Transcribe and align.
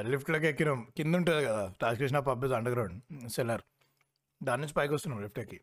లిఫ్ట్లోకి 0.00 0.46
ఎక్కినాం. 0.46 0.86
కింద 0.96 1.14
ఉంటుంది 1.14 1.44
కదా 1.44 1.72
Rajakrishna 1.82 2.18
pub 2.18 2.44
under 2.44 2.72
ground 2.72 3.28
cellar 3.28 3.62
దాని 4.42 4.62
నుంచి 4.62 4.72
పైకి 4.72 4.94
వస్తున్నాం 4.94 5.22
లిఫ్ట్ 5.22 5.38
ఎక్కి. 5.38 5.60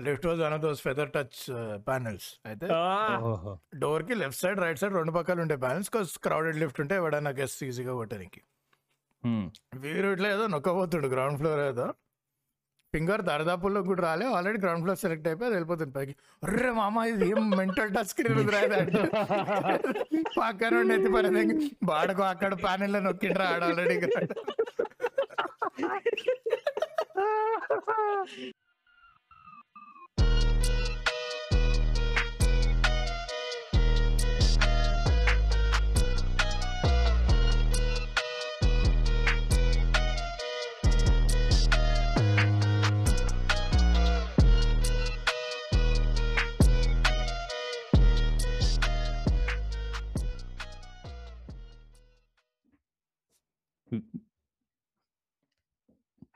Lift 0.00 0.26
was 0.26 0.40
one 0.40 0.54
of 0.54 0.62
those 0.62 0.80
feather 0.80 1.10
touch 1.10 1.46
panels 1.86 2.34
అయితే 2.46 2.66
డోర్కి 3.78 4.14
లెఫ్ట్ 4.14 4.40
సైడ్ 4.40 4.60
రైట్ 4.60 4.78
సైడ్ 4.78 4.94
రెండు 4.94 5.12
పక్కలు 5.12 5.40
ఉంటాయి 5.40 5.60
ప్యానెల్స్ 5.60 5.90
కాస్ 5.90 6.18
క్రౌడెడ్ 6.18 6.56
లిఫ్ట్ 6.56 6.80
ఉంటే 6.80 6.94
ఎవడైనా 6.94 7.30
గెస్ట్ 7.30 7.64
ఈజీగా 7.64 7.92
కొట్టడానికి. 7.92 8.42
హ్మ్. 9.24 9.50
వీరు 9.74 10.08
ఇట్లా 10.08 10.28
ఏదో 10.28 10.46
నొక్కబోతుడు 10.46 11.06
గ్రౌండ్ 11.06 11.38
ఫ్లోర్ 11.38 11.60
ఏదో. 11.60 11.94
ఫింగర్ 12.94 13.22
దరిదాపుల్లో 13.28 13.80
కూడా 13.88 14.02
రాలే. 14.06 14.26
ఆల్రెడీ 14.36 14.58
గ్రౌండ్ 14.62 14.82
ఫ్లోర్ 14.84 15.00
సెలెక్ట్ 15.02 15.26
అయిపోయి 15.30 15.50
వెళ్ళిపోతుంది 15.54 15.92
పైకి. 15.96 16.12
అర్రే 16.42 16.70
మామ 16.78 17.04
ఇది 17.12 17.26
ఏం 17.32 17.42
మెంటల్ 17.58 17.92
టచ్ 17.96 18.10
స్క్రీన్ 18.12 18.50
రాదు 18.56 19.02
పక్కన 20.38 20.92
ఎత్తి 20.96 21.10
పని 21.16 21.44
బాడకు 21.90 22.24
అక్కడ 22.32 22.52
ప్యానెల్లో 22.64 23.00
నొక్కిండ్రా 23.08 23.48
ఆడ 23.54 23.64
already 23.70 23.96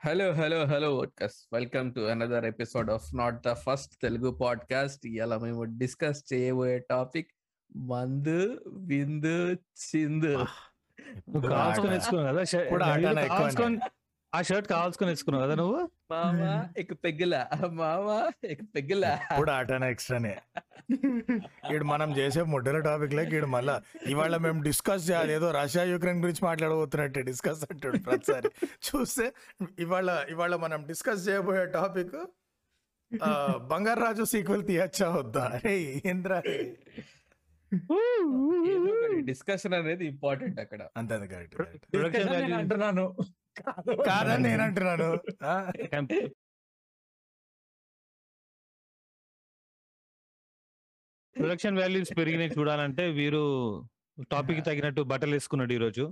hello 0.03 0.31
hello 0.33 0.65
hello 0.65 0.95
vodcasts 0.95 1.35
welcome 1.53 1.93
to 1.93 1.99
another 1.99 2.45
episode 2.45 2.91
of 2.91 3.15
not 3.15 3.35
the 3.47 3.51
first 3.53 3.93
Telugu 4.01 4.31
podcast 4.31 5.07
ఇలా 5.07 5.37
మేము 5.37 5.63
డిస్కస్ 5.63 6.33
చేయబోయే 6.33 6.77
టాపిక్ 6.89 7.29
మందు 7.75 8.63
విందు 8.67 9.35
చిందు. 9.83 10.45
కదా 12.17 13.89
ఆ 14.33 14.39
షర్ట్ 14.47 14.67
కావాల్సుకొని 14.71 15.11
తెచ్చుకున్నావు 15.11 15.43
కదా 15.45 15.55
నువ్వు? 15.59 15.79
మామా 16.11 16.51
ఇక 16.81 16.93
పెగ్గుల. 17.03 17.35
మామా 17.79 18.17
ఇక 18.51 18.61
పెగ్గుల. 18.75 19.05
ఇప్పుడు 19.31 19.51
ఆటన 19.51 19.83
ఎక్స్ట్రానే 19.93 20.33
ఈడు 21.73 21.85
మనం 21.91 22.09
చేసే 22.17 22.41
ముడ్డల 22.53 22.77
టాపిక్ 22.87 23.13
లకి 23.17 23.35
ఈడు 23.37 23.49
మళ్ళా 23.55 23.75
ఇవాళ 24.13 24.37
మేము 24.45 24.59
డిస్కస్ 24.67 25.03
చేయాలి. 25.09 25.31
ఏదో 25.37 25.47
రష్యా 25.59 25.83
యుక్రెయిన్ 25.91 26.21
గురించి 26.25 26.43
మాట్లాడబోతున్నట్టే 26.45 27.23
డిస్కస్ 27.29 27.63
అంటాడు 27.71 27.99
ప్రతిసారి. 28.07 28.51
చూస్తే 28.87 29.25
ఇవాళ 29.79 30.09
ఇవాళ 30.29 30.55
మనం 30.65 30.79
డిస్కస్ 30.91 31.25
చేయబోయే 31.29 31.65
టాపిక్ 31.77 32.15
బంగారాజు 33.71 34.23
సీక్వెల్ 34.33 34.65
తీయచ్చా 34.71 35.09
వద్దా? 35.17 35.43
అరే 35.55 35.75
ఏంద్రా? 36.11 36.39
డిస్కషన్ 39.29 39.73
అనేది 39.79 40.03
ఇంపార్టెంట్ 40.13 40.57
అక్కడ. 40.65 40.81
అంతే 40.97 41.15
కరెక్ట్ 41.33 41.55
ప్రొడక్షన్ 41.93 42.27
నేను 42.27 42.33
వాల్యూ 42.33 42.57
అంటున్నాను. 42.61 43.05
కాదని 44.05 44.43
నేను 44.43 44.63
అంటున్నాను 44.63 45.19
ప్రొడక్షన్ 51.37 51.77
వాల్యూస్ 51.77 52.17
పెరిగినాయి 52.17 52.51
చూడాలంటే 52.59 53.11
వీరు 53.11 53.43
టాపిక్ 54.31 54.65
తగినట్టు 54.65 55.01
బట్టలు 55.01 55.31
వేసుకున్నాడు 55.31 55.73
ఈ 55.73 55.77
రోజు 55.77 56.11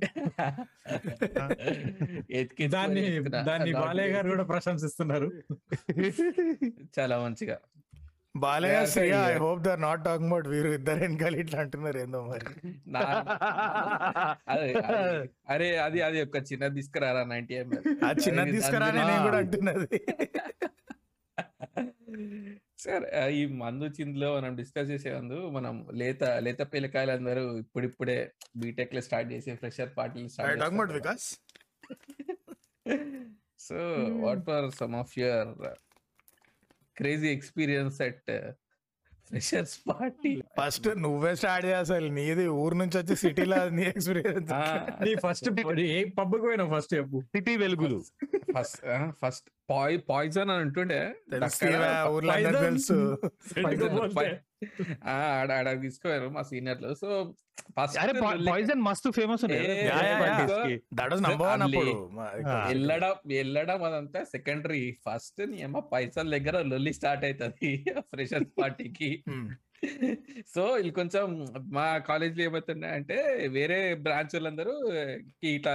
దాన్ని. 2.68 3.20
దాన్ని 3.20 3.74
బాలయ్య. 3.74 4.14
గారు 4.14 4.30
కూడా 4.30 4.44
ప్రశంసిస్తున్నారు. 4.44 5.32
చాలా 7.00 7.24
మంచిగా. 7.24 7.60
Balayya 8.36 8.80
Shreya 8.86 9.14
I. 9.26 9.36
Hope 9.38 9.62
they're 9.64 9.80
not 9.82 10.02
talking 10.06 10.28
about 10.28 10.48
వీరు 10.48 10.70
ఇద్దరు 10.74 11.00
వెనకాల 11.00 11.36
ఇట్లా 11.36 11.58
అంటున్నారు 11.62 11.98
ఏందో 12.00 12.20
మరి. 12.26 12.46
నా- 12.88 13.06
అదే 14.48 14.68
అదే. 14.82 15.08
అరే 15.50 15.70
అది 15.86 16.00
అది 16.02 16.20
ఒక 16.22 16.42
చిన్న 16.50 16.68
తీసుకురారా 16.76 17.24
నైన్టీ 17.26 17.56
ఎంఎల్? 17.56 17.88
ఆ 18.06 18.12
చిన్న 18.22 18.44
తీసుకురా 18.52 18.90
నేను 19.00 19.16
కూడా 19.26 19.40
అంటున్నది. 19.40 20.00
సార్ 22.80 23.06
ఈ 23.32 23.42
మందు 23.58 23.88
చిందులో 23.96 24.28
మనం 24.36 24.52
డిస్కస్ 24.56 24.92
చేసే 24.92 25.10
ముందు 25.16 25.38
మనం 25.50 25.74
లేత 25.94 26.24
లేత 26.42 26.62
పిల్లకాయలు 26.74 27.12
అందరూ 27.12 27.44
ఇప్పుడిప్పుడే 27.58 28.18
బీటెక్లో 28.58 29.02
స్టార్ట్ 29.02 29.30
చేసే 29.34 29.54
ఫ్రెషర్ 29.56 29.92
పార్టీలు 29.98 30.64
about 30.68 30.94
Vikas 30.94 31.26
so 33.60 33.78
what 34.22 34.44
for 34.46 34.68
some 34.80 34.96
of 34.96 35.14
your 35.20 35.52
crazy 37.00 37.28
experience 37.28 38.02
at 38.02 38.32
freshers 39.28 39.80
party 39.90 40.42
first 40.62 40.88
నువ్వే 40.88 41.36
స్టార్ట్ 41.36 41.66
చేయాలి 41.66 42.10
నీది 42.10 42.48
ఊరు 42.48 42.76
నుంచి 42.76 42.98
వచ్చి 42.98 43.16
సిటీలో 43.16 43.70
నీ 43.70 43.84
ఎక్స్పీరియన్స్ 43.84 44.52
నీ 45.04 45.16
ఫస్ట్ 45.16 45.80
ఏ 45.80 46.04
పబ్కి 46.04 46.42
పోయినావు 46.42 46.80
ఫస్ట్ 46.80 46.94
చెప్పు. 46.94 47.22
సిటీ 47.22 47.58
వెలుగులు. 47.58 48.04
ఫస్ట్ 48.58 49.12
ఫస్ట్ 49.24 49.50
పాయ్ 49.70 50.00
పాయిజన్ 50.10 50.50
అని 50.50 50.62
అంటుండే. 50.62 51.16
ఊర్లో. 52.08 52.60
తెలుసు. 52.60 53.18
ఆడ 55.06 55.52
ఆడ 55.52 55.82
తీసుకోయారు 55.82 56.28
మా 56.30 56.42
సీనియర్లు. 56.42 56.90
సో 56.94 57.36
ఫస్ట్ 57.78 57.98
అరే 57.98 58.14
పాయిజన్ 58.50 58.82
మస్తు 58.82 59.10
ఫేమస్. 59.12 59.46
వెళ్ళడం 62.68 63.14
వెళ్ళడం 63.26 63.84
అదంతా 63.84 64.24
సెకండరీ 64.24 64.98
ఫస్ట్ 65.08 65.42
నీ 65.50 65.62
అమ్మ 65.62 65.80
పైసల 65.80 66.38
దగ్గర 66.38 66.62
లొల్లి 66.62 66.94
స్టార్ట్ 66.94 67.26
అవుతుంది 67.26 67.86
ఫ్రెషర్స్ 68.00 68.62
పార్టీకి. 68.62 69.22
సో 70.56 70.74
వీళ్ళు 70.74 70.94
కొంచెం 70.94 71.26
మా 71.74 71.98
కాలేజ్లో 71.98 72.44
ఏమవుతున్నాయి 72.44 72.94
అంటే 72.94 73.18
వేరే 73.48 73.94
బ్రాంచ్ 73.96 74.36
వాళ్ళందరూ 74.36 74.74
ఇట్లా 75.44 75.74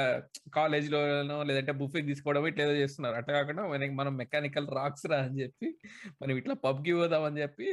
కాలేజ్ 0.55 0.93
లోనో 0.93 1.43
లేదంటే 1.43 1.73
బుఫే 1.73 2.01
తీసుకోవడం 2.01 2.47
ఇట్లా 2.47 2.65
ఏదో 2.65 2.73
చేస్తున్నారు. 2.73 3.15
అట్లా 3.15 3.35
కాకుండా 3.41 3.69
మనకి 3.69 3.95
మనం 3.95 4.17
మెకానికల్ 4.17 4.69
రాక్స్ 4.77 5.07
రా 5.07 5.19
అని 5.19 5.41
చెప్పి 5.43 5.69
మనం 6.23 6.37
ఇట్లా 6.37 6.55
పబ్కి 6.67 6.93
పోదాం 6.93 7.25
అని 7.25 7.41
చెప్పి 7.43 7.69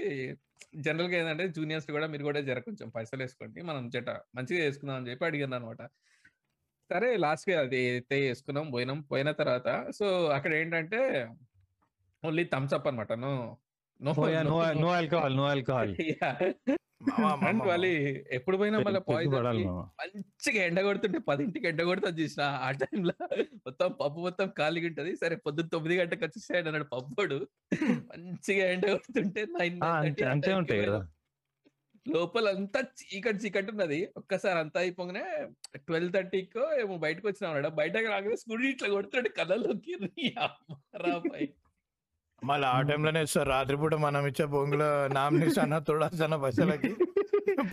జనరల్గా 0.75 1.17
ఏంటంటే 1.17 1.47
జూనియర్స్ 1.47 1.87
కూడా 1.91 2.07
మీరు 2.07 2.23
కూడా 2.23 2.41
జర 2.41 2.59
కొంచెం 2.59 2.89
పైసలు 2.89 3.21
వేసుకోండి 3.23 3.61
మనం 3.61 3.89
జట 3.89 4.09
మంచిగా 4.35 4.63
వేసుకుందాం 4.63 4.95
అని 4.95 5.09
చెప్పి 5.11 5.25
అడిగాను 5.25 5.55
అనమాట 5.55 5.81
సరే 6.89 7.17
లాస్ట్గా 7.17 7.59
అది 7.59 7.77
అయితే 7.91 8.15
వేసుకున్నాం 8.21 8.71
పోయినాం. 8.71 9.01
పోయిన 9.11 9.31
తర్వాత 9.31 9.67
సో 9.91 10.05
అక్కడ 10.27 10.53
ఏంటంటే 10.53 10.99
ఓన్లీ 12.23 12.43
థమ్స్ 12.53 12.73
అప్ 12.73 12.87
అనమాట 12.87 13.11
no 14.01 14.11
no 14.17 14.27
no 14.43 14.59
no 14.81 14.87
alcohol 14.89 15.35
no 15.37 15.43
alcohol 15.45 15.91
మామ, 17.01 17.21
మామ, 17.21 17.45
అండ్ 17.47 17.59
మామ. 17.59 17.67
మళ్ళీ 17.69 17.91
ఎప్పుడు 18.31 18.57
పోయినా 18.57 18.79
మళ్ళీ 18.79 18.99
పాయిజన్. 18.99 19.45
మంచిగా 19.99 20.59
ఎండ 20.63 20.79
కొడుతుంటే 20.81 21.19
పదింటికి 21.19 21.67
ఎండ 21.67 21.81
కొడుతుంది 21.81 22.21
చూసిన. 22.21 22.43
ఆ 22.65 22.71
టైంలో 22.71 23.15
మొత్తం 23.65 23.87
పప్పు 23.91 24.19
మొత్తం 24.19 24.47
ఖాళీగా 24.57 24.87
ఉంటది. 24.87 25.15
సరే 25.15 25.35
పొద్దున్న 25.35 25.69
తొమ్మిది 25.69 25.97
గంటలకు 25.99 26.25
వచ్చేసాడు 26.25 26.67
అన్నాడు 26.67 26.87
పప్పుడు 26.93 27.37
మంచిగా 28.11 28.65
ఎండ 28.71 28.85
కొడుతుంటే 28.91 29.43
అంతే 30.29 30.53
ఉంటాయి 30.53 30.81
కదా. 30.85 30.99
లోపల 32.05 32.49
అంతా 32.49 32.79
చీకటి 32.99 33.37
చీకటి 33.37 33.71
ఉన్నది. 33.71 33.99
ఒక్కసారి 34.17 34.59
అంతా 34.59 34.79
అయిపోగానే 34.79 35.25
ట్వెల్వ్ 35.77 36.13
థర్టీకో 36.13 36.63
ఏమో 36.79 36.97
బయటకు 36.97 37.27
వచ్చినా 37.27 37.49
ఉన్నాడు 37.49 37.69
బయటకు 37.75 38.07
రాగానే 38.07 38.35
స్కూటీ 38.35 38.67
ఇట్లా 38.67 38.89
కొడుతుంటే 38.89 39.29
కళ్ళలోకి. 39.29 39.93
రా. 40.95 41.11
మళ్ళీ 42.41 42.67
ఆ 42.67 42.77
టైంలోనే 42.89 43.21
సార్ 43.33 43.49
రాత్రిపూట 43.53 43.95
మనం 44.05 44.23
ఇచ్చే 44.29 44.45
బొంగుల 44.53 44.83
నామినేషన్ 45.17 45.75
తోడాల్సిన 45.89 46.35
పైసలకి 46.43 46.91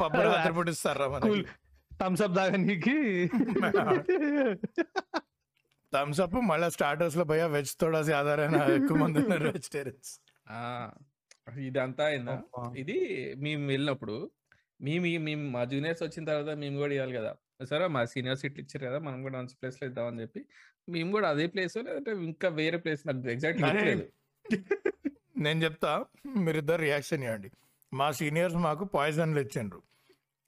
పప్పు 0.00 0.20
రాత్రిపూట 0.26 0.68
ఇస్తారా 0.74 1.06
మనకి? 1.14 1.28
Cool. 1.30 1.42
థమ్స్ 2.00 2.22
అప్ 2.24 2.34
దాగానికి 2.38 2.94
థమ్స్ 5.92 6.20
అప్ 6.24 6.36
మళ్ళీ 6.50 6.68
స్టార్టర్స్లో 6.76 7.24
భయ 7.30 7.44
వెజ్ 7.54 7.72
తోడాసి 7.80 8.12
ఆధారైన 8.18 8.58
ఎక్కువ 8.76 8.96
మంది 9.02 9.18
ఉన్నారు 9.22 9.46
వెజిటేరియన్స్. 9.48 10.10
ఆ 10.46 10.58
ఇదంతా 11.66 12.04
అయిందా? 12.10 12.34
ఇది 12.82 12.96
మేము 13.44 13.64
వెళ్ళినప్పుడు 13.72 14.16
మేము 14.80 15.06
మేము 15.28 15.44
మా 15.54 15.62
జూనియర్స్ 15.72 16.02
వచ్చిన 16.06 16.24
తర్వాత 16.30 16.50
మేము 16.62 16.76
కూడా 16.82 16.92
ఇవ్వాలి 16.98 17.16
కదా. 17.18 17.32
సరే 17.70 17.86
మా 17.94 18.02
సీనియర్స్ 18.12 18.44
ఇట్లా 18.48 18.62
ఇచ్చారు 18.64 18.84
కదా 18.88 18.98
మనం 19.06 19.18
కూడా 19.26 19.36
మంచి 19.40 19.56
ప్లేస్లో 19.60 19.84
ఇద్దామని 19.90 20.22
చెప్పి 20.24 20.40
మేము 20.94 21.10
కూడా 21.16 21.26
అదే 21.34 21.46
ప్లేస్ 21.54 21.74
లేదంటే 21.78 22.12
ఇంకా 22.28 22.48
వేరే 22.60 22.78
ప్లేస్ 22.84 23.02
నాకు 23.08 23.30
ఎగ్జాక్ట్ 23.34 23.62
నేను 25.38 25.64
చెప్తా 25.64 26.04
మీరిద్దరు 26.44 26.82
రియాక్షన్ 26.82 27.24
ఇవ్వండి 27.24 27.48
మా 27.92 28.10
సీనియర్స్ 28.18 28.56
మాకు 28.64 28.84
పాయిజన్లు 28.94 29.40
ఇచ్చిండ్రు. 29.40 29.80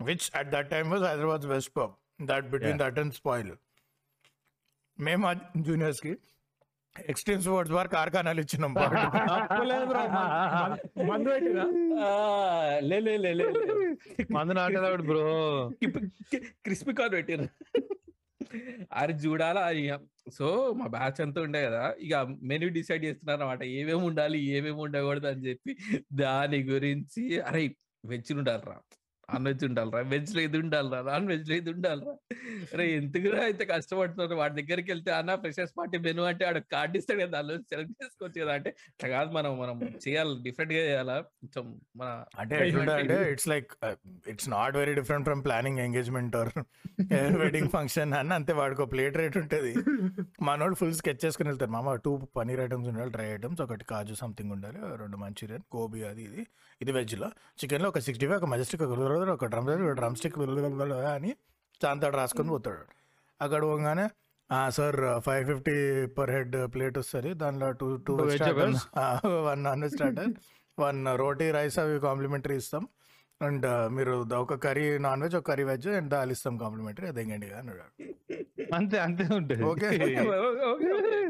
Which 0.01 0.31
at 0.39 0.51
that 0.53 0.69
time 0.73 0.91
was 0.93 1.03
Hyderabad 1.09 1.45
best 1.51 1.71
pub 1.77 1.93
that 2.25 2.47
between 2.53 2.79
that 2.83 2.99
and 3.01 3.15
spoil 3.17 3.51
మేము 4.99 5.21
మా 5.25 5.33
జూనియర్స్కి 5.67 6.13
ఎక్స్ట్రీమ్ 6.97 7.43
స్పోర్ట్స్ 7.43 7.75
బార్ 7.75 7.89
కార్ఖానాలు 7.93 8.41
ఇచ్చినాం 8.45 8.73
మందు 11.09 11.29
పెట్టిరా 11.29 11.65
ఆ, 12.03 12.05
లే 12.83 13.01
లే 13.01 13.17
లే 13.17 13.33
లే 13.33 13.51
లే. 13.51 13.67
మందు 14.31 14.53
నాటేదాడు 14.59 15.03
బ్రో. 15.03 15.83
క్రిస్పీ 16.65 16.95
కార్న్ 16.95 17.19
పెట్టారు 17.19 17.49
అది 19.01 19.13
చూడాలా 19.23 19.63
సో 20.31 20.47
మా 20.73 20.87
బ్యాచ్ 20.89 21.21
అంతా 21.21 21.41
ఉండే 21.41 21.61
కదా! 21.65 21.83
ఇక 22.01 22.15
మెనూ 22.43 22.69
డిసైడ్ 22.71 23.05
చేస్తున్నారు 23.05 23.41
అనమాట 23.41 23.63
ఏమేమి 23.75 24.03
ఉండాలి 24.03 24.39
ఏమేమి 24.51 24.81
ఉండకూడదు 24.81 25.27
అని 25.27 25.45
చెప్పి 25.49 25.73
దాని 26.15 26.61
గురించి 26.65 27.23
అరే 27.43 27.63
వెజ్ 28.05 28.33
ఉండాలిరా 28.35 28.77
నాన్ 29.31 29.47
వెజ్ 29.51 29.65
ఉండాలిరా 29.69 30.01
వెజ్లో 30.13 30.41
ఇది 30.49 30.59
ఉండాలిరా 30.65 31.01
నాన్ 31.11 31.27
వెజ్లో 31.33 31.55
ఇది 31.61 31.71
ఉండాలిరా. 31.75 32.15
అరే 32.75 32.85
ఎందుకురా 32.99 33.43
ఇంత 33.53 33.63
కష్టపడుతున్నారు? 33.73 34.35
వాడి 34.41 34.55
దగ్గరికి 34.61 34.89
వెళ్తే 34.93 35.11
అన్న 35.19 35.35
ఫ్రెషర్స్ 35.43 35.75
పార్టీ 35.79 35.99
మెనూ 36.07 36.23
అంటే 36.31 36.45
ఆడ 36.51 36.59
కార్డు 36.75 36.97
ఇస్తాడు 37.01 37.21
కదా 37.23 37.33
దానిలో 37.37 37.57
సెలెక్ట్ 37.73 37.95
చేసుకోవచ్చు 38.03 38.39
కదా 38.43 38.55
అంటే 38.59 38.71
కాదు 39.15 39.31
మనం 39.39 39.53
మనం 39.63 39.77
చేయాలి 40.05 40.35
డిఫరెంట్గా 40.47 40.83
చేయాలా? 40.91 41.17
కొంచెం 41.41 41.65
మన 42.01 42.11
అంటే 42.43 42.57
అంటే 43.01 43.19
it's 43.35 43.49
like 43.53 43.71
it's 44.33 44.49
not 44.57 44.77
very 44.83 44.95
different 45.01 45.27
from 45.31 45.43
planning 45.49 45.81
engagement 45.87 46.37
or 46.41 46.53
wedding 47.43 47.71
function 47.77 48.15
అని 48.21 48.35
అంతే 48.39 48.53
వాడికి 48.61 48.89
ప్లేట్ 48.95 49.19
రేట్ 49.23 49.39
ఉంటుంది. 49.43 49.73
మనోడు 50.49 50.77
ఫుల్ 50.81 50.97
స్కెచ్ 51.01 51.23
చేసుకుని 51.27 51.51
వెళ్తారు 51.51 51.73
మామ 51.77 51.95
టూ 52.07 52.13
పనీర్ 52.39 52.63
ఐటమ్స్ 52.67 52.89
ఉండాలి 52.93 53.13
డ్రై 53.17 53.29
ఐటమ్స్ 53.37 53.61
ఒకటి 53.67 53.85
కాజు 53.93 54.15
సంథింగ్ 54.25 54.53
ఉండాలి 54.57 54.81
రెండు 55.03 55.17
మంచూరియన్ 55.25 55.65
గోబీ 55.77 56.03
అది 56.11 56.23
ఇది. 56.29 56.43
ఇది 56.83 56.93
వెజ్లో 56.97 57.29
చికెన్లో 57.61 57.89
ఒక 57.93 58.01
సిక్స్టీ 58.07 58.27
ఫైవ్ 58.29 58.39
ఒక 58.41 58.49
మజెస్టిక్ 58.53 58.83
ఒక 58.87 58.95
ఒక 59.29 59.45
డ్రమ్ 59.45 59.95
డ్రమ్ 59.95 60.17
స్టిక్ 60.17 60.39
అని 60.39 61.37
చాంతాడు 61.85 62.17
రాసుకొని 62.17 62.49
పోతాడు. 62.49 62.85
అక్కడ 63.43 63.63
పోగానే 63.63 64.09
sir 64.71 65.21
five 65.21 65.47
fifty 65.47 66.07
per 66.07 66.31
head 66.31 66.75
plate 66.75 66.99
వస్తుంది. 66.99 67.35
దానిలో 67.35 67.73
two 67.73 67.97
two 67.97 68.15
one 69.25 69.65
non 69.65 69.83
veg 69.83 69.95
starter 69.95 70.33
one 70.81 71.07
roti 71.19 71.51
rice 71.51 71.79
అవి 71.79 72.01
కాంప్లిమెంటరీ 72.01 72.57
ఇస్తాం. 72.57 72.89
అండ్ 73.43 73.93
మీరు 73.93 74.35
ఒక 74.35 74.55
కర్రీ 74.55 74.99
నాన్ 74.99 75.23
వెజ్ 75.23 75.37
ఒక 75.37 75.47
కర్రీ 75.47 75.65
వెజ్ 75.65 75.89
అండ్ 75.89 76.09
దాల్ 76.09 76.31
ఇస్తాం 76.31 76.59
కాంప్లిమెంటరీ 76.59 77.07
అది 77.07 77.23
ఎంగండి 77.23 77.51
అన్నాడు. 77.51 78.05
అంతే 78.75 78.99
అంతే 78.99 79.35
ఉంటుంది. 79.35 79.63
ఓకే. 79.71 79.89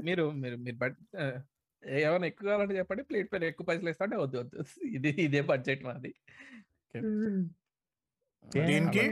మీరు 0.05 0.31
మీరు 0.31 0.57
మీరు 0.57 0.77
బట్ 0.77 0.97
ఏమైనా 1.87 2.27
ఎక్కువ 2.27 2.49
కావాలంటే 2.49 2.79
చెప్పండి 2.79 3.03
ప్లేట్ 3.03 3.33
పైన 3.33 3.45
ఎక్కువ 3.45 3.65
పైసలు 3.65 3.91
ఇస్తా 3.91 4.05
అంటే 4.05 4.17
వద్దు 4.17 4.39
వద్దు. 4.39 4.65
ఇది 4.85 5.09
ఇదే 5.09 5.41
బడ్జెట్ 5.41 5.85
మాది. 5.85 6.15
దీనికి. 8.45 9.11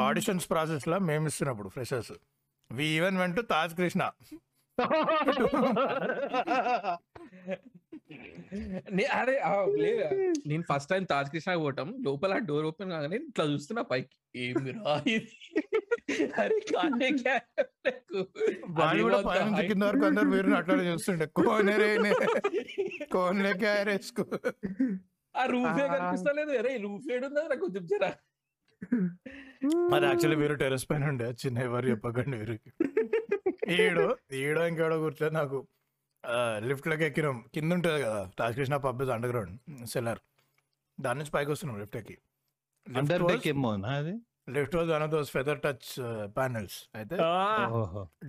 ఆడిషన్స్ 0.00 0.50
ప్రాసెస్లో 0.50 0.98
మేము 0.98 1.26
ఇస్తున్నప్పుడు 1.26 1.68
freshers. 1.68 2.12
We 2.70 2.84
even 2.84 3.16
went 3.16 3.40
Taj 3.50 3.76
Krishna 3.76 4.10
అరే 9.18 9.40
నేను 10.46 10.64
ఫస్ట్ 10.70 10.90
టైం 10.90 11.04
తాజ్ 11.04 11.32
కృష్ణ 11.32 11.54
పోవటం. 11.54 11.94
లోపల 12.06 12.40
డోర్ 12.48 12.66
ఓపెన్ 12.66 12.90
కాగానే 12.90 13.16
ఇట్లా 13.16 13.44
చూస్తున్నా 13.44 13.82
పైకి. 13.82 14.08
ఏమి 14.36 14.72
కింద 19.68 19.82
వరకు 19.82 20.04
అందరు 20.04 20.24
మీరు 20.24 20.60
అట్లా 20.60 20.74
చూస్తుండే. 20.74 21.28
కోనరే 21.36 21.98
క్యారేస్కు. 23.62 24.26
ఆ 25.36 25.44
రూఫే 25.44 25.88
కనిపిస్తలేదు. 25.94 26.58
అరే 26.58 26.76
రూఫ్ 26.76 27.12
ఏడుందా 27.12 27.40
నాకు 27.40 27.60
కొంచెం 27.60 27.86
జరా. 27.86 28.12
అది 29.94 30.04
యాక్చువల్లీ 30.10 30.38
మీరు 30.42 30.54
టెరెస్ 30.62 30.86
పైన 30.90 31.04
ఉండే. 31.12 31.28
చిన్న 31.42 31.58
ఎవరు 31.68 31.86
చెప్పకండి 31.92 32.36
మీరు 32.42 32.54
ఈడు 33.76 34.04
ఈడో 34.42 34.62
ఇంకేడో 34.70 34.96
కూర్చొని 35.04 35.34
నాకు. 35.40 35.58
లిఫ్ట్లోకి 36.68 37.04
ఎక్కినాం. 37.06 37.36
కింద 37.54 37.70
ఉంటుంది 37.76 38.00
కదా 38.06 38.20
Taj 38.38 38.56
Krishna 38.58 38.76
pub 38.84 39.02
underground 39.32 39.54
cellar 39.92 40.20
దాని 40.98 41.18
నుంచి 41.20 41.32
పైకి 41.36 41.50
వస్తున్నాం 41.52 41.78
లిఫ్ట్ 41.82 41.96
ఎక్కి. 42.00 42.16
అండర్ 42.86 43.24
డెక్ 43.30 43.46
ఏమో 43.52 43.70
నా 43.84 43.92
అది? 44.02 44.14
Lift 44.56 44.74
was 44.78 44.88
one 44.94 45.04
of 45.06 45.12
those 45.14 45.30
feather 45.36 45.58
touch 45.66 45.88
panels 46.38 46.76
అయితే 46.94 47.16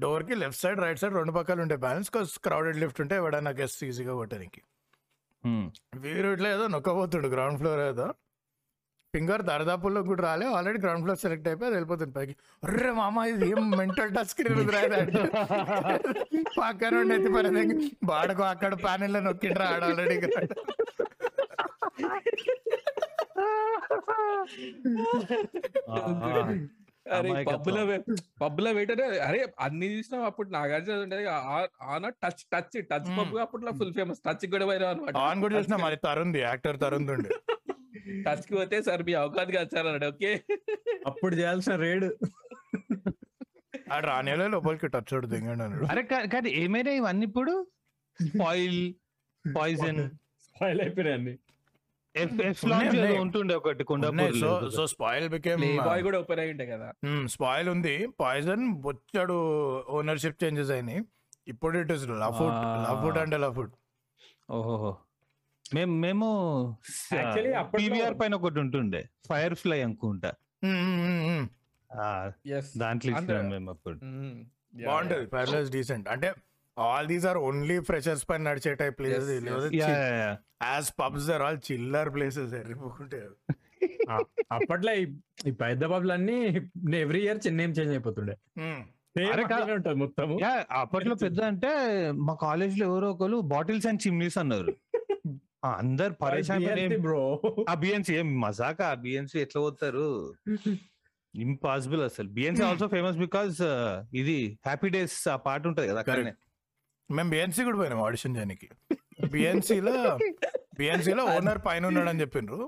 డోర్కి 0.03 0.35
లెఫ్ట్ 0.43 0.61
సైడ్ 0.63 0.79
రైట్ 0.85 0.99
సైడ్ 1.03 1.15
రెండు 1.19 1.33
పక్కలు 1.37 1.61
ఉండే 1.65 1.77
ప్యానెల్స్ 1.85 2.11
క్రౌడెడ్ 2.47 2.79
లిఫ్ట్ 2.83 3.01
ఉంటే 3.05 3.15
ఎవడైనా 3.21 3.53
గెస్ట్ 3.61 3.81
ఈజీగా 3.89 4.15
కొట్టడానికి. 4.21 4.61
వీరు 6.03 6.27
ఇట్లా 6.35 6.49
ఏదో 6.55 6.65
నొక్కబోతుండు 6.67 7.27
గ్రౌండ్ 7.27 7.59
ఫ్లోర్ 7.61 7.81
ఏదో. 7.87 8.07
ఫింగర్ 9.13 9.41
దరదాపుల్లో 9.49 10.01
కూడా 10.09 10.21
రాలే. 10.27 10.45
ఆల్రెడీ 10.57 10.79
గ్రౌండ్ 10.83 11.03
ఫ్లోర్ 11.05 11.19
సెలెక్ట్ 11.23 11.47
అయిపోయి 11.49 11.67
అది 11.69 11.75
వెళ్ళిపోతుంది 11.77 12.13
పైకి. 12.17 12.33
అర్రే 12.67 12.91
మామ 12.99 13.25
ఇది 13.31 13.47
ఏం 13.53 13.63
మెంటల్ 13.79 14.13
టచ్ 14.15 14.31
స్క్రీన్ 14.33 14.71
రాదంటే 14.75 15.23
పక్కన 16.59 17.03
ఎత్తి 17.17 17.31
పని 17.35 17.63
బాడకు 18.11 18.43
అక్కడ 18.53 18.73
ప్యానెల్లో 18.85 19.21
నొక్కిండ్రా 19.27 19.67
ఆడ 19.73 19.83
ఆల్రెడీ 19.91 20.17
అరే. 27.15 27.29
పబ్బులో 27.47 27.81
పబ్బులో 28.41 28.69
వెయిటర్ 28.77 29.01
అరే 29.27 29.39
అన్ని 29.65 29.87
చూసినాం 29.93 30.21
అప్పుడు 30.29 30.47
నాగార్జున 30.55 30.95
ఉండేది 31.05 31.25
on 31.93 32.05
touch 32.23 32.43
touch 32.53 32.75
touch. 32.91 33.09
Pub 33.19 33.35
అప్పట్లో 33.45 33.71
ఫుల్ 33.79 33.93
ఫేమస్ 33.97 34.21
టచ్ 34.27 34.45
కూడా 34.53 34.65
పోయినా 34.69 34.87
అనమాట. 34.93 35.13
ఆన్ 35.27 35.41
కూడా 35.45 35.53
చూసిన 35.59 35.77
మరి 35.85 35.97
తరుణ్ది 36.07 36.41
యాక్టర్ 36.49 36.79
తరుణ్ 36.83 37.09
ఉండి. 37.15 37.29
టచ్కి 38.07 38.55
పోతే 38.55 38.83
సార్ 38.83 39.03
మీ 39.03 39.13
అవకాశం 39.13 39.51
కాదు 39.51 39.69
సార్ 39.73 39.87
అన్నాడు. 39.87 40.05
ఓకే. 40.05 40.43
అప్పుడు 41.07 41.35
చేయాల్సిన 41.35 41.75
రేడు. 41.75 42.17
రానేలో 43.99 44.47
లోపలికి 44.47 44.87
టచ్ 44.87 45.13
చూడు 45.13 45.27
దిగండి 45.27 45.63
అన్నాడు. 45.63 45.85
అరే 45.85 46.03
కా- 46.03 46.29
కానీ 46.29 46.49
ఏమైనా 46.49 46.91
ఇవన్నీ 46.91 47.25
ఇప్పుడు? 47.25 47.67
స్పాయిల్ 48.27 48.93
పాయిజన్ 49.57 50.09
స్పాయిల్ 50.41 50.81
అయిపోయినాయి. 50.81 51.39
ఉంటుండే 53.19 53.55
ఒకటి 53.55 53.83
Kondapur 53.83 54.35
so 54.35 54.69
so 54.69 54.87
spoil 54.87 55.29
became 55.29 55.77
boy 55.77 56.03
కూడా 56.03 56.19
ఓపెన్ 56.19 56.39
అయి 56.39 56.51
ఉంటాయి 56.51 56.69
కదా. 56.69 56.93
స్పాయిల్ 57.25 57.69
ఉంది. 57.69 58.07
పాయిజన్ 58.19 58.73
బొచ్చాడు 58.73 59.33
ఓనర్షిప్ 59.89 60.43
చేంజెస్ 60.43 60.71
అయినాయి. 60.71 61.01
ఇప్పుడు 61.47 61.77
ఇట్ 61.77 61.91
ఇస్ 61.91 62.07
లఫుడ్ 62.09 62.53
Ah. 62.53 62.91
లఫుడ్ 62.91 63.17
అంటే 63.17 63.37
లఫుడ్ 63.37 63.71
ఓహో 64.49 64.97
మేము 65.73 65.99
మేము 65.99 66.77
పీవీఆర్ 67.77 68.19
పైన 68.21 68.35
ఒకటి 68.35 68.59
ఉంటుండే. 68.59 69.09
ఫైర్ 69.29 69.55
ఫ్లై 69.55 69.81
అనుకుంటా 69.81 70.33
దాంట్లో. 72.77 73.17
ఇచ్చినాం 73.17 73.49
మేము 73.49 73.69
అప్పుడు. 73.69 73.99
బాగుంటది. 74.85 75.25
ప్యారలైజ్ 75.25 75.71
డీసెంట్ 75.71 76.09
అంటే 76.09 76.33
all 76.79 77.07
these 77.07 77.25
are 77.25 77.37
only 77.37 77.79
freshers 77.79 78.29
పైన 78.29 78.41
నడిచే 78.41 78.75
type 78.75 78.99
places. 78.99 79.29
As 80.63 80.99
pubs 80.99 81.29
are 81.29 81.41
all 81.41 81.57
chiller 81.71 82.13
places 82.13 82.53
ఎర్రిపోకుంటే 82.53 83.27
అప్పట్లో 84.51 84.93
ఈ- 84.93 85.51
పెద్ద 85.51 85.85
పబ్లు 85.85 86.13
అన్ని 86.13 86.55
ఎవ్రీ 86.97 87.19
ఇయర్ 87.19 87.39
చిన్న 87.47 87.61
ఏం 87.61 87.69
చేంజ్ 87.69 87.91
అయిపోతుండే. 87.91 88.37
యా, 90.41 90.65
అప్పట్లో 90.71 91.15
పెద్ద 91.15 91.41
అంటే 91.41 91.69
మా 92.11 92.33
కాలేజ్లో 92.33 92.85
ఎవరో 92.87 93.11
ఒకరు 93.11 93.41
బాటిల్స్ 93.41 93.87
అండ్ 93.87 94.07
చిమ్నీస్ 94.07 94.37
అన్నారు. 94.37 94.75
అందరు 95.63 96.13
పరేషాన్ 96.13 96.63
బ్రో 97.01 97.21
ఆ 97.69 97.73
బిఎన్సి 97.73 98.13
ఏం 98.15 98.39
మజాకా 98.39 98.85
ఆ 98.87 98.93
బిఎన్సి 98.93 99.37
ఎట్లా 99.39 99.61
పోతారు? 99.61 100.07
ఇంపాసిబుల్ 101.33 102.01
అసలు. 102.01 102.29
బిఎన్సి 102.29 102.63
ఆల్సో 102.63 102.87
ఫేమస్ 102.87 103.17
బికాస్ 103.17 103.59
ఇది 104.13 104.35
హ్యాపీ 104.65 104.89
డేస్ 104.89 105.27
ఆ 105.27 105.35
పాట 105.35 105.67
ఉంటది 105.67 105.87
కదా 105.87 105.99
అక్కడనే. 105.99 106.33
మేము 107.09 107.29
బిఎన్సీ 107.29 107.63
కూడా 107.63 107.77
పోయినాం 107.77 108.01
ఆడిషన్ 108.03 108.35
చేయడానికి. 108.35 108.67
బిఎన్సీలో 109.31 109.95
బిఎన్సీలో 110.79 111.23
ఓనర్ 111.25 111.61
పైన 111.65 111.85
ఉన్నాడని 111.85 112.21
చెప్పిండ్రు. 112.21 112.59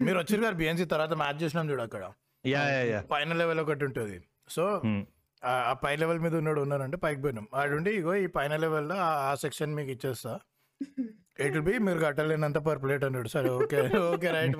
మీరు 0.00 0.18
వచ్చారు 0.18 0.42
గారు 0.42 0.54
బిఎన్సీ 0.54 0.84
తర్వాత 0.84 1.12
మ్యాచ్ 1.12 1.42
చేసినాం 1.42 1.70
చూడు 1.70 1.82
అక్కడ. 1.82 2.04
Ya 2.44 2.62
ya 2.68 2.82
ya. 2.84 3.00
పైన 3.10 3.32
లెవెల్ 3.32 3.60
ఒకటి 3.60 3.84
ఉంటుంది. 3.84 4.18
So 4.48 4.64
Hmm. 4.84 5.00
ఆ 5.42 5.52
ఆ 5.70 5.72
పై 5.74 5.96
లెవెల్ 5.96 6.18
మీద 6.18 6.34
ఉన్నాడు 6.34 6.60
ఉన్నారంటే 6.60 6.96
పైకి 6.96 7.22
పోయినాం. 7.22 7.46
ఆడుండి 7.54 7.90
ఇగో 7.90 8.14
ఈ 8.16 8.26
పైన 8.26 8.56
లెవెల్లో 8.56 8.96
ఆ 9.22 9.34
సెక్షన్ 9.34 9.74
మీకు 9.74 9.90
ఇచ్చేస్తా. 9.90 10.32
ఇట్ 11.46 11.58
బి 11.68 11.74
మీరు 11.86 12.00
కట్టలేనంత 12.06 12.58
పర్ 12.68 12.80
ప్లేట్ 12.84 13.04
అన్నాడు 13.08 13.30
సరే. 13.34 13.50
Okay 13.58 13.80
okay 14.12 14.30
right 14.36 14.56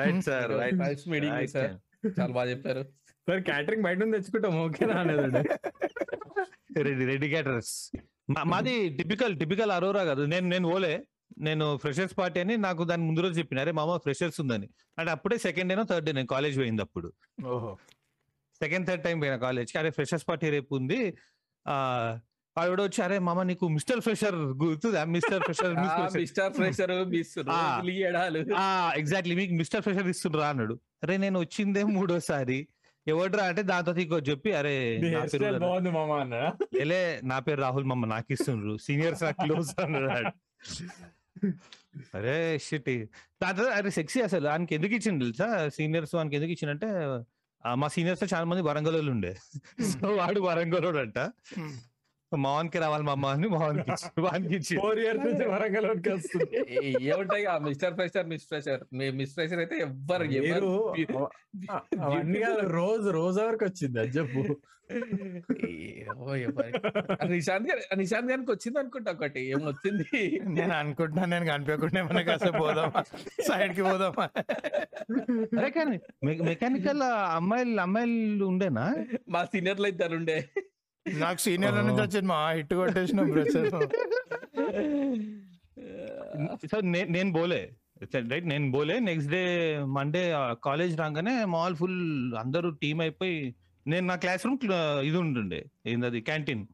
right 0.00 0.22
sir 0.28 0.52
right 0.62 0.78
nice 0.84 1.04
meeting 1.14 1.48
sir 1.54 1.74
చాలా 2.18 2.32
బాగా 2.38 2.48
చెప్పారు. 2.52 2.82
సార్ 3.28 3.42
క్యాటరింగ్ 3.50 3.84
బయట 3.86 3.98
నుంచి 4.02 4.16
తెచ్చుకుంటాం. 4.16 4.54
ఓకేనా 4.64 4.96
అనేది 5.02 5.42
రెడీ 6.86 7.04
రెడీ 7.12 7.28
క్యాటరర్స్ 7.34 7.74
మాది 8.52 8.74
టిపికల్ 8.98 9.34
టిపికల్ 9.40 9.72
అరోరా 9.76 10.02
కాదు. 10.10 10.22
నేను 10.32 10.46
నేను 10.54 10.66
ఓలే. 10.76 10.94
నేను 11.46 11.64
ఫ్రెషర్స్ 11.82 12.14
పార్టీ 12.18 12.38
అని 12.42 12.54
నాకు 12.64 12.82
దాని 12.90 13.02
ముందు 13.06 13.20
రోజు 13.24 13.36
చెప్పిన. 13.38 13.58
అరే 13.64 13.72
మామ 13.78 13.96
ఫ్రెషర్స్ 14.04 14.38
ఉందని. 14.42 14.68
అంటే 14.98 15.10
అప్పుడే 15.14 15.36
సెకండ్ 15.44 15.68
డేనో 15.70 15.84
థర్డ్ 15.90 16.06
డే 16.08 16.12
నేను 16.18 16.30
కాలేజ్ 16.34 16.56
పోయింది 16.60 16.82
అప్పుడు 16.86 17.08
ఓహో. 17.54 17.72
సెకండ్ 18.60 18.86
థర్డ్ 18.88 19.02
టైం 19.06 19.16
పోయిన 19.22 19.36
కాలేజ్ 19.46 19.72
అరే 19.80 19.90
ఫ్రెషర్స్ 19.90 20.26
పార్టీ 20.28 20.50
రేపు 20.56 20.74
ఉంది. 20.80 20.98
ఆ 21.66 21.76
ఆవిడ 22.56 22.80
వచ్చి 22.80 23.00
అరే 23.04 23.16
మామ 23.18 23.40
నీకు 23.42 23.66
మిస్టర్ 23.68 24.00
ఫ్రెషర్ 24.00 24.36
గుర్తుందా? 24.60 25.00
Mister 25.14 25.42
fresher 25.42 25.72
mister 26.22 26.52
fresher. 26.56 26.92
Exactly 29.00 29.34
మీకు 29.40 29.54
మిస్టర్ 29.54 29.82
ఫ్రెషర్ 29.82 30.08
ఇస్తుండ్రా? 30.12 30.46
అన్నాడు. 30.48 30.74
అరే 31.04 31.16
నేను 31.24 31.38
వచ్చిందే 31.40 31.82
మూడోసారి. 31.96 32.58
ఎవడ్రా? 33.06 33.44
అంటే 33.44 33.62
దాంతో 33.62 33.92
ఇంకో 34.04 34.18
చెప్పి 34.28 34.50
అరే 34.60 34.74
ఎలే 36.82 37.00
నా 37.24 37.38
పేరు 37.38 37.60
రాహుల్ 37.60 37.84
మమ్మ 37.84 38.06
నాకు 38.06 38.32
ఇస్తుండ్రు. 38.32 38.74
సీనియర్స్ 38.86 39.22
నాకు 39.22 39.38
క్లోజ్ 39.44 39.70
అన్నాడు 39.84 40.32
అరే 42.14 42.36
షిట్. 42.58 42.90
దాంతో 43.42 43.64
అరే 43.70 43.90
సెక్సీ 43.90 44.20
అసలు. 44.20 44.46
ఆయనకి 44.48 44.74
ఎందుకు 44.74 44.94
ఇచ్చిండు 44.94 45.24
తెలుసా? 45.24 45.48
సీనియర్స్ 45.76 46.14
వానికి 46.14 46.36
ఎందుకు 46.36 46.52
ఇచ్చిండంటే 46.52 46.88
మా 47.64 47.88
సీనియర్స్లో 47.88 48.28
చాలా 48.34 48.46
మంది 48.50 48.62
వరంగల్ 48.62 49.10
ఉండే. 49.14 49.32
సో 49.92 50.08
వాడు 50.20 50.40
వరంగల్ 50.40 50.98
అంట 50.98 51.18
మోహన్కి 52.32 52.78
రావాలి 52.78 53.04
మా 53.04 53.12
అమ్మ 53.12 53.26
అని 53.26 53.48
వానికి 53.48 53.90
ఇచ్చి 54.56 54.74
ఫోర్ 54.76 54.98
ఇయర్స్ 54.98 55.24
నుంచి 55.26 55.48
వరంగల్ 55.48 55.86
వరకు 55.86 56.10
వస్తుంది. 56.10 56.46
ఏ- 56.78 56.94
ఏముంటాయి? 57.02 57.44
Mister 57.60 57.94
fresher 57.94 58.26
miss 58.26 58.46
fresher. 58.46 58.80
Miss 59.12 59.34
fresher 59.34 59.58
అయితే 59.58 59.76
ఎవ్వరు 59.78 60.72
రోజు 62.70 63.10
రోజు 63.10 63.40
వరకు 63.40 63.64
వచ్చింది 63.64 64.00
అది 64.00 64.10
చెప్పు. 64.10 64.42
ఆ 67.16 67.26
నిశాంత్ 67.26 67.68
గారి 67.70 67.82
ఆ 67.92 67.96
నిశాంత్ 67.96 68.30
గారికి 68.30 68.50
వచ్చింది 68.50 68.78
అనుకుంటా 68.78 69.12
ఒకటి. 69.12 69.40
ఏమొచ్చింది 69.50 70.20
నేను 70.50 70.74
అనుకుంటున్నా 70.74 71.24
నేను 71.26 71.46
కనిపించకుండా 71.46 72.00
ఏమన్నా 72.00 72.22
కాసేపు 72.22 72.58
పోదామా? 72.58 73.02
సైడ్కి 73.42 73.82
పోదామా? 73.82 74.26
అరే 75.58 75.70
కానీ 75.70 75.96
మెకానికల్ 76.44 77.02
అమ్మాయిలు 77.32 77.80
అమ్మాయిలు 77.80 78.44
ఉండేనా? 78.44 78.86
మా 79.28 79.44
సీనియర్లు 79.44 79.88
ఇద్దరు 79.88 80.16
ఉండే. 80.16 80.38
నాకు 81.22 81.40
సీనియర్ 81.46 81.76
నుంచి 81.88 82.02
వచ్చింది 82.02 82.28
మా 82.32 82.38
హిట్ 82.56 82.74
కొట్టేసిన 82.80 83.20
సో 86.70 86.78
నేను 87.16 87.30
బోలే. 87.36 87.60
రైట్ 88.32 88.46
నేను 88.52 88.66
బోలే. 88.74 88.96
నెక్స్ట్ 89.08 89.30
డే 89.34 89.42
మండే 89.96 90.22
కాలేజ్ 90.66 90.94
రాగానే 91.00 91.34
మాల్ 91.54 91.76
ఫుల్ 91.80 92.00
అందరూ 92.42 92.68
టీమ్ 92.82 93.00
అయిపోయి 93.04 93.38
నేను 93.86 94.04
నా 94.10 94.16
క్లాస్ 94.24 94.44
రూమ్ 94.46 94.58
ఇది 95.08 95.16
ఉంటుండే 95.24 95.60
ఏందది 95.92 96.20
క్యాంటీన్. 96.28 96.64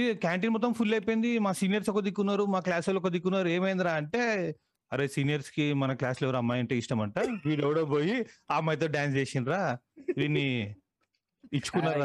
ఈ 0.00 0.04
క్యాంటీన్ 0.24 0.52
మొత్తం 0.54 0.72
ఫుల్ 0.78 0.94
అయిపోయింది. 0.96 1.30
మా 1.46 1.52
సీనియర్స్ 1.60 1.90
ఒక 1.94 2.02
దిక్కున్నారు 2.08 2.44
మా 2.54 2.60
క్లాస్ 2.68 2.88
వాళ్ళు 2.88 3.02
ఒక 3.02 3.12
దిక్కున్నారు. 3.16 3.48
ఏమైందిరా 3.56 3.92
అంటే 4.02 4.22
అరే 4.92 5.06
సీనియర్స్కి 5.16 5.66
మన 5.82 5.92
క్లాస్లో 6.00 6.24
ఎవరు 6.28 6.38
అమ్మాయి 6.42 6.62
అంటే 6.64 6.74
ఇష్టం 6.82 7.00
అంట 7.04 7.18
వీడు 7.46 7.62
ఎవడో 7.66 7.84
పోయి 7.94 8.16
ఆ 8.50 8.56
అమ్మాయితో 8.60 8.86
డాన్స్ 8.96 9.16
చేసిండ్రా. 9.20 9.60
వీడిని 10.18 10.48
ఇచ్చుకున్నారు 11.52 12.00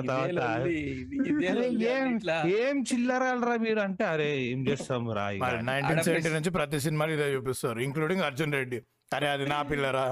ఏం 2.60 2.78
చిల్లరాలరా 2.84 3.56
మీరు 3.58 3.80
అంటే 3.80 4.04
అరే 4.06 4.30
ఏం 4.44 4.68
చేస్తాం 4.68 5.12
రా 5.12 5.26
నైన్టీన్ 5.62 6.04
సెవెంటీ 6.04 6.30
నుంచి 6.30 6.50
ప్రతి 6.50 6.80
సినిమాలు 6.80 7.12
ఇదే 7.12 7.34
చూపిస్తారు 7.34 7.80
ఇంక్లూడింగ్ 7.80 8.22
అర్జున్ 8.22 8.54
రెడ్డి. 8.54 8.80
అరే 9.14 9.28
అది 9.28 9.48
నా 9.48 9.62
పిల్లరా. 9.62 10.06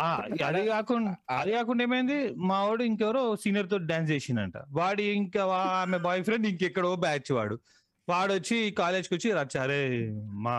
ఆ, 0.00 0.08
అది 0.44 0.66
కాకుండా 0.66 1.12
అది 1.30 1.52
కాకుండా 1.52 1.84
ఏమైంది? 1.84 2.18
మా 2.36 2.62
వాడు 2.64 2.82
ఇంకెవరో 2.82 3.36
సీనియర్తో 3.36 3.78
డాన్స్ 3.86 4.10
చేసిండంట. 4.10 4.56
వాడు 4.70 5.02
ఇంకా 5.02 5.44
ఆమె 5.60 5.98
బాయ్ 5.98 6.24
ఫ్రెండ్ 6.24 6.46
ఇంకెక్కడో 6.46 6.96
బ్యాచ్ 6.96 7.32
వాడు. 7.32 7.56
వాడు 8.08 8.32
వచ్చి 8.32 8.70
కాలేజ్కి 8.78 9.14
వచ్చి 9.14 9.32
రచ్చ 9.32 9.58
అరే 9.58 9.80
మా 10.38 10.56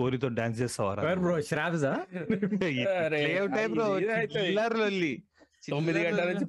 పోరితో 0.00 0.28
డాన్స్ 0.28 0.60
చేస్తావారా 0.60 1.14
బ్రో 1.14 1.40
శ్రావ్జా? 1.40 1.92
తొమ్మిది 5.62 6.00
గంటల 6.04 6.24
నుంచి 6.30 6.46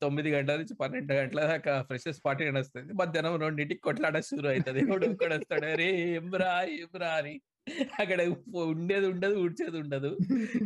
తొమ్మిది 0.00 0.30
గంటల 0.30 0.56
నుంచి 0.56 0.74
పన్నెండు 0.74 1.12
గంటల 1.14 1.40
దాకా 1.46 1.72
ఫ్రెషర్స్ 1.82 2.20
పార్టీ 2.24 2.50
నడుస్తుంది. 2.50 2.90
మధ్యాహ్నం 2.92 3.36
రెండింటికి 3.42 3.80
కొట్లాడ 3.80 4.18
షురు 4.20 4.48
అవుతుంది 4.48 4.80
ఎవడు 4.86 5.06
ఒక్కడు 5.12 5.34
వస్తాడు. 5.34 5.66
అరే 5.66 5.88
ఎంబ్రా 6.14 6.50
ఎంబ్రా 6.78 7.10
అని. 7.12 7.34
అక్కడ 8.00 8.20
ఉండేది 8.70 9.06
ఉండదు 9.06 9.34
ఊడ్చేది 9.42 9.78
ఉండదు. 9.78 10.10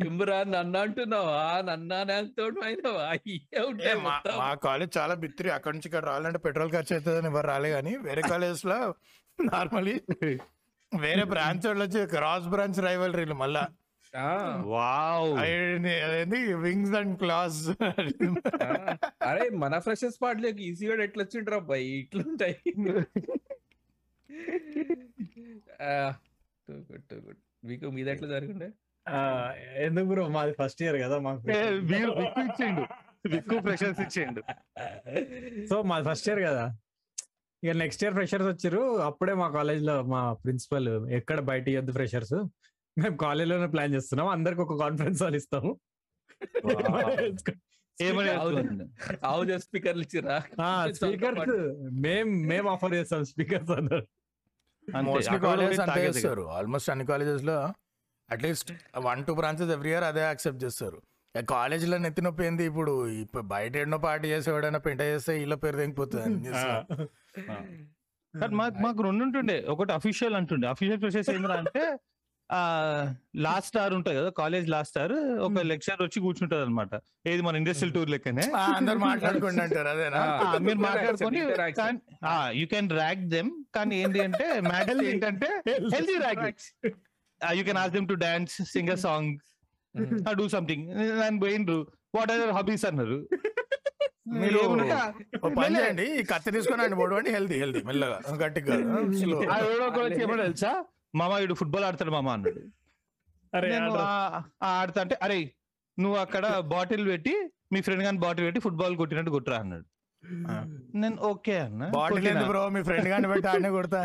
ఎంబ్రా 0.07 0.39
నన్ను 0.53 0.79
అంటున్నావా? 0.79 1.41
నన్నాతో 1.63 2.45
ఉంటాయి 2.47 2.77
మా 4.41 4.51
కాలేజ్ 4.65 4.93
చాలా 4.99 5.15
బిత్తిరి. 5.15 5.51
అక్కడి 5.51 5.75
నుంచి 5.77 5.89
ఇక్కడ 5.91 6.05
రావాలంటే 6.05 6.41
పెట్రోల్ 6.47 6.71
ఖర్చు 6.71 6.95
అవుతుందని 6.95 7.31
ఎవరు 7.33 7.47
రాలే 7.47 7.71
కానీ 7.71 7.95
వేరే 8.07 8.23
కాలేజ్లో 8.25 8.79
నార్మలీ 9.39 9.97
వేరే 10.93 11.23
బ్రాంచ్ 11.33 11.65
వాళ్ళు 11.67 11.83
వచ్చి 11.85 12.01
క్రాస్ 12.13 12.47
బ్రాంచ్ 12.49 12.81
రైవలరీలు 12.81 13.37
మళ్ళా. 13.37 13.63
Wings 16.65 16.95
and 16.95 17.19
class. 17.19 17.71
అరే 19.23 19.49
మన 19.49 19.79
ఫ్రెషర్స్ 19.79 20.19
పార్టీలోకి 20.23 20.63
ఈజీగా 20.63 21.03
ఎట్లా 21.03 21.25
వచ్చిండ్రు 21.25 21.55
అబ్బాయి 21.55 21.89
ఇట్లుంటాయి. 21.99 22.57
టూ 26.69 26.75
గుడ్ 26.75 27.05
టూ 27.11 27.17
గుడ్ 27.17 27.41
మీకు 27.65 27.91
మీద 27.91 28.09
ఎట్లా 28.09 28.29
జరుగుండే? 28.29 28.71
ఎందుకు 29.77 30.07
బ్రో 30.07 30.29
మాది 30.29 30.53
ఫస్ట్ 30.53 30.83
ఇయర్ 30.83 30.97
కదా 30.97 31.19
మాకు 31.19 31.41
విక్కు 31.41 32.41
ఇచ్చిండు. 32.41 32.85
విక్కు 33.29 33.59
ప్రెషర్స్ 33.59 34.01
ఇచ్చిండు. 34.01 34.43
సో 35.67 35.83
మాది 35.83 36.09
ఫస్ట్ 36.09 36.29
ఇయర్ 36.29 36.41
కదా. 36.41 36.77
ఇక 37.65 37.71
నెక్స్ట్ 37.71 38.05
ఇయర్ 38.05 38.15
ఫ్రెషర్స్ 38.15 38.47
వచ్చారు 38.47 38.99
అప్పుడే 38.99 39.35
మా 39.35 39.51
కాలేజ్లో 39.51 40.03
మా 40.03 40.33
ప్రిన్సిపల్ 40.33 41.11
ఎక్కడ 41.11 41.41
బయట 41.41 41.69
ఇవ్వద్దు 41.69 41.93
ఫ్రెషర్స్ 41.93 42.35
మేము 42.97 43.17
కాలేజ్లోనే 43.17 43.67
ప్లాన్ 43.67 43.95
చేస్తున్నాం. 43.95 44.29
అందరికి 44.29 44.61
ఒక 44.61 44.75
కాన్ఫరెన్స్ 44.83 45.23
హాల్ 45.23 45.37
ఇస్తాము. 45.37 45.71
ఏమని 47.99 48.31
స్పీకర్లు 49.65 50.03
ఇచ్చిరా 50.07 50.37
స్పీకర్స్ 50.99 51.51
మేం 52.05 52.29
మేము 52.51 52.69
ఆఫర్ 52.75 52.95
చేస్తాం 52.95 53.25
స్పీకర్స్ 53.25 53.71
చేస్తారు. 56.07 56.45
ఆల్మోస్ట్ 56.59 56.91
అన్ని 56.91 57.07
కాలేజెస్లో 57.13 57.57
at least 58.29 58.71
one 59.09 59.21
two 59.27 59.33
branches 59.35 59.73
every 59.77 59.91
year 59.91 60.07
అదే 60.11 60.23
యాక్సెప్ట్ 60.31 60.61
చేస్తారు. 60.65 60.99
కాలేజీలో 61.35 61.97
నెత్తి 61.99 62.23
నొప్పి 62.23 62.43
ఏంది 62.47 62.65
ఇప్పుడు? 62.71 62.93
ఇప్పుడు 63.23 63.45
బయట 63.55 63.77
ఎన్నో 63.77 63.99
పార్టీ 63.99 64.27
చేసేవాడైనా 64.29 64.81
పెంట 64.87 65.01
చేస్తే 65.13 65.33
ఇలా 65.45 65.57
పేరు 65.65 65.77
తెగిపోతుంది 65.77 66.51
మాకు 68.61 68.77
మాకు 68.85 69.01
రెండు 69.03 69.23
ఉంటుండే. 69.27 69.57
ఒకటి 69.73 69.93
అఫీషియల్ 69.93 70.35
అంటుండే. 70.41 70.67
అఫీషియల్ 70.75 71.01
ప్రాసెస్ 71.03 71.31
ఏంటంటే 71.31 71.59
అంటే 71.63 71.85
లాస్ట్ 73.45 73.69
స్టార్ 73.69 73.93
ఉంటుంది 73.95 74.17
కదా 74.19 74.31
కాలేజ్ 74.39 74.67
లాస్ట్ 74.69 74.93
స్టార్ 74.93 75.15
ఒక 75.39 75.63
లెక్చర్ 75.71 76.01
వచ్చి 76.03 76.19
కూర్చుంటది 76.21 76.63
అనమాట 76.63 76.95
ఏది 77.27 77.43
మన 77.43 77.55
ఇండస్ట్రియల్ 77.57 77.95
టూర్ 77.95 78.11
లెక్కనే? 78.11 78.45
అందరు 78.75 79.01
మాట్లాడుకుంటూ 79.05 79.63
అంటారు 79.63 79.89
అదేనా? 79.89 80.21
మీరు 80.67 80.81
మాట్లాడుకొని. 80.81 81.41
యూ 82.61 82.67
కెన్ 82.67 82.91
ర్యాక్ 82.93 83.25
దెమ్ 83.29 83.51
కానీ 83.75 83.97
ఏంటి 84.03 84.21
అంటే 84.21 84.47
మ్యాటర్ 84.69 85.03
ఏంటంటే 85.05 85.51
healthy 85.95 86.17
rag 86.19 86.45
you 87.41 87.65
can 87.65 87.81
ask 87.85 87.93
them 87.93 88.09
to 88.09 88.19
dance 88.25 88.57
sing 88.73 88.93
a 88.93 88.99
song 89.07 89.33
do 90.39 90.47
something 90.49 90.87
అని 91.27 91.39
పోయిండ్రు 91.41 91.81
వాట్ 92.15 92.33
ఆర్ 92.37 92.55
హాబీస్ 92.59 92.87
అన్నారు. 92.91 93.19
మీరు 94.35 94.61
ఈ 96.13 96.23
కత్తి 96.31 96.51
తీసుకొని 96.53 96.97
పొడవండి 97.01 97.31
హెల్దీ 97.31 97.57
హెల్దీ 97.63 97.81
మెల్లగా 97.89 98.19
గట్టిగా. 98.43 98.77
తెలుసా? 100.43 100.73
మామ 101.21 101.33
ఇడు 101.45 101.55
ఫుట్బాల్ 101.61 101.85
ఆడతాడు 101.89 102.13
మామ 102.17 102.29
అన్నాడు. 102.37 102.63
ఆడతా 104.73 105.01
అంటే 105.05 105.17
అరే 105.25 105.39
నువ్వు 105.99 106.17
అక్కడ 106.25 106.47
బాటిల్ 106.75 107.05
పెట్టి 107.11 107.35
మీ 107.73 107.81
ఫ్రెండ్ 107.87 108.05
గాని 108.07 108.19
బాటిల్ 108.25 108.47
పెట్టి 108.47 108.61
ఫుట్బాల్ 108.67 108.97
కొట్టినట్టు 109.03 109.33
కొట్టురా 109.37 109.59
అన్నాడు. 109.65 109.87
నేను 111.03 111.17
ఓకే 111.31 111.57
అన్న. 111.67 111.89
Bottle 111.97 112.29
bro? 112.51 112.63
మీ 112.77 112.81
ఫ్రెండ్ 112.89 113.09
గాని 113.13 113.29
పెట్టి 113.33 113.49
ఆడనే 113.53 113.71
కొడతా 113.77 113.99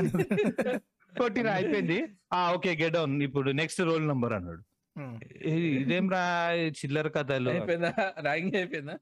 కొట్టినా? 1.14 1.52
అయిపోయింది. 1.60 2.00
ఆ 2.38 2.40
ఓకే 2.56 2.72
గెట్ 2.82 2.94
డౌన్. 2.98 3.16
ఇప్పుడు 3.28 3.50
నెక్స్ట్ 3.62 3.82
రోల్ 3.90 4.06
నంబర్ 4.12 4.34
అన్నాడు. 4.38 4.62
ఇదేం 5.82 6.06
రా 6.14 6.22
ఈ 6.62 6.66
చిల్లర 6.80 7.08
కథలు? 7.08 7.50
అయిపోయిందా? 7.50 7.92
ర్యాగింగ్ 8.28 8.56
అయిపోయిందా? 8.56 8.96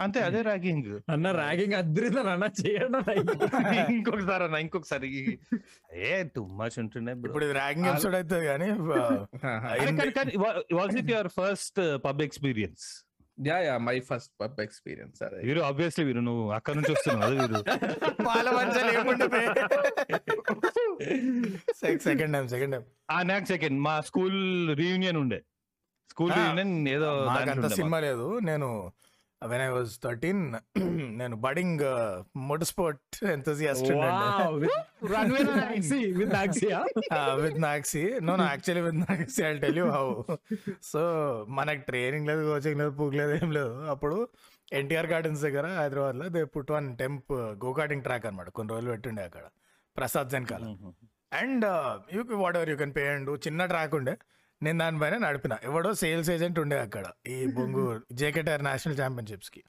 అంతే 0.00 0.20
అదే 0.28 0.40
ర్యాగింగ్. 0.48 0.90
అన్న 1.14 1.32
ర్యాగింగ్ 1.40 1.74
అద్దరిదని 1.82 2.30
అన్న 2.34 2.48
చేయడం 2.60 2.96
ఇంకొకసారి 3.96 4.44
అన్న 4.44 4.56
ఇంకొకసారి. 4.66 5.10
ఏ 6.10 6.14
టూ 6.36 6.42
మచ్ 6.60 6.78
ఉంటుండే. 6.78 7.12
ఇప్పుడు 7.28 7.44
ఇది 7.44 7.56
ర్యాగింగ్ 7.60 7.90
ఎపిసోడ్ 7.92 8.16
అవుతుంది 8.20 8.46
కానీ 8.46 8.68
was 10.80 10.96
it 11.02 11.10
your 11.14 11.30
first 11.40 11.80
pub 12.06 12.22
experience 12.28 12.86
yeah 13.40 13.56
yeah 13.64 13.74
my 13.84 13.94
first 14.06 14.32
pub 14.40 14.58
experience 14.64 15.18
అదే 15.26 15.38
వీరు 15.46 15.60
ఆబ్వియస్లీ 15.68 16.02
వీరు 16.08 16.22
నువ్వు 16.26 16.44
అక్కడ 16.56 16.74
నుంచి 16.78 16.92
వస్తున్నావు 16.94 17.32
వీరు 17.34 17.60
పాల 18.24 18.46
మంచాలు 18.56 18.90
ఏముండదు 18.94 19.38
సెకండ్ 22.04 22.32
టైం 22.34 22.46
సెకండ్ 22.48 22.74
టైం 22.74 22.84
ఆ 23.10 23.18
నాకు 23.30 23.46
సెకండ్ 23.46 23.78
మా 23.86 23.94
స్కూల్ 24.08 24.38
రీయూనియన్ 24.78 25.18
ఉండే. 25.22 25.40
స్కూల్ 26.10 26.32
రీయూనియన్ 26.36 26.74
ఏదో 26.88 27.08
మాకంత 27.28 27.58
ఉండే 27.58 27.76
సినిమా 27.76 27.98
లేదు 28.00 28.26
నేను 28.42 28.68
వెన్ 29.42 29.62
ఐ 29.66 29.68
వాజ్ 29.74 29.92
థర్టీన్ 30.04 30.40
నేను 31.20 31.36
budding 31.44 31.82
motor 32.48 32.68
sport 32.70 33.16
enthusiast 33.34 33.90
with 37.42 37.60
నాక్సీ 37.66 38.02
no 38.28 38.32
no 38.40 38.46
actually 38.52 38.82
with 38.88 39.00
నాక్సీ 39.04 39.42
I 39.48 39.52
tell 39.64 39.78
you 39.82 39.86
how 39.96 40.06
so 40.92 41.02
మనకి 41.58 41.82
ట్రైనింగ్ 41.90 42.28
లేదు 42.30 42.42
కోచింగ్ 42.50 42.78
లేదు 42.82 42.92
పూక్ 42.98 43.16
లేదు 43.20 43.32
ఏం 43.40 43.50
లేదు. 43.58 43.74
అప్పుడు 43.94 44.16
ఎన్టీఆర్ 44.80 45.08
గార్డెన్స్ 45.12 45.40
దగ్గర 45.46 45.66
హైదరాబాద్లో 45.80 46.26
they 46.36 46.42
put 46.56 46.72
one 46.76 46.88
temp 47.02 47.32
go 47.64 47.72
karting 47.78 48.04
track 48.08 48.26
అనమాట 48.30 48.50
కొన్ని 48.58 48.72
రోజులు 48.74 48.90
పెట్టిండే 48.94 49.22
అక్కడ. 49.28 49.44
Prasad 49.96 50.28
జన్కాల. 50.34 50.62
And 51.40 51.64
you 52.16 52.20
whatever 52.58 52.70
you 52.72 52.76
can 52.82 52.94
pay 52.98 53.04
and 53.14 53.30
చిన్న 53.46 53.66
ట్రాక్ 53.72 53.94
ఉండే. 54.00 54.14
నేను 54.62 54.78
దానిపైన 54.78 55.18
నడిపిన. 55.18 55.56
ఎవడో 55.64 55.94
సేల్స్ 55.94 56.30
ఏజెంట్ 56.30 56.58
ఉండే 56.58 56.78
అక్కడ 56.78 57.04
ఈ 57.26 57.46
బొంగు 57.56 58.00
జేకేటర్ 58.12 58.64
నేషనల్ 58.64 59.00
ఛాంపియన్షిప్స్కి 59.00 59.64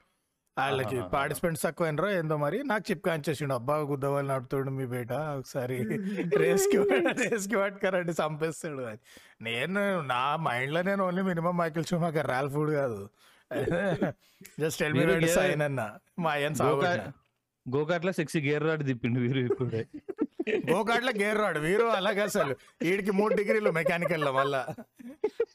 వాళ్ళకి. 0.57 1.01
పార్టిసిపెంట్స్ 1.13 1.63
తక్కువ 1.63 1.87
అయినరో 1.87 2.11
ఏందో 2.11 2.37
మరి 2.37 2.63
నాకు 2.63 2.91
చిప్ 2.91 3.05
కాంచేసిండు. 3.05 3.53
అబ్బా 3.53 3.77
గుద్దవాళ్ళు 3.77 4.33
నడుపుతాడు 4.33 4.69
మీ 4.69 4.85
బేట? 4.85 5.13
ఒకసారి 5.13 5.75
రేస్కి 6.37 6.77
రేస్కి 7.23 7.55
పట్టుకారండి 7.55 8.11
చంపేస్తాడు 8.11 8.81
అని. 8.81 8.97
నేను 9.41 10.01
నా 10.01 10.35
మైండ్లో 10.35 10.81
నేను 10.81 11.07
only 11.07 11.21
minimum 11.21 11.57
Michael 11.57 11.85
Schumacher 11.85 12.27
Ralf 12.27 12.49
food 12.49 12.71
కాదు. 12.71 13.09
జస్ట్ 14.59 14.79
టెల్ 14.79 14.93
మీ 14.93 15.05
మీరు 15.05 15.25
ఏ- 15.25 15.27
సైన్ 15.27 15.61
అన్న. 15.61 15.97
మా 16.19 16.31
అయ్యన్ 16.31 16.55
సాగు 16.55 16.83
గోకాట్ల 17.69 18.11
సెక్సీ 18.11 18.41
గేర్ 18.41 18.63
రాడ్ 18.63 18.85
తిప్పిండు 18.85 19.19
వీరు 19.19 19.39
ఇప్పుడే. 19.39 19.85
గోకాట్ల 20.49 21.09
గేర్ 21.09 21.37
రాడు 21.37 21.59
వీరు 21.59 21.83
అలాగే 21.83 22.21
అసలు. 22.21 22.55
వీడికి 22.81 23.11
మూడు 23.11 23.35
డిగ్రీలు 23.35 23.71
మెకానికల్లో 23.71 24.31
మళ్ళా. 24.31 24.67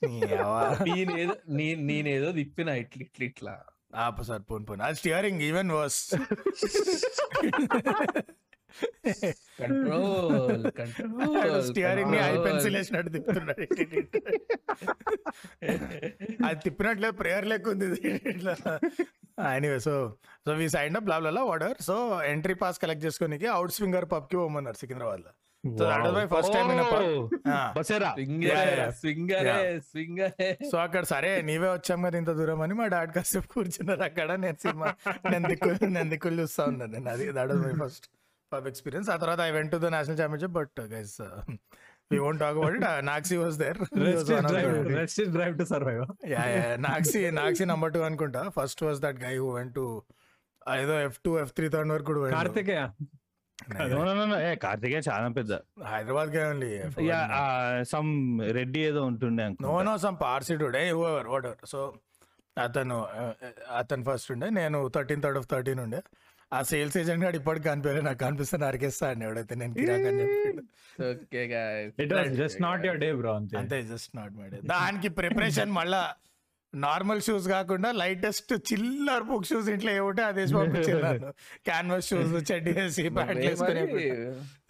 నేనేదో 0.05 1.37
నే- 1.49 1.79
నేనేదో 1.79 2.33
తిప్పిన 2.33 2.69
ఇట్లా 2.69 3.01
ఇట్లా 3.01 3.27
ఇట్లా. 3.27 3.63
ఆపు 3.97 4.23
సార్ 4.23 4.43
పోన్ 4.51 4.67
పోన్. 4.71 4.81
అది 4.81 4.97
steering 4.97 5.41
even 5.41 5.71
worse. 5.71 6.15
Control 9.61 10.65
control 10.81 11.63
స్టియరింగ్ని 11.69 12.19
I 12.25 12.35
pencil 12.47 12.77
వేసినట్టు 12.79 13.13
తిప్పుతున్నాడు 13.17 13.67
అది 16.47 16.59
తిప్పినట్లే 16.67 17.11
ప్రేయర్ 17.21 17.49
లెక్క 17.53 17.69
ఉంది. 17.75 17.89
ఇట్లా 18.33 18.55
anyway 19.57 19.79
so 19.87 19.95
so 20.47 20.53
we 20.61 20.67
sign 20.77 20.97
up 21.01 21.07
blah 21.09 21.43
water 21.51 21.75
so 21.89 21.97
entry 22.33 22.57
pass 22.63 22.79
collect 22.85 23.05
చేసుకోనికి 23.07 23.49
out 23.57 23.75
swinger 23.79 24.09
పబ్కి 24.15 24.37
పోమన్నారు 24.43 24.79
సికింద్రాబాద్లో 24.83 25.33
so 25.65 25.85
that 25.85 26.03
was 26.05 26.15
my 26.17 26.25
first 26.33 26.53
time 26.57 26.67
in 26.73 26.81
Basera. 27.79 28.11
స్వింగరే 28.17 28.51
Yeah, 28.51 28.69
yeah. 28.73 28.91
స్వింగరే 29.01 29.55
Yeah. 29.55 29.79
స్వింగరే 29.89 30.49
సో 30.71 30.77
అక్కడ 30.85 31.03
సరే 31.13 31.31
నీవే 31.49 31.69
వచ్చాం 31.73 32.01
కదా 32.07 32.19
ఇంత 32.23 32.33
దూరం 32.41 32.61
అని 32.67 32.75
మా 32.81 32.87
డాడ్ 32.95 33.13
కాసేపు 33.17 33.49
కూర్చున్నారు. 33.55 34.03
అక్కడ 34.09 34.29
నేను 34.45 34.59
సినిమా 34.65 34.91
నేను 35.33 35.45
దిక్కులు 35.53 35.89
నేను 35.97 36.09
దిక్కులు 36.15 36.37
చూస్తా 36.43 36.65
ఉన్నాను 36.73 36.93
నేను. 36.97 37.09
అది 37.15 37.27
that 37.39 37.55
my 37.65 37.75
first 37.83 38.07
pub 38.55 38.67
experience 38.71 39.09
ఆ 39.15 39.17
తర్వాత 39.23 39.41
I 39.49 39.51
went 39.57 39.73
to 39.75 39.79
the 39.85 39.89
national 39.97 40.19
championship 40.21 40.55
but 40.59 40.81
guys 40.95 41.15
we 42.13 42.19
won't 42.25 42.41
talk 42.43 42.57
about 42.59 42.77
it 42.79 42.87
నాక్సీ 43.11 43.37
was 43.43 43.57
there 43.63 43.79
rest 45.01 45.23
drive 45.37 45.55
to 45.61 45.67
survive 45.75 46.03
నాక్సీ 46.89 47.23
నాక్సీ 47.41 47.67
number 47.73 47.93
two 47.97 48.03
అనుకుంటా. 48.09 48.43
First 48.59 48.83
was 48.87 49.01
that 49.07 49.19
guy 49.27 49.35
who 49.43 49.49
went 49.59 49.75
to 49.81 49.87
ఏదో 50.83 50.95
F 51.09 51.19
two 51.27 51.33
F 51.43 51.53
three 51.57 51.67
third 51.75 51.93
వరకు 51.95 52.11
కూడా 52.21 52.31
కార్తికేయ. 52.39 52.83
కార్తికేయ 54.65 55.01
చాలా 55.09 55.29
పెద్ద. 55.39 55.53
హైదరాబాద్ 55.93 56.31
కే 56.35 56.41
only 56.51 56.71
yeah 57.11 57.21
some 57.93 58.11
Reddy 58.59 58.81
ఏదో 58.91 59.03
ఉంటుండే. 59.11 59.47
No 59.67 59.75
no 59.89 59.95
some 60.05 60.17
Parsi 60.25 60.57
today 60.63 60.83
over 60.99 61.29
what 61.35 61.49
so 61.73 61.81
అతను 62.57 62.99
అతను 63.81 64.05
ఫస్ట్ 64.09 64.31
ఉండే. 64.35 64.47
నేను 64.61 64.79
థర్టీన్ 64.97 65.23
థర్డ్ 65.25 65.39
ఆఫ్ 65.43 65.49
థర్టీన్ 65.55 65.81
ఉండే. 65.87 66.01
ఆ 66.53 66.59
సేల్స్ 66.63 66.97
ఏజెంట్ 66.99 67.25
గారు 67.25 67.37
ఇప్పటికి 67.37 67.65
కనిపించలేదు 67.69 68.05
నాకు 68.05 68.19
కనిపిస్తే 68.19 68.57
నరికేస్తా 68.57 69.07
అండి 69.09 69.25
ఎవడైతే 69.25 69.55
నేను 69.55 69.75
కిరాక్ 69.75 70.07
అని 70.07 70.21
చెప్పాడు. 70.23 70.63
Okay 71.07 71.43
guys 71.47 71.97
it 72.01 72.13
was 72.13 72.31
just 72.35 72.61
not 72.63 72.85
your 72.87 73.01
day 73.01 73.09
bro 73.13 73.33
అంతే. 73.35 73.79
జస్ట్ 73.85 74.13
నాట్ 74.17 74.35
మేడ్ 74.37 74.55
దానికి 74.69 75.09
ప్రిపరేషన్ 75.19 75.73
మళ్ళా 75.73 76.03
నార్మల్ 76.73 77.21
షూస్ 77.27 77.47
కాకుండా 77.49 77.89
లైటెస్ట్ 78.01 78.53
చిల్లర్ 78.69 79.25
బుక్ 79.29 79.47
షూస్ 79.51 79.69
ఇంట్లో 79.75 79.93
ఏమిటో 79.93 80.25
అది 80.25 80.41
వేసి 80.43 80.55
పంపించాను 80.55 81.31
క్యాన్వాస్ 81.69 82.09
షూస్ 82.11 82.35
చెడ్డీ 82.51 82.73
వేసి 82.79 83.05
ప్యాంట్లు 83.17 83.47
వేసుకొని 83.47 83.83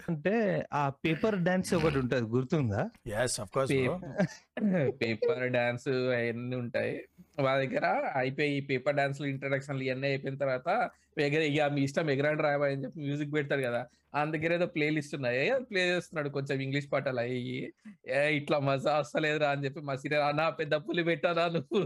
అంటే 0.09 0.35
ఆ 0.73 0.83
పేపర్ 1.05 1.37
డాన్స్ 1.47 1.71
ఒకటి 1.79 1.99
ఉంటది 2.03 2.27
గుర్తుందా? 2.35 2.83
Yes 3.23 3.37
of 3.43 3.51
course 3.55 3.73
paper 5.01 5.45
dance 5.57 5.89
అవన్నీ 6.11 6.57
ఉంటాయి. 6.57 6.93
మా 7.47 7.53
దగ్గర 7.63 7.87
అయిపోయి 8.21 8.55
పేపర్ 8.71 8.97
డాన్స్ 9.01 9.21
ఇంట్రడక్షన్లు 9.33 9.85
ఇవన్నీ 9.85 10.09
అయిపోయిన 10.13 10.39
తర్వాత 10.45 10.69
ఎగర 11.27 11.43
ఇక 11.51 11.67
మీ 11.75 11.83
ఇష్టం 11.89 12.11
ఎగరాండి 12.15 12.45
రాయబా 12.47 12.67
అని 12.71 12.85
చెప్పి 12.85 13.01
మ్యూజిక్ 13.07 13.35
పెడతాడు 13.37 13.65
కదా. 13.69 13.83
ఆయన 14.17 14.29
దగ్గర 14.31 14.53
ఏదో 14.53 14.67
ప్లే 14.67 14.87
లిస్ట్ 14.91 15.15
ఉన్నాయి 15.15 15.41
ప్లే 15.71 15.83
చేస్తున్నాడు 15.89 16.29
కొంచెం 16.29 16.57
ఇంగ్లీష్ 16.61 16.89
పాటలు 16.93 17.21
అయ్యి. 17.21 17.59
ఏ 18.11 18.21
ఇట్లా 18.39 18.59
మజా 18.67 18.95
వస్తలేదురా 18.99 19.49
అని 19.51 19.65
చెప్పి 19.65 19.81
మా 19.81 19.95
సీనియర్ 19.95 20.25
అన్న 20.29 20.49
పెద్ద 20.61 20.75
పులి 20.87 21.05
పెట్టానా 21.05 21.45
నువ్వు? 21.57 21.81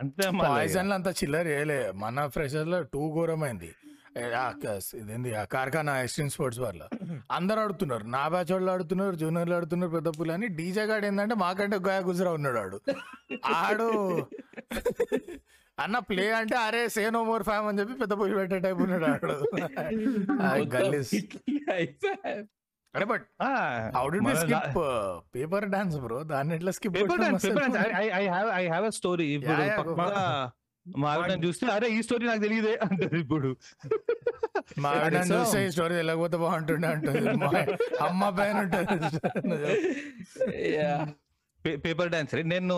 అంతే 0.00 0.26
మళ్ళీ. 0.30 0.48
పాయిజన్ 0.48 0.92
అంతా 0.92 1.12
చిల్లర 1.20 1.46
వేయలే 1.48 1.80
మన 2.02 2.26
ఫ్రెషర్లో 2.28 2.80
టూ 2.94 3.02
ఘోరమైంది. 3.14 3.70
ఇదేంది 5.00 5.30
ఆ 5.34 5.44
కార్ఖానా 5.52 5.92
ఎక్స్ట్రీమ్ 6.02 6.30
స్పోర్ట్స్ 6.30 6.60
వాళ్ళ 6.60 6.80
అందరు 7.30 7.60
ఆడుతున్నారు. 7.60 8.04
నా 8.14 8.22
బ్యాచ్ 8.28 8.52
వాళ్ళు 8.52 8.70
ఆడుతున్నారు 8.72 9.14
జూనియర్లు 9.14 9.54
ఆడుతున్నారు 9.54 9.92
పెద్ద 9.92 10.08
పులి 10.16 10.32
అని. 10.32 10.46
డీజే 10.58 10.84
గాడు 10.84 11.06
ఏంటంటే 11.06 11.34
మాకంటే 11.44 11.76
గోయా 11.78 12.00
గుజరా 12.08 12.32
ఉన్నాడు 12.32 12.58
ఆడు. 12.58 12.78
ఆడు 13.60 13.88
అన్న 15.78 15.98
ప్లే 16.08 16.32
అంటే 16.38 16.56
అరే 16.60 16.88
సే 16.94 17.10
నో 17.10 17.24
మోర్ 17.24 17.42
ఫ్యామ్ 17.42 17.68
అని 17.68 17.80
చెప్పి 17.80 17.94
పెద్ద 18.00 18.20
పులి 18.20 18.34
పెట్టే 18.34 18.58
టైప్ 18.64 18.80
ఉన్నాడు 18.84 19.06
ఆడు. 19.06 19.30
అరే 22.94 23.04
but 23.10 23.22
how 23.96 24.08
skip 24.38 24.78
paper 25.34 25.66
dance 25.74 25.98
bro 25.98 26.22
దాన్ని 26.30 26.54
ఎట్లా 26.54 26.72
skip 26.78 26.96
paper 26.96 27.22
dance 27.22 27.46
paper 27.46 27.66
dance 27.66 27.78
I 28.14 28.28
have 28.28 28.50
I 28.54 28.68
have 28.68 28.86
a 28.86 28.90
story 28.96 29.34
ఇప్పుడు 29.34 29.54
Yeah, 29.54 29.68
yeah, 29.68 29.82
go. 29.82 29.94
పక్కా 30.00 30.52
మా 30.86 31.12
ఆవిడ 31.12 31.44
చూస్తే 31.44 31.72
అరే 31.72 31.88
ఈ 31.88 32.02
స్టోరీ 32.02 32.26
నాకు 32.26 32.40
తెలియదే 32.40 32.78
అంటది 32.84 33.20
ఇప్పుడు. 33.20 33.56
మా 34.82 34.92
ఆవిడ 34.92 35.14
నన్ను 35.14 35.30
So- 35.30 35.38
చూస్తే 35.38 35.66
ఈ 35.66 35.70
స్టోరీ 35.70 35.94
తెలియకపోతే 35.94 36.36
బాగుంటుండే 36.36 36.88
అంటుంది. 36.88 37.28
అమ్మ 38.00 38.38
పైన 38.38 38.58
ఉంటుంది. 38.64 38.98
పేపర్ 41.66 42.10
డాన్స్ 42.10 42.34
నేను 42.34 42.76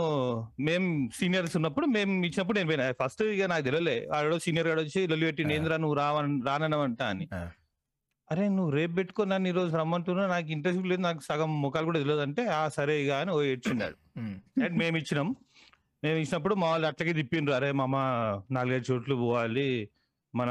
మేము 0.61 1.09
సీనియర్స్ 1.15 1.57
ఉన్నప్పుడు 1.57 1.87
మేము 1.87 2.25
ఇచ్చినప్పుడు 2.25 2.59
నేను 2.59 2.69
పోయినా. 2.69 2.93
ఫస్ట్ 3.03 3.23
ఇక 3.23 3.43
నాకు 3.43 3.65
తెలియలే 3.65 4.09
ఆడో 4.15 4.39
సీనియర్ 4.39 4.69
గాడు 4.69 4.81
వచ్చి 4.81 5.07
లొల్లి 5.07 5.27
పెట్టి 5.27 5.45
నేంద్రా 5.45 5.77
నువ్వు 5.77 5.95
రావన్ 5.95 6.43
రానవంట 6.47 7.03
అని. 7.03 7.27
అరే 8.33 8.49
నువ్వు 8.49 8.71
రేపు 8.71 8.93
పెట్టుకో 8.93 9.25
నన్ను 9.25 9.49
ఈ 9.49 9.53
రోజు 9.53 9.77
రమ్మంటున్నా 9.77 10.27
నాకు 10.27 10.47
ఇంట్రెస్ట్ 10.47 10.87
లేదు. 10.87 11.03
నాకు 11.03 11.21
సగం 11.21 11.63
ముఖాలు 11.63 11.85
కూడా 11.85 11.99
తెలియదు 11.99 12.21
అంటే 12.21 12.47
ఆ 12.47 12.69
సరే 12.69 13.03
ఇక 13.05 13.11
అని 13.11 13.31
ఓ 13.31 13.43
ఏడ్చిండాడు 13.43 13.97
అండ్ 14.65 14.79
మేము 14.79 14.97
ఇచ్చినాం. 14.97 15.37
మేము 16.05 16.17
ఇచ్చినప్పుడు 16.17 16.55
మా 16.55 16.71
వాళ్ళు 16.71 16.87
అట్లకే 16.87 17.13
తిప్పిండ్రు. 17.13 17.55
అరే 17.55 17.73
మామ 17.73 17.97
నాలుగైదు 18.51 18.93
చోట్లు 18.93 19.15
పోవాలి. 19.15 19.89
మన 20.35 20.51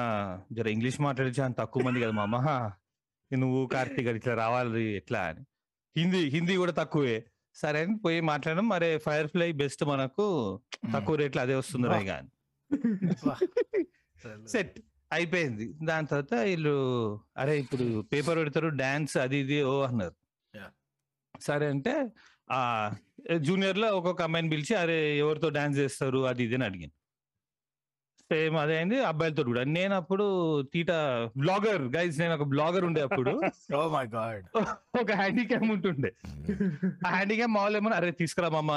జర 0.52 0.68
ఇంగ్లీష్ 0.68 1.02
మాట్లాడించి 1.02 1.42
అంత 1.42 1.58
తక్కువ 1.58 1.84
మంది 1.84 2.02
కదా 2.02 2.12
మామ. 2.12 2.36
నువ్వు 3.32 3.68
కార్తీక్ 3.68 4.08
ఇట్లా 4.08 4.34
రావాలి 4.34 4.96
ఎట్లా 4.96 5.20
అని. 5.20 5.42
హిందీ 5.98 6.30
హిందీ 6.30 6.56
కూడా 6.56 6.72
తక్కువే. 6.72 7.26
సరే 7.56 7.80
అని 7.82 7.96
పోయి 7.98 8.22
మాట్లాడడం. 8.22 8.68
మరే 8.70 8.98
ఫైర్ 8.98 9.28
ఫ్లై 9.28 9.52
బెస్ట్ 9.52 9.84
మనకు. 9.86 10.28
తక్కువ 10.94 11.16
రేట్లు 11.16 11.42
అదే 11.42 11.56
వస్తుంది. 11.56 11.88
రాయి 11.88 12.06
కానీ 12.06 12.30
సెట్. 14.48 14.80
అయిపోయింది. 15.14 15.66
దాని 15.84 16.08
తర్వాత 16.08 16.34
వీళ్ళు 16.34 16.76
అరే 17.38 17.60
ఇప్పుడు 17.60 18.02
పేపర్ 18.02 18.38
పెడతారు 18.38 18.68
డాన్స్ 18.68 19.18
అది 19.18 19.38
ఇది 19.38 19.64
ఓ 19.64 19.82
అన్నారు. 19.82 20.16
సరే 21.42 21.66
అంటే 21.68 21.94
ఆ 22.52 22.60
జూనియర్లో 23.38 23.88
ఒక్కొక్క 23.98 24.22
అమ్మాయిని 24.22 24.50
పిలిచి 24.50 24.74
అరే 24.76 25.18
ఎవరితో 25.18 25.50
డాన్స్ 25.50 25.78
చేస్తారు 25.78 26.20
అది 26.28 26.44
ఇది 26.44 26.56
అని 26.56 26.66
అడిగింది. 26.66 26.96
సేమ్ 28.32 28.56
అదే 28.56 28.78
అయింది 28.78 29.04
అబ్బాయిలతో 29.04 29.44
కూడా. 29.44 29.64
నేను 29.64 29.96
అప్పుడు 29.96 30.26
తీట 30.74 30.92
బ్లాగర్. 31.38 31.84
గైజ్ 31.96 32.20
నేను 32.20 32.34
ఒక 32.34 32.44
బ్లాగర్ 32.44 32.86
ఉండే 32.86 33.02
అప్పుడు. 33.02 33.34
ఓ 33.76 33.90
మై 33.90 34.06
గాడ్ 34.06 34.46
ఒక 35.02 35.12
హ్యాండిక్యామ్ 35.12 35.72
ఉంటుండే. 35.72 36.12
ఆ 37.08 37.10
హ్యాండిక్యామ్ 37.10 37.54
మామూలు 37.54 37.78
ఏమన్నా 37.78 37.98
అరే 37.98 38.12
తీసుకురా 38.12 38.50
మామ 38.50 38.72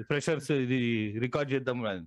ఫ్రెషర్స్ 0.00 0.50
ఇది 0.50 0.80
రికార్డ్ 1.18 1.52
చేద్దాం 1.52 1.86
అని. 1.86 2.04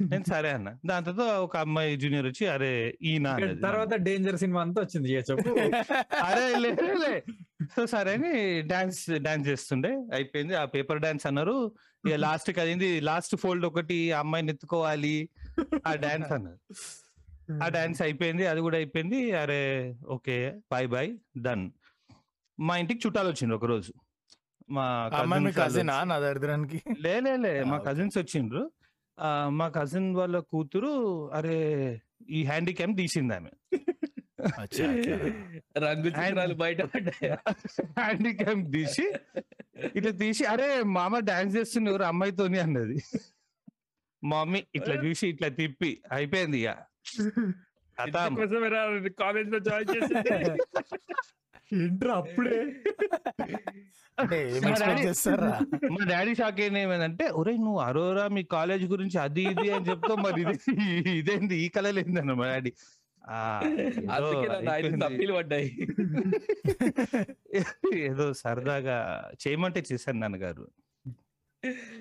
నేను 0.00 0.24
సరే 0.28 0.50
అన్న. 0.50 0.68
దాని 0.86 1.04
తర్వాత 1.04 1.30
ఒక 1.36 1.56
అమ్మాయి 1.56 1.96
జూనియర్ 1.96 2.26
వచ్చి 2.26 2.46
అరే 2.46 2.94
ఈయన. 3.02 3.28
తర్వాత 3.62 3.94
డేంజర్ 3.94 4.36
సినిమా 4.36 4.60
అంతా 4.60 4.82
వచ్చింది 4.82 5.12
చెప్పు. 5.12 5.50
అరే 6.22 6.58
లే 6.58 6.70
లే. 7.04 7.14
సో 7.76 7.86
సరే 7.86 8.12
అని 8.12 8.62
డాన్స్ 8.62 9.02
డాన్స్ 9.18 9.48
చేస్తుండే. 9.48 9.92
అయిపోయింది. 10.12 10.54
ఆ 10.54 10.64
పేపర్ 10.64 11.00
డాన్స్ 11.00 11.26
అన్నారు. 11.26 11.56
ఇక 12.06 12.14
లాస్ట్కి 12.26 12.60
అదింది 12.60 13.00
లాస్ట్ 13.00 13.36
ఫోల్డ్ 13.36 13.66
ఒకటి 13.66 14.12
ఆ 14.12 14.18
అమ్మాయిని 14.18 14.52
ఎత్తుకోవాలి. 14.52 15.28
ఆ 15.86 15.94
డాన్స్ 15.96 16.32
అన్నారు 16.32 16.58
ఆ 17.62 17.68
డాన్స్ 17.68 18.02
అయిపోయింది 18.02 18.46
అది 18.46 18.60
కూడా 18.60 18.76
అయిపోయింది. 18.76 19.32
అరే 19.32 19.62
ఓకే 20.06 20.36
బాయ్ 20.72 20.88
బాయ్ 20.88 21.10
డన్. 21.38 21.64
మా 22.58 22.76
ఇంటికి 22.76 23.00
చుట్టాలు 23.06 23.28
వచ్చిండ్రు 23.28 23.56
ఒక 23.56 23.64
రోజు. 23.64 23.92
మా 24.68 24.84
కజినా 25.56 26.04
నా 26.04 26.18
దరిద్రానికి? 26.18 26.78
లే 27.00 27.20
లే 27.20 27.36
లే 27.36 27.52
మా 27.64 27.76
okay. 27.76 27.86
కజిన్స్ 27.88 28.18
వచ్చిండ్రు. 28.18 28.62
ఆ, 29.18 29.48
మా 29.48 29.68
కజిన్ 29.68 30.16
వాళ్ళ 30.16 30.38
కూతురు 30.50 30.92
అరే 31.32 31.56
ఈ 32.30 32.44
హ్యాండిక్యామ్ 32.44 32.96
తీసింది 32.96 33.34
ఆమె. 33.34 33.50
రంగు 35.78 36.08
చిత్రాలు 36.08 36.54
బయట 36.54 36.80
హ్యాండిక్యామ్ 37.98 38.72
తీసి 38.72 39.04
ఇట్లా 39.96 40.10
తీసి 40.12 40.44
అరే 40.44 40.68
మామ 40.90 41.18
డాన్స్ 41.24 41.56
చేస్తుంది 41.56 41.90
ఎవరు? 41.90 42.02
అమ్మాయితోని 42.02 42.58
అన్నది. 42.58 42.98
మమ్మీ 44.22 44.64
ఇట్లా 44.74 45.04
చూసి 45.04 45.28
ఇట్లా 45.28 45.58
తిప్పి 45.58 46.02
అయిపోయింది 46.12 46.60
ఇక. 46.60 46.76
కాలేజ్లో 49.18 49.60
జాయిన్ 49.60 49.94
చేసి 49.94 50.14
ఏంట్రా 51.76 52.14
అప్పుడే? 52.14 52.66
మా 54.62 54.74
డాడీ- 54.80 55.04
చేస్తారా? 55.04 55.60
మా 55.92 56.04
డాడీ 56.08 56.34
షాక్ 56.34 56.62
ఏమైందంటే 56.62 57.32
ఒరే 57.32 57.58
నువ్వు 57.58 57.80
అరోరా 57.80 58.28
మీ 58.28 58.46
కాలేజ్ 58.50 58.86
గురించి 58.86 59.18
అది 59.18 59.52
ఇది 59.52 59.70
అని 59.70 59.90
చెప్తావు 59.90 60.20
మరి 60.20 60.44
ఇది 60.44 60.58
ఇదేంది? 61.14 61.56
ఈ 61.56 61.68
కళలు 61.68 62.00
ఏందన్న 62.00 62.32
మా 62.32 62.48
డాడీ. 62.48 62.72
పడ్డాయి. 65.36 65.78
ఏదో 68.04 68.34
సరదాగా 68.34 69.30
చేయమంటే 69.42 69.84
చేశాను 69.90 70.18
నాన్నగారు. 70.18 70.68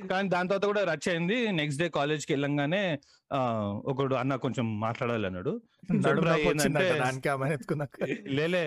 కానీ 0.10 0.28
దాని 0.32 0.48
తర్వాత 0.50 0.66
కూడా 0.70 0.82
రచ్చ 0.90 1.06
అయింది. 1.12 1.38
నెక్స్ట్ 1.58 1.80
డే 1.82 1.88
కాలేజ్కి 1.96 2.32
వెళ్ళంగానే 2.34 2.84
ఆ, 3.32 3.40
ఒకడు 3.86 4.16
అన్న 4.16 4.34
కొంచెం 4.44 4.66
మాట్లాడాలి 4.80 5.26
అన్నాడు. 5.30 5.52
లేలే 8.38 8.64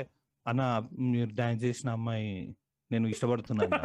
అన్న 0.46 0.62
మీరు 1.12 1.30
డాన్స్ 1.34 1.62
చేసిన 1.64 1.88
అమ్మాయి 1.90 2.28
నేను 2.90 3.06
ఇష్టపడుతున్నాను 3.08 3.76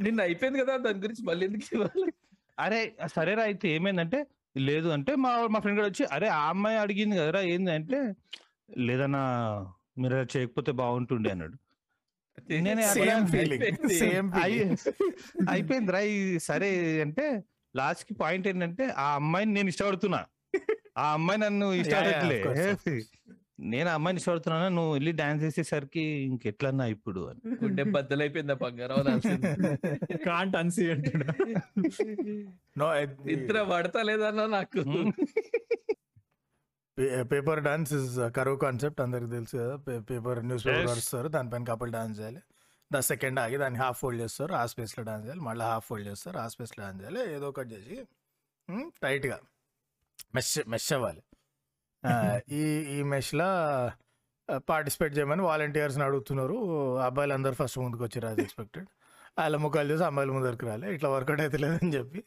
నిన్న. 0.00 0.20
అయిపోయింది 0.22 0.58
కదా? 0.62 0.74
దాని 0.84 1.00
గురించి 1.00 1.24
మళ్ళీ 1.24 1.42
ఎందుకు 1.48 1.66
ఇవ్వాలి? 1.74 2.06
అరే 2.58 2.80
సరేరా 3.12 3.44
అయితే 3.48 3.66
ఏమైందంటే 3.72 4.18
లేదు 4.60 4.88
అంటే 4.94 5.12
మా 5.20 5.30
మా 5.48 5.60
ఫ్రెండ్ 5.60 5.78
కూడా 5.78 5.88
వచ్చి 5.88 6.04
అరే 6.14 6.28
ఆ 6.34 6.42
అమ్మాయి 6.50 6.78
అడిగింది 6.78 7.14
కదరా 7.16 7.40
ఏంది 7.52 7.70
అంటే 7.76 7.98
లేదన్నా 8.78 9.22
మీరు 9.98 10.14
అలా 10.14 10.26
చేయకపోతే 10.36 10.72
బాగుంటుండే 10.72 11.30
అన్నాడు. 11.30 11.56
అయిపోయింది. 15.48 15.92
ఇది 16.02 16.38
సరే 16.38 17.00
అంటే 17.02 17.42
లాస్ట్కి 17.76 18.14
పాయింట్ 18.14 18.48
ఏంటంటే 18.48 18.86
ఆ 18.88 19.14
అమ్మాయిని 19.14 19.52
నేను 19.54 19.68
ఇష్టపడుతున్నా. 19.68 20.24
ఆ 20.98 21.12
అమ్మాయి 21.12 21.40
నన్ను 21.40 21.72
ఇష్టపడట్లే. 21.72 22.44
నేను 23.60 23.90
ఆ 23.90 23.94
అమ్మాయిని 23.94 24.18
ఇష్టపడుతున్నా 24.18 24.68
నువ్వు 24.68 24.92
వెళ్ళి 24.92 25.12
డాన్స్ 25.12 25.44
చేసేసరికి 25.44 26.00
ఇంకెట్లన్నా 26.00 26.86
ఇప్పుడు 26.86 27.20
అని. 27.20 27.64
గుండె 27.64 27.82
బద్దలైపోయింది 27.82 28.54
బంగారం 28.54 28.98
అనాల్సింది. 28.98 30.16
కాంట్ 30.16 30.56
అన్సీ 30.56 30.90
అంటాడు 30.90 31.24
నో 32.78 32.94
నిద్ర 33.24 33.62
పడతా 33.62 34.02
లేదన్నా 34.02 34.46
నాకు 34.46 34.82
పేపర్ 37.22 37.60
డాన్స్ 37.62 37.92
ఇస్ 37.92 38.14
కరువు 38.36 38.56
కాన్సెప్ట్ 38.56 39.00
అందరికి 39.00 39.30
తెలుసు 39.30 39.56
కదా. 39.56 39.76
Paper 40.10 40.46
newspaper. 40.66 40.98
వస్తారు 40.98 41.28
దానిపైన 41.28 41.64
కపుల్ 41.64 41.92
డాన్స్ 41.92 42.20
చేయాలి. 42.20 42.42
దా 42.90 43.00
సెకండ్ 43.00 43.38
ఆగి 43.40 43.56
దాన్ని 43.56 43.78
హాఫ్ 43.78 43.98
ఫోల్డ్ 44.00 44.20
చేస్తారు 44.22 44.52
ఆ 44.52 44.64
space 44.64 44.98
లో 44.98 45.04
డాన్స్ 45.04 45.26
చేయాలి 45.26 45.40
మళ్ళీ 45.40 45.64
హాఫ్ 45.64 45.86
ఫోల్డ్ 45.86 46.08
చేస్తారు 46.08 46.38
ఆ 46.38 46.46
space 46.46 46.72
లో 46.78 46.84
డాన్స్ 46.84 47.00
చేయాలి 47.02 47.34
ఏదో 47.34 47.48
ఒకటి 47.48 47.70
చేసి 47.70 47.96
ఉమ్, 48.68 48.88
tight 49.04 49.28
గా 49.28 49.38
మెష్ 50.34 50.58
మెష్ 50.68 50.92
అవ్వాలి. 50.92 51.22
ఈ 52.54 52.62
ఈ 52.96 53.02
మెష్లో 53.02 53.48
పార్టిసిపేట్ 54.68 55.18
చేయమని 55.18 55.42
వాలంటీర్స్ని 55.42 56.04
అడుగుతున్నారు. 56.04 56.56
అబ్బాయిలు 56.98 57.32
అందరు 57.32 57.54
ఫస్ట్ 57.54 57.78
ముందుకు 57.78 58.04
వచ్చారు 58.04 58.26
యాజ్ 58.26 58.40
ఎక్స్పెక్టెడ్ 58.40 58.88
వాళ్ళ 59.38 59.56
ముఖాలు 59.64 59.88
చూసి 59.92 60.04
అమ్మాయిల 60.08 60.30
ముందరికి 60.36 60.64
రాలే. 60.68 60.88
ఇట్లా 60.96 61.08
వర్కౌట్ 61.14 61.40
అయితే 61.44 61.58
లేదని 61.64 61.90
చెప్పి 61.96 62.20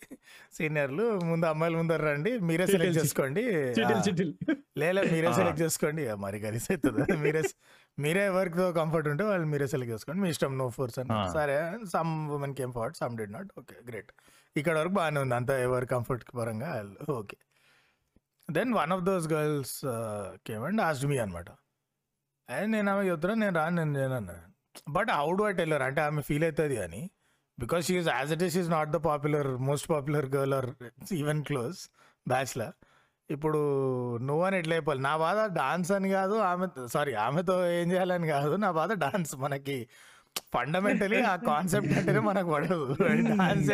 సీనియర్లు 0.57 1.03
ముందు 1.29 1.45
అమ్మాయిల 1.51 1.75
ముందర 1.79 2.01
రండి 2.09 2.31
మీరే 2.49 2.65
సెలెక్ట్. 2.71 2.97
చేసుకోండి. 2.99 3.43
లేలే 4.81 5.01
మీరే. 5.13 5.29
సెలెక్ట్ 5.39 5.61
చేసుకోండి. 5.63 6.03
మరి 6.25 6.37
కలిసి 6.45 6.69
అవుతుంది 6.73 7.17
మీరే 7.25 7.41
మీరే 8.05 8.23
ఎవరికి 8.31 8.57
కంఫర్ట్ 8.79 9.09
ఉంటే 9.11 9.25
వాళ్ళు 9.31 9.47
మీరే 9.53 9.67
సెలెక్ట్ 9.73 9.93
చేసుకోండి. 9.95 10.21
మీ 10.23 10.29
ఇష్టం 10.35 10.53
నో 10.61 10.67
ఫోర్స్ 10.77 10.97
అని. 11.03 11.19
సరే 11.37 11.57
some 11.95 12.13
women 12.37 12.55
came 12.61 12.73
forward 12.77 12.97
some 13.01 13.13
did 13.21 13.33
not 13.37 13.51
okay 13.61 13.77
great 13.89 14.11
ఇక్కడ 14.55 14.75
వరకు 14.81 14.95
బాగానే 14.99 15.19
ఉంది. 15.25 15.35
అంతా 15.39 15.55
ఎవరి 15.67 15.89
కంఫర్ట్ 15.95 16.25
పరంగా 16.39 16.71
okay 17.19 17.37
then 18.49 18.71
one 18.79 18.91
of 18.97 19.05
those 19.11 19.27
girls 19.35 19.77
came 20.49 20.65
and 20.69 20.81
asked 20.89 21.05
me 21.11 21.17
అనమాట 21.25 21.49
అండ్ 22.49 22.71
నేను 22.77 22.89
ఆమె 22.95 23.05
చెప్తున్నా 23.11 23.35
నేను 23.45 23.55
రాను 23.61 23.75
నేను 23.81 23.93
నేను 24.01 24.15
అన్నా 24.21 24.35
but 24.97 25.09
how 25.19 25.27
do 25.39 25.43
I 25.49 25.51
tell her 25.51 25.83
అంటే 25.83 26.01
ఆమె 26.01 26.21
ఫీల్ 26.21 26.43
అవుతుంది 26.43 26.77
అని. 26.85 27.01
Because 27.59 27.83
she's 27.87 28.09
as 28.15 28.31
it 28.33 28.43
is 28.43 28.57
is 28.57 28.69
not 28.69 28.89
the 28.89 28.99
popular 29.09 29.49
most 29.69 29.87
popular 29.89 30.27
girl 30.35 30.53
or 30.53 30.69
even 31.21 31.43
close 31.43 31.79
bachelor 32.27 32.75
ఇప్పుడు 33.29 33.59
నువ్వని 34.29 34.57
ఎట్లా 34.61 34.73
అయిపోవాలి 34.75 35.01
నా 35.01 35.13
బాధ 35.17 35.39
డాన్స్ 35.59 35.91
అని 35.91 36.09
కాదు 36.09 36.35
ఆమె 36.49 36.65
సారీ 36.95 37.13
ఆమెతో 37.27 37.55
ఏం 37.77 37.87
చేయాలని 37.91 38.27
కాదు. 38.27 38.55
నా 38.65 38.71
బాధ 38.71 38.91
డాన్స్ 39.05 39.33
మనకి 39.45 39.77
ఫండమెంటలీ 40.53 41.19
ఆ 41.31 41.35
కాన్సెప్ట్ 41.35 41.93
అంటేనే 41.97 42.19
మనకు 42.19 42.49
పడదు. 42.53 42.79
డాన్స్ 43.39 43.69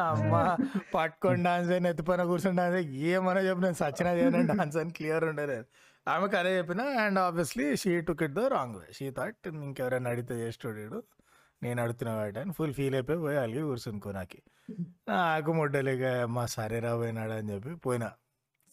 అమ్మా 0.00 0.42
పట్టుకొని 0.94 1.44
డాన్స్ 1.44 1.70
అయిన 1.70 1.86
ఎత్తిపోయిన 1.86 2.22
కూర్చొని 2.22 2.56
డాన్స్ 2.56 2.88
ఏమన్నా 3.12 3.42
చెప్పి 3.48 3.62
నేను 3.62 3.78
సచిన 3.82 4.08
చేయను 4.18 4.40
డాన్స్ 4.52 4.76
అని 4.82 4.90
క్లియర్ 4.90 5.24
ఉండలేదు. 5.24 5.66
ఆమెకు 6.06 6.36
అదే 6.36 6.58
చెప్పిన 6.58 6.80
and 6.80 7.18
obviously 7.18 7.76
she 7.76 8.00
took 8.00 8.22
it 8.22 8.32
the 8.32 8.38
wrong 8.38 8.76
way. 8.76 8.86
She 8.92 9.10
thought 9.10 9.48
ఇంకెవరైనా 9.48 10.10
అడిగితే 10.10 10.34
చేస్తాడు 10.34 11.02
నేను 11.62 11.82
అడుగుతున్న 11.82 12.12
కాబట్టి 12.12 12.40
అని 12.40 12.52
ఫుల్ 12.52 12.74
ఫీల్ 12.74 12.94
అయిపోయి 12.94 13.18
పోయి 13.18 13.38
అలిగి 13.38 13.62
కూర్చునుకో 13.62 14.12
నాకు 14.12 14.38
నాకు 15.08 15.52
ముడ్డలేక 15.52 16.04
మా 16.26 16.46
సరే 16.46 16.78
రా 16.80 16.96
పోయినాడు? 16.96 17.32
అని 17.32 17.54
చెప్పి 17.54 17.74
పోయినా. 17.74 18.08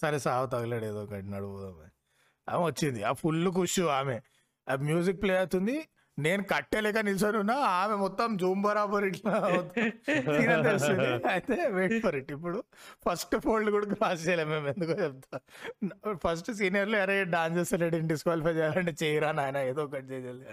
సరే 0.01 0.19
సావు 0.19 0.45
తగలాడు 0.47 0.85
ఏదో 0.85 1.03
ఒకటి 1.03 1.27
నడుపుదామని 1.29 1.91
ఆమె 2.49 2.63
వచ్చింది. 2.65 3.03
ఆ 3.03 3.11
ఫుల్ 3.13 3.49
కుషు 3.53 3.81
ఆమె. 3.81 4.21
ఆ 4.69 4.75
మ్యూజిక్ 4.75 5.21
ప్లే 5.21 5.37
అవుతుంది. 5.37 5.75
నేను 6.19 6.43
కట్టలేక 6.43 6.97
నిల్చొని 6.97 7.37
ఉన్నా 7.37 7.53
ఆమె 7.53 7.95
మొత్తం 7.95 8.37
జూమ్ 8.37 8.61
బరాబర్ 8.63 9.03
ఇట్లా 9.03 9.63
తీరా 10.07 10.61
తెలుస్తుంది. 10.61 11.27
అయితే 11.27 11.67
వెయిట్ 11.67 12.03
ఫర్ 12.03 12.15
ఇట్ 12.15 12.31
ఇప్పుడు 12.31 12.63
ఫస్ట్ 13.09 13.37
ఫోల్డ్ 13.37 13.69
కూడా 13.69 13.85
క్రాస్ 13.85 14.27
చేయలేము 14.27 14.49
మేము. 14.49 14.67
ఎందుకో 14.67 14.91
చెప్తా. 15.03 15.39
ఫస్ట్ 16.23 16.53
సీనియర్లు 16.53 16.97
అరే 16.97 17.23
డాన్స్ 17.23 17.59
చేస్తలేడు 17.59 17.97
డిస్క్వాలిఫై 17.97 18.51
చేయాలంటే 18.51 18.93
చేయరా 19.03 19.31
నాయన 19.31 19.57
ఏదో 19.57 19.83
ఒకటి 19.83 20.05
చేయాలి. 20.05 20.45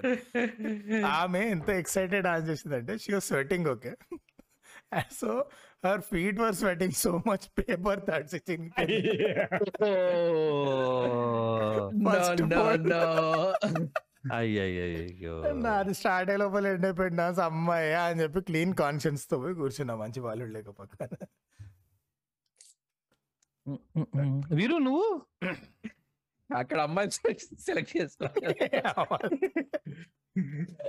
ఆమె 1.00 1.40
ఎంత 1.40 1.68
ఎక్సైటెడ్ 1.68 2.24
డాన్స్ 2.24 2.50
చేసిందంటే 2.50 2.98
she 2.98 3.12
was 3.12 3.24
sweating 3.24 3.66
okay 3.66 3.92
so 5.20 5.44
her 5.86 6.00
feet 6.00 6.40
were 6.40 6.54
sweating 6.54 6.92
so 6.92 7.22
much 7.26 7.48
paper 7.58 8.00
third 8.00 8.28
of 12.92 13.18
all- 13.24 13.88
అయ్యయ్యో 14.24 15.34
నాది 15.66 15.94
స్టార్ట్ 15.94 16.30
అయ్యే 16.30 16.40
లోపల 16.42 16.66
ఎండ్ 16.66 16.86
అయిపోయినా 16.86 17.26
అమ్మాయి 17.44 17.94
అని 17.94 18.20
చెప్పి 18.22 18.40
క్లీన్ 18.40 18.74
కాన్షియన్స్తో 18.74 19.38
పోయి 19.38 19.54
కూర్చున్నా. 19.54 19.94
మంచి 19.96 20.20
వాళ్ళు 20.20 20.44
లేకపోతే 20.56 21.06
వీరు 24.54 24.76
నువ్వు? 24.88 25.08
అక్కడ 26.50 26.78
అమ్మాయి 26.80 27.10
సెలెక్ట్ 27.66 27.96
చేస్తా 27.96 28.26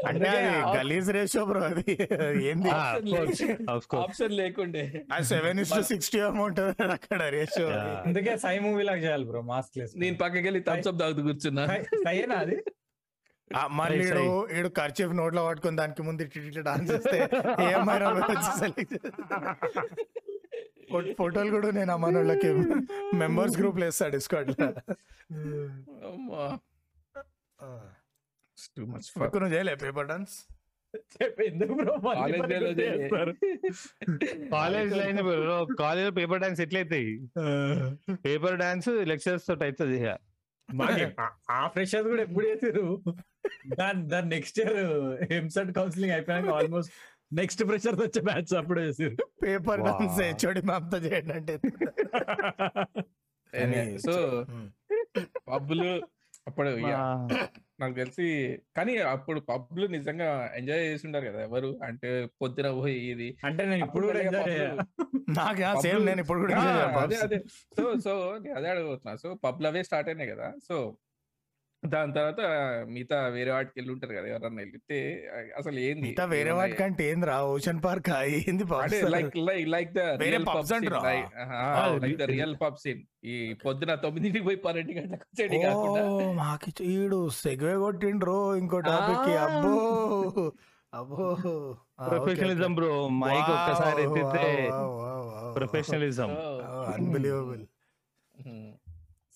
అంటే 0.07 0.29
గలీజ్ 0.77 1.09
రేషియో 1.11 1.45
బ్రో 1.45 1.61
అది. 1.61 1.93
ఏంది. 2.49 2.69
ఆప్షన్ 3.99 4.33
లేకుండే. 4.33 4.83
ఆ 5.13 5.21
seven 5.21 5.59
is 5.59 5.71
to 5.71 5.81
sixty 5.81 6.19
amount 6.19 6.59
అక్కడ 6.97 7.21
రేషియో 7.37 7.67
Yeah. 7.69 8.07
అందుకే 8.07 8.37
సై 8.37 8.59
మూవీ 8.59 8.83
లాగా 8.83 8.97
చేయాలి 8.97 9.25
బ్రో 9.25 9.41
మాస్క్ 9.41 9.79
నేను 9.95 10.17
పక్కకి 10.17 10.43
వెళ్ళి 10.43 10.61
థమ్స్ 10.63 10.87
అప్ 10.87 10.99
తాగుతూ 10.99 11.23
కూర్చున్నా. 11.23 11.65
సైనా 12.07 12.35
అది? 12.35 12.57
మళ్ళీ 13.71 14.05
ఈడు 14.59 14.67
ఖర్చు 14.67 15.11
నోట్లో 15.11 15.47
పట్టుకొని 15.47 15.77
దానికి 15.77 16.03
ముందు 16.03 16.21
ఇట్లా 16.21 16.61
డాన్స్ 16.61 16.91
చేస్తే. 16.91 17.29
ఫో- 20.91 21.13
ఫోటోలు 21.13 21.49
కూడా 21.51 21.71
నేను 21.71 21.93
అమ్మ 21.93 22.05
వాళ్ళకి 22.05 22.53
మెంబర్స్ 23.17 23.57
గ్రూప్లో 23.59 23.85
వేస్తా 23.85 24.07
డిస్కౌంట్ 24.07 24.61
అమ్మా. 24.61 26.59
టూ 28.77 28.85
మచ్ 28.85 29.19
నువ్వు 29.19 29.47
చేయలే 29.47 29.75
పేపర్ 29.75 30.07
డాన్స్ 30.07 30.53
కాలేజ్ 31.97 32.47
డేలో 32.47 32.69
చేస్తారు? 32.69 33.35
కాలేజ్ 34.49 34.97
లైన్ 34.97 35.19
కాలేజ్లో 35.79 36.11
పేపర్ 36.11 36.41
డాన్స్ 36.41 36.61
ఎట్లయితాయి? 36.61 37.29
పేపర్ 38.25 38.59
డాన్స్ 38.59 38.87
లెక్చర్స్ 38.87 39.47
తోటి 39.47 39.63
అవుతుంది. 39.63 40.07
మాకే 40.69 41.15
ఆ- 41.51 41.67
ఫ్రెషర్స్ 41.67 42.07
కూడా 42.07 42.21
ఎప్పుడు 42.21 42.47
చేసారు 42.47 43.03
దాని 43.77 44.07
దాని 44.07 44.29
నెక్స్ట్ 44.29 44.59
ఇయర్ 44.59 44.77
ఎంసెట్ 45.33 45.75
కౌన్సిలింగ్ 45.75 46.13
అయిపోయాక 46.13 46.53
ఆల్మోస్ట్ 46.53 46.91
నెక్స్ట్ 47.33 47.63
ఫ్రెషర్స్ 47.63 48.01
వచ్చే 48.01 48.21
బ్యాచ్ 48.21 48.55
అప్పుడు 48.55 48.81
చేసారు 48.81 49.15
పేపర్. 49.43 49.83
డాన్స్ 49.83 50.21
హెచ్ఓడి 50.21 50.65
మ్యామ్తో 50.65 51.05
చేయండి 51.05 51.33
అంటే. 51.33 51.59
సో 54.05 54.45
పబ్బులు 55.47 56.01
అప్పుడు 56.51 56.71
నాకు 57.79 57.95
తెలిసి 57.95 58.25
కానీ 58.77 58.93
అప్పుడు 59.11 59.39
పబ్లు 59.49 59.85
నిజంగా 59.93 60.27
ఎంజాయ్ 60.55 60.83
చేసి 60.85 61.05
ఉంటారు 61.07 61.25
కదా 61.27 61.39
ఎవరు? 61.41 61.69
అంటే 61.87 62.09
పొద్దున 62.41 62.69
పోయి 62.77 62.97
ఇది 63.11 63.29
అంటే 63.43 63.63
నేను 63.65 63.83
ఇప్పుడు 63.87 64.07
నాకు 65.39 65.61
సేమ్ 65.83 66.01
నేను 66.05 66.21
ఇప్పుడు 66.23 66.39
కూడా 66.43 66.55
అదే. 67.21 67.37
సో 67.77 67.83
సో 68.05 68.13
నేను 68.43 68.55
అదే 68.57 68.69
అడగబోతున్నా. 68.73 69.13
సో 69.23 69.27
పబ్లు 69.43 69.67
అవే 69.67 69.81
స్టార్ట్ 69.87 70.09
అయినాయి 70.11 70.31
కదా. 70.31 70.47
సో 70.67 70.75
దాని 71.83 72.13
తర్వాత 72.13 72.41
మిగతా 72.89 73.27
వేరే 73.27 73.51
వాటికి 73.51 73.75
వెళ్ళి 73.77 73.91
ఉంటారు 73.93 74.13
కదా 74.13 74.27
ఎవరన్నా 74.27 74.61
వెళ్తే 74.63 74.97
అసలు 75.57 75.77
ఏంది? 75.79 76.01
మిగతా 76.01 76.25
వేరే 76.25 76.51
వాటికంటే 76.51 77.11
ఏంద్రా 77.11 77.43
ఓషన్ 77.45 77.81
పార్క్? 77.83 78.09
ఏంది 78.29 78.65
అంటే? 78.75 78.99
Like 79.15 79.37
like 79.49 79.67
like 79.67 79.91
the 79.93 80.03
real 80.23 80.45
pubs 80.45 80.57
pub 80.57 80.67
scene 80.67 80.85
అంటారా? 80.87 81.13
Like 82.03 82.17
the 82.17 82.27
real 82.33 82.55
pub 82.61 82.77
scene. 82.77 83.01
ఈ 83.23 83.35
పొద్దున 83.65 83.95
తొమ్మిదింటికి 83.95 84.45
పోయి 84.45 84.59
పన్నెండు 84.65 84.91
గంటలకు 84.91 85.25
వచ్చేది 85.27 85.59
కాకుండా. 85.63 86.03
ఓ, 86.07 86.33
మాకి 86.33 86.73
ఈడు 86.91 87.29
సెగ్వే 87.41 87.75
కొట్టిండ్రు 87.75 88.37
ఇంకో 88.55 88.79
టాపిక్కి. 88.89 89.35
అబ్బో 89.37 89.73
అబ్బో. 90.93 91.25
ప్రొఫెషనలిజం 92.07 92.75
బ్రో 92.75 92.93
మైక్ 93.17 93.51
ఒక్కసారి 93.57 94.01
ఎత్తితే 94.03 94.45
ప్రొఫెషనల్ 94.69 95.53
ప్రొఫెషనలిజం 95.55 96.31
అన్బిలీవబుల్. 96.93 97.63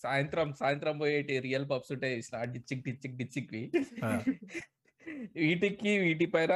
సాయంత్రం 0.05 0.47
సాయంత్రం 0.55 0.95
పోయేటి 0.99 1.35
రియల్ 1.45 1.67
పబ్స్ 1.71 1.91
ఉంటాయి 1.95 2.15
డిచ్చిక్ 2.53 2.83
డిచ్చిక్ 2.87 3.17
డిచ్చిక్ 3.17 3.53
ఆ. 4.03 4.11
వీటికి 5.39 5.91
వీటి 6.03 6.25
పైన 6.33 6.53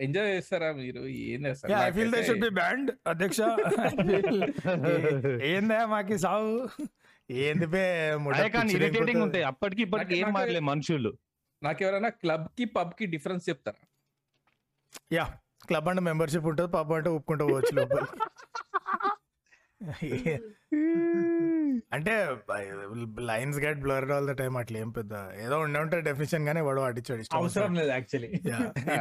ఎంజాయ్ 0.00 0.28
చేస్తారా 0.32 0.68
మీరు? 0.76 1.00
ఏం 1.28 1.40
చేస్తారు? 1.46 1.72
I 1.78 1.90
feel 1.96 2.12
they 2.14 2.20
should 2.28 2.44
be 2.44 2.50
banned 2.58 2.90
అధ్యక్ష. 3.06 3.40
ఏందా 5.50 5.78
మాకి 5.92 6.16
సావు? 6.24 6.52
ఏంది 7.30 7.66
బే 7.74 7.82
ఇరిటేటింగ్ 8.78 9.22
ఉంటాయి. 9.26 9.44
అప్పటికి 9.50 9.82
ఇప్పటికి 9.82 10.14
ఏం 10.20 10.30
మారలే 10.36 10.62
మనుషులు. 10.70 11.12
నాకు 11.62 11.80
ఎవరైనా 11.84 12.10
క్లబ్కి 12.22 12.64
పబ్కి 12.76 13.06
డిఫరెన్స్ 13.14 13.44
చెప్తారా? 13.50 13.80
యా 15.12 15.24
క్లబ్ 15.68 15.88
అంటే 15.90 16.02
మెంబర్షిప్ 16.06 16.48
ఉంటుంది 16.50 16.70
పబ్ 16.76 16.92
అంటే 16.92 17.10
ఒప్పుకుంటూ 17.10 17.46
పోవచ్చు 17.48 17.74
లోపల. 17.74 18.04
అంటే 21.92 22.12
lines 23.28 23.58
get 23.58 23.78
blur 23.78 24.06
all 24.12 24.26
the 24.26 24.32
time 24.32 24.54
అట్లా 24.56 24.78
ఏం 24.78 24.90
పెద్ద 24.90 25.12
ఏదో 25.44 25.56
ఉండే 25.60 25.78
ఉంటాయి 25.80 26.02
డెఫినేషన్ 26.02 26.46
గానే 26.48 26.60
వాడు 26.60 26.80
అడిచాడు 26.80 27.20
ఇష్టం 27.20 27.38
అవసరం 27.38 27.74
లేదు 27.74 27.90
యాక్చువల్లీ 27.90 28.30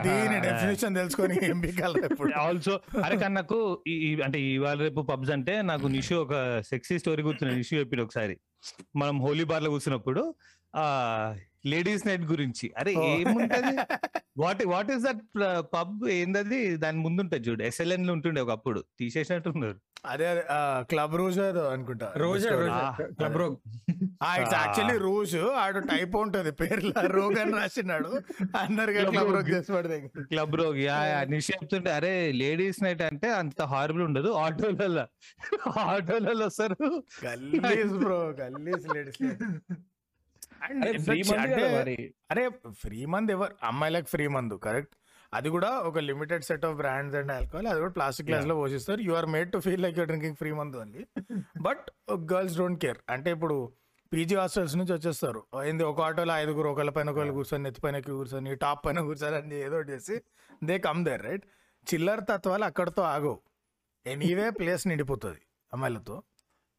దీని 0.08 0.38
డెఫినేషన్ 0.48 0.96
తెలుసుకొని 0.96 1.38
ఏం 1.50 1.60
పీకాలి 1.62 2.02
ఇప్పుడు 2.06 2.32
ఆల్సో 2.38 2.76
అరే 3.06 3.18
నాకు 3.30 3.60
అంటే 4.24 4.40
ఇవాళ 4.54 4.78
రేపు 4.78 5.04
పబ్స్ 5.12 5.34
అంటే 5.38 5.56
నాకు 5.62 5.88
నిషు 5.88 6.16
ఒక 6.16 6.34
సెక్సీ 6.62 6.98
స్టోరీ 7.00 7.24
గుర్తున్న 7.24 7.54
నిషు 7.54 7.82
చెప్పింది 7.82 8.06
ఒకసారి. 8.06 8.38
మనం 8.96 9.18
హోలీ 9.22 9.44
బార్లో 9.44 9.70
కూర్చున్నప్పుడు 9.70 10.24
ఆ 10.74 10.84
లేడీస్ 11.66 12.08
నైట్ 12.08 12.26
గురించి. 12.26 12.66
అరే. 12.78 12.92
ఏముంటది? 13.12 13.76
What 14.38 14.62
what 14.66 14.92
is 14.92 15.04
that 15.04 15.22
pub 15.74 15.96
ఏందది? 16.10 16.60
దాని 16.78 17.00
ముందు 17.00 17.20
ఉంటుంది 17.22 17.44
చూడు 17.50 17.64
ఎస్ఎల్ఎన్లో 17.64 18.14
ఉంటుండే 18.14 18.42
ఒకప్పుడు. 18.42 18.82
తీసేసినట్టున్నారు. 19.00 19.78
అదే 20.06 20.46
క్లబ్ 20.80 21.16
రోజు 21.16 21.42
ఏదో 21.42 21.70
అనుకుంటా. 21.70 22.14
రోజే. 22.18 22.50
Club 23.02 23.38
rogue 23.38 23.56
it's 24.40 24.54
Ah. 24.54 24.58
Actually 24.58 24.98
rose. 24.98 25.36
ఆడు 25.38 25.80
టైప్ 25.80 26.16
ఉంటది. 26.16 26.52
పేర్ల. 26.52 26.92
రోగ్ 27.08 27.40
అని 27.40 27.54
రాసినాడు. 27.54 28.10
అందరు 28.58 28.92
Club 28.92 29.10
క్లబ్ 29.10 29.26
Rogue. 29.26 29.36
రోగ్ 29.36 29.50
చేసి 29.50 30.24
క్లబ్ 30.24 30.56
రోగ్. 30.56 30.78
యా 30.78 31.24
నిషి 31.24 31.54
చెప్తుంటే 31.54 31.92
అరే 31.92 32.32
లేడీస్ 32.32 32.84
నైట్ 32.84 33.02
అంటే 33.02 33.34
అంత 33.34 33.62
హారబుల్ 33.62 34.04
ఉండదు. 34.04 34.30
ఆటోలలో 34.30 35.06
ఆటోలలో 35.80 36.46
వస్తారు. 36.46 37.04
గల్లీస్ 37.26 37.94
బ్రో. 37.94 38.20
గల్లీస్ 38.30 38.88
లేడీస్ 38.96 39.22
అరే 42.32 42.50
ఫ్రీ 42.72 43.06
మంద్ 43.06 43.32
ఎవరు? 43.32 43.56
అమ్మాయిలకు 43.64 44.06
ఫ్రీ 44.06 44.28
మందు 44.28 44.54
కరెక్ట్? 44.54 44.96
అది 45.34 45.50
కూడా 45.56 45.70
ఒక 45.88 46.00
limited 46.10 46.44
set 46.50 46.64
of 46.68 46.76
brands 46.82 47.16
and 47.20 47.32
alcohol 47.36 47.68
అది 47.72 47.80
కూడా 47.84 47.94
ప్లాస్టిక్ 47.98 48.28
గ్లాస్లో 48.30 48.56
పోషిస్తారు. 48.62 49.02
You 49.08 49.14
are 49.20 49.28
made 49.36 49.50
to 49.56 49.60
feel 49.66 49.84
like 49.86 49.98
you're 50.00 50.10
drinking 50.12 50.38
free 50.42 50.52
month 50.60 50.78
only 50.82 51.04
but 51.68 51.86
girls 52.32 52.58
don't 52.62 52.80
care 52.86 53.00
అంటే 53.16 53.32
ఇప్పుడు 53.38 53.58
పీజీ 54.12 54.36
హాస్టల్స్ 54.42 54.76
నుంచి 54.80 54.94
వచ్చేస్తారు. 54.96 55.42
ఏంది 55.70 55.84
ఒక 55.92 56.02
ఆటోలో 56.08 56.34
ఐదుగురు 56.44 56.70
ఒకళ్ళ 56.74 56.92
పైన 56.96 57.10
ఒకళ్ళు 57.14 57.34
కూర్చొని 57.38 57.64
నెత్తి 57.68 57.82
పైన 57.86 57.98
కూర్చొని 58.08 58.56
టాప్ 58.64 58.82
పైన 58.86 59.02
కూర్చొని 59.10 59.38
అని 59.42 59.60
ఏదో 59.68 59.76
ఒకటి 59.80 59.92
చేసి 59.96 60.16
దే 60.70 60.78
కమ్ 60.88 61.02
దేర్ 61.08 61.24
రైట్ 61.28 61.46
చిల్లర 61.88 62.20
తత్వాలు 62.32 62.66
అక్కడతో 62.70 63.04
ఆగవు. 63.14 63.38
ఎనీవే 64.06 64.48
ప్లేస్ 64.60 64.84
నిండిపోతుంది 64.92 65.42
అమ్మాయిలతో. 65.74 66.16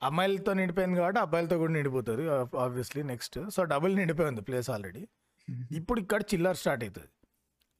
అమ్మాయిలతో 0.02 0.52
నిండిపోయింది 0.58 0.96
కాబట్టి 1.00 1.20
అబ్బాయిలతో 1.24 1.56
కూడా 1.62 1.72
నిండిపోతుంది 1.78 2.22
ఆబ్వియస్లీ 2.64 3.02
నెక్స్ట్ 3.12 3.38
సో 3.56 3.62
డబుల్ 3.72 3.94
నిండిపోయింది 4.00 4.44
ప్లేస్ 4.50 4.70
ఆల్రెడీ 4.76 5.02
ఇప్పుడు 5.78 5.98
ఇక్కడ 6.02 6.20
చిల్లర 6.32 6.56
స్టార్ట్ 6.60 6.82
అవుతుంది. 6.84 7.10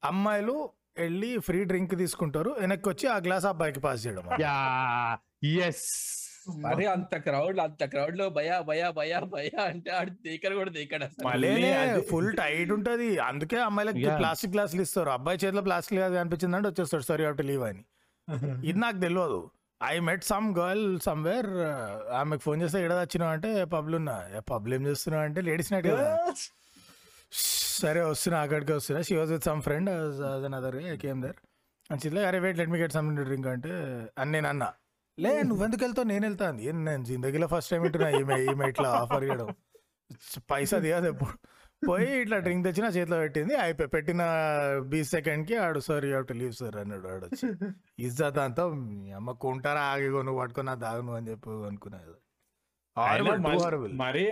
అమ్మాయిలు 0.04 0.56
వెళ్ళి 0.98 1.38
ఫ్రీ 1.38 1.58
డ్రింక్ 1.64 1.94
తీసుకుంటారు 1.96 2.50
వెనక్కి 2.60 2.88
వచ్చి 2.88 3.06
ఆ 3.08 3.16
గ్లాస్ 3.16 3.46
అబ్బాయికి 3.46 3.80
పాస్ 3.80 4.06
చేయడం 4.06 4.24
యా 4.40 4.56
ఎస్ 5.66 5.86
అరే 6.66 6.84
అంత 6.86 7.14
క్రౌడ్ 7.16 7.58
అంత 7.60 7.84
క్రౌడ్లో 7.84 8.26
భయా 8.30 8.60
భయా 8.60 8.90
భయా 8.90 9.18
భయా 9.20 9.60
అంటే 9.62 9.90
ఆడు 9.90 10.10
దేకర 10.10 10.52
కూడా 10.54 10.70
దేకడ 10.70 11.04
ఫుల్ 12.10 12.30
టైట్ 12.36 12.72
ఉంటది. 12.72 13.18
అందుకే 13.18 13.58
అమ్మాయిలకి. 13.60 14.04
ప్లాస్టిక్ 14.20 14.52
గ్లాసులు 14.52 14.82
ఇస్తారు. 14.82 15.10
అబ్బాయి 15.10 15.38
చేతిలో 15.44 15.62
ప్లాస్టిక్ 15.62 15.98
గ్లాస్ 16.00 16.14
కనిపించింది 16.14 16.56
అంటే 16.56 16.68
వచ్చేస్తాడు 16.68 17.02
సారీ 17.02 17.24
హావ్ 17.24 17.36
టు 17.36 17.42
లీవ్ 17.42 17.64
అని. 17.64 17.82
ఇది 18.64 18.78
నాకు 18.78 18.98
తెలియదు 18.98 19.50
I 19.82 19.98
met 19.98 20.24
some 20.24 20.48
girl 20.58 21.00
somewhere 21.00 21.50
ఆమెకు 22.20 22.42
ఫోన్ 22.42 22.62
చేస్తే 22.62 22.78
ఎక్కడ 22.78 22.96
వచ్చినావు 23.00 23.32
అంటే 23.32 23.64
పబ్లు 23.64 23.96
ఉన్నా. 23.96 24.16
పబ్లు 24.50 24.74
ఏం 24.74 24.86
చేస్తున్నావు? 24.86 25.24
అంటే 25.24 25.40
లేడీస్ 25.40 25.72
నైట్ 25.72 25.86
కదా. 25.86 26.08
సరే 27.80 28.00
వస్తున్నా 28.08 28.38
అక్కడికి 28.44 28.72
వస్తున్నా. 28.76 29.00
She 29.08 29.14
was 29.16 29.32
with 29.34 29.46
some 29.48 29.60
friend 29.66 29.90
other 30.58 30.76
I 30.86 30.96
came 31.04 31.20
there 31.24 31.38
అని 31.90 32.00
చిల్ల 32.04 32.18
అరే 32.28 32.38
wait 32.44 32.58
let 32.60 32.72
me 32.72 32.78
get 32.82 32.94
some 32.96 33.08
drink 33.20 33.48
అంటే 33.52 33.72
అని 34.18 34.30
నేను 34.36 34.48
అన్నా 34.52 34.68
లే 35.18 35.30
నువ్వెందుకు 35.48 35.82
వెళ్తావు? 35.84 36.08
నేను 36.10 36.24
వెళ్తాను 36.28 36.60
ఏం 36.68 36.76
నేను 36.84 37.02
జిందగీలో 37.08 37.46
ఫస్ట్ 37.54 37.70
టైం 37.72 37.80
వింటున్నా 37.86 38.10
ఈమె 38.18 38.36
ఈమె 38.50 38.66
ఇట్లా 38.72 38.90
ఆఫర్ 39.00 39.24
చేయడం 39.26 39.48
పైసా 40.50 40.76
దిగదు 40.84 41.08
ఎప్పుడు 41.12 41.34
పోయి 41.82 42.08
ఇట్లా 42.22 42.36
డ్రింక్ 42.44 42.64
తెచ్చి 42.66 42.82
నా 42.84 42.90
చేతిలో 42.96 43.18
పెట్టింది 43.22 43.54
అయిపోయి 43.64 43.90
పెట్టిన 43.94 44.22
బీ 44.90 45.00
సెకండ్కి 45.12 45.54
ఆడు 45.64 45.80
sir 45.86 46.04
you 46.06 46.20
to 46.30 46.34
leave 46.40 46.54
sir 46.58 46.76
అన్నాడు 46.82 47.08
ఆడు 47.12 47.24
వచ్చి. 47.28 47.48
ఇజ్జత్ 48.06 48.40
అంతా 48.44 48.64
అమ్మ 49.18 49.32
కొంటారా 49.44 49.82
ఆగిగో 49.92 50.22
నువ్వు 50.28 50.40
పట్టుకున్నా 50.42 50.74
దాగును 50.84 51.14
అని 51.18 51.28
చెప్పి 51.30 51.48
horrible. 52.96 53.92
మరి 54.02 54.22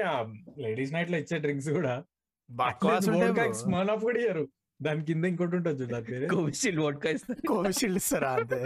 లేడీస్ 0.58 0.92
నైట్లో 0.94 1.18
ఇచ్చే 1.18 1.36
డ్రింక్స్ 1.38 1.70
కూడా 1.70 1.94
స్మాల్ 3.62 3.90
ఆఫ్ 3.94 4.02
కూడా 4.08 4.18
ఇయ్యరు. 4.22 4.44
దాని 4.80 5.02
కింద 5.06 5.24
ఇంకోటి 5.30 5.54
ఉంటుంది 5.58 5.86
దాని 5.92 6.06
పేరు. 6.08 6.26
కోవిషీల్డ్ 6.34 6.80
వోడ్కా 6.82 7.08
ఇస్తారు 7.16 7.40
కోవిషీల్డ్ 7.50 7.98
ఇస్తారా 8.00 8.30
అంతే. 8.38 8.58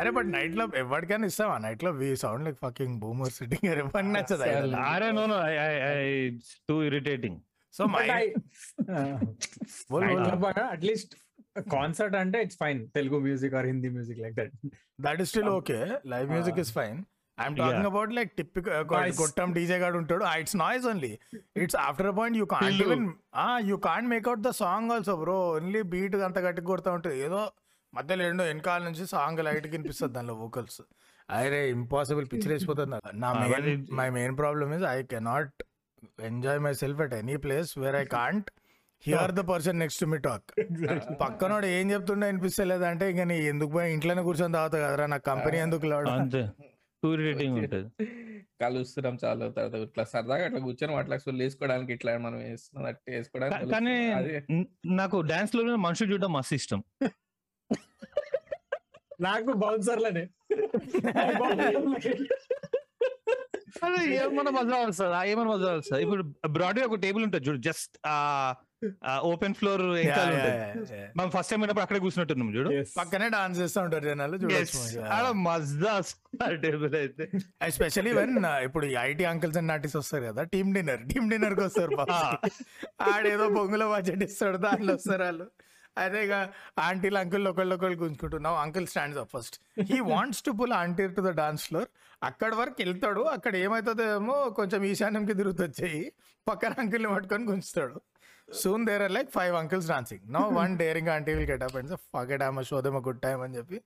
అరే 0.00 0.10
బట్ 0.16 0.28
నైట్లో 0.34 0.64
ఎవరికైనా 0.82 1.26
ఇస్తావా? 1.32 1.56
నైట్లో 1.64 1.90
we 2.00 2.08
sound 2.22 2.44
like 2.48 2.58
fucking 2.66 2.94
boomer 3.02 3.32
sitting 3.38 3.66
ఎవరికి 3.72 4.12
నచ్చదు. 4.16 4.44
అరే 4.92 5.08
no 5.18 5.24
no 5.32 5.40
too 6.68 6.76
irritating 6.88 7.40
so 7.74 7.84
my 7.94 8.06
at least 10.74 11.14
concert 11.76 12.16
అంటే 12.22 12.38
it's 12.42 12.58
fine 12.62 12.80
Telugu 12.96 13.18
music 13.26 13.54
or 13.60 13.66
Hindi 13.66 13.90
music 13.96 14.20
like 14.24 14.36
that 14.40 14.54
that 15.06 15.20
is 15.24 15.30
still 15.34 15.50
okay 15.58 15.80
live 16.14 16.28
music 16.34 16.60
is 16.64 16.72
fine 16.78 17.00
I'm 17.38 17.56
talking. 17.58 17.86
About 17.88 18.12
like 18.16 18.32
Noise. 18.94 19.16
కొట్టం 19.20 19.48
DJ 19.56 19.78
గాడు 19.82 19.96
ఉంటాడు. 20.00 20.24
It's 20.40 20.56
noise 20.56 20.86
only 20.90 21.12
it's 21.62 21.78
after 21.84 22.10
point 22.18 22.36
you 22.40 22.46
can't. 22.52 22.80
Even 22.82 23.06
you 23.70 23.76
can't 23.86 24.08
make 24.12 24.28
out 24.30 24.42
the 24.42 24.52
song 24.60 24.92
also 24.96 25.14
bro 25.22 25.36
only 25.54 25.82
beat 25.94 26.16
అంత 26.28 26.38
గట్టి 26.46 26.64
కొడతా 26.70 26.92
ఉంటుంది 26.96 27.18
ఏదో 27.28 27.40
మధ్యలో 27.92 28.22
ఏంటో 28.28 28.44
వెనకాల 28.44 28.82
నుంచి 28.88 29.04
సాంగ్ 29.12 29.40
లైట్ 29.46 29.66
కనిపిస్తుంది 29.74 30.14
దానిలో 30.16 30.34
వోకల్స్ 30.40 30.80
అరే 31.28 31.60
ఇంపాసిబుల్ 31.74 32.26
లేచిపోతుంది 32.48 32.90
నాకు. 32.94 33.10
నా 33.16 33.28
main 33.42 33.68
my 34.00 34.08
main 34.16 34.34
problem 34.40 34.72
is 34.78 34.86
I 34.90 34.98
cannot 35.12 35.62
enjoy 36.28 36.60
myself 36.80 37.00
at 37.04 37.14
any 37.20 37.36
place 37.44 37.70
where 37.82 37.96
I 37.96 38.04
can't 38.16 38.48
hear 39.04 39.32
the 39.38 39.44
person 39.48 39.78
next 39.82 40.00
to 40.02 40.06
me 40.12 40.18
talk 40.26 40.46
పక్కనోడు 41.22 41.66
ఏం 41.76 41.86
చెప్తుండే 41.92 42.28
అనిపిస్తలేదు 42.32 42.84
అంటే 42.90 43.06
ఇంకా 43.12 43.24
నీ 43.30 43.36
ఎందుకు 43.52 43.72
పోయి 43.76 43.88
ఇంట్లోనే 43.94 44.22
కూర్చొని 44.28 44.54
తాగుతా 44.58 44.78
కదరా? 44.84 45.06
నాకు 45.06 45.24
కంపెనీ 45.32 45.58
ఎందుకు 45.58 45.86
లాడు 45.86 46.10
ఉంటుంది. 47.06 47.90
కలుస్తున్నాం 48.60 49.18
చాలా 49.24 49.48
తర్వాత 49.48 49.74
ఇట్లా 49.74 50.04
సరదాగా 50.04 50.44
అట్లా 50.44 50.60
కూర్చొని 50.60 50.94
అట్లా 50.94 51.16
సొల్లు 51.18 51.42
వేసుకోవడానికి 51.42 51.92
ఇట్లా 51.92 52.18
మనం 52.18 52.38
వేస్తున్నాం 52.38 52.86
అట్లా 52.88 53.14
వేసుకోవడానికి 53.14 53.70
కానీ 53.70 53.96
నాకు 54.86 55.20
డాన్స్లో 55.20 55.76
మనుషులు 55.76 56.12
చూడడం 56.12 56.32
మస్తు 56.32 56.54
ఇష్టం. 56.54 56.82
నాకు 59.20 59.52
బౌన్సర్లనే. 59.52 60.24
అదే 63.84 64.00
ఏమన్నా 64.16 64.50
మజా 64.50 64.76
వస్తుంది? 64.86 65.30
ఏమన్నా 65.30 65.54
మజా 65.54 65.72
వస్తుంది? 65.72 66.02
ఇప్పుడు 66.02 66.22
బ్రాడ్ 66.48 66.80
ఒక 66.80 66.94
టేబుల్ 66.94 67.24
ఉంటుంది 67.24 67.48
చూడు 67.48 67.58
జస్ట్ 67.58 67.98
ఓపెన్ 69.30 69.54
ఫ్లోర్. 69.58 69.82
మనం 71.18 71.30
ఫస్ట్ 71.34 71.50
టైం 71.52 71.60
అయినప్పుడు 71.62 71.84
అక్కడే 71.84 72.00
కూర్చున్నట్టున్నాం 72.04 72.48
చూడు. 72.56 72.70
పక్కనే 72.98 73.28
డాన్స్ 73.34 73.58
చేస్తూ 73.62 73.80
ఉంటారు 73.86 74.04
జనాలు 74.10 74.36
టేబుల్ 76.64 76.96
అయితే. 77.02 77.26
ఎస్పెషల్లీ 77.68 78.12
వెన్ 78.20 78.38
ఇప్పుడు 78.66 78.86
ఐటీ 79.08 79.26
అంకిల్స్ 79.32 79.58
అండ్ 79.62 79.70
నాటిస్ 79.72 79.96
వస్తారు 80.00 80.24
కదా 80.30 80.44
టీమ్ 80.54 80.70
డిన్నర్ 80.78 81.02
టీమ్ 81.12 81.28
డిన్నర్కి 81.34 81.64
వస్తారు. 81.66 81.92
ఆడేదో 83.12 83.46
బొంగులో 83.58 83.88
బడ్జెట్ 83.94 84.24
ఇస్తాడు 84.28 84.60
దాంట్లో 84.66 84.94
వస్తారు 84.98 85.24
వాళ్ళు. 85.28 85.46
అదే 86.02 86.20
ఇక 86.26 86.34
ఆంటీలు 86.84 87.18
అంకుల్ 87.18 87.48
ఒకళ్ళు 87.50 87.74
ఒకళ్ళు 87.74 87.96
గుంజుకుంటున్నావు 87.98 88.56
uncle 88.62 88.86
stands 88.92 89.18
up 89.22 89.30
first 89.34 89.56
he 89.90 89.98
wants 90.12 90.42
to 90.46 90.50
pull 90.50 90.74
aunty 90.78 91.04
to 91.18 91.20
the 91.20 91.32
dance 91.40 91.64
floor 91.68 91.88
అక్కడి 92.22 92.54
వరకు 92.56 92.82
వెళ్తాడు. 92.82 93.22
అక్కడ 93.36 93.54
ఏమవుతుందో 93.56 94.04
ఏమో 94.16 94.36
కొంచెం 94.58 94.80
ఈశాన్యంకి 94.84 95.34
తిరుగుతొచ్చాయి 95.34 96.00
పక్కన 96.46 96.74
అంకుల్ని 96.82 97.10
పట్టుకొని 97.14 97.44
గుంచుతాడు 97.44 97.96
soon 98.48 98.82
there 98.88 99.02
are 99.06 99.14
like 99.16 99.30
five 99.38 99.54
uncles 99.60 99.88
dancing 99.92 100.24
no 100.36 100.42
one 100.60 100.72
daring 100.82 101.10
aunty 101.16 101.32
will 101.36 101.48
get 101.52 101.64
up 101.66 101.76
and 101.80 101.94
forget 102.14 102.44
ఆమె 102.48 102.64
షోదమ 102.70 102.98
గుడ్ 103.06 103.22
టైం 103.26 103.40
అని 103.46 103.56
చెప్పి 103.58 103.78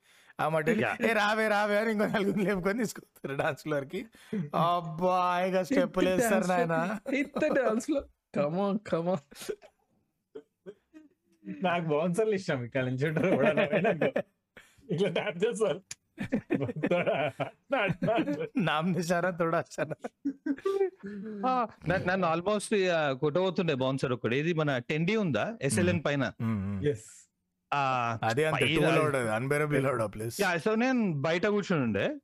ఆ 0.42 0.46
మట్టి 0.54 0.72
ఏ 1.08 1.12
రావే 1.20 1.46
రావే 1.54 1.76
అని 1.80 1.90
ఇంకో 1.94 2.06
నలుగురు 2.16 2.42
లేపుకొని 2.48 2.78
తీసుకొస్తారు 2.82 3.36
డాన్స్ 3.40 3.62
ఫ్లోర్కి. 3.66 4.00
అబ్బా 4.66 5.16
ఇక 5.46 5.62
స్టెప్పులు 5.68 6.10
వేస్తారు 6.10 6.46
నాయన. 6.52 6.76
డాన్స్లో 7.58 8.02
కమాన్ 8.38 8.78
కమాన్ 8.90 9.24
నాకు 11.64 11.86
బౌన్సర్లు 11.92 12.34
ఇష్టం 12.38 12.60
ఇక్కడ 12.68 12.84
నుంచి 12.88 13.04
ఉంటారు. 13.08 13.30
ఇట్లా 14.92 15.08
ట్యాప్ 15.18 15.38
చేస్తారు. 15.44 15.80
నామ్ 18.58 18.92
నిశారా 18.92 19.30
తోడా 19.30 19.64
నా- 21.88 22.06
నన్ను 22.06 22.26
ఆల్మోస్ట్ 22.26 22.74
కొట్టబోతుండే 23.20 23.74
బౌన్సర్ 23.74 24.12
ఒకటి 24.12 24.36
ఇది 24.36 24.52
మన 24.52 24.78
టెండి 24.78 25.16
ఉందా? 25.16 25.56
ఎస్ఎల్ఎన్ 25.62 26.04
పైన? 26.06 26.24
అదే 28.22 28.44
ప్లేస్ 30.06 30.36
సో 30.58 30.74
నేను 30.74 31.12
బయట 31.20 31.46
కూర్చుని 31.46 31.82
ఉండే 31.82 32.16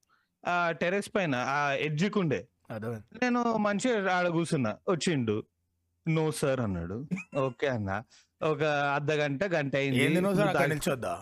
ఆ 0.45 0.71
టెరెస్ 0.71 1.11
పైన 1.17 1.35
ఆ 1.35 1.73
ఎడ్జికి 1.73 2.19
ఉండే 2.19 2.49
అదే 2.71 2.87
నేను 3.23 3.57
మంచిగా 3.57 4.15
ఆడ 4.17 4.29
కూర్చున్నా. 4.29 4.79
వచ్చిండు. 4.89 5.45
నో 6.09 6.31
సార్ 6.31 6.61
అన్నాడు. 6.61 7.07
ఓకే 7.37 7.67
అన్న. 7.67 7.91
ఒక 8.43 8.63
అర్ధ 8.95 9.13
గంట 9.13 9.45
గంట 9.45 9.77
అయింది 9.77 9.99
నిల్చొద్దా. 10.69 11.15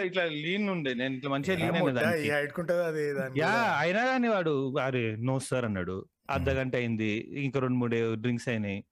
ఇట్లా- 0.00 0.30
లీన్ 0.30 0.68
ఉండే. 0.68 0.94
నేను 0.94 1.14
ఇట్లా 1.14 1.30
మంచిగా 1.30 1.56
లీన్ 1.56 3.38
యా. 3.38 3.74
అయినా 3.78 4.04
కానీ 4.04 4.28
వాడు 4.28 4.76
అరే 4.78 5.16
నో 5.16 5.38
సార్ 5.38 5.64
అన్నాడు. 5.64 6.06
అర్ధ 6.30 6.50
గంట 6.50 6.76
అయింది. 6.76 7.10
ఇంకా 7.44 7.60
రెండు 7.60 7.76
మూడు 7.76 8.14
డ్రింక్స్ 8.14 8.48
అయినాయి. 8.48 8.84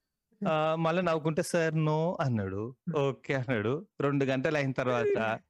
మళ్ళీ 0.74 1.02
నవ్వుకుంటే 1.02 1.42
సార్ 1.42 1.84
నో 1.84 2.18
అన్నాడు. 2.20 2.76
ఓకే 2.98 3.34
అన్నాడు. 3.34 3.86
రెండు 4.00 4.24
గంటలు 4.24 4.56
అయిన 4.56 4.72
తర్వాత 4.72 5.40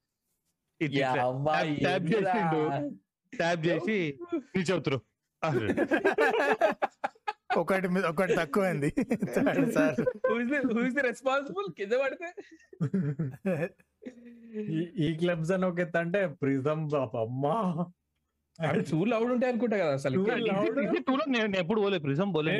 tap 0.81 2.07
చేసిండు. 2.07 2.61
ట్యాప్ 3.33 3.65
చేసి 3.65 4.19
నీ 4.33 4.61
చెబుతురు 4.61 5.01
ఒకటి 7.57 7.87
మీద 7.87 8.05
ఒకటి 8.05 8.35
తక్కువైంది. 8.35 8.93
సార్ 9.73 9.99
రెస్పాన్సిబుల్ 11.01 11.73
కింద 11.73 11.91
పడితే. 11.91 12.33
ఈ- 14.59 15.05
ఈ 15.05 15.15
క్లబ్స్ 15.15 15.51
అని 15.51 15.65
ఒక 15.65 15.79
ఎత్తు 15.79 15.97
అంటే 15.97 16.27
ప్రిజం 16.27 16.89
అమ్మా. 16.95 17.85
టూ 18.89 18.97
లౌడ్ 19.11 19.29
ఉంటాయి 19.33 19.51
అనుకుంటా 19.51 19.77
కదా 19.81 19.93
అసలు. 19.97 20.17
Too 20.27 20.35
loud. 20.49 21.23
నేను 21.35 21.55
ఎప్పుడు 21.61 21.79
పోలే 21.83 21.97
ప్రిజం 22.05 22.27
పోలే. 22.35 22.53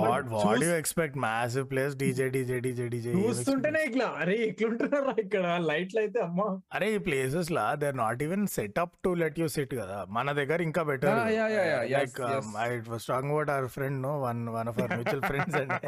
What 0.00 0.62
you 0.66 0.74
expect 0.82 1.16
massive 1.24 1.64
place 1.72 1.94
DJ 2.02 2.26
DJ 2.34 2.58
DJ 2.66 2.86
DJ 2.92 3.12
చూస్తుంటేనే 3.16 3.80
ఇట్లా 3.88 4.06
అరే 4.20 4.36
ఇట్లుంటున్నారా 4.50 5.14
ఇక్కడ? 5.24 5.44
లైట్లు 5.70 6.00
అయితే 6.04 6.20
అమ్మా. 6.26 6.46
అరే 6.78 6.88
ఈ 6.96 7.00
places 7.08 7.50
law 7.58 7.64
they 7.82 7.88
are 7.92 7.98
not 8.04 8.22
even 8.26 8.44
set 8.56 8.78
up 8.84 8.94
to 9.06 9.12
let 9.22 9.40
you 9.42 9.48
sit 9.56 9.74
కదా. 9.82 9.98
మన 10.18 10.32
దగ్గర 10.40 10.60
ఇంకా 10.68 10.84
better 10.90 11.18
like 11.96 12.20
yes. 12.20 12.46
I 12.66 12.70
was 12.92 13.06
talking 13.12 13.32
about 13.34 13.52
our 13.56 13.68
friend 13.76 14.00
no 14.08 14.14
one 14.26 14.42
one 14.58 14.70
of 14.72 14.80
our 14.82 14.94
mutual 14.98 15.24
friends 15.30 15.58
అండి 15.62 15.80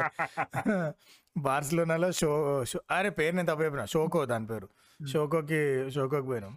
బార్సిలోనాలో 1.35 2.11
షో 2.19 2.29
షో 2.71 2.79
అరే 2.97 3.09
పేరు 3.21 3.35
నేను 3.37 3.49
తప్పు 3.51 3.63
చెప్పిన 3.67 3.85
షోకో 3.95 4.19
దాని 4.33 4.47
పేరు. 4.51 4.67
షోకోకి 4.99 5.63
షోకోకి 5.95 6.27
పోయినాం. 6.29 6.53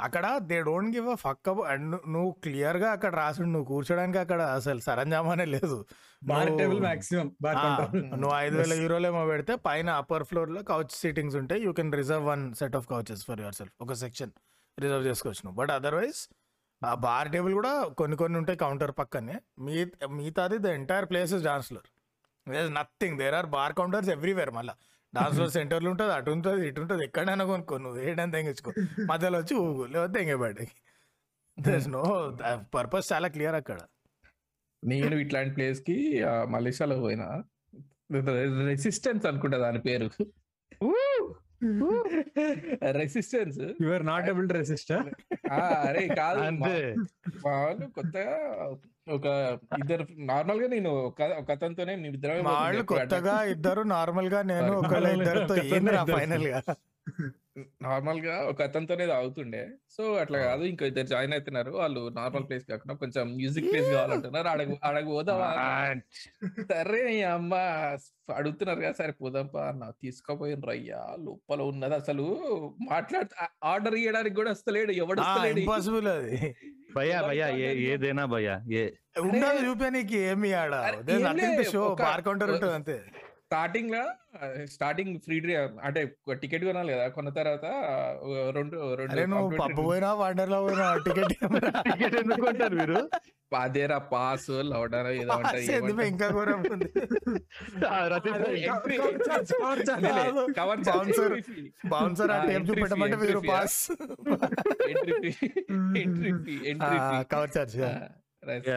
అక్కడ 0.00 0.38
they 0.42 0.62
don't 0.62 0.96
give 0.96 1.08
a 1.08 1.14
fuck 1.14 1.48
and 1.48 2.00
నువ్వు 2.08 2.30
క్లియర్గా 2.30 2.90
అక్కడ 2.90 3.14
రాసుడు 3.14 3.46
నువ్వు 3.46 3.64
కూర్చోడానికి 3.64 4.18
అక్కడ 4.18 4.40
అసలు 4.40 4.80
సరంజామానే 4.80 5.44
లేదు. 5.44 5.86
బార్ 6.24 6.50
నువ్వు- 7.94 8.32
ఐదు 8.34 8.56
వేల 8.56 8.72
యూరోలు 8.72 9.06
ఏమో 9.06 9.26
పెడితే 9.26 9.56
పైన 9.56 9.90
అప్పర్ 9.90 10.24
ఫ్లోర్లో 10.24 10.62
కౌచ్ 10.62 10.90
సీటింగ్స్ 10.90 11.36
ఉంటాయి 11.36 11.62
you 11.62 11.72
can 11.72 11.92
reserve 11.92 12.26
one 12.26 12.54
set 12.54 12.76
of 12.76 12.88
couches 12.88 13.26
for 13.26 13.40
yourself 13.54 13.72
ఒక 13.80 13.92
సెక్షన్ 13.92 14.30
రిజర్వ్ 14.80 15.06
చేసుకోవచ్చు 15.06 15.42
నువ్వు. 15.44 15.58
బట్ 15.58 15.70
అదర్వైజ్ 15.70 16.34
ఆ 16.84 16.94
బార్ 16.94 17.32
టేబుల్ 17.32 17.54
కూడా 17.54 17.88
కొన్ని 17.88 18.16
కొన్ని 18.16 18.38
ఉంటాయి 18.38 18.58
కౌంటర్ 18.58 18.92
పక్కనే. 18.98 19.40
మీ 19.58 19.86
మిగతాది 20.10 20.58
the 20.58 20.66
entire 20.66 21.08
place 21.10 21.34
is 21.34 21.44
dance 21.44 21.66
floor 21.66 21.90
there 22.50 22.74
nothing 22.74 23.18
there 23.18 23.34
are 23.34 23.46
bar 23.46 23.72
counters 23.72 24.10
everywhere 24.10 24.50
మళ్ళీ. 24.50 24.72
డాన్స్ 25.16 25.34
ఫ్లోర్ 25.36 25.52
సెంటర్లు 25.58 25.88
ఉంటుంది 25.92 26.12
అటు 26.18 26.30
ఉంటుంది 26.36 26.62
ఇటు 26.68 26.80
ఉంటుంది. 26.84 27.02
ఎక్కడైనా 27.08 27.44
కొనుక్కో 27.52 27.78
నువ్వు 27.84 27.98
ఏడని 28.08 28.34
తెంగించుకో 28.36 28.72
మధ్యలో 29.10 29.38
వచ్చి 29.42 29.56
ఊగు 29.64 29.84
లేకపోతే 29.94 30.20
ఎంగబడి 30.24 30.66
దర్ 31.58 31.90
నో 31.96 32.04
పర్పస్ 32.74 33.10
చాలా 33.12 33.28
క్లియర్ 33.36 33.58
అక్కడ. 33.60 33.78
నేను 34.82 35.14
ఇట్లాంటి 35.24 35.52
ప్లేస్కి 35.58 35.98
మలేషియాలో 36.54 36.96
పోయినా. 37.04 37.28
రెసిస్టెన్స్ 38.70 39.24
అనుకుంటా 39.30 39.58
దాని 39.58 39.80
పేరు. 39.86 40.08
Resistance 42.98 43.58
you 43.82 43.88
are 43.94 44.04
not 44.10 44.26
able 44.30 44.48
to 44.50 44.54
resist 44.54 44.92
అరే 45.86 46.02
కాదు. 46.20 46.40
వాళ్ళు 47.46 47.86
కొత్తగా 47.96 48.34
ఒక 49.06 49.26
ఇద్దరు 49.78 50.04
నార్మల్గా 50.26 50.68
నేను 50.68 50.90
ఒక 51.08 51.20
అతనితోనే 51.52 51.94
పోతుండే 51.98 52.38
వాళ్ళు 52.48 52.82
కొత్తగా 52.84 53.34
ఇద్దరు 53.46 53.82
నార్మల్గా 53.90 54.40
నేను 54.44 54.72
ఒకళ్ళ 54.80 55.06
ఇద్దరితో 55.16 55.56
ఇద్దరు. 55.64 56.14
ఫైనల్గా 56.14 56.60
నార్మల్గా 57.82 58.42
ఒక 58.42 58.62
అతనితోనే 58.62 59.06
తాగుతుండే. 59.06 59.60
సో 59.90 60.14
అట్లా 60.14 60.38
కాదు. 60.38 60.62
ఇంకో 60.62 60.84
ఇద్దరు 60.84 61.06
జాయిన్ 61.06 61.32
అవుతున్నారు 61.32 61.70
వాళ్ళు 61.72 62.08
నార్మల్ 62.08 62.48
ప్లేస్ 62.48 62.64
కాకుండా 62.64 62.94
కొంచెం 62.94 63.36
మ్యూజిక్ 63.36 63.72
ప్లేస్ 63.72 63.90
కావాలంటున్నారు. 63.92 64.48
ఆడకు 64.48 64.76
ఆడకు 64.84 65.06
పోదామా? 65.06 65.48
సరే 66.72 67.22
అమ్మ 67.22 67.54
అడుగుతున్నారు 68.34 68.80
కదా 68.80 68.92
సరే 68.92 69.12
పోదాంపా 69.12 69.68
అన్న. 69.68 69.92
తీసుకోపోయిన 70.02 70.60
రయ్యా 70.68 71.16
లోపల 71.20 71.62
ఉన్నది 71.62 71.94
అసలు. 71.94 72.26
మాట్లాడు 72.90 73.28
ఆర్డర్ 73.64 73.94
ఇవ్వడానికి 73.94 74.36
కూడా 74.36 74.50
వస్తలేడు. 74.50 74.92
ఎవడు 74.92 75.22
ఇంపాసిబుల్ 75.56 76.08
అది. 76.08 76.38
భయ్యా 76.96 77.22
భయ్యా 77.22 77.48
ఏ 77.48 77.76
ఏదైనా 77.84 78.24
భయ్యా 78.24 78.62
ఏ. 78.72 78.84
ఉండదు 79.20 79.66
చూపానికి 79.66 80.18
ఏమి 80.18 80.52
ఆడ? 80.52 80.74
షో 81.72 81.94
బార్ 81.94 82.22
కౌంటర్ 82.22 82.50
ఉంటుంది 82.50 82.74
అంతే. 82.74 82.96
స్టార్టింగ్ 83.50 83.90
లా 83.94 84.02
స్టార్టింగ్ 84.72 85.12
ఫ్రీ 85.24 85.36
అంటే 85.86 86.00
టికెట్ 86.40 86.64
కొనాలి 86.64 86.90
కదా 86.94 87.04
కొన్న 87.16 87.30
తర్వాత 87.36 87.66
రెండు 88.56 88.76
రెండు 89.00 89.36
పప్పు 89.60 89.82
పోయినా 89.82 90.10
వండర్లో 90.20 90.58
పోయినా 90.64 90.86
టికెట్ 91.06 91.34
టికెట్ 91.88 92.16
ఎందుకు 92.22 92.40
కొంటారు 92.46 92.76
మీరు? 92.80 93.00
అదేరా 93.58 93.98
పాస్ 94.10 94.48
లౌడర్ 94.70 95.08
ఏదో 95.12 95.34
ఏమంటారు. 95.34 95.60
ఇంకా. 96.06 96.26
బౌన్సర్ 101.92 102.32
ఆ 102.32 102.40
టేప్ 102.48 102.66
చూపెట్టమంటే 102.70 103.16
మీరు 103.16 103.42
pass 103.48 103.78
fee, 105.26 105.40
entry 106.00 106.32
fee, 106.40 106.58
entry 106.72 106.98
fee. 107.04 107.22
Cover 107.32 107.52
charge 107.56 107.76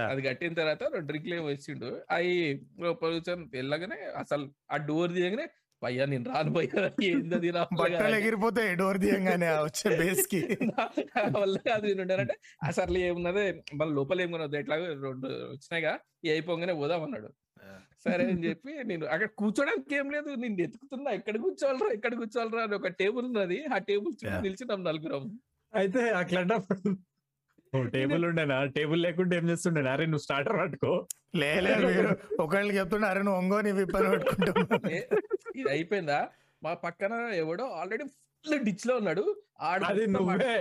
అది 0.04 0.22
కట్టిన 0.26 0.54
తర్వాత 0.60 0.84
డ్రింక్లు 1.08 1.36
ఏమో 1.36 1.50
ఇచ్చిండు 1.56 1.90
అవి 2.16 2.36
లోపల 2.82 3.10
కూర్చొని 3.16 3.46
వెళ్ళగానే 3.56 4.00
అసలు 4.22 4.46
ఆ 4.72 4.78
డోర్ 4.88 5.14
తీయగానే 5.16 5.48
భయ్యా 5.82 6.06
నేను 6.12 6.26
రాను 6.30 6.52
భయ్యా 6.56 6.80
ఏంది 7.10 7.50
బట్టలు 7.80 8.16
ఎగిరిపోతాయి 8.18 8.72
డోర్ 8.80 8.98
తీయంగానే 9.04 9.50
వచ్చే 9.60 9.86
బేస్కి 10.02 10.40
వల్ల 11.38 11.56
కాదు 11.68 11.84
నేను 11.88 12.02
ఉండాలంటే 12.06 12.36
అసలు 12.70 12.98
ఏమున్నది? 13.06 13.46
మళ్ళీ 13.80 13.94
లోపల 14.00 14.24
ఏం 14.26 14.32
కొనవద్దు 14.34 14.58
ఎట్లాగో 14.62 14.88
రెండు 15.06 15.30
వచ్చినాయిగా 15.54 15.94
ఏ 16.26 16.32
అయిపోగానే 16.34 16.76
పోదాం 16.82 17.04
అన్నాడు. 17.08 17.30
సరే 18.06 18.24
అని 18.26 18.44
చెప్పి 18.48 18.74
నేను 18.90 19.06
అక్కడ 19.14 19.30
కూర్చోడానికి 19.40 19.96
ఏం 19.96 20.10
లేదు 20.16 20.30
నేను 20.44 20.62
ఎత్తుకుతున్నా 20.66 21.12
ఎక్కడ 21.20 21.36
కూర్చోవాలరా 21.46 21.90
ఎక్కడ 21.98 22.14
కూర్చోవాలరా 22.22 22.64
అని 22.68 22.76
ఒక 22.76 22.92
టేబుల్ 23.02 23.26
ఉన్నది. 23.32 23.60
ఆ 23.70 23.80
టేబుల్ 23.90 24.14
చుట్టూ. 24.16 24.38
నిల్చున్నాం 24.46 24.84
నలుగురం. 24.84 25.24
అయితే 25.74 26.04
అట్లాంటప్పుడు 26.20 26.92
ఓ 26.92 27.09
టేబుల్ 27.96 28.24
ఉండేనా? 28.26 28.58
టేబుల్ 28.78 29.02
లేకుంటే 29.06 29.34
ఏం 29.40 29.46
చేస్తుండే 29.50 29.82
అరే 29.90 30.06
నువ్వు 30.06 30.26
స్టార్టర్ 30.28 30.58
పట్టుకో. 30.60 30.92
లేలే 31.42 31.74
మీరు 31.86 32.12
ఒకళ్ళకి 32.44 32.78
చెప్తుండే 32.78 33.08
అరే 33.08 33.22
నువ్వు 33.26 33.40
ఒంగోని 33.42 33.72
విప్పని 33.80 34.10
పెట్టుకుంటున్నా 34.10 34.90
ఇది 35.60 35.70
అయిపోయిందా? 35.76 36.20
మా 36.64 36.74
పక్కన 36.86 37.14
ఎవడో 37.44 37.66
ఆల్రెడీ 37.80 38.06
ఫుల్ 38.44 38.60
డిచ్లో 38.66 38.94
ఉన్నాడు. 38.98 39.24
ఆడు 39.62 39.86
నువ్వే. 40.16 40.54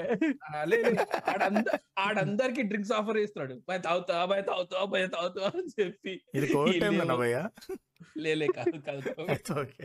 ఆడందరికి 2.05 2.63
డ్రింక్స్ 2.71 2.93
ఆఫర్ 2.93 3.19
చేస్తున్నాడు. 3.19 3.55
భయ 3.69 3.79
తాగుతా 3.79 4.17
భయ 4.25 4.43
తాగుతా 4.43 4.85
భయ 4.85 5.07
తాగుతా 5.07 5.45
అని 5.51 5.71
చెప్పి. 5.81 6.15
ఇది 6.35 6.47
కోవిడ్ 6.55 6.81
టైం 6.81 6.95
లేలే 8.19 8.47
కాదు 8.57 8.79
కాదు 8.87 9.11
ఓకే 9.61 9.85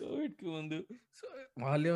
కోవిడ్కి 0.00 0.46
ముందు. 0.46 0.78
సో 1.20 1.26
వాళ్ళు 1.58 1.94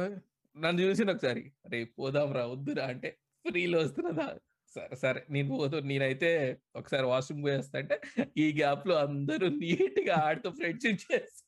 నన్ను 0.56 0.78
చూసిన 0.82 1.10
ఒకసారి. 1.10 1.44
రే 1.72 1.78
పోదాం 1.98 2.32
రా 2.32 2.44
వద్దురా 2.46 2.84
అంటే 2.84 3.10
ఫ్రీలో 3.46 3.78
వస్తున్నదా 3.78 4.28
సరే 4.76 4.96
సరే 4.96 5.20
నేను 5.30 5.48
పోతు 5.50 5.76
నేనైతే 5.90 6.30
ఒకసారి 6.76 7.06
వాష్రూమ్ 7.06 7.44
పోయేస్తా 7.44 7.76
అంటే 7.78 7.96
ఈ 8.36 8.46
గ్యాప్లో 8.58 8.96
అందరూ 8.98 9.48
నీట్గా 9.62 10.16
ఆడుతూ 10.28 10.50
ఫ్రెండ్షిప్ 10.50 11.04
చేసి 11.04 11.42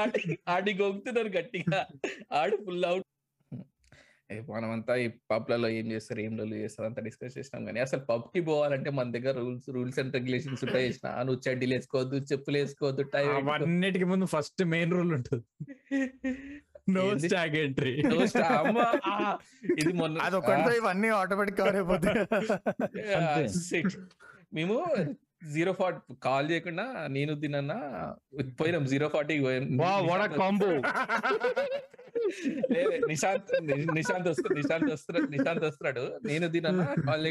ఆడి 0.00 0.22
ఆడి 0.48 0.72
గొంతున్నారు 0.74 1.30
గట్టిగా. 1.38 1.78
ఆడు 2.32 2.56
ఫుల్ 2.66 2.84
అవుట్. 2.84 3.06
మనమంతా 4.50 4.94
ఈ 4.96 5.06
పబ్లలో 5.30 5.68
ఏం 5.68 5.86
చేస్తారు 5.92 6.20
ఏం 6.20 6.32
రోజులు 6.38 6.58
చేస్తారు 6.64 6.86
అంతా 6.88 7.02
డిస్కస్ 7.06 7.36
చేసినాం 7.38 7.62
కానీ 7.68 7.80
అసలు 7.80 8.02
పబ్కి 8.10 8.40
పోవాలంటే 8.40 8.90
మన 8.90 9.10
దగ్గర 9.10 9.32
రూల్స్ 9.38 9.68
రూల్స్ 9.76 9.98
అండ్ 9.98 10.14
రెగ్యులేషన్స్ 10.14 10.62
ఉంటాయి 10.66 10.86
చేసిన. 10.88 11.08
నువ్వు 11.26 11.40
చెడ్డీలు 11.46 11.74
వేసుకోవద్దు 11.74 12.18
చెప్పులు 12.32 12.58
వేసుకోవద్దు 12.58 13.04
టై 13.14 13.24
అవన్నిటికి 13.38 14.04
ముందు 14.04 14.28
ఫస్ట్ 14.34 14.62
మెయిన్ 14.74 14.92
రూల్ 14.92 15.12
ఉంటుంది. 15.18 15.44
నో 16.94 17.04
ఎంట్రీ 17.60 17.94
ఇది 19.80 19.92
మొన్న 19.92 20.18
అది 20.26 20.36
ఒకటితో 20.36 20.72
ఇవన్నీ 20.80 21.08
ఆటోమేటిక్ 21.20 21.58
కవర్ 21.58 21.76
అయిపోతాయి. 21.76 22.26
మేము 24.54 24.76
జీరో 25.54 25.72
ఫార్టీ 25.72 26.14
కాల్ 26.22 26.50
చేయకుండా 26.50 27.08
నేను 27.08 27.34
తినన్నా 27.42 27.78
పోయినాం 28.60 28.84
జీరో 28.92 29.08
ఫార్టీ 29.08 29.38
వా 29.80 29.92
వాడ 30.08 30.22
కాంబో. 30.40 30.70
నిశాంత్ 33.10 33.52
నిశాంత్ 33.96 34.28
వస్తు 34.28 34.48
నిశాంత్ 34.56 34.90
వస్తున్నాడు 34.94 35.28
నిశాంత్ 35.34 35.64
వస్తున్నాడు. 35.68 36.04
నేను 36.24 36.48
తినన్నా 36.48 36.86
కాల్ 37.08 37.24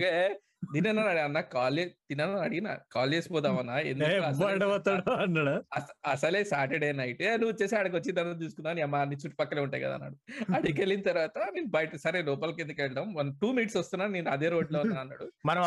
తినన్నా 0.63 1.03
అన్న 1.21 1.39
కాల్ 1.51 1.79
తినన్నా 2.07 2.39
అడిగిన 2.41 2.69
కాల్ 2.91 3.13
చేసి 3.13 3.29
పోదామన్నా 3.29 3.75
ఎందుకు 3.89 4.09
అసలే- 4.25 4.67
పోతాడు 4.69 5.11
అన్నాడు? 5.17 5.53
అస- 5.73 5.95
అసలే 6.05 6.43
సాటర్డే 6.43 6.91
నైట్ 6.91 7.21
నువ్వు 7.33 7.47
వచ్చేసి 7.47 7.75
ఆడికి 7.75 7.95
వచ్చిన 7.95 8.15
తర్వాత 8.15 8.37
చూసుకున్నా 8.41 8.73
నీ 8.73 8.81
అమ్మ 8.81 8.95
అన్ని 8.97 9.15
చుట్టుపక్కల 9.15 9.59
ఉంటాయి 9.59 9.83
కదా 9.83 9.93
అన్నాడు. 9.93 10.17
అడిగి 10.55 10.79
వెళ్ళిన 10.79 11.01
తర్వాత 11.01 11.37
నేను 11.55 11.67
బయట 11.67 11.95
సరే 11.95 12.21
లోపలికి 12.21 12.61
ఎందుకు 12.61 12.81
వెళ్ళడం 12.81 13.07
వన్ 13.13 13.31
టూ 13.41 13.51
మినిట్స్ 13.51 13.77
వస్తున్నా 13.77 14.07
నేను 14.07 14.29
అదే 14.29 14.49
రోడ్లో 14.49 14.81
ఉన్నా 14.81 14.99
అన్నాడు. 15.01 15.27
మనం 15.45 15.61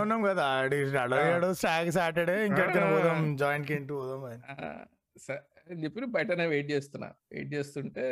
ఉన్నాం 0.00 0.22
కదా 0.24 0.42
సాటర్డే. 2.72 2.88
పోదాం 2.94 3.36
జాయింట్కి 3.36 3.74
ఇంటూ 3.74 3.96
పోదాం 4.00 4.22
అని 5.70 5.84
చెప్పి 5.84 6.06
బయటనే 6.06 6.46
వెయిట్ 6.46 6.70
చేస్తున్నా. 6.70 7.06
వెయిట్ 7.32 7.54
చేస్తుంటే 7.54 8.04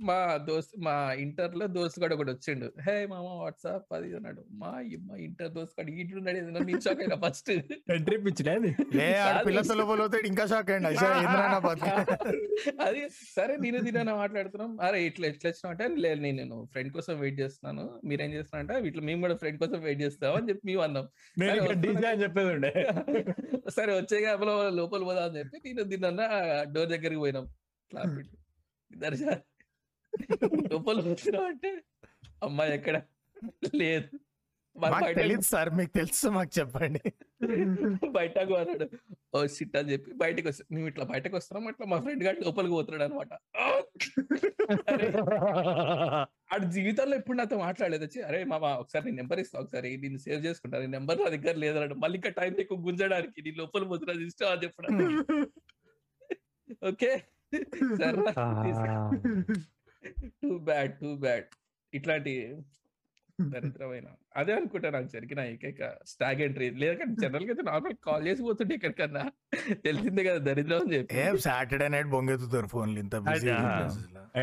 మా 0.00 0.36
దోస్త్ 0.36 0.74
మా 0.84 1.12
ఇంటర్లో 1.12 1.66
దోస్త్ 1.66 2.00
గడు 2.00 2.14
ఒకటి 2.14 2.30
వచ్చిండు. 2.30 2.72
హే 2.86 3.06
మామ 3.06 3.26
వాట్సాప్ 3.42 3.94
అది 3.94 4.06
ఇది" 4.06 4.16
అన్నాడు. 4.16 4.44
మా 4.52 4.72
మా 5.08 5.16
ఇంటర్ 5.16 5.52
దోస్త్ 5.52 5.80
గడు 5.80 5.90
ఇట్లున్నాడు 5.90 6.38
ఏదైనా 6.38 6.60
నేను 6.60 6.80
షాక్ 6.80 7.00
అయినా 7.00 7.16
ఫస్ట్ 7.16 7.50
ఎంట్రీ 7.96 8.16
లే. 8.94 9.08
పిల్లతో 9.46 9.74
లోపల 9.74 10.08
ఇంకా 10.24 10.46
షాక్ 10.46 10.70
అయ్యండి. 10.70 10.88
అది 12.80 13.08
సరే 13.36 13.56
నేను 13.56 13.78
దీని 13.78 14.14
మాట్లాడుతున్నాం. 14.22 14.80
అరే 14.80 15.06
ఇట్లా 15.06 15.26
ఎట్లా 15.26 15.50
వచ్చినావు 15.50 15.72
అంటే 15.72 16.00
లేదు 16.00 16.20
నేను 16.20 16.36
నేను 16.36 16.68
ఫ్రెండ్ 16.72 16.92
కోసం 16.92 17.20
వెయిట్ 17.20 17.40
చేస్తున్నాను. 17.40 18.00
మీరేం 18.04 18.32
చేస్తున్నా 18.32 18.60
అంటే 18.60 18.88
ఇట్లా 18.88 19.02
మేము 19.02 19.20
కూడా 19.20 19.34
ఫ్రెండ్ 19.34 19.60
కోసం 19.60 19.80
వెయిట్ 19.80 20.02
చేస్తాం 20.02 20.34
అని 20.36 20.48
చెప్పి 20.48 20.66
మేము 20.66 20.82
అన్నాం. 20.82 21.08
చెప్పేది 22.22 22.72
సరే 23.70 23.92
వచ్చే 23.96 24.18
గ్యాప్లో 24.20 24.70
లోపల 24.70 25.02
పోదా 25.04 25.24
అని 25.24 25.38
చెప్పి 25.38 25.58
నేను 25.64 25.82
దీనన్నా 25.82 26.26
డోర్ 26.74 26.87
దగ్గరికి 26.94 27.20
పోయినాం. 27.24 27.46
పెట్టి. 28.16 28.36
దర్శన. 28.90 29.30
లోపల 30.72 30.98
వచ్చినాం 31.10 31.44
అంటే 31.50 31.70
అమ్మాయి 32.48 32.72
ఎక్కడ? 32.78 32.96
లేదు. 33.82 34.08
తెలియదు 35.18 35.44
సార్ 35.50 35.68
మీకు 35.78 35.92
తెలుసు 35.98 36.26
మాకు 36.34 36.50
చెప్పండి. 36.58 37.00
బయటకు 38.16 38.52
అన్నాడు 38.58 38.86
ఓ 39.34 39.38
సిట్ 39.54 39.76
అని 39.78 39.90
చెప్పి 39.92 40.10
బయటకు 40.22 40.46
వస్తా 40.48 40.64
మేము 40.74 40.86
ఇట్లా 40.90 41.04
బయటకు 41.12 41.34
వస్తున్నాం 41.38 41.64
అట్లా 41.70 41.86
మా 41.92 41.96
ఫ్రెండ్ 42.04 42.22
గారు 42.26 42.38
లోపలికి 42.44 42.74
పోతున్నాడు 42.76 43.04
అనమాట 43.06 43.32
ఆడు 46.54 46.66
జీవితంలో 46.76 47.14
ఎప్పుడు 47.20 47.36
నాతో 47.40 47.56
మాట్లాడలేదు. 47.64 48.02
వచ్చి 48.06 48.20
అరే 48.28 48.38
మామ 48.52 48.64
ఒకసారి 48.82 49.04
నీ 49.08 49.12
నెంబర్ 49.20 49.40
ఇస్తా 49.44 49.56
ఒకసారి 49.62 49.90
నేను 50.04 50.20
సేవ్ 50.26 50.46
చేసుకుంటా. 50.46 50.80
నీ 50.84 50.88
నెంబర్ 50.96 51.20
నా 51.24 51.28
దగ్గర 51.36 51.54
లేదన్నాడు. 51.64 51.96
మళ్ళీ 52.04 52.16
ఇంకా 52.20 52.32
టైం 52.40 52.54
ఎక్కువ 52.64 52.80
గుంజడానికి 52.88 53.42
నీ 53.46 53.52
లోపల 53.62 53.88
పోతున్నా 53.92 54.14
ఇష్టం 54.30 54.50
అని 54.52 54.64
చెప్పడం 54.66 54.94
ఓకే. 56.88 57.10
సరే 58.00 58.24
టూ 60.42 60.58
బ్యాడ్ 60.68 60.92
టూ 61.00 61.10
బ్యాడ్ 61.24 61.46
ఇట్లాంటి 61.92 62.34
దరిద్రమైన. 63.40 64.08
అదే 64.36 64.52
అనుకుంటా 64.56 64.88
నాకు 64.90 65.08
జరిగిన 65.12 65.40
ఏకైక 65.50 65.90
స్టాగ్ 66.06 66.40
ఎంట్రీ. 66.46 66.70
లేదంటే 66.70 67.04
జనరల్గా 67.22 67.50
అయితే 67.52 67.62
నార్మల్ 67.62 67.94
కాల్ 68.06 68.24
చేసి 68.28 68.42
పోతుంటే 68.42 68.74
ఎక్కడికన్నా. 68.74 69.24
తెలిసిందే 69.86 70.24
కదా 70.24 70.40
దరిద్రం 70.48 70.80
అని 70.80 70.94
చెప్పి. 70.94 71.18
ఏ 71.18 71.26
సాటర్డే 71.36 71.88
నైట్ 71.88 72.08
బొంగెత్తుతారు 72.08 72.66
ఫోన్లు 72.66 73.00
ఇంత. 73.00 73.14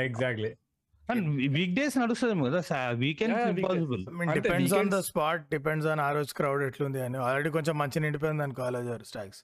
ఎగ్జాక్ట్లీ 0.04 0.52
వీక్ 1.56 1.74
డేస్ 1.80 1.96
నడుస్తుంది 1.98 2.36
కదా 2.46 2.90
weekend. 3.04 3.34
Impossible 3.50 4.06
depends 4.38 4.74
on 4.74 4.90
the 4.92 5.00
spot 5.10 5.44
depends 5.50 5.88
on 5.88 6.00
ఆ 6.00 6.12
రోజు 6.12 6.34
క్రౌడ్ 6.34 6.64
ఎట్లుంది 6.64 7.02
అని. 7.02 7.18
ఆల్రెడీ 7.26 7.50
కొంచెం 7.58 7.78
మంచి 7.78 8.00
నిండిపోయింది 8.06 8.44
అని 8.44 8.56
కాలేజ్ 8.62 8.90
స్టాగ్స్. 9.12 9.42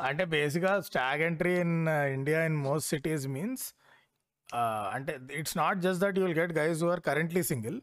అంటే 0.00 0.24
బేసిక్గా 0.24 0.80
stag 0.80 1.22
entry 1.22 1.54
in 1.60 1.76
India 2.12 2.44
in 2.44 2.56
most 2.56 2.88
cities 2.88 3.26
means 3.28 3.64
అంటే 4.94 5.18
it's 5.32 5.56
not 5.56 5.78
just 5.78 6.00
that 6.00 6.18
you'll 6.18 6.38
get 6.38 6.52
guys 6.52 6.82
who 6.82 6.90
are 6.90 7.00
currently 7.00 7.42
single 7.42 7.78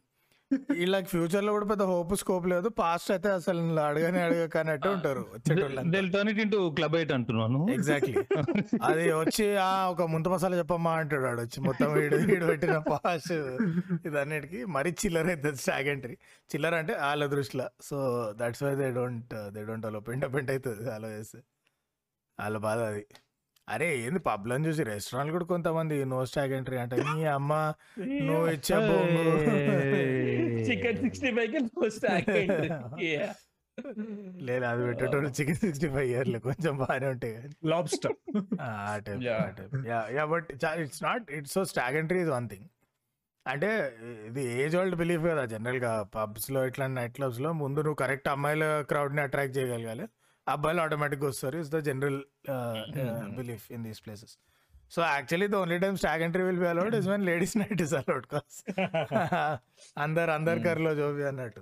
వీళ్ళకి 0.71 1.07
ఫ్యూచర్లో 1.07 1.51
కూడా 1.55 1.65
పెద్ద 1.65 1.83
హోప్ 1.91 2.13
స్కోప్ 2.21 2.47
లేదు. 2.53 2.67
పాస్ట్ 2.81 3.11
అయితే 3.11 3.29
అసలు 3.39 3.61
అడగని 3.87 4.19
అడగక 4.21 4.57
అన్నట్టు 4.57 4.89
ఉంటారు 4.89 5.23
వచ్చేటోళ్ళు 5.35 6.61
క్లబ్ 6.77 6.95
ఎయిట్ 6.95 7.13
అంటున్నాను. 7.17 7.61
ఎగ్జాక్ట్లీ 7.73 8.15
అది 8.89 9.05
వచ్చి 9.13 9.47
ఆ 9.57 9.71
ఒక 9.93 10.07
ముంత 10.13 10.27
మసాలా 10.27 10.57
చెప్పమ్మా 10.57 10.93
అంటాడు 11.01 11.25
వాడు 11.27 11.41
వచ్చి. 11.41 11.59
మొత్తం 11.67 11.89
వీడు 11.93 12.15
వీడు 12.15 12.45
పెట్టిన 12.45 12.77
పాస్ 12.91 13.31
ఇదన్నిటికి 14.07 14.61
మరీ 14.77 14.91
చిల్లర 15.05 15.27
అవుతుంది 15.35 15.57
స్టాగ్ 15.57 15.87
ఎంట్రీ 15.87 16.17
చిల్లర 16.53 16.75
అంటే 16.75 16.93
వాళ్ళ 16.93 17.25
దృష్టిలో. 17.25 17.67
So 17.81 17.97
that's 18.41 18.63
why 18.63 18.75
they 18.75 18.91
don't 18.91 19.33
they 19.55 19.63
don't 19.63 19.85
allow 19.85 19.99
పెంట 19.99 20.25
పెంట 20.35 20.49
అవుతుంది 20.51 20.91
అలా 20.91 21.09
చేస్తే. 21.17 21.41
వాళ్ళ 22.39 22.57
బాధ 22.57 22.79
అది. 22.79 23.05
అరే 23.67 23.87
ఏంది 23.99 24.19
పబ్లను 24.25 24.63
చూసి 24.67 24.83
రెస్టారెంట్ 24.87 25.31
కూడా 25.33 25.45
కొంతమంది 25.51 25.95
నో 26.11 26.19
స్టాగ్ 26.29 26.53
ఎంట్రీ 26.57 26.77
అంటే. 26.81 26.95
నీ 27.09 27.23
అమ్మ 27.33 27.51
నువ్వు 28.27 28.45
ఇచ్చే 28.55 28.77
చికెన్ 30.67 30.99
సిక్స్టీ 31.03 31.29
ఫైవ్కి 31.37 31.59
స్టాగ్ 31.97 32.29
లేదు 34.47 34.65
అది 34.69 34.81
పెట్టేటోళ్ళు 34.87 35.29
చికెన్ 35.37 35.59
సిక్స్టీ 35.61 35.87
ఫైవ్ 35.89 36.07
ఇయర్లు 36.09 36.39
కొంచెం 36.47 36.73
బాగానే 36.81 37.07
ఉంటాయి 37.13 37.35
lobster 37.71 38.15
yeah. 39.87 39.99
Yeah 40.15 40.25
but 40.33 40.49
it's 40.83 41.01
not 41.03 41.25
it's 41.37 41.53
so 41.53 41.63
stag 41.71 41.97
entry 41.97 42.19
is 42.21 42.31
one 42.35 42.47
thing 42.49 42.67
అంటే 43.45 43.69
ఇది 44.27 44.41
ఏజ్ 44.57 44.75
ఓల్డ్ 44.77 44.95
బిలీఫ్ 44.95 45.23
కదా 45.25 45.43
జనరల్గా 45.53 45.91
పబ్స్లో 46.15 46.59
ఇట్లా 46.67 46.87
నైట్ 46.91 47.15
క్లబ్స్లో 47.15 47.51
ముందు 47.61 47.79
నువ్వు 47.81 47.99
కరెక్ట్ 48.01 48.27
అమ్మాయిల 48.29 48.65
క్రౌడ్ని 48.89 49.21
అట్రాక్ట్ 49.21 49.55
చేయగలగాలి. 49.57 50.05
అబ్బాయిలు 50.47 50.81
ఆటోమేటిక్గా 50.81 51.27
వస్తారు 51.27 51.57
is 51.57 51.69
the 51.69 51.77
general 51.79 52.23
belief 53.35 53.71
in 53.71 53.83
these 53.83 54.05
places 54.05 54.37
so 54.91 55.01
actually 55.01 55.47
the 55.47 55.55
only 55.55 55.79
time 55.79 55.97
stag 55.97 56.21
entry 56.21 56.43
will 56.43 56.59
be 56.59 56.67
allowed 56.67 56.95
is 56.95 57.07
one 57.07 57.25
ladies 57.25 57.57
night 57.57 57.81
is 57.81 57.93
allowed 57.93 58.25
cause 58.25 58.63
అందరు 59.97 60.31
అందరు 60.31 60.59
కర్లో 60.59 60.95
జోబి 60.95 61.23
అన్నట్టు. 61.23 61.61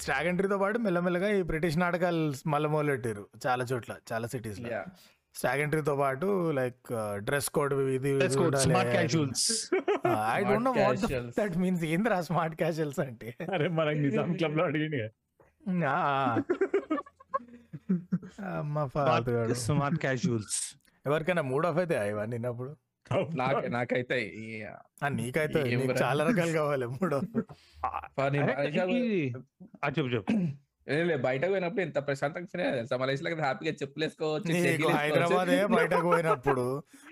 స్టాగ్ 0.00 0.26
ఎంట్రీతో 0.26 0.58
పాటు 0.58 0.78
మెల్లమెల్లగా 0.78 1.28
ఈ 1.28 1.42
బ్రిటిష్ 1.42 1.78
నాటకాలు 1.78 2.48
మళ్ళీ 2.48 2.68
మొదలెట్టారు 2.68 3.28
చాలా 3.46 3.64
చోట్ల 3.64 3.96
చాలా 4.12 4.26
సిటీస్లో 4.26 4.70
స్టాగ్ 5.34 5.60
ఎంట్రీతో 5.60 5.96
పాటు 5.96 6.50
లైక్ 6.50 6.92
డ్రెస్ 7.16 7.50
కోడ్ 7.50 7.74
ఇది 7.74 8.10
I 10.32 10.44
don't 10.44 10.64
know 10.64 10.72
what. 10.72 11.32
That 11.40 11.58
means 11.58 11.84
ఏంద్రా 11.84 12.20
స్మార్ట్ 12.20 12.56
క్యాజువల్స్ 12.56 13.00
అంటే? 13.00 13.36
అరే 13.54 13.68
నిజాం 13.94 14.32
క్లబ్లో 14.32 14.64
అడిగింది. 14.64 15.02
Smart 19.60 19.98
casuals? 20.04 20.58
ఎవరికైనా 21.06 21.42
మూడ్ 21.42 21.66
ఆఫ్ 21.66 21.78
అయితే 21.78 21.96
ఇవన్నీ 22.10 22.36
విన్నప్పుడు 22.36 22.72
నాకు 23.34 23.66
నాకైతే 23.68 24.18
నీకైతే 25.12 25.60
రా. 25.88 25.96
చాలా 26.02 26.22
రకాలు 26.24 26.52
కావాలి 26.52 26.86
మూడ్ 26.92 27.14
ఆఫ్. 27.14 27.30
చెప్పు 29.90 30.10
చెప్పు. 30.10 30.34
బయటకు 31.24 31.50
పోయినప్పుడు 31.52 31.82
ఎంత 31.82 31.98
ప్రశాంతంగా 32.06 32.46
ఫీల్ 32.46 32.62
అయ్యేది 32.62 32.78
తెలుసా? 32.78 32.96
మలేషియాలో 32.96 33.36
హ్యాపీగా 33.42 33.72
చెప్పులేసుకోవచ్చు. 33.72 34.48
హైదరాబాదే 34.96 35.58
బయటకు 35.74 36.06
పోయినప్పుడు. 36.08 36.64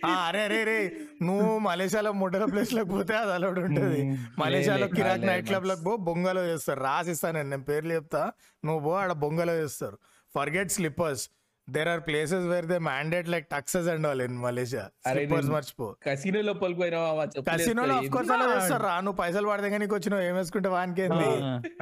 ఆ, 0.06 0.12
అరే 0.26 0.42
అరే 0.42 0.64
రే 0.64 0.78
నువ్వు 1.22 1.58
మలేషియాలో 1.60 2.12
ముడ్డల 2.12 2.44
ప్లేస్లకు 2.44 2.90
పోతే 2.90 3.16
అది 3.16 3.32
అలౌడ్ 3.32 3.58
ఉంటుంది. 3.58 4.00
మలేషియాలో 4.38 4.88
కిరాక్ 4.88 5.22
నైట్ 5.22 5.46
క్లబ్లకు 5.46 5.84
పో 5.84 5.96
బొంగలో 6.08 6.44
చేస్తారు. 6.46 6.80
రాసిస్తాను 6.80 7.36
నేను 7.36 7.50
నేను 7.50 7.64
పేర్లు 7.64 7.92
చెప్తా. 7.92 8.22
నువ్వు 8.62 8.80
పో 8.84 8.94
ఆడ 8.96 9.12
బొంగలో 9.22 9.54
చేస్తారు. 9.54 9.98
Forget 10.36 10.72
slippers 10.78 11.24
there 11.68 11.88
are 11.92 12.02
places 12.06 12.46
where 12.52 12.66
they 12.70 12.78
mandate 12.88 13.28
like 13.34 13.46
tuxes 13.54 13.88
and 13.92 14.06
all 14.10 14.22
in 14.26 14.36
Malaysia 14.44 14.84
slippers 15.08 15.50
మర్చిపో. 15.54 15.86
కసినో 16.06 16.40
లోపలికి 16.48 16.78
పోయినావా 16.82 17.24
కసినోలో 17.50 17.94
ఆఫ్ 17.98 18.08
కోర్స్ 18.14 18.32
అలా 18.36 18.46
చేస్తారు 18.54 18.84
రా. 18.88 18.94
నువ్వు 19.06 19.18
పైసలు 19.22 19.48
పడితే 19.52 19.70
కానీ 19.72 19.82
నీకు 19.84 19.96
వచ్చినావు 19.98 20.24
ఏం 20.28 20.34
వేసుకుంటే 20.40 20.70
వానికేంది? 20.76 21.28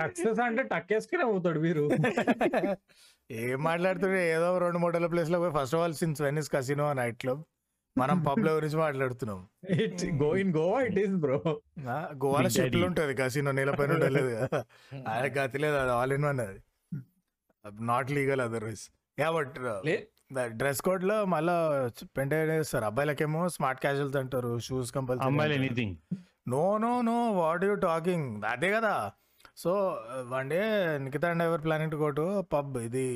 సక్సెస్ 0.01 0.41
అంటే 0.49 0.65
టక్కేసుకునే 0.75 1.25
అవుతాడు 1.31 1.61
మీరు 1.67 1.85
ఏం 3.31 3.59
మాట్లాడుతుండే? 3.69 4.21
ఏదో 4.35 4.51
రెండు 4.65 4.79
మూడల 4.85 5.09
ప్లేస్లో 5.15 5.39
పోయి 5.45 5.55
first 5.59 5.77
of 5.79 5.83
all 5.87 5.97
since 6.03 6.23
Venice 6.27 6.51
casino 6.57 6.87
night 7.01 7.19
club 7.25 7.43
మనం 7.97 8.19
పబ్లో 8.27 8.51
గురించి 8.57 8.79
మాట్లాడుతున్నాం. 8.85 9.41
It 9.85 10.03
go 10.23 10.29
in 10.43 10.53
Goa 10.57 10.79
it 10.89 10.99
is 11.05 11.15
bro 11.25 11.39
గోవాలో 12.23 12.51
Daddy. 12.57 12.81
ఉంటది 12.89 13.15
కసినో 13.21 13.53
నీళ్ళపైన 13.59 13.91
ఉండలేదు 13.99 14.31
కదా. 14.37 14.61
ఆయన 15.13 15.27
గతి 15.39 15.59
లేదు 15.65 15.77
అది 15.83 15.93
ఆల్ 15.99 16.13
ఇన్ 16.17 16.27
వన్ 16.29 16.41
అది. 16.47 16.61
Not 17.91 18.11
legal 18.19 18.43
otherwise 18.47 18.85
yeah 19.19 19.29
but 19.37 19.57
dress 20.61 20.81
కోడ్లో 20.87 21.17
మళ్ళా 21.35 21.55
పెంట 22.17 22.33
చేస్తారు 22.51 22.85
అబ్బాయిలకేమో 22.85 23.43
స్మార్ట్ 23.57 23.81
క్యాజువల్స్ 23.81 24.19
అంటారు 24.23 24.51
షూస్ 24.67 24.91
అమ్మాయిలు 24.97 25.23
compulsory 25.23 25.57
anything 25.61 25.95
no 26.55 26.65
no 26.79 26.93
no 27.11 27.17
what 27.41 27.65
you 27.65 27.75
talking 27.89 28.29
అదే 28.53 28.69
కదా. 28.77 28.93
So 29.63 29.71
one 30.33 30.49
day 30.53 30.61
Nikhita 31.05 31.29
and 31.31 31.43
ever 31.43 31.63
planning 31.65 31.93
to 31.95 31.97
go 31.97 32.09
to 32.19 32.27
pub 32.53 32.77
ఇది 32.89 33.07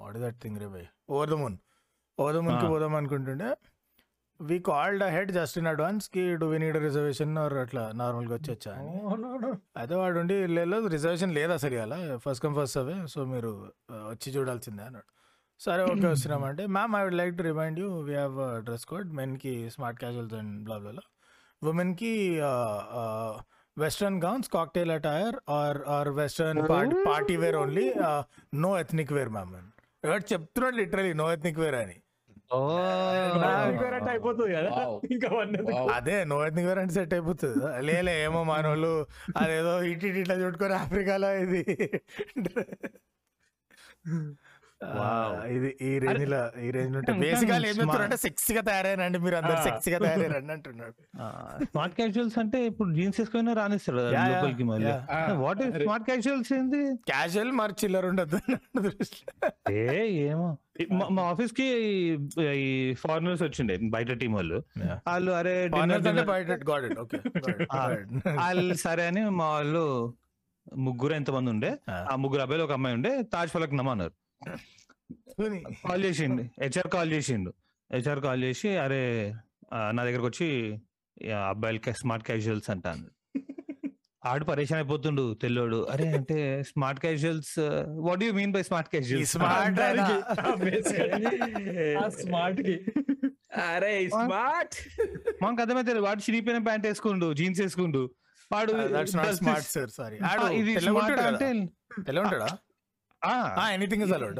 what 0.00 0.16
is 0.16 0.24
that 0.26 0.38
thing 0.42 0.58
ray 0.62 0.68
by 0.74 0.84
over 1.14 1.30
the 1.30 1.38
moon 1.42 1.56
over 2.18 2.34
the 2.36 2.40
మూన్కి. 2.46 2.66
పోదాం 2.74 2.94
అనుకుంటుండే 3.00 3.50
we 4.40 4.56
called 4.68 5.02
head 5.14 5.30
just 5.36 5.56
in 5.60 5.68
అడ్వాన్స్కి 5.72 6.22
do 6.42 6.46
we 6.52 6.58
need 6.62 6.78
reservation 6.84 7.32
or 7.38 7.54
అట్లా 7.62 7.82
నార్మల్గా 8.00 8.34
వచ్చేచ్చా 8.38 8.72
అని? 8.74 8.92
అయితే 9.80 9.94
వాడు 10.00 10.18
ఉండి 10.22 10.36
లేదు 10.54 10.86
reservation 10.94 11.32
లేదు 11.38 11.52
అసలు 11.58 11.74
ఇలా 11.80 11.98
ఫస్ట్ 12.24 12.42
కమ్ 12.44 12.54
ఫస్ట్ 12.60 12.78
అవే 12.82 12.96
సో 13.14 13.24
మీరు 13.32 13.50
వచ్చి 14.10 14.28
చూడాల్సిందే 14.36 14.84
అన్నాడు. 14.88 15.08
సరే 15.60 15.82
okay 15.82 16.06
వస్తున్నామంటే 16.12 16.64
ma'am 16.76 16.94
I 16.98 17.02
would 17.06 17.18
like 17.20 17.34
to 17.38 17.44
remind 17.50 17.78
you 17.80 17.88
we 18.08 18.14
have 18.14 18.36
dress 18.64 18.86
code 18.92 19.08
మెన్కి 19.12 19.54
smart 19.70 19.98
casuals 20.00 20.34
and 20.34 20.54
blah 20.64 20.78
blah 20.84 21.04
ఉమెన్కి 21.62 22.12
western 23.76 24.20
gowns 24.22 24.48
cocktail 24.50 24.90
attire 24.90 25.36
or 25.58 25.78
or 25.96 26.10
western 26.20 26.60
party 27.10 27.36
wear 27.36 27.56
only 27.56 27.86
no 28.64 28.70
ethnic 28.78 29.12
wear 29.18 29.32
ma'am 29.36 29.52
అని 29.56 29.70
చెప్తున్నాడు 30.32 30.76
literally 30.76 31.12
no 31.22 31.26
ethnic 31.32 31.60
wear 31.64 31.76
అని. 31.82 31.96
అయిపోతుంది 34.10 34.52
కదా. 34.54 34.70
ఇంకా. 35.10 35.28
అదే 35.94 36.24
no 36.24 36.46
ethnic 36.46 36.68
wear 36.68 36.78
అంటే 36.78 36.94
set 36.94 37.14
అయిపోతుంది 37.14 37.58
లేలే 37.82 38.24
ఏమో 38.24 38.44
మనోళ్ళు 38.44 38.92
అదేదో 39.36 39.82
ఇటు 39.82 40.06
ఇటు 40.06 40.18
ఇట్లా 40.18 40.34
చుట్టుకొని 40.42 40.74
ఆఫ్రికాలో 40.74 41.30
ఇది. 41.44 41.62
ఇది 45.50 45.68
ఈ 45.82 45.90
రేంజ్లో 46.04 46.38
ఈ 46.60 46.68
రేంజ్లో 46.70 47.00
బేసిక్గా 47.24 47.56
ఏం 47.62 47.74
చెప్తారంటే 47.78 48.16
సెక్సీ 48.22 48.52
గా 48.56 48.62
తయారైనండి 48.68 49.18
మీరు 49.24 49.36
అందరు. 49.40 49.60
సెక్సీ 49.66 49.90
గా 49.92 49.98
తయారైనండి 50.04 50.52
అంటున్నాడు. 50.54 50.94
స్మార్ట్ 51.66 51.94
క్యాజువల్స్ 51.96 52.36
అంటే 52.42 52.58
ఇప్పుడు 52.66 52.90
జీన్స్ 52.92 53.18
వేసుకొని 53.20 53.54
రానిస్తాడు 53.54 54.04
లోపలికి 54.26 54.66
మళ్ళీ. 54.70 54.92
వాట్ 55.42 55.60
ఇస్ 55.62 55.76
స్మార్ట్ 55.80 56.06
క్యాజువల్స్ 56.06 56.52
ఏంది? 56.52 56.80
క్యాజువల్ 57.10 57.52
మరి 57.52 57.74
చిల్లర 57.82 58.06
ఉండదు 58.06 58.38
ఏ 59.74 59.84
ఏమో. 60.26 60.48
మా- 61.10 61.24
ఆఫీస్కి 61.26 61.66
ఈ 62.58 62.68
ఫారినర్స్ 63.00 63.42
వచ్చిండే 63.42 63.74
బయట 63.90 64.12
టీం 64.20 64.32
వాళ్ళు. 64.32 64.58
వాళ్ళు 65.06 65.30
అరే 65.32 65.54
వాళ్ళు 68.40 68.74
సరే 68.80 69.04
అని 69.06 69.22
మా 69.32 69.48
వాళ్ళు 69.50 69.84
ముగ్గురు 70.80 71.14
ఎంతమంది 71.14 71.50
ఉండే 71.50 71.70
ఆ. 71.88 71.94
ఆ 72.10 72.16
ముగ్గురు 72.16 72.42
అబ్బాయిలు 72.42 72.64
ఒక 72.64 72.72
అమ్మాయి 72.72 72.96
ఉండే 72.96 73.12
తాజ్ 73.32 73.50
ఫలక్ 73.50 73.74
నమ్మన్నారు. 73.74 74.12
కాల్ 75.88 76.04
చేసిండు. 76.04 76.42
హెచ్ఆర్ 76.62 76.88
కాల్ 76.88 77.12
చేసిండు. 77.12 77.50
హెచ్ఆర్ 77.90 78.20
కాల్ 78.20 78.44
చేసి 78.44 78.76
అరే 78.76 79.00
నా 79.92 80.04
దగ్గరకు 80.04 80.26
వచ్చి 80.26 80.48
"ఈ 81.22 81.30
అబ్బాయిలకి 81.50 81.92
స్మార్ట్ 81.92 82.26
క్యాజువల్స్ 82.26 82.70
అంటాను 82.70 83.06
ఆడు 84.24 84.44
పరేషాన్ 84.44 84.80
అయిపోతుండు 84.80 85.34
తెల్లోడు. 85.42 85.78
అరే 85.90 86.06
అంటే 86.12 86.38
smart 86.62 87.00
casuals 87.00 87.54
what 88.06 88.22
you 88.24 88.32
mean 88.32 88.52
by 88.52 88.62
smart 88.62 88.90
casuals 88.90 89.30
smart 89.30 89.78
స్మార్ట్కి 92.22 92.76
అరే 93.60 94.08
స్మార్ట్ 94.08 94.74
మాకు 95.42 95.60
అర్థమైతే 95.60 95.92
వాడు 95.98 96.20
చిరిగిపోయిన 96.20 96.60
ప్యాంట్ 96.62 96.86
వేసుకుండు 96.86 97.32
జీన్స్ 97.34 97.60
వేసుకుండు. 97.60 98.02
వాడు 98.52 98.72
స్మార్ట్ 99.36 99.68
సార్ 99.68 99.90
సారీ 99.90 100.16
ఇది 100.56 100.80
స్మార్ట్ 100.80 101.20
అంటే 101.20 101.48
తెల్ల 102.02 102.20
ఉంటాడా 102.20 102.50
ఎనీథింగ్ 103.74 104.02
ఇస్ 104.04 104.12
అలౌడ్ 104.12 104.38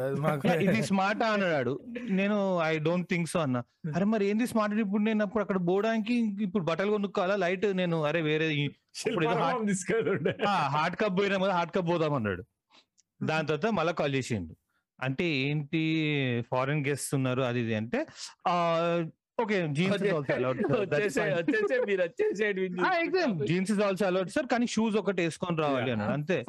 ఇది 0.67 0.83
స్మార్ట్ 0.91 1.23
అన్నాడు 1.23 1.73
నేను 2.21 2.37
ఐ 2.69 2.71
డోంట్ 2.79 3.09
థింక్ 3.11 3.29
సో 3.29 3.41
అన్న. 3.41 3.59
అరే 3.97 4.05
మరి 4.05 4.25
ఏంది 4.31 4.47
స్మార్ట్ 4.47 4.75
ఇప్పుడు 4.85 5.03
నేను 5.03 5.23
అప్పుడు 5.25 5.43
అక్కడ 5.45 5.59
పోవడానికి 5.69 6.15
ఇప్పుడు 6.47 6.65
బట్టలు 6.65 6.91
కొనుక్కోవాలా? 6.91 7.37
లైట్ 7.37 7.67
నేను 7.77 7.97
అరే 8.05 8.21
వేరే 8.31 8.47
హార్ట్ 10.77 10.97
కప్ 11.03 11.19
పోయినా 11.19 11.39
కదా 11.45 11.53
హార్ట్ 11.59 11.75
కప్ 11.77 11.89
పోదాం 11.91 12.15
అన్నాడు. 12.15 12.45
దాని 13.23 13.47
తర్వాత 13.47 13.71
మళ్ళీ 13.79 13.93
కాల్ 13.93 14.15
చేసిండు. 14.15 14.55
అంటే 14.99 15.27
ఏంటి 15.49 15.83
ఫారెన్ 16.51 16.87
గెస్ట్ 16.87 17.15
ఉన్నారు 17.15 17.43
అది 17.43 17.61
ఇది 17.61 17.75
అంటే 17.75 17.99
ఓకే 19.41 19.57
జీన్స్ 19.77 20.03
వచ్చేసే 20.11 21.25
వచ్చేసే 21.35 21.77
మీరు 21.89 22.01
వచ్చేసేయండి 22.05 22.65
jeans 23.49 23.71
is 23.75 23.81
also 23.87 24.05
allowed 24.09 24.31
sir 24.35 24.47
కానీ 24.53 24.67
షూస్ 24.75 24.97
ఒకటి 25.01 25.21
వేసుకొని 25.25 25.59
రావాలి 25.65 25.91
అన్నాడు 25.95 26.13
అంతే. 26.17 26.37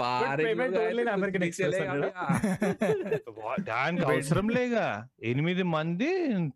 దానికి 3.69 4.03
అవసరం 4.07 4.47
లేగా. 4.57 4.85
ఎనిమిది 5.31 5.63
మంది 5.73 6.09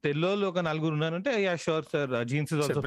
తెల్లోళ్ళు 0.06 0.46
ఒక 0.52 0.60
నలుగురు 0.68 0.94
ఉన్నారంటే 0.98 1.32
yeah 1.44 1.54
sure 1.66 1.86
sir 1.94 2.14
jeans 2.32 2.52
is 2.54 2.62
also 2.66 2.82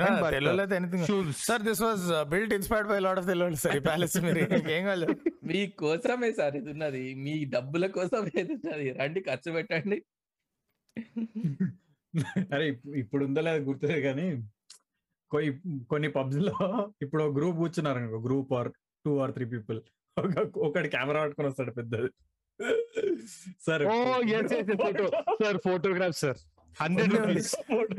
shoes 1.09 1.31
sir 1.47 1.63
this 1.69 1.83
was 1.87 2.05
built 2.33 2.53
inspired 2.59 2.89
by 2.93 2.99
lot 3.07 3.21
of 3.21 3.29
తెల్ల 3.31 3.49
సార్ 3.65 3.77
ఈ 3.79 3.83
ప్యాలెస్ 3.89 4.17
మీరు 4.27 4.39
ఏం 4.77 4.83
కాలేదు 4.89 5.15
మీ 5.49 5.61
కోసమే 5.81 6.29
సార్ 6.39 6.55
ఇది 6.59 6.71
ఉన్నది. 6.75 7.03
మీ 7.25 7.35
డబ్బుల 7.55 7.85
కోసం 7.97 8.21
ఇది 8.35 8.53
ఉన్నది. 8.59 8.87
రండి 8.99 9.21
ఖర్చు 9.29 9.51
పెట్టండి. 9.57 9.99
అరే 12.55 12.65
ఇప్- 12.69 12.95
ఇప్పుడు 12.97 13.23
ఉందో 13.25 13.41
లేదో 13.41 13.61
గుర్తులేదు 13.65 14.03
కానీ 14.03 14.27
కొ- 15.31 15.43
కొన్ని 15.89 16.09
పబ్స్లో 16.13 16.55
ఇప్పుడు 17.01 17.25
గ్రూప్ 17.35 17.59
కూర్చున్నారు 17.59 17.99
అనుకో 18.01 18.19
group 18.27 18.53
or 18.55 18.71
two 19.05 19.13
or 19.23 19.33
three 19.33 19.47
people. 19.51 19.81
ఒకటి 20.67 20.89
కెమెరా 20.89 21.19
పట్టుకొని 21.23 21.49
వస్తాడు 21.51 21.73
పెద్దది 21.77 22.09
sir 23.65 23.83
sir 25.41 25.59
photograph 25.67 26.17
sir 26.19 26.39
hundred 26.77 27.13
rupees 27.17 27.51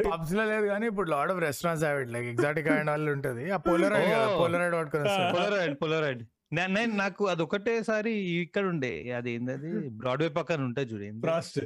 పబ్స్లో 0.08 0.44
లేదు 0.46 0.66
కానీ 0.68 0.86
ఇప్పుడు 0.92 1.10
lot 1.10 1.32
of 1.32 1.40
restaurants 1.46 1.86
have 1.86 2.00
like 2.16 2.28
exotic 2.34 2.68
and 2.74 2.92
వాళ్ళు 2.92 3.12
ఉంటుంది. 3.14 3.44
ఆ 3.52 3.60
పోలరైడ్ 3.66 4.12
Oh. 4.18 4.36
పోలరైడ్ 4.42 4.76
పట్టుకొని 4.76 5.04
వస్తారు. 5.06 5.32
పోలరైడ్ 5.36 5.76
పోలరైడ్ 5.82 6.22
నేను 6.52 6.94
నాకు 6.96 7.24
అది 7.28 7.42
ఒకటేసారి 7.46 8.12
ఇక్కడ 8.38 8.64
ఉండే 8.66 8.92
అది 9.18 9.30
ఏంటది 9.34 9.72
బ్రాడ్వే 10.00 10.30
పక్కన 10.40 10.62
ఉంటుంది 10.68 10.88
చూడండి 10.94 11.22
Frost. 11.26 11.58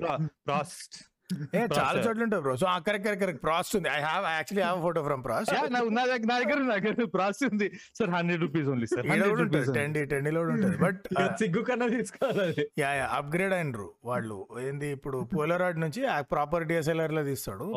ప్రాస్ట్ 0.47 0.97
ఏ 1.29 1.59
చాలా. 1.77 1.99
చోట్ల 2.05 2.23
ఉంటాయి 2.25 2.41
bro. 2.45 2.53
So 2.61 2.65
correct 2.87 3.05
correct 3.05 3.21
correct 3.23 3.41
Prost 3.45 3.73
ఉంది. 3.77 3.89
I 3.89 3.99
have 4.05 4.25
actually 4.31 4.63
have 4.67 4.79
photo 4.85 5.01
from 5.07 5.21
Prost 5.27 5.51
నా 5.75 6.03
దగ్గర 6.03 6.25
నా 6.31 6.35
దగ్గర 6.41 6.57
నా 6.63 6.75
దగ్గర 6.77 7.05
ప్రాస్ట్ 7.15 7.43
ఉంది. 7.49 7.67
Sir 7.99 8.11
hundred 8.15 8.41
rupees 8.45 8.67
only 8.73 8.87
sir 8.93 9.05
ఈడ 9.09 9.23
కూడా 9.31 9.43
ఉంటుంది 9.45 9.73
టెండి 9.77 10.01
టెండీలో 10.13 10.39
కూడా 10.43 10.53
ఉంటుంది 10.57 10.77
బట్ 10.83 11.01
సిగ్గు 11.41 11.61
కన్నా 11.69 11.87
తీసుకోవాలి. 11.95 12.65
యా 12.81 12.89
యా 12.99 13.05
అప్గ్రేడ్ 13.19 13.55
అయినరు 13.59 13.87
వాళ్ళు. 14.11 14.37
ఏంది 14.65 14.89
ఇప్పుడు 14.97 15.19
పోలరాడ్ 15.35 15.79
నుంచి 15.85 16.01
ప్రాపర్ 16.33 16.65
డిఎస్ఎల్ఆర్లో 16.71 17.23
తీస్తాడు. 17.29 17.67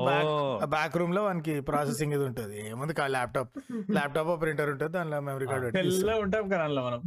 బ్యాక్ 0.77 0.97
రూమ్లో 1.03 1.23
వానికి 1.29 1.57
ప్రాసెసింగ్ 1.71 2.17
ఇది 2.19 2.27
ఉంటుంది. 2.31 2.59
ఏముంది 2.73 2.97
ల్యాప్టాప్ 3.17 3.55
ల్యాప్టాప్ 3.99 4.33
ప్రింటర్ 4.43 4.71
ఉంటుంది. 4.75 4.93
దానిలో 4.99 5.21
మెమరీ 5.29 5.49
కార్డ్ 5.53 5.65
ఉంటాం 6.27 6.45
కదా 6.55 6.67
మనం. 6.89 7.01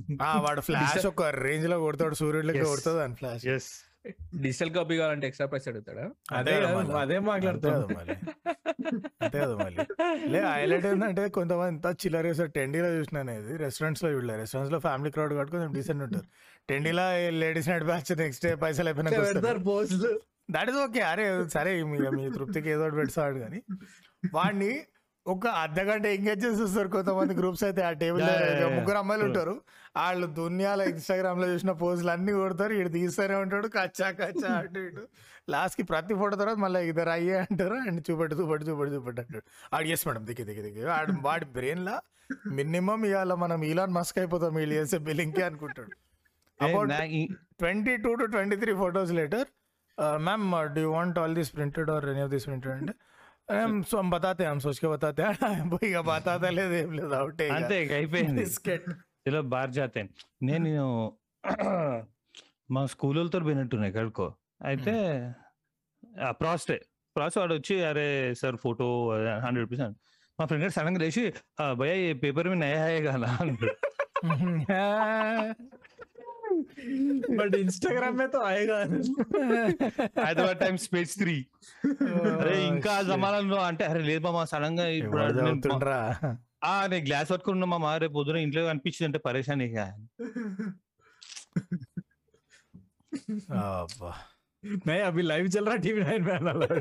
వాడు 0.48 0.64
ఫ్లాష్ 0.70 1.06
ఒక 1.14 1.24
రేంజ్లో 1.46 1.80
కొడతాడు. 1.86 2.16
సూర్యుడికి. 2.24 2.66
కొడుతుంది 2.72 3.04
అని 3.08 3.18
ఫ్లాష్ 3.22 3.46
డిజిటల్ 4.44 4.72
కాపీ 4.76 4.98
కావాలంటే 4.98 5.26
ఎక్స్ట్రా 5.30 5.48
ప్రైస్ 5.48 5.68
అడుగుతాడా? 5.72 6.06
అదే. 6.40 6.54
అదే 7.04 7.18
మాట్లాడుతాం 7.30 7.74
అంతే 9.24 9.38
కదా 9.40 9.56
మళ్ళీ. 9.64 9.84
లే 10.34 10.40
హైలైట్ 10.52 10.86
ఏంటంటే 10.92 11.24
కొంతమంది 11.38 11.72
ఇంత 11.76 11.88
చిల్లర 12.04 12.26
వేసారు 12.30 12.52
టెండీలో 12.58 12.90
చూసినాను 12.98 13.32
ఇది 13.32 13.58
రెస్టారెంట్స్లో 13.64 14.10
చూడలేదు 14.14 14.40
రెస్టారెంట్స్లో 14.44 14.80
ఫ్యామిలీ 14.80 15.12
క్రౌడ్ 15.16 15.34
కట్టుకొని 15.40 15.68
డీసెంట్ 15.74 16.04
ఉంటారు. 16.04 16.28
టెండీలో 16.70 17.06
ladies 17.44 17.70
night 17.70 17.86
batch 17.92 18.12
next 18.24 18.46
day 18.46 18.52
పైసలు 18.56 18.90
అయిపోయినాక 18.90 19.20
పోస్టులు. 19.70 20.14
దట్ 20.52 20.70
ఇస్ 20.70 20.80
ఓకే 20.86 21.02
అరే 21.12 21.26
సరే 21.56 21.72
మీ 21.92 22.00
మీ 22.18 22.26
తృప్తికి 22.38 22.70
ఏదో 22.76 22.84
ఒకటి 22.86 22.98
పెడతాడు 23.02 23.40
కానీ 23.40 23.60
వాడిని 24.34 24.72
ఒక 25.26 25.48
అర్ధగంట 25.62 26.06
ఎంగేజ్ 26.16 26.42
చేసేస్తారు 26.46 26.90
కొంతమంది 26.94 27.34
గ్రూప్స్ 27.40 27.64
అయితే 27.64 27.82
ఆ 27.88 27.90
టేబుల్ 28.04 28.24
ముగ్గురు 28.76 28.98
అమ్మాయిలు 29.02 29.26
ఉంటారు. 29.26 29.56
వాళ్ళు 29.98 30.28
దునియాల 30.38 30.82
ఇన్స్టాగ్రామ్లో 30.92 31.48
చూసిన 31.54 31.72
పోజులు 31.82 32.12
అన్ని 32.16 32.32
కొడతారు. 32.32 32.74
ఇటు 32.74 32.92
తీస్తూనే 32.98 33.36
ఉంటాడు. 33.44 33.68
కచ్చా 33.68 34.10
కచ్చా 34.22 34.52
అటు 34.62 34.80
ఇటు. 34.88 35.04
లాస్ట్కి 35.54 35.84
ప్రతి 35.92 36.14
ఫోటో 36.22 36.36
తర్వాత 36.42 36.58
మళ్ళీ 36.66 36.80
ఇద్దరు 36.92 37.12
అయ్యే 37.18 37.38
అంటారు. 37.44 37.78
అండ్ 37.88 38.02
చూపెట్టు 38.08 38.36
చూపెట్టు 38.42 38.66
చూపెట్టు 38.70 38.96
చూపెట్టు 38.96 39.22
అంటాడు. 39.22 39.46
ఆడు 39.76 39.88
చేసి 39.92 40.08
మేడం 40.08 40.26
దిగి 40.30 40.44
దిగి 40.50 40.64
దిగి. 40.68 40.84
ఆడు 40.98 41.14
వాడి 41.28 41.46
బ్రెయిన్ 41.58 41.84
లా 41.90 41.96
మినిమం 42.60 43.04
ఇవాళ 43.12 43.34
మనం 43.44 43.60
ఇలాన్ 43.72 43.94
మస్క్ 44.00 44.20
అయిపోతాం. 44.24 44.54
వీళ్ళు 44.60 44.76
చేసే 44.80 44.98
బిల్లింగ్కే 45.10 45.44
అనుకుంటాడు. 45.50 45.94
About 46.60 46.92
twenty 47.62 47.96
two 47.98 48.12
to 48.22 48.26
twenty 48.36 48.56
three 48.64 48.74
photos 48.84 49.12
later 49.20 49.48
ma'am 50.28 50.46
do 50.76 50.84
want 50.98 51.18
all 51.22 51.34
this 51.40 51.52
printed 51.56 51.90
or 51.94 52.06
any 52.14 52.22
of 52.26 52.32
this 52.36 52.46
printed 52.50 52.74
అంటే 52.80 52.94
हम 53.55 53.73
सो 53.83 53.97
हम 53.99 54.09
बताते 54.11 54.43
हैं 54.45 54.51
हम 54.51 54.61
सोच 54.61 54.79
के 54.79 54.89
बताते 54.89 55.23
हैं 55.23 55.33
भैया 55.73 56.01
बताता 56.05 56.49
లేదు 56.53 56.75
ఏం 56.75 56.91
లేదు 56.99 57.15
అవుట్ 57.15 57.41
అంతే 57.57 57.77
ఇక 57.83 57.93
అయిపోయింది 57.99 58.41
బిస్కెట్ 58.41 58.87
ఇలా 59.27 59.41
బార్ 59.53 59.73
జాతే 59.75 60.03
నేను 60.49 60.85
మా 62.71 62.83
స్కూల్ 62.93 63.19
వాళ్ళతో 63.19 63.41
పోయినట్టున్నాయి 63.47 63.91
ఎక్కడికో 63.93 64.27
అయితే 64.65 64.95
ఆ 66.23 66.31
ప్రాస్టే 66.41 66.79
ప్రాస్ 67.17 67.37
వాడు 67.39 67.55
వచ్చి 67.59 67.77
అరే 67.87 68.07
సార్ 68.35 68.57
ఫోటో 68.63 68.87
హండ్రెడ్ 69.45 69.65
రూపీస్ 69.65 69.83
అని 69.83 69.97
మా 70.39 70.47
ఫ్రెండ్ 70.47 70.75
సడన్ 70.77 70.95
గా 70.95 71.01
లేచి 71.03 71.25
"ఆ, 71.61 71.65
భయ్యా 71.75 71.97
ఈ 72.03 72.15
పేపర్ 72.23 72.49
మీద 72.51 72.61
నయా 72.65 72.81
హై 72.85 72.97
కదా 73.07 73.29
बट 77.31 77.55
इंस्टाग्राम 77.57 78.15
में 78.17 78.29
तो 78.29 78.41
आएगा 78.45 78.77
హైదరాబాద్ 80.19 80.59
టైమ్స్ 80.59 80.87
పేజ్ 80.95 81.13
త్రీ 81.15 81.35
అరే 82.35 82.67
ఇంకా 82.67 82.93
ఆ 82.93 83.03
జమానాలో 83.03 83.59
అంటే 83.63 83.85
అరే 83.85 84.03
లేదు 84.03 84.23
మామ 84.27 84.45
సడన్ 84.45 84.79
గా 84.79 84.87
ఇప్పుడు 84.99 85.23
ఎవరు 85.23 85.37
నేను 85.39 85.49
చదువుతుండ్రా? 85.59 85.99
ఆ 86.65 86.87
నేను 86.87 87.05
గ్లాస్ 87.07 87.33
పట్టుకున్నా 87.33 87.67
మామ 87.67 87.95
రేపు 87.97 88.13
పొద్దున 88.13 88.37
ఇంట్లో 88.39 88.67
కనిపించింది 88.67 89.05
అంటే 89.05 89.21
పరేషాన్ 89.21 89.63
ఇక 89.63 89.79
అబ్బా. 93.59 94.13
नहीं 94.83 95.01
अभी 95.01 95.23
लाइव 95.23 95.49
चल 95.49 95.65
रहा 95.65 95.77
टीवी 95.77 96.01
नाइन 96.01 96.23
में 96.25 96.33
आना 96.35 96.53
लगा। 96.55 96.77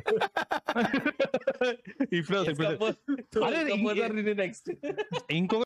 ఇప్పుడు 2.14 2.38
ఇప్పుడు 2.44 2.68
అరే, 3.46 3.60
ఇంకే- 3.74 4.36
నెక్స్ట్ 4.38 4.70
ఇంకొక 5.32 5.64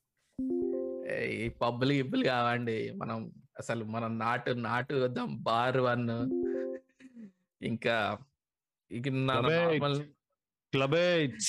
ఈ 1.36 1.48
పబ్బులు 1.62 1.94
గిబ్బులు 1.94 2.24
కావండి 2.26 2.78
మనం 2.96 3.20
అసలు 3.59 3.85
మనం 3.85 4.19
నాటు 4.19 4.51
నాటు 4.51 4.95
వద్దాం 4.95 5.43
బార్ 5.43 5.77
వన్. 5.77 6.11
ఇంకా 7.65 8.19
club 8.93 10.09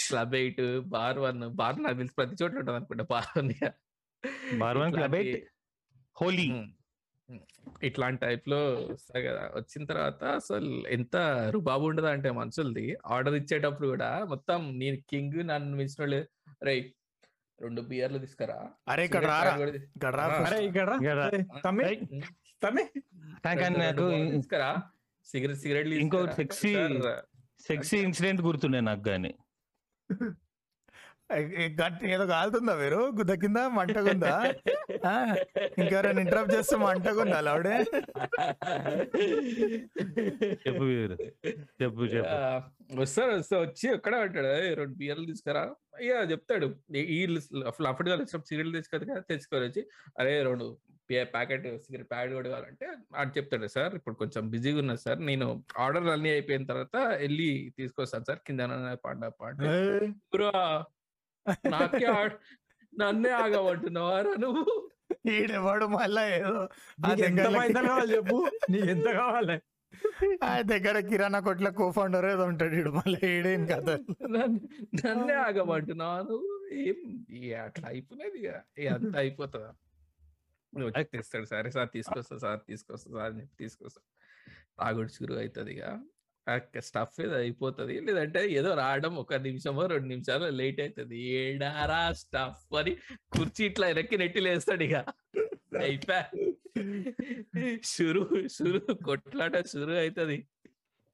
club 0.09 0.35
eight. 0.35 0.79
Bar 0.79 1.19
one. 1.19 1.41
Bar 1.41 1.83
నాకు 1.83 1.97
తెలిసి 1.97 2.15
ప్రతి 2.17 2.43
చోట్ల 2.43 2.57
ఉంటుంది 2.57 2.77
అనుకుంటా 2.77 3.03
bar 3.03 3.37
one 3.37 3.53
Bar 4.53 4.77
one, 4.77 4.95
club 4.95 5.15
eight. 5.15 5.41
హోలీ. 6.21 6.65
ఇట్లాంటి 7.83 8.21
టైప్లో 8.21 8.73
వస్తాయి 8.73 9.25
కదా. 9.25 9.51
వచ్చిన 9.55 9.85
తర్వాత 9.85 10.23
అసలు 10.23 10.87
ఎంత 10.87 11.15
రుబాబు 11.49 11.85
ఉండదు 11.85 12.05
అంటే 12.05 12.31
మనుషులది. 12.31 12.97
ఆర్డర్ 13.07 13.33
ఇచ్చేటప్పుడు 13.33 13.87
కూడా 13.87 14.25
మొత్తం 14.25 14.79
నేను 14.79 14.97
కింగ్ 15.09 15.47
నన్ను 15.47 15.77
మించిన 15.77 15.95
వాళ్ళు 15.99 16.25
రే 16.63 16.93
రెండు 17.61 17.81
బియర్లు 17.81 18.17
తీసుకురా. 18.17 18.57
అరే 18.87 19.03
ఇక్కడ 19.03 19.25
నాకు 23.77 24.05
తీసుకురా. 24.31 24.69
సిగరెట్ 25.25 25.59
సిగరెట్ 25.59 25.87
ఇంకో 25.87 26.31
సెక్సీ 26.31 26.71
సెక్సీ 27.67 27.97
ఇన్సిడెంట్ 27.97 28.41
గుర్తుండే 28.41 28.79
నాకు 28.79 29.09
గానీ. 29.09 29.33
ఏ- 31.31 31.65
ఏ 31.65 31.75
గట్టి 31.75 32.11
ఏదో 32.11 32.25
కాలుతుందా 32.25 32.75
మీరు? 32.75 32.95
గుద్ద 32.95 33.33
కింద 33.33 33.57
మంటగుందా? 33.57 34.53
ఆ, 35.07 35.35
ఇంకెవరైనా 35.77 36.21
ఇంటరప్ట్ 36.21 36.53
చేస్తే 36.53 36.75
మంటగుందా 36.75 37.51
ఆవిడే 37.51 37.77
చెప్పు 40.67 40.83
వీరు. 40.83 41.13
చెప్పు 41.83 42.01
చెప్పు. 42.01 43.01
వస్తాడు 43.01 43.35
వస్తా 43.35 43.57
వచ్చి 43.59 43.93
ఒక్కడే 43.93 44.17
అంటాడు 44.17 44.47
"ఏయ్, 44.47 44.77
రెండు 44.77 44.95
బియర్లు 44.95 45.25
తీసుకురా. 45.25 45.63
ఇక 46.01 46.31
చెప్తాడు. 46.31 46.65
ఈ- 46.95 47.37
అఫ్డ్గా 47.87 48.13
వచ్చినప్పుడు 48.13 48.45
సిగరెట్లు 48.45 48.73
తెచ్చుకోదు 48.73 49.11
కదా 49.11 49.19
తెచ్చుకొని 49.19 49.65
వచ్చి 49.65 49.87
అరే 50.19 50.43
రెండు 50.43 50.77
ప్యాకెట్ 51.23 51.77
సిగరెట్ 51.77 52.11
ప్యాకెట్ 52.11 52.33
కూడా 52.33 52.49
కావాలంటే 52.49 52.87
అది 53.15 53.31
చెప్తాడు 53.37 53.67
సార్. 53.67 53.95
ఇప్పుడు 53.95 54.15
కొంచెం 54.15 54.49
బిజీగా 54.49 54.79
ఉన్నా 54.79 54.95
సార్. 54.95 55.25
నేను 55.25 55.63
ఆర్డర్ 55.77 56.07
అన్ని 56.07 56.29
అయిపోయిన 56.29 56.65
తర్వాత 56.65 56.95
వెళ్ళి 57.17 57.73
తీసుకొస్తాను 57.77 58.23
సార్. 58.23 58.39
కింద 58.47 58.59
పండ 59.05 59.25
బ్రో 60.35 60.51
నాకే 61.47 62.05
నన్నే 62.93 63.29
ఆగమంటున్నావారా 63.29 64.33
నువ్వు? 64.39 64.89
ఈడెవాడు 65.29 65.85
మళ్ళా 65.85 66.35
ఏదో 66.35 66.67
చెప్పు? 68.13 68.49
నీకు 68.69 68.85
ఎంత 68.85 69.05
కావాలి? 69.11 69.61
ఆ 70.43 70.61
దగ్గర 70.61 70.99
కిరాణా 70.99 71.39
కొట్ల 71.39 71.69
కో 71.69 71.91
ఫౌండర్ 71.91 72.25
ఏదో 72.25 72.45
ఉంటాడు 72.45 72.75
ఈడు 72.75 72.91
మళ్ళీ 72.91 73.27
ఈడేం 73.27 73.65
కదా 73.65 73.95
నన్ను- 74.29 75.37
ఆగమంటున్నావా 75.37 76.17
నువ్వు? 76.21 76.49
ఏం 76.73 76.99
అట్లా 77.63 77.87
అయిపోయినది 77.87 78.47
అంతా 78.87 79.19
అయిపోతుందా? 79.19 79.71
తెస్తాడు 81.11 81.45
సరే 81.45 81.71
సార్ 81.71 81.89
తీసుకొస్తా 81.93 82.37
సార్ 82.37 82.59
తీసుకొస్తా 82.67 83.11
సార్ 83.11 83.31
అని 83.31 83.41
చెప్పి 83.41 83.55
తీసుకొస్తా. 83.55 84.01
తాగుడు 84.79 85.07
చురు 85.07 85.33
అవుతుంది 85.33 85.71
ఇక. 85.73 85.83
స్టఫ్ 86.87 87.17
ఏదో 87.21 87.35
అయిపోతుంది. 87.35 87.93
లేదంటే 88.07 88.41
ఏదో 88.51 88.71
రావడం 88.75 89.13
ఒక 89.17 89.39
నిమిషమో 89.45 89.83
రెండు 89.85 90.07
నిమిషాలు 90.07 90.47
లేట్ 90.61 90.81
అవుతుంది 90.81 91.19
ఏడారా 91.41 92.01
స్టఫ్ 92.21 92.75
అని 92.81 92.93
కుర్చీ 93.35 93.63
ఇట్లా 93.69 93.87
వెనక్కి 93.91 94.17
నెట్టి 94.23 94.41
లేస్తాడు 94.47 94.85
ఇక. 94.89 94.97
అయిపోయా 95.83 96.23
షురు 97.93 98.23
షురు 98.55 98.79
కొట్లాట 99.07 99.57
షురు 99.71 99.95
అవుతుంది 100.03 100.37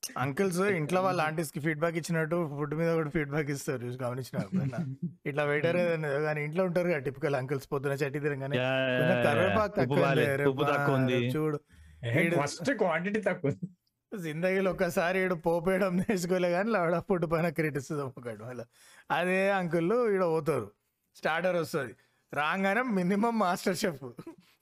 అంకిల్స్ 0.03 0.59
ఇంట్లో 0.77 0.99
వాళ్ళ 1.05 1.21
ఆంటీస్కి 1.27 1.59
ఫీడ్బ్యాక్ 1.65 1.97
ఇచ్చినట్టు 1.99 2.37
ఫుడ్ 2.53 2.73
మీద 2.79 2.89
కూడా 2.99 3.09
ఫీడ్బ్యాక్ 3.15 3.49
ఇస్తారు. 3.55 3.79
చూసి 3.85 3.97
గమనించిన? 4.03 4.37
ఇట్లా 5.29 5.43
వెయిటర్ 5.49 5.77
కానీ 6.27 6.39
ఇంట్లో 6.47 6.63
ఉంటారు 6.69 6.87
కదా 6.91 7.01
టిపికల్ 7.07 7.35
అంకిల్స్ 7.39 7.67
పొద్దున 7.73 7.97
చట్టి 8.03 8.19
తిరగానే 8.25 8.57
కరివేపాకు 9.25 9.81
ఉప్పు 10.51 10.65
తక్కువ 10.71 10.95
చూడు. 11.35 11.59
ఫస్ట్ 12.39 12.71
క్వాంటిటీ 12.81 13.21
తక్కువ 13.21 13.51
జిందగీలో 14.17 14.71
ఒకసారి 14.71 15.19
ఈడు 15.19 15.35
పోపేయడం 15.35 15.97
నేర్చుకోలే 15.97 16.51
కానీ 16.51 16.77
ఆవిడ 16.77 16.99
ఫుడ్ 16.99 17.31
పైన 17.31 17.49
క్రిటిసిజం 17.49 18.13
ఒకటి 18.17 18.43
మళ్ళీ. 18.43 18.63
అదే 19.11 19.51
అంకుల్ 19.51 20.09
ఈడ 20.09 20.23
పోతారు. 20.23 20.71
స్టార్టర్ 21.15 21.55
వస్తుంది. 21.55 21.93
రాగానే 22.33 22.81
minimum 22.81 23.39
master 23.39 23.77
chef. 23.77 24.03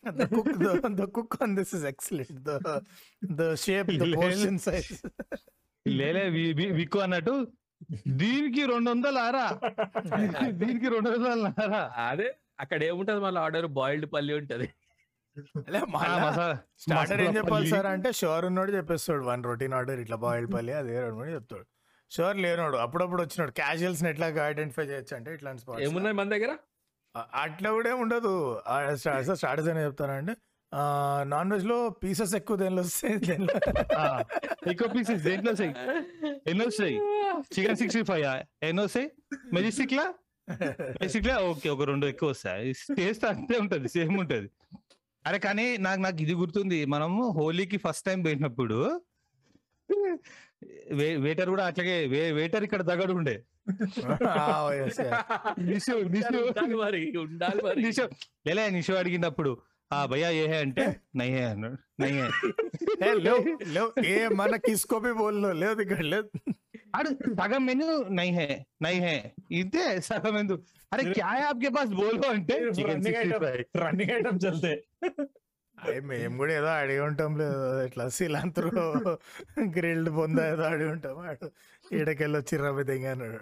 The 0.09 0.35
cook 0.35 0.95
the 0.95 1.03
cook 1.03 1.43
on 1.43 1.55
this 1.55 1.75
is 1.75 1.85
excellent. 1.85 2.43
The 2.43 2.79
the 3.25 3.55
shape 3.55 3.91
the 3.91 4.15
portion 4.15 4.59
size. 4.59 5.07
లేలే 5.87 6.29
వి- 6.29 6.55
వి- 6.55 6.73
విక్కు 6.73 6.99
అన్నట్టు 6.99 7.47
దీనికి 8.07 8.65
రెండు 8.65 8.89
వందలు 8.89 9.19
ఆరా? 9.19 9.59
దీనికి 10.51 10.89
రెండు 10.89 11.09
వందలు 11.09 11.45
ఆరా? 11.45 12.05
అదే 12.07 12.35
అక్కడ 12.59 12.83
ఏముంటది 12.83 13.19
మళ్ళీ? 13.19 13.41
ఆర్డర్ 13.41 13.67
బాయిల్డ్ 13.67 14.13
పల్లి 14.13 14.33
ఉంటది. 14.33 14.69
స్టార్టర్ 16.83 17.21
ఏం 17.21 17.31
చెప్పాలి 17.37 17.67
సార్ 17.73 17.87
అంటే 17.95 18.11
షోర్ 18.21 18.45
ఉన్నోడు 18.49 18.71
చెప్పేస్తాడు. 18.77 19.23
వన్ 19.31 19.43
రొటీన్ 19.49 19.75
ఆర్డర్ 19.79 19.99
ఇట్లా 20.05 20.17
బాయిల్డ్ 20.25 20.51
పల్లి 20.53 20.73
అదే 20.81 20.95
రెండు 21.01 21.17
మూడు 21.19 21.33
చెప్తాడు. 21.37 21.65
షోర్ 22.11 22.37
లేనోడు 22.43 22.77
అప్పుడప్పుడు 22.85 23.21
వచ్చినాడు. 23.21 23.51
క్యాజువల్స్ 23.51 24.03
ఎట్లా 24.13 24.27
ఐడెంటిఫై 24.47 24.85
చేయొచ్చు 24.91 25.13
అంటే 25.17 25.29
ఇట్లాంటి 25.37 25.61
spots. 25.61 25.81
ఏమున్నాయి 25.85 26.17
మన 26.19 26.29
దగ్గర? 26.35 26.51
అట్లా 27.43 27.69
కూడా 27.77 27.87
ఏం 27.93 27.99
ఉండదు. 28.05 28.33
స్టార్టర్స్ 28.95 29.69
అని 29.71 29.83
చెప్తానండి 29.85 30.35
నాన్ 31.31 31.51
వెజ్లో 31.51 31.77
పీసెస్ 32.03 32.33
ఎక్కువ 32.35 32.55
దేనిలో 32.61 32.81
వస్తాయి? 32.81 33.13
ఎక్కువ 34.71 34.87
పీసెస్ 34.95 35.21
దేంట్లో 35.27 35.51
వస్తాయి? 35.51 35.73
ఎన్ని 36.47 36.63
వస్తాయి? 36.67 36.95
చికెన్ 37.55 37.79
సిక్స్టీ 37.81 38.01
ఫైవ్ 38.09 38.25
ఎన్ని 38.69 38.83
వస్తాయి? 38.83 39.07
మెజిస్టిక్ 39.53 39.93
లా? 39.99 40.05
మెజిస్టిక్ 41.01 41.27
లా? 41.27 41.35
ఓకే 41.51 41.69
ఒక 41.75 41.85
రెండు 41.91 42.05
ఎక్కువ 42.13 42.29
వస్తాయి. 42.29 42.73
టేస్ట్ 42.97 43.25
అంతే 43.31 43.55
ఉంటది 43.63 43.89
సేమ్ 43.95 44.15
ఉంటది. 44.23 44.49
అరే 45.27 45.37
కానీ 45.45 45.65
నాకు 45.85 46.01
నాకు 46.05 46.19
ఇది 46.25 46.33
గుర్తుంది. 46.41 46.79
మనము 46.93 47.21
హోలీకి 47.37 47.77
ఫస్ట్ 47.85 48.05
టైం 48.07 48.19
పోయినప్పుడు 48.27 48.79
వేటర్ 51.25 51.49
కూడా 51.53 51.65
అట్లాగే 51.69 51.95
వేటర్ 52.37 52.63
ఇక్కడ 52.67 52.81
దగ్గర 52.91 53.11
ఉండే. 53.19 53.35
నిషు 55.69 55.95
నిషు. 56.13 56.37
నిషు 57.85 58.05
లేలే 58.47 58.65
నిషు 58.77 58.93
అడిగినప్పుడు 59.01 59.51
ఆ 59.91 59.99
భయ్యా 60.05 60.29
ఏ 60.37 60.45
హే 60.47 60.57
అంటే 60.63 60.85
నై 61.15 61.27
హే 61.33 61.43
అన్నాడు. 61.49 61.77
నై 62.01 62.09
హే. 62.13 62.25
లేవు 63.25 63.41
లేవు. 63.75 63.89
ఏ 64.09 64.15
మన 64.39 64.55
కిస్కోపి 64.65 65.11
బోల్లో 65.19 65.49
లేదు 65.61 65.79
ఇక్కడ 65.85 66.05
లేదు 66.13 66.29
అడు 66.97 67.09
సగం 67.39 67.61
మెను 67.67 67.87
నై 68.17 68.27
హే 68.37 68.47
నై 68.85 68.93
హే? 69.05 69.15
ఇదే 69.59 69.85
సగం 70.07 70.35
ఎందుకు? 70.41 70.61
అరే 70.91 71.03
క్యా 71.11 71.29
హై 71.31 71.41
ఆప్కే 71.47 71.69
పాస్ 71.77 71.91
బోలో 71.99 72.27
అంటే? 72.35 72.55
Chicken 72.69 72.91
running 72.91 73.17
item 73.23 73.45
running 73.81 74.13
item 74.17 74.39
చల్తే. 74.45 74.73
అయ్యి 75.77 76.01
మేము 76.11 76.35
కూడా 76.39 76.53
ఏదో 76.59 76.69
అడిగి 76.77 77.01
ఉంటాం 77.07 77.31
లేదు. 77.41 77.57
ఇట్లా 77.87 78.05
సిలాంత్రో 78.17 78.69
గ్రిల్డ్ 79.75 80.09
పొందా 80.17 80.45
ఏదో 80.53 80.63
అడిగి 80.71 80.89
ఉంటాం 80.93 81.15
వాడు 81.21 81.47
ఈడకెళ్ళి 81.91 82.37
వచ్చి 82.39 82.55
రవి 82.63 82.85
దింగ 82.89 83.05
అన్నాడు. 83.13 83.39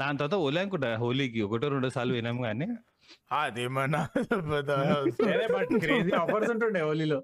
దాని 0.00 0.18
తర్వాత 0.20 0.36
హోలీ 0.42 0.58
అనుకుంటా 0.62 0.88
హోలీకి 1.02 1.40
ఒకటో 1.46 1.68
రెండో 1.74 1.90
సార్లు 1.96 2.14
వినాము 2.16 2.42
కానీ 2.46 2.66
అదేమన్నా 3.38 4.00
బట్ 5.54 5.72
క్రేజీ 5.82 6.12
ఆఫర్స్ 6.20 6.50
ఉంటుండే 6.54 6.82
హోలీలో 6.82 7.18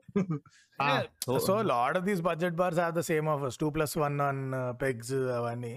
so 1.46 1.54
lot 1.70 1.96
of 1.98 2.06
these 2.06 2.22
budget 2.28 2.56
bars 2.60 2.80
are 2.84 2.94
the 2.94 3.02
same 3.08 3.28
offers 3.32 3.58
two 3.62 3.68
plus 3.74 3.94
one 3.98 4.18
one 4.22 4.42
pegs 4.82 5.16
అవన్నీ 5.38 5.74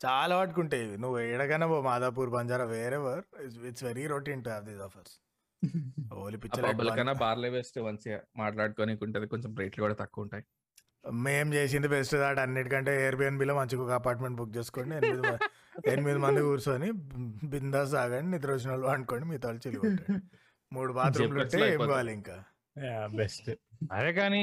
చాలా 0.00 0.32
వాటుకుంటాయి 0.38 0.82
ఇవి. 0.86 0.96
నువ్వు 1.02 1.18
ఎడగన 1.26 1.64
Madhapur 1.86 2.30
Banjara 2.34 2.66
wherever 2.72 3.22
it's 3.68 3.84
very 3.86 4.04
routine 4.12 4.42
to 4.44 4.50
have 4.50 4.66
these 4.68 4.82
offers 4.86 5.14
ఓలి 6.18 6.38
పిక్చర్ 6.42 6.66
కన్నా 6.92 7.14
బార్లే 7.22 7.50
బెస్ట్ 7.54 7.78
మంచిగా 7.86 8.18
మాట్లాడుకోనికి 8.40 9.02
ఉంటది 9.06 9.26
కొంచెం 9.32 9.50
రేట్లు 9.60 9.82
కూడా 9.84 9.96
తక్కువ 10.00 10.24
ఉంటాయి. 10.26 10.44
మేం 11.22 11.46
చేసింది 11.54 11.88
బెస్ట్ 11.90 12.14
దాట్ 12.22 12.38
అన్నిటికంటే 12.42 12.92
ఎయిర్బిఎన్బిలో 13.00 13.54
మంచిగా 13.58 13.82
ఒక 13.84 13.92
అపార్ట్మెంట్ 13.98 14.36
బుక్ 14.40 14.54
చేసుకోండి 14.56 14.94
ఎనిమిది 15.00 15.32
ఎనిమిది 15.86 16.18
మంది 16.18 16.42
కూర్చొని 16.42 16.92
బిందాస్ 17.44 17.94
ఆగండి 17.94 18.30
నిద్ర 18.30 18.52
వచ్చిన 18.52 18.70
వాళ్ళు 18.70 18.86
అనుకోండి 18.86 19.26
మీ 19.26 19.38
తల 19.38 19.58
చిల్లి 19.66 20.14
మూడు 20.72 20.92
బాత్రూమ్లు 20.92 21.40
ఉంటే 21.40 21.72
ఏం. 21.72 21.78
కావాలి 21.78 22.12
ఇంకా? 22.12 22.44
బెస్ట్. 23.14 23.50
అరే 23.92 24.12
కానీ 24.12 24.42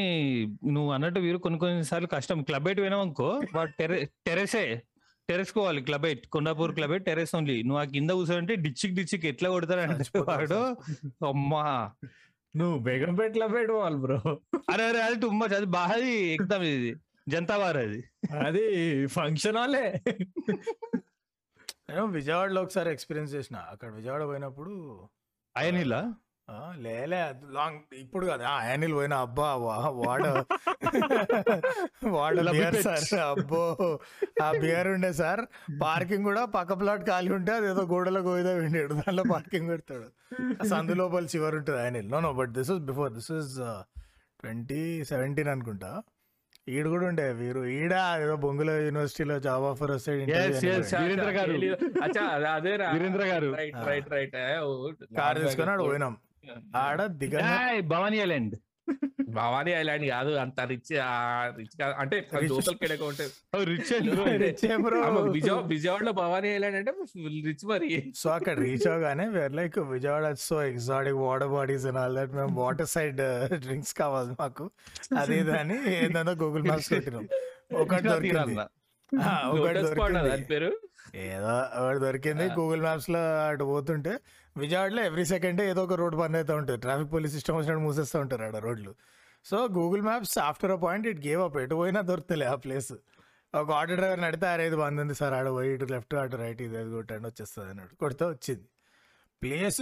నువ్వు 0.66 0.92
అన్నట్టు 0.92 1.20
వీరు 1.20 1.38
కొన్ని 1.38 1.60
కొన్ని 1.60 1.84
సార్లు 1.84 2.08
కష్టం. 2.08 2.44
క్లబ్ 2.44 2.68
ఎయిట్ 2.68 2.82
వినావు 2.82 3.02
అనుకో 3.02 3.42
వాడు 3.56 3.72
టెరె 3.80 4.06
టెరెసే. 4.28 4.82
టెరెస్ 5.30 5.52
కోవాలి 5.52 5.82
club 5.82 6.06
eight. 6.06 6.28
Kondapur 6.28 6.76
club 6.76 6.92
eight 6.92 7.06
terrace 7.06 7.36
only. 7.36 7.64
నువ్వు 7.64 7.80
ఆ 7.80 7.84
కింద 7.84 8.10
కూర్చోంటే 8.10 8.56
డిచ్చిక్ 8.56 8.96
డిచ్చిక్ 8.96 9.26
ఎట్లా 9.26 9.50
కొడతాడు 9.50 9.82
అంటే 9.82 10.20
వాడు 10.20 10.60
అమ్మా. 11.28 11.92
నువ్వు 12.56 12.80
బేగంపేటలో 12.80 13.48
పెట్టుకోవాలి 13.48 13.96
బ్రో. 13.96 14.22
అరే 14.56 14.84
అరే 14.84 15.02
అది 15.02 15.20
టూ 15.20 15.30
మచ్ 15.30 15.54
అది 15.54 15.66
బాగా 15.66 15.96
ఎక్దమ్ 16.06 16.64
ఇది. 16.64 16.96
జనతా 17.30 17.58
వార్ 17.58 17.78
అది. 17.78 18.04
అది 18.46 18.64
ఫంక్షన్ 19.08 19.58
హాలే. 19.58 20.02
నేను 21.94 22.06
విజయవాడలో 22.06 22.62
ఒకసారి 22.62 22.92
ఎక్స్పీరియన్స్ 22.92 23.34
చేసిన. 23.34 23.58
అక్కడ 23.58 23.92
విజయవాడ 23.92 24.26
పోయినప్పుడు 24.26 25.00
అయనిలా? 25.58 26.14
లేలే 26.78 27.34
లాంగ్ 27.52 27.80
ఇప్పుడు 27.96 28.26
కదా. 28.28 28.64
యానిల్ 28.64 28.94
పోయిన. 28.94 29.14
అబ్బా 29.14 29.56
వాడ 29.56 30.24
వాడ 32.04 32.42
బియర్. 32.52 32.76
సార్. 32.76 33.14
అబ్బో 33.14 34.00
ఆ 34.44 34.52
బియర్ 34.52 34.88
ఉండే 34.88 35.14
సార్. 35.14 35.42
పార్కింగ్ 35.82 36.24
కూడా 36.24 36.46
పక్క 36.46 36.74
ప్లాట్ 36.74 37.08
ఖాళీ 37.08 37.32
ఉంటే 37.32 37.52
అది 37.52 37.66
ఏదో 37.66 37.82
గోడలో 37.82 38.22
గోయిదా 38.22 38.52
విండాడు. 38.52 38.94
దాంట్లో 38.94 39.24
పార్కింగ్ 39.32 39.68
పెడతాడు. 39.68 40.66
సందు 40.66 40.94
లోపల 40.94 41.26
చివరి 41.26 41.56
ఉంటుంది 41.56 41.80
యానిల్ 41.80 42.12
no 42.12 42.20
no 42.20 42.34
but 42.34 42.52
this 42.52 42.72
is 42.72 42.80
before. 42.80 43.14
This 43.14 43.32
is 43.32 43.56
twenty 44.42 45.04
seventeen 45.04 45.50
అనుకుంటా. 45.50 46.04
ఈడు 46.68 46.90
కూడా 46.90 47.06
ఉండే 47.12 47.26
వీరు. 47.40 47.62
ఈడ 47.78 47.94
ఏదో 48.24 48.36
బొంగుల 48.44 48.72
యూనివర్సిటీలో 48.86 49.36
జాబ్ 49.46 49.66
ఆఫర్ 49.70 49.92
వస్తే 49.96 50.12
Yes, 50.14 50.20
yes, 50.20 50.62
ఇంటర్వ్యూ 50.66 51.00
వీరేంద్ర 51.02 51.32
గారు. 51.38 51.56
అచ్చా 52.06 52.24
అదేరా. 52.54 52.88
వీరేంద్ర 52.96 53.26
గారు. 53.32 53.50
రైట్ 53.60 53.80
రైట్ 53.90 54.10
రైట్ 54.16 54.36
కార్ 55.20 55.40
తీసుకొని 55.44 55.72
ఆడ 55.74 55.82
పోయినాం. 55.90 56.14
ఆడ 56.86 57.00
దిగ 57.22 57.36
భవానీ 57.94 58.20
ఐలాండ్. 58.26 58.56
భవానీ 59.30 59.72
ఐలాండ్ 59.72 60.06
కాదు 60.06 60.30
అంత 60.30 60.62
రిచ్ 60.62 60.92
రిచ్ 61.58 61.80
కాదు. 61.80 61.94
అంటే. 61.94 62.28
లోకల్ 62.34 63.02
ఉంటే 63.02 63.28
రిచ్ 63.64 64.78
విజయ 65.32 65.62
విజయవాడలో 65.66 66.12
భవానీ 66.12 66.48
ఐలాండ్ 66.50 66.78
అంటే 66.78 66.92
రిచ్ 67.46 67.66
మరి. 67.66 68.14
సో 68.16 68.30
అక్కడ 68.30 68.60
రీచ్ 68.60 68.88
అవగానే 68.88 69.28
where 69.28 69.52
like 69.52 69.80
Vijayawada 69.80 70.34
so 70.34 70.64
exotic 70.64 71.16
water 71.16 71.48
bodies 71.48 71.86
and 71.86 71.98
all 71.98 72.16
that 72.16 72.32
మేము 72.32 72.62
వాటర్ 72.62 72.88
సైడ్ 72.88 73.18
డ్రింక్స్ 73.56 73.94
కావాలి 73.94 74.36
మాకు. 74.40 74.72
అది 75.20 75.40
ఇది 75.40 75.58
అని 75.58 76.06
ఏందో 76.06 76.32
గూగుల్ 76.32 76.64
మ్యాప్స్ 76.64 76.92
పెట్టినాం 76.92 77.28
ఒకటి 77.74 78.04
దొరికింది. 78.04 78.60
ఆ, 79.24 79.50
ఒకటి 79.50 79.80
దొరికింది. 79.80 80.30
దాని 80.30 80.44
పేరు? 80.44 80.80
ఏదో 81.16 81.86
ఒకటి 81.86 82.00
దొరికింది 82.00 82.44
గూగుల్ 82.44 82.82
మ్యాప్స్లో 82.82 83.48
అటు 83.48 83.64
పోతుంటే. 83.64 84.18
విజయవాడలో 84.56 85.02
ఎవ్రీ 85.10 85.26
సెకండ్ 85.34 85.60
ఏదో 85.72 85.82
ఒక 85.88 85.96
రోడ్ 86.02 86.16
బంద్ 86.22 86.38
అవుతూ 86.40 86.54
ఉంటుంది. 86.62 86.80
ట్రాఫిక్ 86.86 87.12
పోలీస్ 87.14 87.34
సిస్టమ్ 87.38 87.56
వచ్చినట్టు 87.60 87.84
మూసేస్తూ 87.86 88.18
ఉంటారు 88.24 88.44
ఆడ 88.48 88.58
రోడ్లు. 88.68 88.92
So 89.46 89.58
Google 89.78 90.04
maps 90.08 90.36
after 90.50 90.74
a 90.76 90.80
point 90.84 91.06
it 91.12 91.22
gave 91.28 91.42
up 91.46 91.58
ఎటు 91.62 91.76
పోయినా 91.80 92.02
దొరుకుతలే 92.10 92.46
ఆ 92.54 92.56
ప్లేస్ 92.66 92.92
ఒక 93.54 93.70
ఆటో 93.80 93.96
డ్రైవర్ 94.00 94.22
నడితే 94.26 94.46
అరే 94.52 94.64
ఇది 94.70 94.78
బంద్ 94.84 95.00
ఉంది 95.04 95.16
సార్ 95.22 95.34
ఆడ 95.38 95.48
పోయి 95.56 95.72
ఇటు 95.76 95.88
లెఫ్ట్ 95.94 96.14
అటు 96.22 96.38
రైట్ 96.44 96.62
ఇది 96.68 96.78
అది 96.82 96.92
కొట్టండి 96.98 97.26
వచ్చేస్తుంది 97.30 97.68
అన్నాడు. 97.72 97.94
కొడితే 98.04 98.26
వచ్చింది. 98.34 98.66
Place 99.42 99.82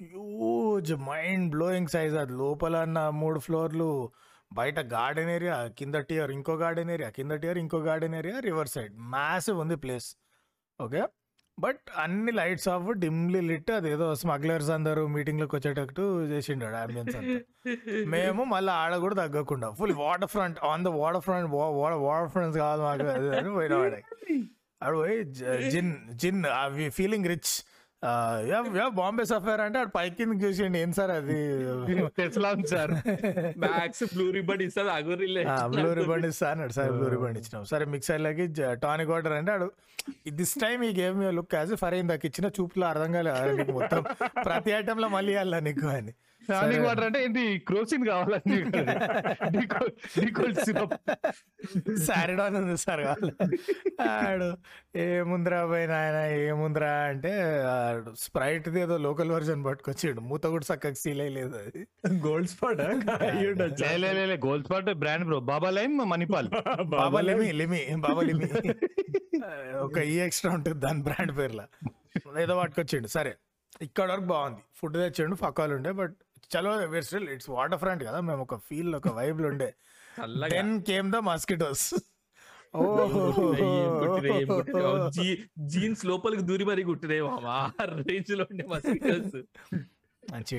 huge 0.00 0.92
mind 1.10 1.46
blowing 1.54 1.90
size 1.94 2.16
అది 2.22 2.34
లోపల 2.42 2.76
అన్న 2.86 2.98
మూడు 3.22 3.40
ఫ్లోర్లు 3.46 3.88
బయట 4.58 4.78
గార్డెన్ 4.94 5.30
ఏరియా 5.36 5.56
కింద 5.78 5.96
టియర్ 6.10 6.30
ఇంకో 6.36 6.54
గార్డెన్ 6.62 6.90
ఏరియా 6.96 7.08
కింద 7.18 7.32
టియర్ 7.42 7.58
ఇంకో 7.64 7.78
garden 7.88 8.16
area 8.20 8.36
river 8.48 8.70
side 8.74 8.94
massive 9.14 9.58
ఉంది 9.64 9.76
ప్లేస్ 9.84 10.08
ఓకే 10.80 11.02
బట్ 11.58 11.80
అన్ని 11.96 12.32
లైట్స్ 12.32 12.68
ఆఫ్ 12.68 12.92
డిమ్లీ 12.92 13.40
లిట్ 13.40 13.70
అదేదో 13.70 14.14
స్మగ్లర్స్ 14.14 14.70
అందరూ 14.70 15.06
మీటింగ్లోకి 15.06 15.56
వచ్చేటట్టు 15.56 16.22
చేసిండు 16.22 16.64
అంబియన్స్ 16.64 17.16
అంతా. 17.16 17.40
మేము 18.06 18.44
మళ్ళీ 18.44 18.72
ఆడ 18.72 18.96
కూడా 18.96 19.14
తగ్గకుండా 19.14 19.70
full 19.70 19.92
water 19.92 20.28
front 20.28 20.58
on 20.64 20.84
the 20.84 20.88
water 20.88 21.20
front 21.20 21.50
water 21.50 22.30
fronts 22.30 22.58
కావాలి 22.58 23.02
మాకు 23.02 23.28
అని 23.36 23.54
పోయిన 23.54 23.74
వాడే. 23.74 24.02
పోయి 24.82 25.24
gin 25.70 25.92
gin 26.14 26.44
feeling 26.90 27.26
rich. 27.26 27.54
Bombay 28.98 29.24
Sapphire 29.24 29.60
అంటే 29.60 29.78
ఆడు 29.78 29.90
పైకి 29.94 30.16
చూసిండి. 30.42 30.78
ఏం 30.78 30.90
సార్ 30.92 31.12
అది? 31.12 31.38
సార్. 32.72 32.92
మ్యాక్స్ 33.64 34.04
బ్లూ 34.12 34.26
రిబ్బన్ 34.30 34.62
ఇస్తుంది 34.62 34.90
అగురిలే 34.90 35.42
బ్లూ 35.74 35.88
రిబండ్ 35.94 36.26
ఇస్తా 36.26 36.46
అన్నాడు 36.50 36.72
సరే 36.72 36.90
బ్లూ 36.92 37.08
రిబండ్ 37.08 37.38
ఇచ్చినాం. 37.38 37.64
సరే 37.64 37.84
మిక్సర్లోకి 37.86 38.46
టానిక్ 38.82 39.10
వాటర్ 39.10 39.32
అంటే 39.32 39.52
ఆడు 39.52 39.68
దిస్ 40.34 40.54
టైమ్ 40.60 40.82
ఈ 40.84 40.92
గేమ్ 41.00 41.18
లుక్ 41.32 41.54
యాజ్ 41.54 41.74
ఫర్ 41.74 41.96
ఇందాక 41.96 42.24
ఇచ్చిన 42.24 42.46
చూపులో 42.56 42.86
అర్థం 42.86 43.10
కాలేదు 43.12 43.36
"అరే, 43.38 43.52
నీకు 43.56 43.72
మొత్తం 43.72 44.02
ప్రతి 44.44 44.70
ఐటమ్లో 44.72 45.08
మళ్ళీ 45.08 45.32
ఇవ్వాలా 45.32 45.60
నీకు 45.60 45.86
అని. 45.92 46.12
టానిక్ 46.48 46.80
వాటర్ 46.80 47.04
అంటే 47.04 47.18
ఏంటి? 47.24 47.44
క్రోసిన్ 47.68 48.04
కావాలని 48.06 48.58
సిరప్. 50.64 50.94
సారిడాన్ 52.06 52.56
ఉంది 52.56 52.76
సార్ 52.76 53.02
కావాలి 53.04 53.32
ఆడు 54.10 54.48
ఏముందిరా 54.98 55.60
పోయిన 55.66 55.92
ఆయన 56.02 56.18
ఏముందిరా 56.40 56.92
అంటే 57.10 57.32
స్ప్రైట్ 58.18 58.68
ఏదో 58.68 58.96
లోకల్ 59.06 59.30
వర్జన్ 59.30 59.64
పట్టుకొచ్చిండు. 59.64 60.20
మూత 60.20 60.44
కూడా 60.54 60.74
చక్కగా 60.74 60.98
సీల్ 61.02 61.20
అయ్యలేదు 61.20 61.56
అది. 61.56 61.82
Gold 62.26 62.48
Spot 62.48 62.80
Gold 64.46 64.66
Spot 64.66 64.92
brand 65.04 65.24
bro 65.24 65.40
బాబా 65.52 65.70
లైమ్ 65.70 65.98
మణిపాల్. 66.10 66.48
బాబా 66.82 67.20
లిమి. 67.20 67.52
లిమి 67.52 67.82
బాబా 68.06 68.22
లిమి. 68.30 68.48
ఒక 69.86 69.98
ఈ 69.98 70.16
ఎక్స్ట్రా 70.20 70.52
ఉంటుంది 70.54 70.78
దాని 70.86 71.02
బ్రాండ్ 71.02 71.32
పేర్ల. 71.38 71.62
ఏదో 72.40 72.54
పట్టుకొచ్చిండు. 72.60 73.08
సరే 73.16 73.34
ఇక్కడ 73.82 74.12
వరకు 74.12 74.24
బాగుంది. 74.24 74.62
ఫుడ్ 74.76 74.94
తెచ్చిండు 74.94 75.34
పక్కాలు 75.34 75.74
ఉండే 75.74 75.90
బట్ 75.98 76.14
చలో 76.50 77.00
స్టిల్ 77.00 77.28
ఇట్స్ 77.28 77.50
వాటర్ 77.50 77.78
ఫ్రంట్ 77.78 78.04
కదా 78.04 78.20
మేము 78.20 78.42
ఒక 78.42 78.56
ఫీల్ 78.58 78.96
ఒక 78.96 79.08
వైబ్లు 79.08 79.48
ఉండే. 79.48 79.70
Then 80.50 80.82
came 80.82 81.12
the 81.12 81.16
mosquitoes 81.16 81.86
jeans 85.66 86.06
లోపలికి 86.06 86.42
దూరి 86.42 86.64
మరి 86.64 86.84
మామా. 87.22 87.58
రేంజ్లో 88.08 88.46
ఉండే 88.50 88.66
మస్కిటోస్ 88.66 89.36
మంచి 90.22 90.56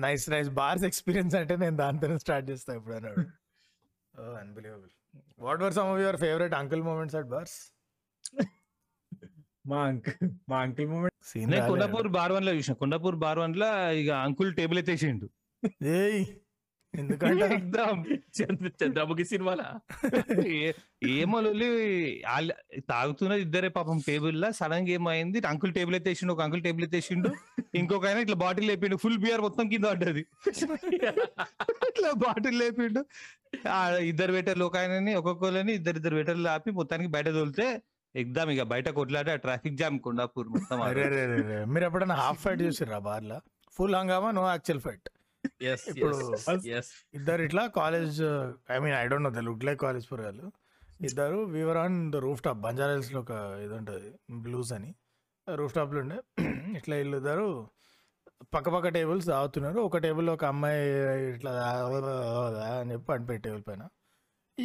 నైస్ 0.00 0.30
నైస్ 0.30 0.48
బార్స్ 0.50 0.84
ఎక్స్పీరియన్స్ 0.84 1.34
అంటే 1.34 1.56
నేను 1.56 1.76
దాంతో 1.76 2.18
స్టార్ట్ 2.18 2.50
చేస్తా 2.50 2.74
ఇప్పుడు 2.74 2.94
అన్నాడు. 2.94 3.22
Unbelievable 4.38 4.90
what 5.38 5.62
were 5.62 5.72
some 5.72 5.86
of 5.86 6.00
your 6.00 6.16
favourite 6.16 6.54
uncle 6.54 6.82
moments 6.82 7.16
at 7.16 7.26
bars 7.26 7.58
మా 9.66 9.84
అంకుల్ 9.84 10.30
మా 10.48 10.60
అంకుల్ 10.60 10.88
మూమెంట్ 10.88 11.09
సీన్ 11.32 11.50
నేను 11.50 11.68
కొండపూర్ 11.68 12.08
బార్ 12.08 12.32
వన్లో 12.32 12.52
చూసిన. 12.52 12.74
కొండపూర్ 12.74 13.16
బార్ 13.16 13.38
వన్లో 13.38 13.92
ఇక 13.92 14.10
అంకుల్ 14.10 14.54
టేబుల్ 14.54 14.78
ఎత్తేసిండు. 14.78 15.30
ఏయ్ 15.86 16.24
ఎందుకంటే? 16.94 17.46
చంద్రముఖి 18.82 19.24
సినిమాలా? 19.24 19.80
ఏమో 21.04 21.42
తాగుతున్నది 22.88 23.40
ఇద్దరే 23.40 23.68
పాపం 23.68 24.00
టేబుల్ 24.06 24.40
లా 24.40 24.50
సడన్గా 24.50 24.88
ఏమైంది? 24.88 25.42
అంకుల్ 25.46 25.74
టేబుల్ 25.74 25.96
ఎత్తేసిండు 25.96 26.32
ఒక 26.32 26.42
అంకుల్ 26.42 26.62
టేబుల్ 26.62 26.84
ఎత్తేసిండు. 26.84 27.30
ఇంకొక 27.74 28.06
ఆయన 28.06 28.18
ఇట్లా 28.18 28.36
బాటిల్ 28.36 28.68
లేపిండు. 28.68 28.96
ఫుల్ 28.96 29.18
బియర్ 29.18 29.40
మొత్తం 29.40 29.68
కింద 29.68 29.84
పడ్డది. 29.84 30.20
ఇట్లా 31.84 32.12
బాటిల్ 32.12 32.58
లేపిండు. 32.58 33.04
ఆ 33.68 33.90
ఇద్దరు 33.90 34.32
వెటర్లు 34.32 34.64
ఒక 34.64 34.76
ఆయనని 34.76 35.14
ఒక్కొక్కరిని 35.14 35.72
ఇద్దరు 35.72 35.96
ఇద్దరు 35.96 36.16
వెటర్లు 36.16 36.48
ఆపి 36.48 36.70
మొత్తానికి 36.70 37.10
బయట 37.10 37.28
తోలితే 37.28 37.82
ఎగ్దాం 38.16 38.50
ఇక 38.50 38.62
బయట 38.62 38.88
కొట్లాట 38.88 39.30
ట్రాఫిక్ 39.30 39.76
జామ్ 39.76 40.00
కొండాపూర్ 40.00 40.48
మొత్తం. 40.48 40.78
మీరు 41.70 41.84
ఎప్పుడైనా 41.84 42.14
హాఫ్ 42.14 42.40
ఫైట్ 42.40 42.62
చూసిర్రా 42.62 42.98
బార్లా? 42.98 43.40
ఫుల్ 43.72 43.94
హంగామా 43.94 44.30
నో 44.30 44.48
యాక్చువల్ 44.48 44.80
ఫైట్ 44.80 45.08
ఎస్ 45.62 45.88
ఇప్పుడు- 45.88 46.68
ఎస్ 46.68 46.90
ఇద్దరు 47.14 47.42
ఇట్లా 47.42 47.66
college 47.66 48.22
I 48.70 48.78
mean 48.78 48.94
I 48.94 49.06
don't 49.06 49.24
know 49.24 49.30
the 49.30 49.38
look 49.38 49.64
like 49.64 49.80
college 49.80 50.12
పురాలు 50.12 50.52
ఇద్దరు 51.00 51.36
Weaver 51.36 51.76
on 51.76 52.12
the 52.12 52.16
roof 52.16 52.42
top 52.42 52.58
బంజారాల్స్లో 52.58 53.20
ఒక 53.20 53.30
ఇది 53.64 53.74
ఉంటుంది 53.74 54.10
బ్లూస్ 54.42 54.72
అని. 54.72 54.94
రూఫ్ 55.54 55.74
టాప్లో 55.74 56.00
ఉండే. 56.00 56.18
ఇట్లా 56.76 56.96
వీళ్ళు 56.96 57.16
ఇద్దరు 57.16 57.68
పక్క 58.54 58.68
పక్క 58.68 58.88
టేబుల్స్ 58.88 59.26
తాగుతున్నారు 59.26 59.80
ఒక 59.80 59.96
టేబుల్ 59.96 60.30
ఒక 60.30 60.44
అమ్మాయి 60.44 60.82
ఇట్లా 61.34 61.50
అని 62.80 62.92
చెప్పి 62.92 63.06
పడిపోయి 63.06 63.38
టేబుల్ 63.38 63.62
పైన. 63.68 63.88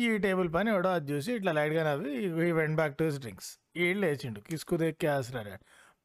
ఈ 0.04 0.18
టేబుల్ 0.26 0.50
పైన 0.56 0.68
ఎవడో 0.76 0.90
అది 0.98 1.08
చూసి 1.14 1.32
ఇట్లా 1.40 1.52
లైట్గా 1.60 1.84
నవ్వి 1.90 2.12
he 2.48 2.52
went 2.60 2.78
back 2.82 2.96
to 3.00 3.04
his 3.08 3.20
drinks 3.24 3.50
వీళ్ళు 3.80 4.02
లేచిండు. 4.06 4.40
కిస్కు 4.50 4.78
దెక్కి 4.84 5.08
ఆసరా 5.16 5.58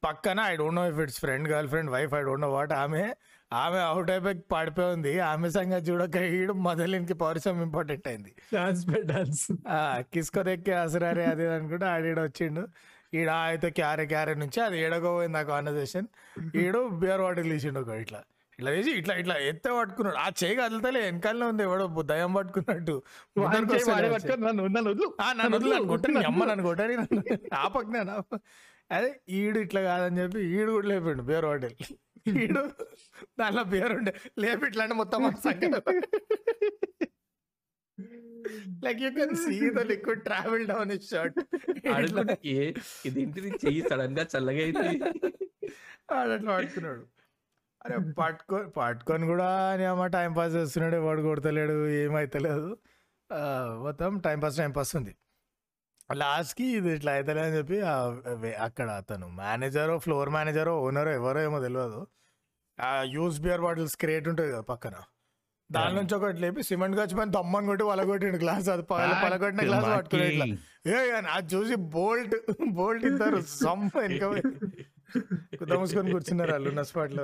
పక్కన 0.04 0.40
I 0.50 0.52
don't 0.60 0.78
know 0.80 0.84
if 0.90 1.00
it's 1.04 1.20
friend 1.24 1.46
girlfriend 1.68 1.90
wife 1.94 2.12
I 2.18 2.22
don't 2.28 2.44
know 2.46 2.50
what 2.56 2.72
ఆమె 2.82 3.02
ఆమె 3.52 3.78
అవుట్ 3.90 4.10
అయిపోయి 4.14 4.36
పడిపోయి 4.52 4.90
ఉంది 4.96 5.12
ఆమె 5.30 5.48
సంగతి 5.56 5.84
చూడక 5.90 6.16
ఈడు 6.36 6.52
మొదలినికి 6.66 7.14
పౌరుషం 7.22 7.56
ఇంపార్టెంట్ 7.62 8.06
అయింది. 8.08 8.32
కిస్కో 10.14 10.42
దెక్కి 10.48 10.72
ఆసరారే 10.82 11.24
అది 11.32 11.46
అనుకుంటే 11.56 11.86
ఆడీడ 11.94 12.18
వచ్చిండు. 12.28 12.64
ఈడ 13.18 13.30
అయితే 13.50 13.68
క్యారె 13.78 14.04
క్యారె 14.12 14.34
నుంచి 14.34 14.58
అది 14.66 14.76
ఏడగోపోయింది 14.84 15.38
ఆ 15.38 15.44
కాన్వర్సేషన్ 15.52 16.08
ఈడు 16.64 16.80
బియర్ 17.02 17.22
బాటిల్ 17.26 17.50
తీసిండు 17.54 17.80
ఒక 17.84 17.88
ఇట్లా. 18.04 18.20
ఇట్లా 18.60 18.72
తీసి 18.76 18.90
ఇట్లా 18.98 19.14
ఇట్లా 19.20 19.34
ఎత్తే 19.48 19.70
పట్టుకున్నాడు. 19.76 20.16
ఆ 20.18 20.28
చేయి 20.40 20.54
కదలతలే 20.58 21.00
వెనకాలనే 21.04 21.46
ఉంది 21.50 21.62
ఎవడో 21.66 21.84
దయం 22.10 22.32
పట్టుకున్నట్టు. 22.36 22.96
ఆ. 23.38 23.52
నన్ను 24.68 24.90
వదులు. 24.90 25.08
ఆ, 25.20 25.28
నన్ను 25.38 25.54
వదిలి 25.56 25.72
నన్ను 25.72 25.90
కొట్టని 25.92 26.14
నీ 26.16 26.24
అమ్మ 26.30 26.42
నన్ను 26.50 26.64
కొట్టని 26.66 26.96
నన్ను 27.00 27.20
ఆపక్ 27.60 27.90
నేను 27.96 28.12
ఆప. 28.16 28.30
అదే 28.90 29.08
ఈడు 29.36 29.58
ఇట్లా 29.64 29.80
కాదని 29.86 30.18
చెప్పి 30.22 30.40
ఈడు 30.52 30.70
కూడా 30.76 30.88
లేపిండు 30.90 31.24
బేర్ 31.28 31.46
హోటల్. 31.46 31.74
ఈడు 32.36 32.62
దానిలో 33.40 33.62
బేర్ 33.70 33.92
ఉండే 33.94 34.12
లేపి 34.42 34.66
ఇట్లా 34.66 34.82
అంటే 34.86 34.96
మొత్తం 34.96 35.20
like 38.84 39.00
you 39.02 39.10
can 39.16 39.34
see 39.40 39.54
the 39.70 39.82
liquid 39.90 40.22
travel 40.26 40.64
down 40.68 40.92
his 40.94 41.08
shirt 41.10 41.38
ఏ 42.52 42.58
ఇదేంటిది? 43.06 43.50
చెయ్యి 43.62 43.82
సడన్గా 43.90 44.24
చల్లగా 44.32 44.62
అయితే 44.66 44.84
ఆడట్లా 46.14 46.52
పడుతున్నాడు 46.52 47.02
అరే 47.84 47.96
పట్టుకో 48.18 48.56
పట్టుకొని 48.78 49.24
కూడా 49.32 49.48
అమ్మ 49.92 50.06
టైం 50.16 50.30
పాస్ 50.38 50.54
చేస్తున్నాడు 50.58 50.96
వాడు 51.06 51.22
కొడతలేడు 51.28 51.76
ఏమైతలేదు. 52.02 52.68
మొత్తం 53.84 54.18
టైం 54.26 54.38
పాస్ 54.44 54.56
టైం 54.60 54.72
పాస్ 54.78 54.92
ఉంది. 55.00 55.12
లాస్ట్కి 56.20 56.64
ఇది 56.78 56.90
ఇట్లా 56.96 57.10
అవుతలే 57.16 57.42
అని 57.46 57.54
చెప్పి 57.58 57.76
అక్కడ 58.66 58.88
అతను 59.00 59.26
మేనేజరో 59.40 59.94
ఫ్లోర్ 60.04 60.30
మేనేజరో 60.36 60.72
ఓనరో 60.86 61.12
ఎవరో 61.20 61.40
ఏమో 61.48 61.58
తెలియదు 61.66 62.00
ఆ 62.78 62.90
యూస్ 63.16 63.38
బియర్ 63.44 63.62
బాటిల్స్ 63.66 63.96
క్రియేట్ 64.02 64.26
ఉంటుంది 64.32 64.50
కదా 64.54 64.64
పక్కన. 64.72 64.96
దాని 65.70 65.94
నుంచి 65.98 66.14
ఒకటి 66.16 66.40
లేపి 66.44 66.62
సిమెంట్ 66.68 66.96
గచ్చి 67.00 67.16
పైన 67.18 67.30
దమ్మని 67.36 67.68
కొట్టి 67.70 67.84
పలగొట్టిండు 67.90 68.38
గ్లాస్ 68.44 68.68
అది 68.74 68.84
పగల 68.92 69.12
పలగొట్టిన 69.24 69.62
గ్లాస్ 69.68 69.88
పట్టుకుని 69.96 70.26
ఇట్లా. 70.30 70.46
ఏ 70.94 70.96
అది 71.36 71.48
చూసి 71.54 71.74
బోల్ట్ 71.96 72.36
బోల్ట్ 72.78 73.04
ఇద్దరు 73.10 73.40
సమ్ 73.62 73.84
వెనక 75.14 75.30
పోయి 75.48 75.58
కుద్ద 75.58 75.72
మూసుకొని 75.72 76.12
కూర్చున్నారు 76.12 76.50
వాళ్ళు 76.50 76.68
ఉన్న 76.68 76.82
స్పాట్లో. 76.82 77.22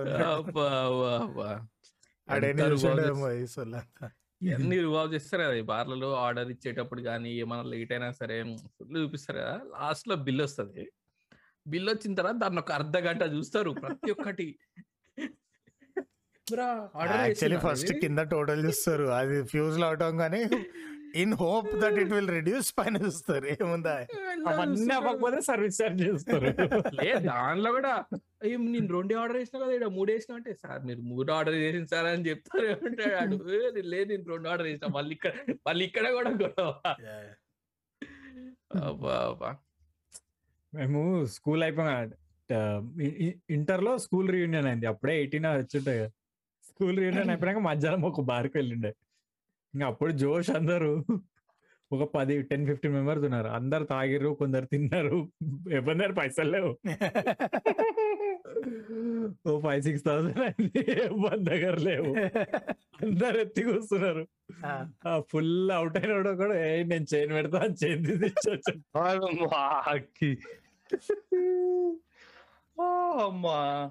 ఎన్ని 4.54 4.78
రుబాబు 4.78 5.08
చేస్తారు 5.14 5.42
కదా 5.42 5.54
ఈ 5.54 5.60
బార్లలో 5.60 6.14
ఆర్డర్ 6.14 6.50
ఇచ్చేటప్పుడు 6.50 7.02
కానీ 7.02 7.30
ఏమైనా 7.34 7.62
లేట్ 7.62 7.92
అయినా 7.92 8.10
సరే 8.10 8.36
ఫుల్ 8.78 8.96
చూపిస్తారు 8.96 9.38
కదా. 9.38 9.60
లాస్ట్లో 9.66 10.16
బిల్ 10.16 10.42
వస్తుంది. 10.42 10.84
బిల్ 11.66 11.88
వచ్చిన 11.88 12.14
తర్వాత 12.14 12.34
దాన్ని 12.34 12.60
ఒక 12.60 12.72
అర్ధ 12.72 12.96
గంట 12.98 13.22
చూస్తారు 13.22 13.70
ప్రతి 13.70 14.10
ఒక్కటి. 14.10 14.58
Actually 16.52 17.56
first? 17.58 17.92
కింద 17.92 18.18
టోటల్ 18.18 18.66
చూస్తారు. 18.66 19.04
అది 19.04 19.36
ఫ్యూజ్లో 19.44 19.86
అవటం 19.86 20.16
కానీ 20.16 20.42
in 21.16 21.34
hope 21.34 21.76
that 21.76 21.92
it 21.92 22.12
will 22.12 22.30
reduce 22.30 22.74
పైన 22.78 22.96
చూస్తారు. 22.96 23.46
ఏముందా 23.46 24.06
అవన్నీ. 24.48 24.94
అవ్వకపోతే 24.94 25.40
సర్వీస్ 25.40 25.82
చార్జ్ 25.82 26.02
చేస్తారు. 26.02 26.46
దానిలో 27.18 27.70
కూడా 27.70 28.04
"అయ్యో, 28.42 28.58
నేను 28.58 28.88
రెండే 28.88 29.14
ఆర్డర్ 29.14 29.36
చేసిన 29.36 29.62
కదా 29.62 29.72
ఇక్కడ 29.72 29.88
మూడు 29.88 30.12
వేసిన 30.12 30.34
అంటే 30.34 30.54
సార్ 30.54 30.84
మీరు 30.84 31.00
మూడు 31.00 31.32
ఆర్డర్ 31.32 31.54
చేసిన 31.54 31.84
సార్ 31.84 32.06
అని 32.06 32.28
చెప్తారు. 32.28 32.66
అంటాడు. 32.66 33.34
"ఏ, 33.34 33.70
నేను 33.74 33.88
లేదు 33.88 34.08
నేను 34.08 34.24
రెండు 34.28 34.48
ఆర్డర్ 34.48 34.66
చేసిన 34.66 34.94
మళ్ళీ 34.94 35.14
ఇక్కడ 35.14 35.32
మళ్ళీ 35.66 35.84
ఇక్కడ 35.84 36.10
కూడా 36.10 36.30
గొడవ. 36.30 36.74
మేము 40.74 41.26
స్కూల్ 41.26 41.62
అయిపోయిన 41.62 42.10
ఇంటర్లో 43.50 43.98
స్కూల్ 43.98 44.28
రీయూనియన్ 44.28 44.66
అయింది. 44.66 44.86
అప్పుడే 44.86 45.16
ఎయిటీన్ 45.16 45.46
వచ్చింటాయి 45.46 45.98
కదా. 45.98 46.10
స్కూల్ 46.64 46.98
రీయూనియన్ 46.98 47.30
అయిపోయాక 47.30 47.56
మధ్యాహ్నం 47.56 48.04
ఒక 48.04 48.20
బార్కి 48.20 48.58
వెళ్ళిండే. 48.58 48.94
ఇంకా 49.76 49.86
అప్పుడు 49.86 50.12
జోష్ 50.12 50.50
అందరూ 50.50 51.04
ఒక 51.92 52.14
పది 52.14 52.42
టెన్ 52.42 52.66
ఫిఫ్టీన్ 52.66 52.92
మెంబర్స్ 52.92 53.24
ఉన్నారు. 53.24 53.48
అందరు 53.48 53.84
తాగిర్రు 53.84 54.28
కొందరు 54.28 54.64
తిన్నారు. 54.64 55.32
ఎవరి 55.70 56.12
పైసలు 56.12 56.50
లేవు. 56.50 56.70
ఓ 59.48 59.60
ఫైవ్ 59.60 59.82
సిక్స్ 59.82 60.04
థౌసండ్ 60.04 60.40
అయింది 60.40 60.90
ఎవరి 61.04 61.44
దగ్గర 61.44 61.78
లేవు. 61.78 62.12
అందరు 63.02 63.38
ఎత్తి 63.38 63.62
కూస్తున్నారు 63.62 64.24
ఫుల్ 65.20 65.70
అవుట్ 65.70 65.96
అయిన 65.96 66.34
కూడా 66.34 66.66
"ఏయ్, 66.66 66.88
నేను 66.88 67.06
చైన్ 67.14 67.32
పెడతా 67.32 67.66
చైన్ 67.84 68.06
తీసి 68.06 68.62
అమ్మా. 73.24 73.90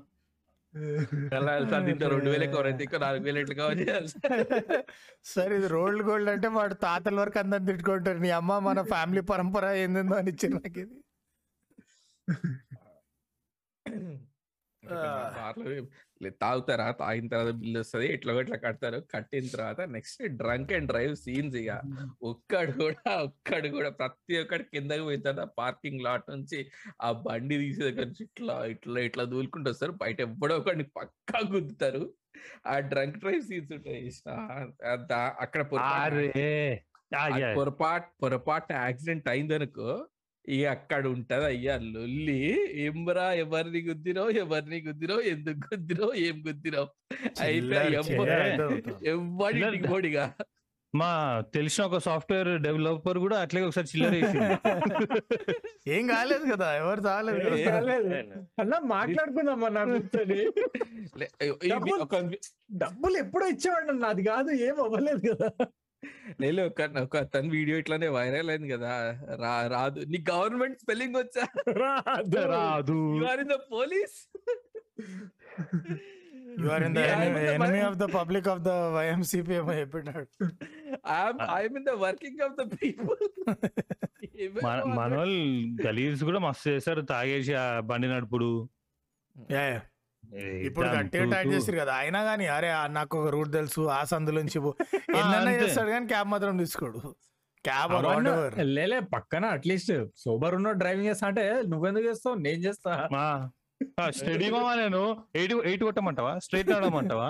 వెళ్తా 1.33 2.09
రెండు 2.09 2.29
వేలు 2.29 2.43
ఎక్కువ 2.43 2.63
అయితే 2.63 2.83
ఎక్కువ 2.83 2.99
నాలుగు 2.99 3.23
వేలు 3.23 3.39
ఎట్లా 3.39 3.55
సరే 5.33 5.55
ఇది 5.55 5.67
రోల్డ్ 5.67 6.03
గోల్డ్ 6.03 6.29
అంటే 6.29 6.47
వాడు 6.47 6.75
తాతల 6.75 7.19
వరకు 7.19 7.39
అందరిని 7.39 7.67
తిట్టుకుంటారు. 7.67 8.19
నీ 8.19 8.31
అమ్మ 8.31 8.59
మన 8.59 8.81
ఫ్యామిలీ 8.93 9.23
పరంపర 9.31 9.65
ఏందో 9.83 10.15
అని 10.15 10.29
ఇచ్చింది 10.29 10.55
నాకు 10.55 10.79
ఇది. 10.79 10.95
తాగుతారా 16.41 16.91
తాగిన 16.91 17.27
తర్వాత 17.27 17.53
బిల్ 17.55 17.77
వస్తుంది 17.77 18.07
ఇట్లా 18.07 18.33
ఇట్లా 18.41 18.57
కడతారు. 18.57 18.99
కట్టిన 19.13 19.47
తర్వాత 19.47 19.81
next 19.89 20.23
drunk 20.37 20.73
and 20.73 20.87
drive 20.87 21.15
scenes 21.15 21.55
ఇక 21.55 21.71
ఒక్కడు 22.23 22.71
కూడా 22.81 23.11
ఒక్కడు 23.23 23.67
కూడా 23.67 23.89
ప్రతి 23.89 24.37
ఒక్కటి 24.39 24.63
కిందకి 24.63 25.01
పోయిన 25.01 25.45
పార్కింగ్ 25.57 26.03
లాట్ 26.03 26.27
నుంచి 26.29 26.59
ఆ 27.01 27.11
బండి 27.25 27.57
తీసే 27.57 27.83
దగ్గర 27.83 28.05
నుంచి 28.05 28.23
ఇట్లా 28.23 28.65
ఇట్లా 28.65 29.01
ఇట్లా 29.01 29.23
దూలుకుంటూ 29.23 29.69
వస్తారు. 29.69 29.91
బయట 29.91 30.19
ఎప్పుడో 30.21 30.55
ఒకటి 30.57 30.83
పక్కా 30.97 31.39
గుద్దుతారు. 31.53 32.03
ఆ 32.67 32.79
డ్రంక్ 32.91 33.19
డ్రైవ్ 33.19 33.41
సీన్స్ 33.41 33.71
ఉంటాయి 33.71 34.01
అక్కడ 35.43 35.61
పొరపాటు. 35.71 36.23
పొరపాటు 37.57 38.07
పొరపాటు 38.21 38.73
యాక్సిడెంట్ 38.77 39.27
అయిందనుకో 39.29 39.89
ఇక 40.47 40.65
అక్కడ 40.67 41.03
ఉంటది 41.07 41.45
అయ్యా 41.45 41.75
లొల్లి. 41.85 42.39
ఏంబరా 42.77 43.27
ఎవరిని 43.39 43.79
గుద్దినో 43.81 44.23
ఎవరిని 44.39 44.79
గుద్దినో 44.81 45.15
ఎందుకు 45.29 45.61
గుద్దినో 45.67 46.07
ఏం 46.23 46.37
చిల్లర 48.01 48.33
అయితే 48.41 49.87
పోడిగా 49.87 50.25
మా 50.93 51.07
తెలిసిన 51.53 51.85
ఒక 51.85 51.97
సాఫ్ట్వేర్ 51.99 52.49
డెవలపర్ 52.57 53.17
కూడా 53.17 53.37
అట్లాగే 53.41 53.65
ఒకసారి 53.65 53.87
చిల్లర 53.87 54.11
వేసింది 54.13 54.53
ఏం 55.91 56.03
కాలేదు 56.07 56.45
కదా 56.51 56.67
ఎవరు 56.75 57.01
కాలేదు. 57.07 58.09
అన్న 58.61 58.75
మాట్లాడుకుందాం 58.91 59.59
డబ్బులు- 62.83 63.19
ఎప్పుడో 63.19 63.47
ఇచ్చేవాడు 63.47 63.89
అన్న 63.89 64.05
అది 64.05 64.23
కాదు 64.25 64.51
ఏం 64.63 64.77
అవ్వలేదు 64.83 65.21
కదా. 65.31 65.49
లేదు 66.41 66.61
ఒక 66.69 66.87
ఒక 67.01 67.21
తన 67.33 67.49
వీడియో 67.55 67.75
ఇట్లానే 67.81 68.07
వైరల్ 68.17 68.49
అయింది 68.53 68.69
కదా 68.73 68.91
రా 69.43 69.53
రాదు. 69.73 69.99
నీ 70.13 70.19
గవర్నమెంట్ 70.31 70.77
స్పెల్లింగ్ 70.83 71.17
వచ్చా? 71.21 71.45
రాదు. 71.83 72.37
రాదు. 72.55 72.99
You 73.21 73.25
are 73.33 73.41
in 73.45 73.51
the 73.55 73.57
police 73.73 74.17
you 76.63 76.69
are 76.75 76.83
in 76.83 76.95
the 76.97 77.03
enemy. 77.13 77.79
Of 77.89 77.97
the 78.03 78.07
public 78.17 78.47
of 78.53 78.61
the 78.69 78.73
YMCP 78.97 79.53
ఏమో 79.53 79.73
చెప్పినాడు. 79.73 80.27
I'm 81.17 81.41
I'm 81.57 81.77
in 81.81 81.87
the 81.91 81.95
working 82.05 82.43
of 82.47 82.55
the 82.61 82.65
people 82.75 83.23
మన 84.63 84.77
మన 84.99 85.11
వాళ్ళు 85.17 85.41
గలీజ్ 85.87 86.23
కూడా 86.29 86.39
మస్తు 86.39 86.65
చేశారు 86.69 87.01
తాగేసి 87.13 87.53
ఆ 87.65 87.67
బండి 87.91 88.07
నడుపుడు. 88.07 88.51
Yeah. 89.35 89.75
ఇప్పుడు 90.65 90.87
గట్టిగా 90.87 91.25
టైట్. 91.31 91.49
చేసారు 91.53 91.77
కదా. 91.77 91.93
అయినా 91.95 92.23
కానీ 92.23 92.45
అరే 92.47 92.69
నాకు 92.89 93.19
ఒక 93.19 93.27
రూట్ 93.27 93.53
తెలుసు 93.53 93.81
ఆ 93.89 94.03
సందులోంచి 94.03 94.59
పో. 94.59 94.71
ఎన్నైనా. 95.21 95.51
చేస్తాడు 95.61 95.89
కానీ 95.89 96.07
క్యాబ్ 96.07 96.29
మాత్రం 96.29 96.57
తీసుకోడు. 96.57 96.99
క్యాబ్ 97.65 97.91
లేలే 98.73 98.99
పక్కన 99.13 99.45
అట్లీస్ట్ 99.51 99.93
సోబర్ 100.17 100.55
ఉన్న 100.55 100.71
డ్రైవింగ్ 100.71 101.05
చేస్తా 101.05 101.27
అంటే 101.27 101.45
నువ్వెందుకు 101.67 102.05
చేస్తావు? 102.07 102.35
నేను 102.39 102.59
చేస్తా. 102.59 102.91
స్టడీ 104.17 104.49
మామా 104.51 104.73
నేను. 104.83 105.01
ఎయిట్ 105.35 105.53
ఎయిట్ 105.65 105.83
కొట్టమంటావా? 105.83 106.33
స్ట్రైట్ 106.39 106.69
నడమంటావా 106.69 107.29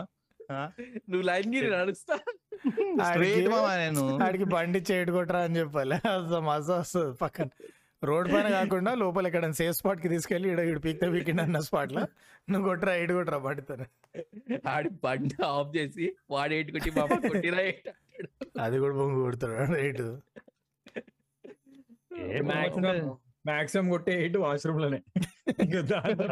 నువ్వు 1.09 1.21
లైన్ 1.21 1.55
గిరి 1.55 1.69
నడుస్తా. 1.71 2.15
స్ట్రైట్ 3.03 3.49
మామా 3.49 3.77
నేను. 3.77 4.03
ఆడికి 4.23 4.43
బండి 4.45 4.83
చేయడు 4.91 5.11
కొట్టరా 5.11 5.39
అని 5.39 5.57
చెప్పాలి. 5.57 5.95
అసలు 6.15 6.41
మజా 6.41 6.75
వస్తుంది 6.75 7.17
పక్కన. 7.17 7.49
రోడ్ 8.03 8.27
పైన 8.33 8.47
కాకుండా 8.49 8.91
లోపల 8.93 9.27
ఎక్కడ 9.27 9.49
సేఫ్ 9.59 9.77
స్పాట్కి 9.77 10.09
తీసుకెళ్ళి 10.09 10.47
ఈడ 10.51 10.61
ఈడు 10.69 10.79
పీక్ 10.79 11.03
అన్న 11.43 11.59
స్పాట్లో. 11.59 12.03
నువ్వు 12.49 12.65
కొట్టరా 12.69 12.93
ఇటు 12.95 13.13
కొట్టరా 13.13 13.37
బండితో 13.37 13.75
ఆడి 14.73 14.89
బండి 15.03 15.35
ఆఫ్ 15.49 15.71
చేసి 15.77 16.05
వాడు 16.31 16.53
ఎయిట్ 16.53 16.71
కొట్టి 16.71 16.91
మా 16.97 17.03
అమ్మ 17.05 17.19
కొట్టిరా. 17.27 17.63
అది 18.61 18.77
కూడా 18.79 18.95
బొంగు 18.95 19.21
కొడతాడు 19.23 19.55
రైట్. 19.73 20.03
ఏ 22.25 22.41
మాక్సిమం 23.45 23.87
కొట్టే 23.89 24.13
ఎయిట్ 24.21 24.37
వాష్రూమ్లోనే. 24.37 24.99
ఇంకా 25.65 25.81
దాంట్లో 25.91 26.27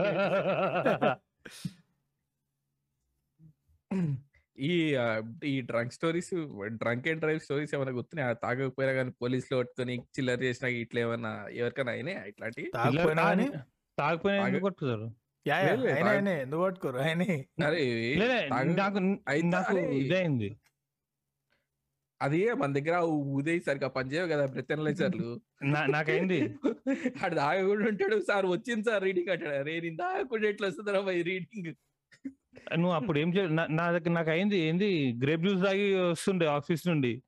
ఈ 4.58 4.74
ఈ 5.46 5.62
drunk 5.62 5.94
stories 5.94 6.30
drunk 6.76 7.08
and 7.08 7.20
drive 7.20 7.40
stories 7.40 7.72
ఏమైనా 7.76 7.92
గుర్తున్నాయి? 7.92 8.36
తాగకపోయినా 8.42 8.94
కానీ 8.94 9.12
పోలీసులు 9.22 9.56
పట్టుకొని 9.60 9.96
చిల్లర 10.16 10.40
చేసినా 10.44 10.70
ఇట్లా 10.78 11.00
ఏమన్నా 11.02 11.32
ఎవరికైనా 11.54 11.92
అయినాయి 11.92 12.30
ఇట్లాంటి 12.30 12.64
అది 22.22 22.40
మన 22.56 22.72
దగ్గర 22.74 22.96
ఉదయ్ 23.34 23.60
సరిగా 23.62 23.88
పనిచేయవు 23.90 24.28
కదా 24.28 24.44
బ్రెతనలైజర్లు 24.46 25.30
నా- 25.72 25.88
నాకైంది. 25.88 26.38
ఆడు 27.22 27.36
తాగకుండా 27.36 27.88
ఉంటాడు 27.90 28.18
సార్ 28.22 28.46
వచ్చింది 28.48 28.84
సార్ 28.84 29.04
రీడింగ్ 29.04 29.30
అంటాడు. 29.30 29.56
అరే 29.56 29.74
నేను 29.80 29.98
తాగకుండా 29.98 30.48
ఎట్లా 30.48 30.68
వస్తుందా 30.68 30.94
రీడింగ్? 31.24 31.72
నువ్వు 32.76 32.92
అప్పుడు 32.92 33.20
ఏం 33.20 33.34
చే 33.34 33.48
నా- 33.48 33.92
దగ్గర 33.92 34.10
నాకు 34.10 34.30
అయింది 34.30 34.58
ఏంది? 34.58 35.20
గ్రేప్ 35.24 35.42
జ్యూస్ 35.42 35.66
తాగి 35.66 35.96
వస్తుండే 35.96 36.46
ఆఫీస్ 36.46 36.88
నుండి. 36.88 37.22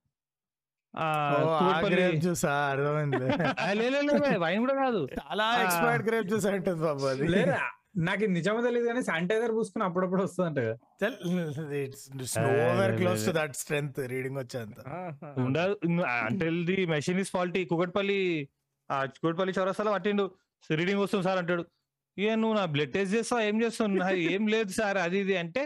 ఆ, 0.97 1.33
కూకట్పల్లి- 1.59 2.05
గ్రేప్ 2.05 2.23
జ్యూస్ 2.23 2.45
అర్థమైంది 2.45 3.15
ఆ, 3.61 3.71
లే, 3.71 3.89
లే, 3.89 4.01
లే, 4.01 4.17
లే, 4.17 4.37
వైన్ 4.37 4.59
కూడా 4.59 4.73
కాదు. 4.73 5.07
చాలా. 5.13 5.63
ఎక్స్పైర్డ్ 5.63 6.07
గ్రేప్ 6.07 6.27
జ్యూస్ 6.27 6.45
అంటుంది 6.45 6.81
బాబు 6.83 7.05
అది. 7.05 7.27
లేదా 7.27 7.59
నాకు 7.97 8.25
నిజమో 8.25 8.61
తెలియదు 8.61 8.87
కానీ 8.87 9.03
శానిటైజర్ 9.03 9.51
పూసుకుని 9.51 9.83
అప్పుడప్పుడు 9.83 10.23
వస్తుందంట 10.23 10.57
close 12.97 13.25
to. 13.25 13.31
That 13.31 13.55
strength 13.55 13.99
reading 13.99 14.37
వచ్చేంత. 14.37 14.75
ఉండదు 15.37 15.79
అంటే 16.01 16.49
the 16.63 16.85
machine 16.85 17.19
is 17.19 17.31
faulty. 17.31 17.65
Kukatpally 17.65 18.49
ఆ 18.91 19.05
కుకట్పల్లి 19.05 19.53
చౌరస్తాలో 19.59 19.91
పట్టిండు. 19.91 20.31
రీడింగ్ 20.71 20.99
వస్తుంది 20.99 21.23
సార్ 21.23 21.37
అంటాడు. 21.37 21.65
ఇక 22.17 22.29
నువ్వు 22.33 22.55
నా 22.57 22.65
బ్లడ్ 22.65 22.93
టెస్ట్ 22.93 23.15
చేస్తావు? 23.15 23.41
ఏం 23.41 23.55
చేస్తావు? 23.63 24.09
ఏం 24.35 24.47
లేదు 24.47 24.71
సార్ 24.71 24.97
అది 24.97 25.17
ఇది 25.19 25.37
అంటే 25.37 25.63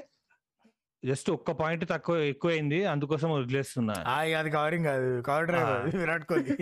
జస్ట్ 1.03 1.29
ఒక్క 1.31 1.51
పాయింట్ 1.51 1.89
తక్కువ 1.89 2.15
ఎక్కువైంది 2.17 2.85
అందుకోసం 2.85 3.29
వదిలేస్తున్నా. 3.31 3.95
ఇక 4.29 4.35
అది 4.35 4.49
కవరింగ్ 4.49 4.85
కాదు. 4.85 5.21
కవర్ 5.21 5.45
డ్రైవ్ 5.45 5.69
ఆ. 5.69 5.99
విరాట్ 5.99 6.25
కోహ్లీ. 6.25 6.55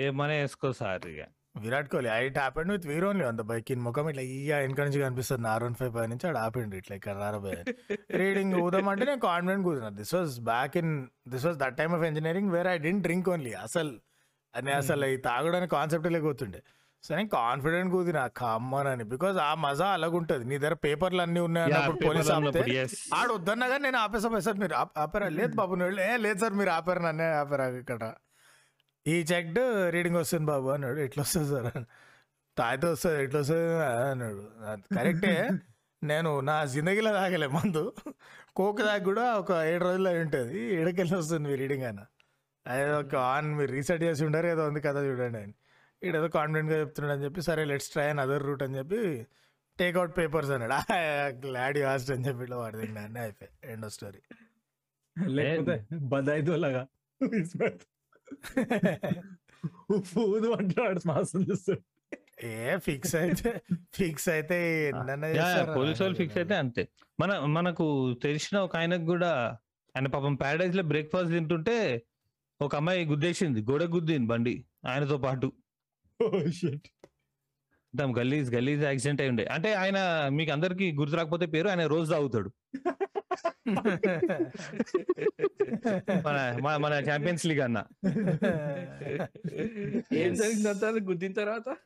ఏమనే 0.00 0.40
వేసుకో 0.40 0.72
సార్ 0.72 1.06
ఇక 1.06 1.22
Virat 1.56 1.88
Kohli 1.88 2.10
it 2.12 2.38
happened 2.38 2.72
with 2.72 2.86
Veer 2.86 3.04
only 3.04 3.24
the 3.24 3.40
bike. 3.40 3.70
In 3.72 3.82
ముఖం 3.82 4.08
ఇట్లా 4.08 4.22
ఇయ్య 4.22 4.54
వెనక 4.54 4.80
నుంచి 4.80 5.00
కనిపిస్తుంది. 5.00 5.48
ఆర్ 5.48 5.64
వన్ 5.64 5.74
ఫైవ్ 5.74 5.94
పై 5.94 6.06
నుంచి 6.06 6.26
ఆడ 6.28 6.36
ఆపిండు 6.36 6.76
ఇట్లా 6.76 6.96
ఇక్కడ 6.96 7.16
రారబోయే. 7.16 7.62
రీడింగ్ 8.10 8.54
ఊదాం 8.54 8.88
అంటే 8.88 9.04
నేను 9.04 9.20
confident 9.20 9.64
కూతున్నా. 9.64 9.90
This 10.00 10.14
was 10.14 10.40
back 10.40 10.76
in 10.76 10.92
this 11.28 11.46
was 11.46 11.58
that 11.58 11.76
time 11.76 11.94
of 11.94 12.02
engineering 12.02 12.50
where 12.50 12.66
I 12.66 12.78
didn't 12.78 13.02
drink 13.02 13.28
only 13.28 13.52
అసలు 13.52 13.94
అని 14.54 14.72
అసలు 14.72 15.06
ఈ 15.06 15.16
తాగడానికి 15.16 15.70
కాన్సెప్ట్ 15.70 16.08
లేకపోతుండే 16.12 16.60
సో 17.04 17.16
నేను 17.16 17.28
కాన్ఫిడెంట్ 17.28 17.92
కూదిన 17.92 18.26
కమ్మనని 18.26 19.04
బికాజ్ 19.04 19.38
ఆ 19.38 19.54
మజా 19.54 19.86
అలాగుంటది. 19.86 20.44
నీ 20.44 20.58
దగ్గర 20.58 20.74
పేపర్లు 20.74 21.22
అన్ని 21.22 21.40
ఉన్నాయి 21.40 21.72
అన్నప్పుడు 21.72 22.06
పోలీస్ 22.06 22.30
ఆపితే 22.30 22.86
ఆడు 23.14 23.32
వద్దన్నా 23.32 23.68
కానీ 23.68 23.82
నేను 23.82 23.98
ఆపేసా 23.98 24.38
సార్ 24.38 24.56
మీరు 24.56 24.74
ఆప్- 24.74 25.00
ఆపారా? 25.00 25.28
లేదు 25.28 25.54
బాబు 25.54 25.76
ఏ 26.00 26.16
లేదు 26.16 26.38
సార్ 26.38 26.52
మీరు 26.52 26.70
ఆపారు 26.70 26.98
నన్నే 26.98 27.32
ఆపారా 27.32 27.66
ఇక్కడ? 27.68 28.12
ఈ 29.06 29.20
చెక్డ్ 29.20 29.58
రీడింగ్ 29.90 30.16
వస్తుంది 30.16 30.46
బాబు 30.46 30.68
అన్నాడు. 30.68 30.98
ఎట్లా 30.98 31.22
వస్తుంది 31.22 31.48
సార్? 31.48 31.84
తాగితే 32.58 32.86
వస్తుంది 32.86 33.22
ఎట్లా 33.22 33.40
వస్తుంది 33.40 33.84
అన్నాడు. 34.10 34.48
కరెక్టే. 34.94 35.50
నేను 36.04 36.40
నా 36.40 36.64
జిందగీలో 36.64 37.12
తాగలే 37.12 37.46
మందు. 37.46 37.92
కోక్ 38.56 38.78
తాగి 38.78 39.04
కూడా 39.04 39.34
ఒక 39.34 39.52
ఏడు 39.52 39.84
రోజులు 39.84 40.08
అయి 40.08 40.20
ఉంటుంది. 40.20 40.74
ఏడకెళ్ళి 40.74 41.14
వస్తుంది 41.14 41.48
మీ 41.48 41.54
రీడింగ్ 41.54 41.82
అన్న. 41.82 42.00
అదే 42.66 42.92
ఒక 42.92 43.14
ఆన్ 43.14 43.54
మీరు 43.54 43.70
రీసెర్చ్ 43.72 44.02
చేసి 44.02 44.24
ఉండరు 44.24 44.46
ఏదో 44.46 44.68
ఉంది 44.68 44.80
కదా 44.80 45.00
చూడండి 45.00 45.38
అని. 45.38 45.54
ఈడేదో 46.02 46.28
కాన్ఫిడెంట్గా 46.28 46.78
చెప్తున్నాడు 46.78 47.14
అని 47.14 47.24
చెప్పి 47.24 47.40
సరే 47.42 47.62
let's 47.64 47.90
try 47.90 48.06
an 48.08 48.20
other 48.20 48.42
route 48.42 48.62
అని 48.62 48.78
చెప్పి 48.78 49.00
టేక్అవుట్ 49.78 50.12
పేపర్స్ 50.18 50.50
అన్నాడు. 50.50 50.76
గ్లాడ్ 51.44 51.78
హాస్ట్ 51.82 52.10
అని 52.10 52.24
చెప్పి 52.28 52.44
ఇట్లా 52.44 52.56
వాడి 52.56 52.76
అన్నీ 52.98 53.20
అయిపోయి 53.20 53.50
ఎండ్ 53.72 53.88
స్టోరీ 53.90 54.20
లేకపోతే 55.36 55.76
బదాయితో 56.06 56.56
లాగా. 56.56 56.82
ఊదు 60.24 60.48
అంటాడు 60.52 61.00
మాసం 61.06 61.42
చూస్తాడు 61.42 61.82
ఏ 62.46 62.76
ఫిక్స్ 62.78 63.14
అయితే 63.14 63.50
ఫిక్స్ 63.94 64.28
అయితే? 64.28 64.58
పోలీసు 65.76 66.02
వాళ్ళు 66.02 66.16
ఫిక్స్ 66.16 66.38
అయితే 66.38 66.54
అంతే. 66.54 66.82
మన 67.18 67.38
మనకు 67.48 67.84
తెలిసిన 68.22 68.58
ఒక 68.58 68.76
ఆయనకు 68.76 69.04
కూడా 69.04 69.30
ఆయన 69.94 70.06
పాపం 70.06 70.34
ప్యారడైజ్లో 70.34 70.82
బ్రేక్ఫాస్ట్ 70.82 71.32
తింటుంటే 71.32 71.76
ఒక 72.60 72.72
అమ్మాయి 72.76 73.06
గుద్దేసింది. 73.06 73.60
గోడ 73.62 73.82
గుద్దింది 73.94 74.26
బండి 74.26 74.54
ఆయనతో 74.86 75.18
పాటు. 75.18 75.48
మొత్తం 76.22 78.18
గలీజ్ 78.18 78.54
గలీజ్ 78.54 78.82
యాక్సిడెంట్ 78.82 79.20
అయి 79.20 79.30
ఉండే. 79.30 79.44
అంటే 79.44 79.74
ఆయన 79.74 80.28
మీకు 80.28 80.52
అందరికి 80.52 80.92
గుర్తు 80.92 81.16
రాకపోతే 81.16 81.46
పేరు 81.46 81.68
ఆయన 81.68 81.86
రోజు 81.86 82.10
తాగుతాడు. 82.10 82.52
మన 86.26 86.56
మన- 86.60 87.08
ఛాంపియన్స్ 87.08 87.46
లీగ్ 87.46 87.60
అన్న. 87.60 87.84
ఏం 90.12 90.34
జరిగిందంతా? 90.34 90.88
గుద్దిన 90.88 91.32
తర్వాత? 91.32 91.76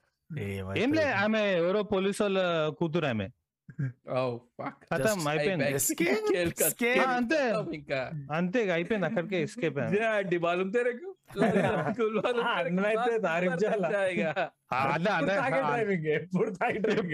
ఏం 0.78 0.93
లే 0.93 1.12
ఆమె 1.12 1.53
ఎవరో 1.53 1.83
పోలీసు 1.83 2.22
వాళ్ళ 2.22 2.68
కూతురు 2.68 3.07
ఆమె. 3.07 3.28
Ah, 7.01 7.11
అంతే. 7.16 7.53
అంతే 8.33 8.73
అయిపోయింది 8.73 9.07
అక్కడికే 9.07 9.43
ఎస్కేప్ 9.43 9.79
అయింది 9.79 10.37
బాలం 10.37 10.71
తెరకు. 10.71 11.16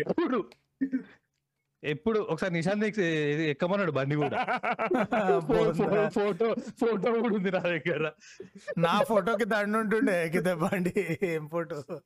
ఎప్పుడు 0.09 0.51
ఎప్పుడు 1.85 2.19
ఒకసారి 2.19 2.53
నిశాంత్ 2.53 2.99
ఎక్కమన్నాడు 3.43 3.91
బండి 3.91 4.17
కూడా? 4.17 4.47
ఫోటో 6.09 6.57
ఫోటో 6.81 7.13
కూడా 7.13 7.35
ఉంది 7.35 7.51
నా 7.51 7.59
దగ్గర. 7.59 8.13
నా 8.79 9.03
ఫోటోకి 9.03 9.45
దండు 9.45 9.79
ఉంటుండే 9.79 10.29
కింద 10.29 10.47
బండి 10.47 11.19
ఏం 11.23 11.49
ఫోటో? 11.49 12.01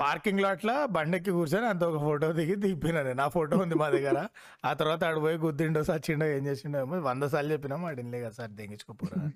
పార్కింగ్ 0.00 0.40
లాట్లో 0.40 0.86
బండెక్కి 0.86 1.30
కూర్చొని 1.30 1.66
అంత 1.66 1.84
ఒక 1.84 2.00
ఫోటో 2.00 2.32
దిగి 2.32 2.54
దిగిపోయినా 2.54 3.02
నేను. 3.02 3.16
నా 3.16 3.28
ఫోటో 3.28 3.56
ఉంది 3.56 3.74
మా 3.74 3.88
దగ్గర. 3.88 4.26
ఆ 4.64 4.72
తర్వాత 4.72 5.04
ఆడు 5.04 5.20
పోయి 5.20 5.36
గుద్దిండో 5.36 5.84
సచ్చిండో 5.84 6.26
ఏం 6.26 6.46
చేసిండో 6.46 6.78
ఏమో 6.78 6.98
వంద 6.98 7.22
సార్లు 7.22 7.52
చెప్పినాం 7.52 7.84
ఆడినలే 7.84 8.20
కదా 8.20 8.30
సార్ 8.30 8.50
తెగించుకోపోరా 8.50 9.32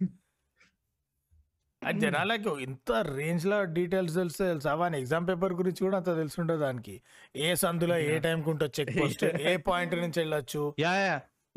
అది 1.83 2.01
జనాలకి 2.01 2.63
ఇంత 2.63 2.93
రేంజ్లో 2.93 3.65
డీటెయిల్స్ 3.65 4.15
తెలిస్తే 4.15 4.49
తెలుసా? 4.49 4.75
వాని 4.75 4.99
ఎగ్జామ్ 4.99 5.29
పేపర్ 5.29 5.53
గురించి 5.53 5.81
కూడా 5.85 5.97
అంత 5.97 6.07
తెలుసుండదు 6.07 6.59
దానికి. 6.59 7.03
ఏ 7.37 7.55
సందులో 7.55 7.99
ఏ 7.99 8.19
టైం 8.19 8.43
కుంటో 8.43 8.67
చెక్ 8.67 9.01
పోస్ట్ 9.01 9.25
ఏ 9.25 9.57
పాయింట్ 9.57 9.95
నుంచి 9.95 10.19
వెళ్ళొచ్చు? 10.19 10.75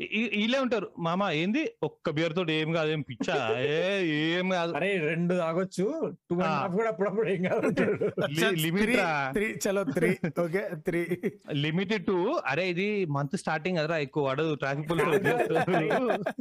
వీళ్ళే 0.00 0.58
ఉంటారు. 0.58 0.90
మామ 0.98 1.30
ఏంది? 1.32 1.70
ఒక్క 1.82 2.10
బియర్ 2.10 2.36
తోటి 2.36 2.52
ఏం 2.52 2.72
కాదు 2.72 2.90
ఏం 2.90 3.00
పిచ్చా? 3.00 3.56
ఏ 3.58 4.04
ఏం 4.04 4.48
కాదు. 4.48 4.72
అరే 4.72 4.98
రెండు 4.98 5.34
తాగొచ్చు. 5.34 5.84
Two 6.30 6.34
and. 6.34 6.44
హాఫ్ 6.44 6.72
కూడా 6.72 6.88
అప్పుడప్పుడు 6.88 7.28
ఏం 7.28 7.42
కాదు. 7.42 7.66
అంటాడు. 7.66 8.04
లి- 8.30 8.66
limit 8.66 8.96
రా. 8.96 9.30
త్రీ 9.32 9.54
చలో 9.68 9.84
three 9.84 10.10
okay 10.42 10.68
three 10.74 11.06
limited 11.52 12.06
to 12.06 12.40
అరే 12.46 12.70
ఇది 12.70 13.04
మంత్ 13.04 13.36
స్టార్టింగ్ 13.36 13.78
అదరా 13.78 13.96
ఎక్కువ 13.98 14.28
పడదు 14.28 14.54
ట్రాఫిక్ 14.54 14.90
పోలీసు 14.90 15.18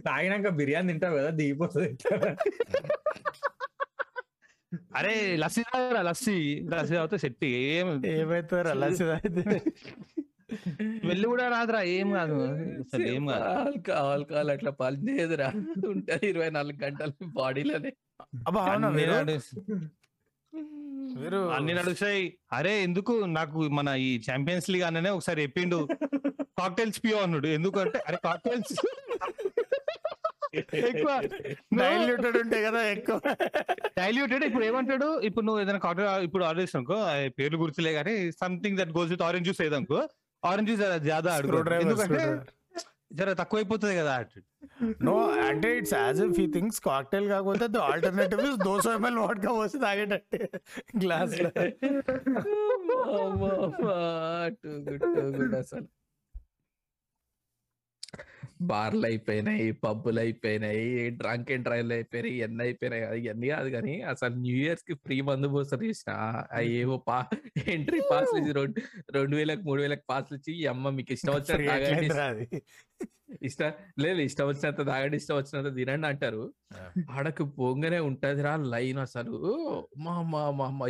తాగినాక 0.01 0.49
బిర్యానీ 0.49 0.87
తింటావు 0.87 1.17
కదా 1.17 1.29
దిగిపోతుంది. 1.29 1.97
అరే 4.95 5.35
లస్సీ 5.37 5.61
తాగరా 5.63 6.01
లస్సీ? 6.01 6.61
లస్సీ 6.73 6.95
తాగితే 6.95 7.17
సెట్ 7.17 7.45
ఏం 7.45 8.05
ఏమైతే 8.05 8.59
అలా 8.59 8.85
అయితే 8.85 9.61
వెళ్ళి 11.05 11.27
కూడా 11.27 11.45
రాదురా 11.49 11.81
ఏం 11.81 12.11
కాదు. 12.11 12.37
అసలు 12.79 13.07
ఏం 13.07 13.23
కాదు. 13.25 13.43
ఆల్కహాల్ 13.43 14.11
ఆల్కహాల్ 14.11 14.51
అట్లా 14.51 14.71
పనిచేయదురా. 14.71 15.49
ఉంటది 15.87 16.27
ఇరవై 16.29 16.49
నాలుగు 16.49 16.77
గంటలు 16.83 17.13
బాడీలోనే. 17.25 17.91
అబ్బా 18.47 18.61
అవునా 18.65 18.89
మీరు? 18.89 19.11
అన్ని 21.57 21.73
నడుస్తాయి. 21.73 22.23
అరే 22.53 22.83
ఎందుకు? 22.83 23.13
నాకు 23.25 23.59
మన 23.77 23.89
ఈ 23.89 24.21
ఛాంపియన్స్ 24.31 24.69
లీగ్ 24.69 24.83
అన్ననే 24.83 25.09
ఒకసారి 25.09 25.41
చెప్పిండు. 25.41 25.87
కాక్టైల్స్ 26.59 26.99
పియో 27.03 27.17
అన్నాడు. 27.17 27.47
ఎందుకంటే 27.47 27.99
అరే 28.07 28.17
కాక్టైల్స్? 28.25 28.73
ఎక్కువ. 30.73 31.09
డైల్యూటెడ్ 31.79 32.37
ఉంటాయి 32.37 32.63
కదా 32.63 32.81
ఎక్కువ. 32.83 33.17
డైల్యూటెడ్? 33.97 34.43
ఇప్పుడు 34.43 34.65
ఏమంటాడు? 34.65 35.09
ఇప్పుడు 35.21 35.45
నువ్వు 35.45 35.61
ఏదైనా 35.61 35.79
కాక్టైల్ 35.79 36.23
ఇప్పుడు 36.23 36.43
ఆర్డర్ 36.43 36.63
చేసానుకో 36.63 36.97
పేర్లు 37.39 37.57
గుర్తులే 37.57 37.93
కానీ 37.93 38.31
something 38.31 38.77
that 38.77 38.93
goes 38.97 39.11
with 39.11 39.21
orange 39.21 39.45
juice 39.45 39.61
ఏదనుకో 39.61 39.99
orange 40.43 40.69
juice 40.71 41.03
జాదా 41.03 41.31
ఎందుకంటే 41.79 42.23
జర 43.13 43.33
తక్కువ 43.33 43.59
అయిపోతుంది 43.59 43.95
కదా 43.95 44.15
నో 45.01 45.13
అంటే 45.45 45.77
ఇట్స్ 45.77 45.93
యాజ్ 45.93 46.19
ఇఫ్ 46.21 46.39
ఈ 46.39 46.47
థింగ్స్ 46.51 46.79
కాక్టైల్ 46.79 47.27
కాకపోతే 47.27 47.67
the 47.67 47.77
alternative 47.85 48.41
is 48.41 48.57
dosa 48.65 48.87
ML 48.97 49.17
vodka 49.17 49.51
పోసి 49.51 49.79
తాగేటట్టే 49.79 50.41
గ్లాస్లో. 51.03 51.49
అసలు. 55.59 55.87
బార్లు 58.59 59.05
అయిపోయినాయి 59.07 59.65
పబ్బులు 59.83 60.19
అయిపోయినాయి 60.19 60.85
డ్రంక్ 61.19 61.51
అండ్ 61.51 61.65
డ్రైవ్లు 61.65 61.93
అయిపోయినాయి 61.93 62.33
ఇవన్నీ 62.37 62.63
అయిపోయినాయి 62.65 63.03
ఇవన్నీ 63.21 63.47
కాదు 63.49 63.69
కానీ 63.75 63.93
అసలు 64.11 64.33
న్యూ 64.41 64.55
ఇయర్స్కి 64.57 64.95
ఫ్రీ 65.03 65.17
మందు 65.21 65.49
పోస్తారు 65.53 65.85
చేసిన 65.85 66.13
ఏవో 66.75 66.97
పా 67.07 67.19
ఎంట్రీ 67.73 68.01
పాస్ 68.09 68.33
ఇచ్చి 68.39 68.53
రెండు 68.59 68.81
రెండు 69.17 69.35
వేలకు 69.35 69.63
మూడు 69.63 69.81
వేలకు 69.81 70.05
పాస్లు 70.09 70.37
ఇచ్చి 70.39 70.55
అమ్మ 70.67 70.91
మీకు 70.97 71.13
ఇష్టం 71.17 71.33
వచ్చిన 71.37 71.71
అది? 72.27 72.47
ఇష్టం 73.41 73.71
లేదు 73.99 74.19
ఇష్టం 74.19 74.47
వచ్చినంత 74.47 74.87
తాగండి 74.87 75.17
ఇష్టం 75.17 75.35
వచ్చినంత 75.35 75.75
తినండి 75.75 76.07
అంటారు. 76.07 76.53
ఆడకు 77.11 77.45
పోగానే 77.45 77.99
ఉంటదిరా 77.99 78.55
లైన్ 78.55 78.97
అసలు. 78.97 79.87
మా 79.97 80.21
మా 80.21 80.51
మా 80.51 80.87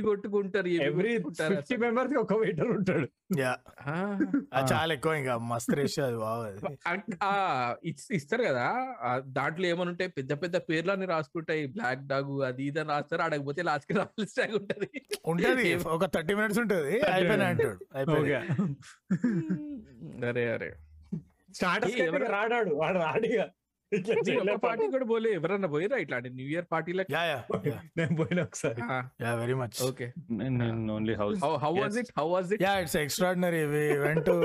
కొట్టుకుంటారు, 0.00 0.66
ఎవ్రీ 0.66 1.18
ఫిఫ్టీ. 1.18 1.76
మెంబర్స్కి 1.76 2.18
ఒక 2.18 2.32
వెయిటర్ 2.32 2.66
ఉంటాడు. 2.66 3.08
యా. 3.38 3.56
ఆ, 3.86 4.18
అది 4.54 4.74
చాలా 4.74 4.94
ఎక్కువ 4.94 5.14
ఇంకా 5.14 5.38
మస్తు 5.38 5.74
రేష్ 5.74 5.98
అది 5.98 6.16
బాగుంది 6.16 8.16
ఇస్తారు 8.16 8.42
కదా. 8.42 8.94
ఆ, 9.02 9.22
దాంట్లో 9.26 9.66
ఏమని 9.66 9.90
ఉంటాయి? 9.90 10.10
పెద్ద 10.10 10.32
పెద్ద 10.32 10.56
పేర్లు 10.56 10.92
అన్ని 10.92 11.06
రాసుకుంటాయి. 11.06 11.66
బ్లాక్ 11.66 12.06
డాగ్ 12.06 12.42
అది 12.42 12.64
ఇది 12.64 12.80
అని 12.80 12.88
రాస్తారు. 12.88 13.22
అడగపోతే 13.22 13.62
లాస్ట్కి 13.62 13.98
రావాలి 13.98 14.28
స్టాగ్ 14.28 14.54
ఉంటది. 14.54 15.02
ఉంటది. 15.26 15.74
ఒక 15.74 16.04
థర్టీ 16.04 16.34
మినిట్స్ 16.34 16.58
ఉంటది. 16.58 17.00
అయిపోయినా 17.00 17.46
అంటాడు. 17.46 17.96
అయిపోయింది. 17.96 18.34
అరే 20.26 20.52
అరే. 20.52 20.74
రాడాడు? 22.36 22.72
వాడు 22.82 22.98
రాడిగా 23.08 23.46
పార్టీ 24.64 24.84
కూడా 24.92 25.06
పోలే. 25.10 25.30
ఎవరన్నా 25.38 25.68
పోయిరా 25.72 25.96
ఇట్లాంటి 26.02 26.28
న్యూ 26.36 26.46
ఇయర్ 26.52 26.66
పార్టీలకు 26.70 27.12
యా 27.14 27.22
యా 27.30 27.40
నేను 27.98 28.14
పోయిన 28.20 28.38
ఒకసారి. 28.48 28.80
Yeah 29.24 29.32
very 29.40 29.56
much 29.62 29.78
okay. 29.88 30.06
Only 30.94 31.14
house 31.22 31.36
how 31.44 31.50
how 31.64 31.72
was 31.80 31.96
it 32.02 32.12
how 32.20 32.26
was 32.34 32.52
it 32.56 32.62
yeah 32.66 32.72
it's 32.82 32.96
extraordinary 33.02 33.62
we 33.74 33.82
went 34.04 34.24
to 34.30 34.36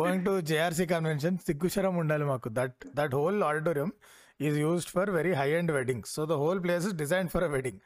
going 0.00 0.24
to 0.28 0.34
JRC 0.52 0.86
convention 0.94 1.36
సిగ్గుశరం 1.48 1.96
ఉండాలి 2.02 2.26
మాకు. 2.32 2.48
That 2.60 2.78
that 3.00 3.16
whole 3.18 3.38
auditorium 3.50 3.92
is 4.48 4.56
used 4.64 4.92
for 4.96 5.10
very 5.18 5.34
high 5.40 5.48
and 5.58 5.72
weddings 5.78 6.14
so 6.18 6.24
the 6.32 6.38
whole 6.44 6.62
place 6.66 6.86
is 6.90 6.96
design 7.04 7.30
for 7.34 7.46
a 7.48 7.50
wedding. 7.56 7.80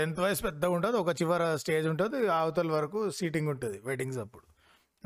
Lengthwise 0.24 0.42
పెద్దగా 0.48 0.72
ఉంటుంది. 0.78 0.96
ఒక 1.04 1.14
చివర 1.22 1.42
stage 1.62 1.86
ఉంటుంది. 1.92 2.18
అవతల 2.40 2.68
వరకు 2.78 3.00
seating 3.20 3.48
ఉంటుంది. 3.54 3.78
వెడ్డింగ్స్ 3.88 4.20
అప్పుడు. 4.24 4.44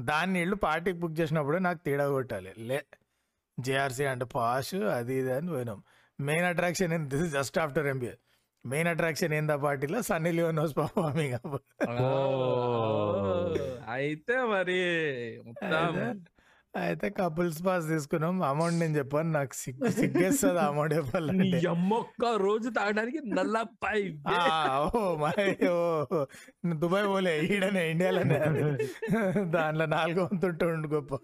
దాన్ని 0.01 0.39
ఇల్లు 0.43 0.57
పార్టీకి 0.57 0.99
బుక్ 0.99 1.21
చేసినప్పుడు 1.21 1.57
నాకు 1.57 1.81
తేడా 1.87 2.09
కొట్టాలి. 2.09 2.53
లే 2.59 2.79
జేఆర్సీ 3.61 4.05
అంటే 4.05 4.25
పాష్ 4.35 4.75
అది 4.75 5.15
ఇది 5.19 5.33
అని 5.33 5.49
పోయినాం. 5.49 5.79
మెయిన్ 6.21 6.45
అట్రాక్షన్ 6.45 6.93
ఏంది? 6.93 7.09
This 7.17 7.33
just 7.33 7.59
after 7.59 7.87
MBA 7.87 8.15
main 8.67 8.89
attraction 8.89 9.35
ఏందా 9.35 9.57
పార్టీలో? 9.57 10.03
సన్నీ 10.03 10.31
లియోన్ 10.33 10.59
వాస్ 10.59 10.75
పర్ఫార్మింగ్ 10.77 11.35
అయితే 13.89 14.37
మరి 14.55 14.81
అయితే 16.75 17.07
కపుల్స్ 17.19 17.61
పాస్ 17.67 17.87
తీసుకున్నాం. 17.93 18.35
అమౌంట్ 18.51 18.79
నేను 18.83 18.95
చెప్పాను. 18.99 19.31
నాకు 19.37 19.55
సిగ్గు 19.61 19.91
సిగ్గేస్తుంది 19.99 20.61
అమౌంట్ 20.67 20.93
నీ 20.95 20.99
చెప్పాలంటే 20.99 21.61
అమ్మొక్క 21.73 22.33
రోజు 22.45 22.69
తాగడానికి 22.79 23.21
నల్లపై 23.39 24.01
ఓ 24.99 25.03
మై 25.23 25.47
ఓ 25.73 25.79
దుబాయ్ 26.83 27.07
పోలే. 27.13 27.35
ఈడనే 27.49 27.83
ఇండియాలోనే. 27.93 28.39
దాంట్లో 29.57 29.87
నాలుగో 29.97 30.23
వంతుంటే 30.29 30.67
ఉండు 30.75 30.91
గొప్ప. 30.97 31.15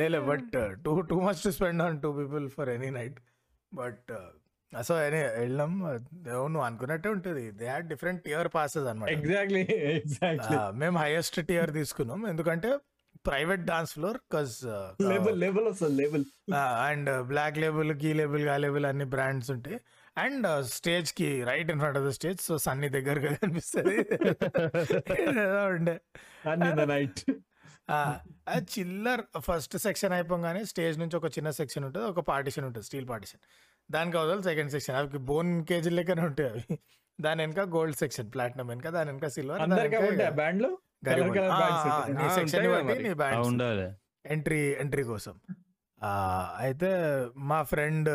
లేలే 0.00 0.22
but 0.30 0.54
too 0.84 0.94
too 1.12 1.18
much 1.26 1.42
to 1.46 1.52
spend 1.58 1.84
on 1.88 1.98
two 2.06 2.12
people 2.20 2.46
for 2.58 2.70
any 2.76 2.92
night. 3.00 3.18
But 3.72 4.12
so 4.72 4.94
any 5.06 5.18
వెళ్ళాం 5.40 5.72
నువ్వు 6.52 6.66
అనుకున్నట్టే 6.68 7.08
ఉంటుంది. 7.16 7.44
They 7.58 7.66
had 7.72 7.88
different 7.94 8.20
tier 8.28 8.48
passes 8.54 8.86
అనమాట 8.92 9.10
ఎగ్జాక్ట్లీ 9.18 9.64
ఎగ్జాక్ట్లీ 9.96 10.56
మేము 10.82 10.96
హైయెస్ట్ 11.04 11.38
టియర్ 11.50 11.72
తీసుకున్నాం. 11.80 12.22
ఎందుకంటే 12.32 12.70
private 13.24 13.62
dance 13.70 13.92
floor 13.92 14.18
cause 14.32 14.56
label 15.12 15.36
label 15.40 15.66
వస్తుంది 15.68 15.96
లేబుల్ 16.02 16.24
అండ్ 16.88 17.10
బ్లాక్ 17.30 17.58
లేబుల్ 17.58 17.92
కీ 18.02 18.12
లేబుల్గా 18.12 18.56
లేబుల్ 18.56 18.86
అన్ని 18.86 19.06
బ్రాండ్స్ 19.14 19.50
ఉంటాయి. 19.50 19.78
అండ్ 20.16 20.46
స్టేజ్కి 20.76 21.28
right 21.50 21.70
in 21.70 21.80
front 21.80 21.98
of 21.98 22.06
the 22.06 22.12
stage 22.18 22.40
so 22.40 22.58
Sunny 22.58 22.88
దగ్గరగా 22.88 23.30
కనిపిస్తుంది. 23.42 23.96
ఉండే. 25.76 25.96
నైట్ 26.94 27.20
చిల్లర్ 28.74 29.22
ఫస్ట్ 29.38 29.76
సెక్షన్ 29.76 30.12
అయిపోగానే 30.12 30.64
స్టేజ్ 30.64 30.96
నుంచి 30.98 31.16
ఒక 31.16 31.26
చిన్న 31.26 31.50
సెక్షన్ 31.50 31.84
ఉంటుంది 31.84 32.06
ఒక 32.06 32.20
పార్టిషన్ 32.20 32.64
ఉంటుంది 32.64 32.86
స్టీల్ 32.86 33.08
పార్టిషన్ 33.08 33.40
దానికి 33.90 34.16
అవతల 34.18 34.40
సెకండ్ 34.40 34.70
సెక్షన్ 34.70 34.96
అవి 34.96 35.18
బోన్ 35.30 35.50
కేజీ 35.66 35.90
లెక్కనే 35.90 36.22
ఉంటాయి 36.22 36.50
అవి. 36.50 36.62
దాని 37.20 37.40
వెనక 37.46 37.60
గోల్డ్ 37.74 37.96
సెక్షన్ 37.96 38.28
ప్లాటినం 38.34 38.66
వెనక 38.66 38.88
దాని 38.88 39.10
వెనక 39.10 39.28
సిల్వర్ 39.28 39.62
బ్యాండ్లో 40.34 40.70
ఉండాలి. 43.48 43.92
ఎంట్రీ 44.26 44.76
ఎంట్రీ 44.80 45.02
కోసం. 45.02 45.40
ఆ, 46.02 46.54
అయితే 46.58 46.90
మా 47.36 47.62
ఫ్రెండ్ 47.62 48.08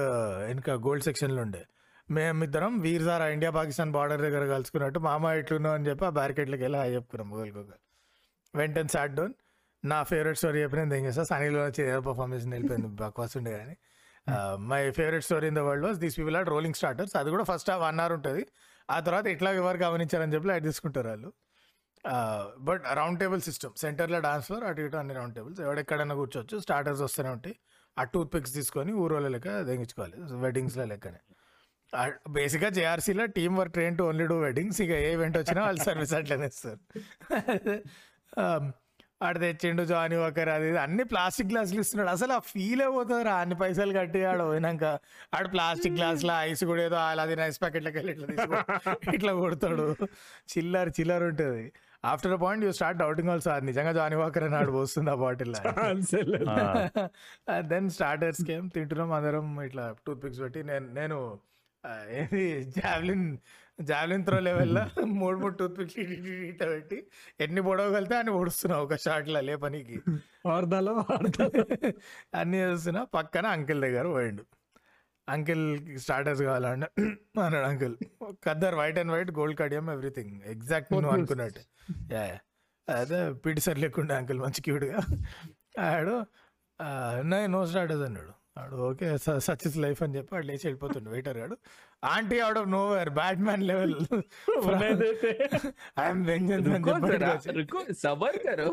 ఇంకా 0.52 0.74
గోల్డ్ 0.74 1.04
సెక్షన్లో 1.04 1.42
ఉండే. 1.42 1.66
మేమిద్దరం 2.12 2.80
వీర్జారా 2.80 3.28
ఇండియా 3.28 3.52
పాకిస్తాన్ 3.52 3.92
బార్డర్ 3.92 4.22
దగ్గర 4.22 4.48
కలుసుకున్నట్టు 4.48 5.00
మామ 5.00 5.26
ఎట్లున్నావు? 5.26 5.76
అని 5.76 5.88
చెప్పి 5.88 6.06
ఆ 6.06 6.10
బ్యారికేట్లకి 6.10 6.62
వెళ్ళి 6.62 6.80
హాయ్ 6.80 6.94
చెప్పుకున్నాం 6.94 7.32
ఒకరికొక 7.32 7.66
వెంటనే 8.56 8.88
సాట్ 8.88 9.16
డౌన్. 9.16 9.34
నా 9.86 10.04
ఫేవరెట్ 10.04 10.38
స్టోరీ 10.38 10.62
చెప్పిన 10.62 10.80
ఏం 10.80 11.06
చేస్తా? 11.06 11.24
సనీలో 11.24 11.66
వచ్చి 11.66 11.88
ఏదో 11.88 12.02
పర్ఫార్మెన్స్ 12.02 12.48
వెళ్ళిపోయింది 12.48 12.88
బక్వాస్ 12.88 13.38
ఉండే 13.38 13.58
కానీ. 13.58 13.78
My 14.56 14.92
favourite 14.92 15.24
story 15.24 15.48
in 15.48 15.56
the 15.56 15.60
world 15.60 15.86
was 15.86 15.98
these 15.98 16.18
people 16.18 16.38
are 16.38 16.50
rolling 16.50 16.74
starters. 16.74 17.16
అది 17.16 17.30
కూడా 17.30 17.44
ఫస్ట్ 17.44 17.70
వన్ 17.70 18.00
అవర్ 18.00 18.14
ఉంటుంది. 18.14 18.46
ఆ 18.92 19.00
తర్వాత 19.00 19.28
ఇట్లా 19.28 19.52
ఎవరు 19.52 19.78
గమనించారని 19.78 20.34
చెప్పి 20.34 20.48
లైట్ 20.48 20.64
తీసుకుంటారు 20.64 21.08
వాళ్ళు. 21.08 21.34
But 22.68 22.84
round 22.94 23.20
table 23.20 23.42
system. 23.42 23.74
సెంటర్లో 23.78 24.20
డాన్స్ 24.20 24.46
ఫ్లోర్ 24.46 24.64
అటు 24.64 24.82
ఇటు 24.82 24.98
అన్ని 24.98 25.14
రౌండ్ 25.14 25.36
టేబుల్స్. 25.36 25.62
ఎవడెక్కడైనా 25.62 26.16
కూర్చోవచ్చు 26.16 26.58
స్టార్టర్స్ 26.60 27.02
వస్తూనే 27.02 27.30
ఉంటాయి. 27.30 27.56
ఆ 28.00 28.04
టూత్ 28.04 28.34
పిక్స్ 28.34 28.54
తీసుకొని 28.54 28.92
ఊరోళ్ళ 28.94 29.28
లెక్క 29.28 29.62
దెంగించుకోవాలి 29.62 30.18
వెడ్డింగ్స్లో 30.46 30.86
లెక్కనే. 30.94 31.22
బేసిక్గా 32.30 32.70
జేఆర్సీలో 32.70 33.26
team 33.26 33.58
work 33.58 33.74
train 33.74 33.98
to 33.98 34.04
only 34.04 34.26
do 34.28 34.40
weddings. 34.40 34.82
ఇక 34.82 34.90
ఏ 34.90 35.14
ఈవెంట్ 35.14 35.38
వచ్చినా 35.38 35.62
వాళ్ళు 35.64 35.84
సర్వీస్ 35.84 36.14
అట్లనే 36.14 36.46
ఇస్తారు. 36.46 36.80
ఆడ 39.26 39.36
తెచ్చిండు 39.40 39.84
జానీ 39.84 40.16
ఒకరు 40.16 40.50
అది 40.50 40.68
అన్ని 40.78 41.04
ప్లాస్టిక్ 41.04 41.48
గ్లాసులు 41.52 41.80
ఇస్తున్నాడు. 41.80 42.10
అసలు 42.10 42.34
ఆ 42.34 42.40
ఫీల్ 42.40 42.82
అయిపోతుంది 42.82 43.30
అన్ని 43.30 43.56
పైసలు 43.56 43.94
కట్టి 44.00 44.20
ఆడ 44.32 44.42
పోయినాక. 44.42 44.84
ఆడ 45.36 45.46
ప్లాస్టిక్ 45.54 45.96
గ్లాసులో 45.96 46.34
ఐస్ 46.50 46.64
కూడా 46.64 46.84
ఏదో 46.84 46.96
అది 46.96 47.42
ఐస్ 47.42 47.62
ప్యాకెట్లకి 47.62 47.98
వెళ్ళి 47.98 48.14
ఇట్లా 48.14 48.64
ఇట్లా 49.14 49.34
కొడతాడు. 49.34 49.88
చిల్లర 50.58 50.88
చిల్లర 51.00 51.24
ఉంటుంది. 51.24 51.66
After 52.04 52.32
a 52.32 52.36
point 52.36 52.66
you 52.66 52.72
start 52.72 53.00
doubting 53.00 53.30
also 53.30 53.52
అది 53.52 53.66
నిజంగా 53.66 53.92
జానీ 53.92 54.16
వాకర్ 54.16 54.44
అని 54.44 54.56
ఆడు 54.56 54.72
పోస్తుంది 54.72 55.12
ఆ 55.12 55.16
బాటిల్ 55.16 55.56
దెన్ 57.62 57.90
స్టార్టర్స్ 57.90 58.44
కేమ్ 58.44 58.72
తింటున్నాం 58.72 59.12
అందరం 59.12 59.62
ఇట్లా 59.62 59.96
టూత్ 60.08 60.24
పిక్స్ 60.24 60.40
పెట్టి 60.40 60.64
నేను 60.64 60.88
నేను 60.94 61.40
ఏది 62.10 62.64
జావ్లిన్ 62.64 63.38
జావ్లిన్ 63.82 64.26
త్రో 64.26 64.40
లెవెల్లో 64.40 65.06
మూడు 65.06 65.38
మూడు 65.38 65.54
టూత్ 65.54 65.80
పిక్స్ 65.80 65.96
పెట్టి. 66.62 67.08
ఎన్ని 67.40 67.62
పొడవగలితే 67.62 68.18
అన్ని 68.18 68.34
పొడుస్తున్నావు 68.34 68.86
ఒక 68.86 68.96
షాట్లో 68.96 69.42
లేపనికి. 69.42 70.02
వార్దాలో 70.46 71.06
అన్ని 72.36 72.58
చేస్తున్నా. 72.58 73.04
పక్కన 73.04 73.46
అంకిల్ 73.48 73.82
దగ్గర 73.82 74.08
పోయిండు. 74.08 74.46
అంకిల్ 75.29 75.65
స్టార్టర్స్ 76.03 76.43
కావాలంటే 76.45 76.89
అన్నాడు 77.41 77.67
uncle 77.69 77.95
khaddar 78.45 78.77
white 78.79 78.99
and 79.01 79.13
white 79.13 79.31
gold 79.37 79.57
Kadiyam 79.61 79.89
everything 79.91 80.33
exact 80.53 80.91
నువ్వు 80.95 81.13
అనుకున్నట్టు 81.15 81.63
యా 82.13 82.23
యా. 82.27 82.39
అదే 82.89 83.19
పీటి 83.43 83.63
సార్ 83.65 83.79
లేకుండే 83.79 84.15
అంకిల్ 84.17 84.41
మంచి 84.41 84.63
క్యూట్గా 84.65 85.01
ఆడు 85.87 86.15
నై 87.29 87.43
నో 87.53 87.61
స్టార్టర్స్ 87.69 88.05
అన్నాడు 88.07 88.33
ఆడు 88.59 88.77
ఓకే 88.87 89.07
సచ్ 89.47 89.63
ఇస్ 89.69 89.77
లైఫ్ 89.79 90.01
అని 90.05 90.15
చెప్పి 90.17 90.33
ఆడు 90.37 90.47
లేచి 90.49 90.65
వెళ్ళిపోతుండే 90.67 91.11
వెయిటర్ 91.13 91.39
గాడు 91.39 91.57
aunty 92.07 92.39
out 92.41 92.59
of 92.59 92.69
nowhere 92.91 93.11
Batman 93.47 93.65
level 93.71 93.95
I'm 95.99 96.23
vengeance 96.27 96.69
అని 96.69 96.79
रुको 96.79 96.95
చెప్పి 96.97 97.13
जरा 97.15 97.31
వచ్చి- 97.35 97.55
रुको 97.59 97.81
सबर 97.97 98.37
करो 98.41 98.69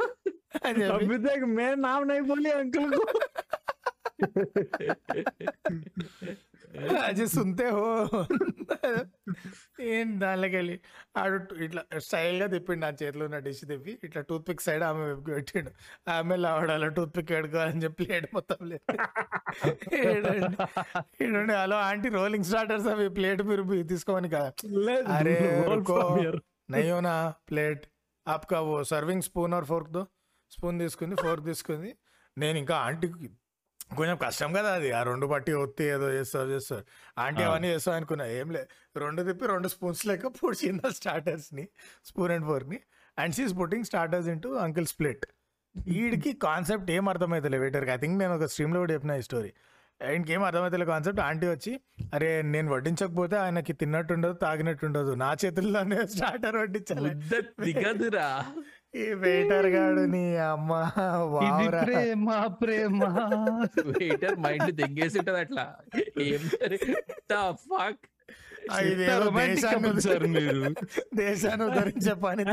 అని 0.61 0.77
చెప్పి 0.81 0.93
अभी 0.97 1.17
तक 1.25 1.41
मैं 1.53 1.71
नाम 1.79 2.01
नहीं 2.05 2.23
बोली 2.25 2.51
अंकल 2.55 2.85
को 2.93 3.05
అది 7.02 7.24
సుంతే 7.28 7.66
హో. 7.70 7.84
ఏం 9.88 10.08
దానిలోకెళ్ళి 10.20 10.76
ఆడు 11.16 11.36
ఇట్లా 11.64 11.82
స్టైల్గా 11.98 12.46
తిప్పిండు 12.46 12.82
నా 12.84 12.90
చేతిలో 13.02 13.24
ఉన్న 13.24 13.38
డిష్ 13.38 13.60
తిప్పి 13.70 13.92
ఇట్లా 14.04 14.20
టూత్ 14.22 14.44
పిక్ 14.48 14.62
సైడ్ 14.62 14.82
ఆమె 14.82 15.02
వెబ్కి 15.04 15.30
పెట్టిండు. 15.30 15.70
ఆమె 16.08 16.36
లావడాలో 16.36 16.88
టూత్ 16.88 17.12
పిక్ 17.16 17.30
పెట్టుకోవాలని 17.30 17.82
చెప్పి 17.82 18.04
ప్లేట్ 18.04 18.28
మొత్తం 18.34 18.60
లేదు. 18.68 18.84
హలో 21.58 21.76
ఆంటీ 21.82 22.08
రోలింగ్ 22.08 22.44
స్టార్టర్స్ 22.44 22.86
అవి 22.86 23.08
ప్లేట్ 23.08 23.42
మీరు 23.42 23.64
తీసుకోమని 23.84 24.28
కదా 24.28 24.50
అరే 25.18 25.36
నయ్యోనా 26.70 27.14
ప్లేట్ 27.48 27.84
ఆప్కా 28.26 28.58
ఓ 28.62 28.82
సర్వింగ్ 28.82 29.22
స్పూన్ 29.22 29.54
ఆర్ 29.54 29.64
ఫోర్క్ 29.64 29.90
దో 29.90 30.02
స్పూన్ 30.52 30.76
తీసుకుంది 30.78 31.14
ఫోర్క్ 31.16 31.44
తీసుకుంది. 31.46 31.90
నేను 32.36 32.56
ఇంకా 32.58 32.74
ఆంటీకి 32.76 33.28
కొంచెం 33.94 34.16
కష్టం 34.16 34.52
కదా 34.52 34.70
అది. 34.72 34.92
ఆ 34.92 35.02
రెండు 35.02 35.26
పట్టి 35.26 35.52
ఒత్తి 35.52 35.84
ఏదో 35.84 36.10
చేస్తారు 36.10 36.48
చేస్తారు. 36.48 36.84
ఆంటీ 37.18 37.42
అవన్నీ 37.42 37.68
చేస్తావు 37.68 37.96
అనుకున్నా. 37.96 38.26
ఏం 38.26 38.50
లే 38.50 38.62
రెండు 38.96 39.22
తిప్పి 39.22 39.46
రెండు 39.46 39.68
స్పూన్స్ 39.68 40.06
లెక్క 40.06 40.26
పొడిచింది 40.26 40.92
స్టార్టర్స్ని 40.92 41.68
spoon 42.04 42.32
and 42.32 42.46
ఫోర్క్ని 42.46 42.80
and 43.18 43.34
she's 43.34 43.54
putting 43.60 43.84
starters 43.84 44.28
into 44.28 44.54
uncle 44.54 44.86
split 44.86 45.26
వీడికి 45.86 46.32
కాన్సెప్ట్ 46.32 46.90
ఏం 46.90 47.08
అర్థమవుతలే 47.08 47.58
వెయిటర్కి 47.58 47.90
ఐ 47.90 47.96
థింక్ 47.96 48.18
నేను 48.18 48.34
ఒక 48.34 48.44
స్ట్రీమ్లో 48.44 48.80
కూడా 48.80 48.92
చెప్పిన 48.92 49.12
ఈ 49.12 49.22
స్టోరీ 49.22 49.52
ఆయనకి 50.00 50.32
ఏం 50.32 50.42
అర్థమవుతలే 50.42 50.84
కాన్సెప్ట్? 50.84 51.20
ఆంటీ 51.20 51.46
వచ్చి 51.46 51.80
అరే 52.14 52.42
నేను 52.42 52.72
వడ్డించకపోతే 52.72 53.36
ఆయనకి 53.36 53.72
తిన్నట్టుండదు 53.72 54.32
తాగినట్టుండదు. 54.32 55.14
నా 55.14 55.36
చేతుల్లోనే 55.44 56.06
స్టార్టర్ 56.06 56.56
వడ్డించాలి. 56.56 57.10
ఈ 58.94 59.04
వెయిటర్ 59.14 59.66
గాడు 59.66 60.00
నీ 60.06 60.36
అమ్మ 60.46 60.72
ప్రేమ 61.82 62.28
ప్రేమ. 62.60 63.00
వెయిటర్ 63.92 64.36
మైండ్ 64.38 64.72
తెంగేసి 64.78 65.18
ఉంటది 65.18 65.38
అట్లా 65.38 65.64
దేశాన్ని 69.40 69.88
మీరు. 70.36 70.62
దేశాన్ని 71.14 71.64
ఉద్ధరించే 71.64 72.14
పని 72.22 72.44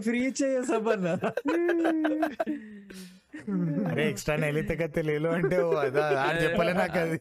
ఫ్రీ 0.00 0.32
చేయ 0.38 0.62
సబ్బన్నా 0.62 1.14
అరే 3.88 4.04
ఎక్స్ట్రా 4.08 4.34
నైలితే 4.36 4.74
లేలో 5.02 5.30
అంటే 5.32 5.56
చెప్పలే 6.42 6.72
నాకు 6.74 6.98
అది 6.98 7.18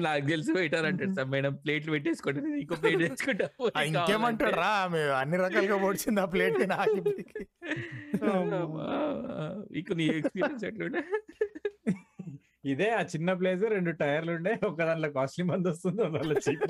నాకు 0.00 0.24
తెలిసి 0.26 0.52
పెట్టారు 0.56 0.86
అంటాడు 0.86 1.14
సార్ 1.14 1.28
మేడం 1.28 1.54
ప్లేట్లు 1.62 1.92
పెట్టేసుకోండి 1.92 2.40
నేను 2.40 2.58
ఇంకో 2.60 2.76
ప్లేట్ 2.82 3.02
వేసుకుంటా 3.04 3.46
ఇంకేమంటాడు 3.90 4.56
రా 4.60 4.72
మేము 4.88 5.12
అన్ని 5.18 5.38
రకాలుగా 5.44 5.78
పొడిచింది 5.84 6.20
ఆ 6.20 6.28
ప్లేట్ 6.34 6.60
నాకు 6.68 6.96
ఇక 9.74 9.92
నీ 9.92 10.06
ఎక్స్పీరియన్స్ 10.14 10.64
ఎట్లుండే? 10.64 11.02
ఇదే 12.64 12.88
ఆ 12.90 13.02
చిన్న 13.12 13.32
ప్లేస్ 13.34 13.62
రెండు 13.70 13.92
టైర్లు 14.00 14.32
ఉండే 14.32 14.52
ఒక 14.66 14.78
దాంట్లో 14.82 15.08
కాస్ట్లీ 15.10 15.44
మంది 15.46 15.68
వస్తుంది 15.68 16.02
దాంట్లో 16.08 16.36
చీప్ 16.40 16.64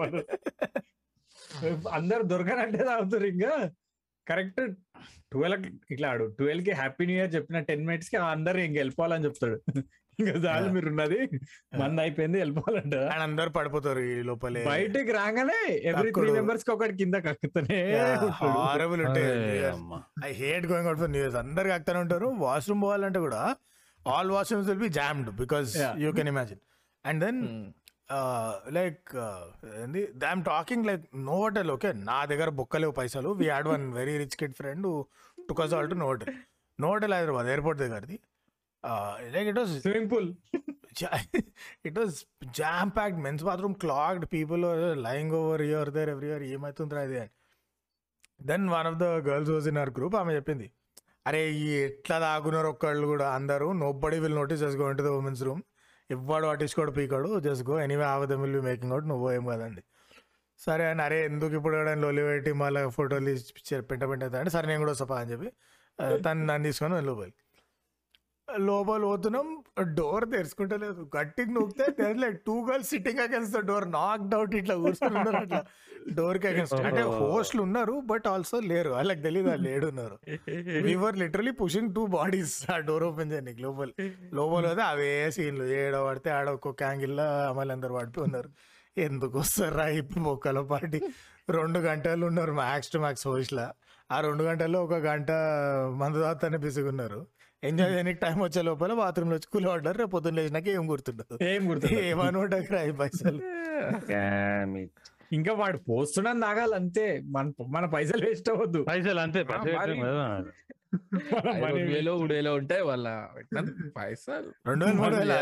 అందరు 1.93 2.23
దొరకనంటే 2.25 2.81
తాగుతారు 2.85 3.27
ఇంకా. 3.27 3.53
కరెక్ట్. 4.29 4.61
ట్వెల్వ్ 5.33 5.67
ఇట్లా 5.91 6.09
ఆడు 6.09 6.25
ట్వెల్వ్కి 6.39 6.71
హ్యాపీ 6.71 7.07
న్యూ 7.07 7.17
ఇయర్ 7.17 7.35
చెప్పిన 7.35 7.61
టెన్ 7.61 7.87
మినిట్స్కి 7.87 8.17
అందరు 8.17 8.59
ఇంక 8.59 8.77
వెళ్ళిపోవాలని 8.77 9.25
చెప్తాడు. 9.25 9.59
ఇంకా 10.21 10.33
చాలు 10.33 10.69
మీరు 10.71 10.87
ఉన్నది 10.87 11.19
మంది 11.79 12.01
అయిపోయింది 12.01 12.39
వెళ్ళిపోవాలంట. 12.39 12.95
అండ్ 12.95 13.23
అందరు 13.23 13.51
పడిపోతారు 13.51 14.01
ఈ 14.01 14.23
లోపలే. 14.23 14.65
బయటికి 14.65 15.13
రాగానే 15.13 15.81
ఎవ్రీ 15.83 16.11
త్రీ. 16.11 16.31
మెంబర్స్కి 16.31 16.71
ఒకటి 16.71 16.97
కింద 16.97 17.15
కక్కుతూనే. 17.15 17.81
హారబుల్ 18.43 19.03
ఉంటాయి. 19.07 19.31
I 20.25 20.33
hate 20.33 20.67
going 20.67 20.87
out 20.87 21.01
for 21.01 21.11
news 21.11 21.37
అందరు 21.37 21.69
కాకుతానే 21.69 21.99
ఉంటారు. 21.99 22.27
వాష్రూమ్ 22.27 22.83
పోవాలంటే 22.83 23.19
కూడా 23.19 23.57
all 24.09 24.31
washrooms 24.31 24.69
will 24.69 24.81
be 24.81 24.89
jammed 24.89 25.31
because. 25.37 25.77
You. 25.99 26.13
Can 26.13 26.29
imagine 26.29 26.61
and 27.07 27.25
then. 27.25 27.41
Like 28.77 29.11
ఏంది? 29.82 30.01
I'm 30.28 30.43
talking 30.51 30.87
like 30.89 31.05
Novotel 31.43 31.70
okay 31.74 31.91
నా 32.09 32.19
దగ్గర 32.32 32.49
బొక్కలేవు 32.61 32.95
పైసలు. 33.01 33.31
We 33.41 33.47
had 33.53 33.69
one 33.73 33.85
very 33.99 34.15
rich 34.23 34.37
kid 34.41 34.57
friend 34.61 34.89
took us 35.51 35.74
all 35.78 35.91
to 35.93 35.99
Novotel 36.12 36.32
Novotel 36.95 37.15
Hyderabad 37.16 37.51
airport 37.55 37.81
దగ్గరది. 37.85 38.16
Like 39.35 39.49
it 39.53 39.61
was 39.62 39.73
swimming 39.85 40.11
pool 40.15 40.28
it 41.89 41.99
was 42.03 42.16
jam 42.61 42.91
packed 42.99 43.20
men's 43.27 43.45
bathroom 43.49 43.77
clogged 43.85 44.27
people 44.35 44.65
lying 45.09 45.35
over 45.41 45.62
here 45.69 45.91
there 45.97 46.12
every 46.15 46.28
year 46.32 46.45
ఏమవుతుందిరా 46.55 47.03
ఇది 47.09 47.19
అని. 47.24 47.32
Then 48.51 48.66
one 48.77 48.89
of 48.93 48.99
the 49.05 49.09
girls 49.31 49.53
was 49.57 49.69
in 49.73 49.81
our 49.82 49.93
group 49.99 50.16
ఆమె 50.23 50.35
చెప్పింది 50.39 50.69
అరే 51.28 51.41
ఈ 51.65 51.66
ఎట్లా 51.87 52.16
దాగున్నారు 52.27 52.69
ఒక్కళ్ళు 52.74 53.07
కూడా? 53.12 53.27
అందరూ 53.39 53.66
nobody 54.05 54.19
will 54.24 54.39
notice 54.41 54.62
just 54.66 54.78
go 54.82 54.87
into 54.93 55.05
the 55.09 55.12
women's 55.23 55.43
room 55.49 55.62
ఇవ్వాడు 56.11 56.47
పట్టించుకోడు 56.47 56.91
పీకాడు 56.91 57.41
జస్ట్ 57.41 57.65
గో 57.70 57.81
ఎనీవే 57.81 58.05
ఆవ 58.05 58.23
విల్ 58.37 58.53
బి 58.53 58.61
మేకింగ్ 58.61 58.93
అవుట్ 58.93 59.07
నువ్వు 59.07 59.32
ఏం 59.32 59.45
కదండి. 59.47 59.82
సరే 60.61 60.85
అని 60.85 61.03
అరే 61.03 61.24
ఎందుకు 61.24 61.55
ఇప్పుడు 61.57 61.77
అని 61.85 62.01
లొలి 62.01 62.23
పెట్టి 62.23 62.53
మళ్ళీ 62.53 62.91
ఫోటోలు 62.91 63.27
తీసి 63.27 63.53
పిచ్చ- 63.55 63.82
పెంట 63.82 64.05
పెంట 64.05 64.24
సరే 64.49 64.66
నేను 64.66 64.81
కూడా 64.81 64.93
వస్తాపా 64.93 65.19
అని 65.20 65.31
చెప్పి 65.32 65.49
తను 66.23 66.45
నన్ను 66.47 66.65
తీసుకొని 66.65 66.95
వెళ్ళిపోయి 66.95 67.32
లోపలి 68.69 69.05
పోతున్నాం 69.11 69.47
డోర్ 69.99 70.25
తెరుచుకుంటలేదు. 70.35 71.01
గట్టికి 71.17 71.53
నూకితే 71.57 72.07
like 72.23 72.39
two 72.49 72.57
girls 72.69 72.91
sitting 72.93 73.21
against 73.25 73.51
the 73.57 73.61
door 73.71 73.87
knock 73.99 74.35
out 74.39 74.55
ఇట్లా 74.61 74.75
కూర్చున్నారు 74.83 75.33
అట్లా. 75.43 75.61
డోర్కి 76.19 76.47
అగేన్స్ట్ 76.51 76.81
అంటే 76.91 77.03
హోస్ట్లు 77.19 77.61
ఉన్నారు 77.67 77.95
బట్ 78.11 78.27
ఆల్సో 78.33 78.59
లేరు. 78.71 78.91
వాళ్ళకి 78.97 79.23
తెలియదు 79.27 79.49
వాళ్ళు 79.53 79.69
ఏడున్నారు. 79.75 80.17
We were 80.89 81.19
literally 81.23 81.53
pushing 81.63 81.91
two 81.97 82.05
bodies 82.17 82.55
ఆ 82.75 82.79
డోర్ 82.89 83.05
ఓపెన్ 83.09 83.33
చేయడానికి 83.33 83.63
లోపల. 83.67 83.91
లోపల 84.39 84.63
పోతే 84.71 84.85
అవే 84.93 85.11
సీన్లు 85.39 85.67
ఏడ 85.81 85.97
పడితే 86.09 86.31
ఆడ 86.39 86.49
ఒక్కొక్క 86.59 86.83
యాంగిల్లో 86.91 87.27
అమ్మాయిలు 87.51 87.75
అందరు 87.77 87.95
పడిపోయి 87.99 88.27
ఉన్నారు. 88.29 88.51
ఎందుకు 88.97 89.37
వస్తారా 89.43 89.85
ఇప్పుడు 90.01 90.23
మొక్కల 90.29 90.61
పాటి? 90.71 91.01
రెండు 91.59 91.79
గంటలు 91.89 92.25
ఉన్నారు 92.31 92.53
మ్యాక్స్ 92.63 92.91
టు 92.95 92.99
మ్యాక్స్ 93.05 93.27
హోస్ట్లా 93.29 93.67
ఆ 94.15 94.17
రెండు 94.27 94.43
గంటల్లో 94.49 94.79
ఒక 94.87 94.97
గంట 95.09 95.31
మందు 96.01 96.19
తాతనే 96.25 96.59
బిసుగున్నారు 96.65 97.21
ఎంజాయ్ 97.62 97.91
చేయడానికి 97.91 98.19
టైం 98.20 98.37
వచ్చే 98.41 98.62
లోపల 98.62 98.93
బాత్రూంలో 98.95 99.37
వచ్చి 99.37 99.49
కూలి 99.53 99.66
పడ్డారు 99.66 99.99
రేపు 99.99 100.11
పొద్దున్న 100.11 100.37
లేచినాక 100.39 100.69
ఏం 100.74 100.91
గుర్తుండదు. 100.91 101.35
ఏం 101.45 101.62
గుర్తు 101.70 101.89
ఏమని 102.03 102.39
ఉంటాయి 102.39 102.66
ఐదు 102.81 102.97
పైసలు. 102.97 103.41
ఇంకా 105.32 105.53
వాడు 105.53 105.78
పోస్తున్నాం 105.89 106.41
తాగాలి 106.41 106.74
అంతే. 106.74 107.05
మన 107.27 107.45
మన 107.69 107.85
పైసలు 107.87 108.23
వేస్ట్ 108.27 108.49
అవ్వద్దు. 108.51 108.81
పైసలు 108.89 109.20
అంతే 109.20 109.41
వేలు 111.91 112.12
మూడు 112.12 112.32
వేలు 112.35 112.51
ఉంటాయి 112.51 112.82
వాళ్ళ 112.82 113.09
పైసలు. 113.97 114.49
రెండు 114.66 114.85
వేల 114.85 114.97
మూడు 114.97 115.16
వేల. 115.16 115.35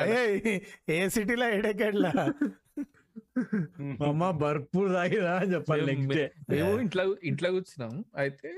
ఏ 0.91 1.09
సిటీలో 1.09 1.49
ఏడెక్కడ్లా 1.51 2.13
అమ్మ 4.09 4.31
బర్పు 4.41 4.81
తాగిదా 4.93 5.33
అని 5.37 5.55
చెప్పాలి 5.55 5.83
మేము- 5.83 5.99
నెక్స్ట్ 6.01 6.19
డే 6.19 6.25
మేము 6.53 6.81
ఇంట్లో 6.81 7.05
ఇంట్లో 7.23 7.49
కూర్చున్నాం. 7.51 7.95
అయితే 8.17 8.51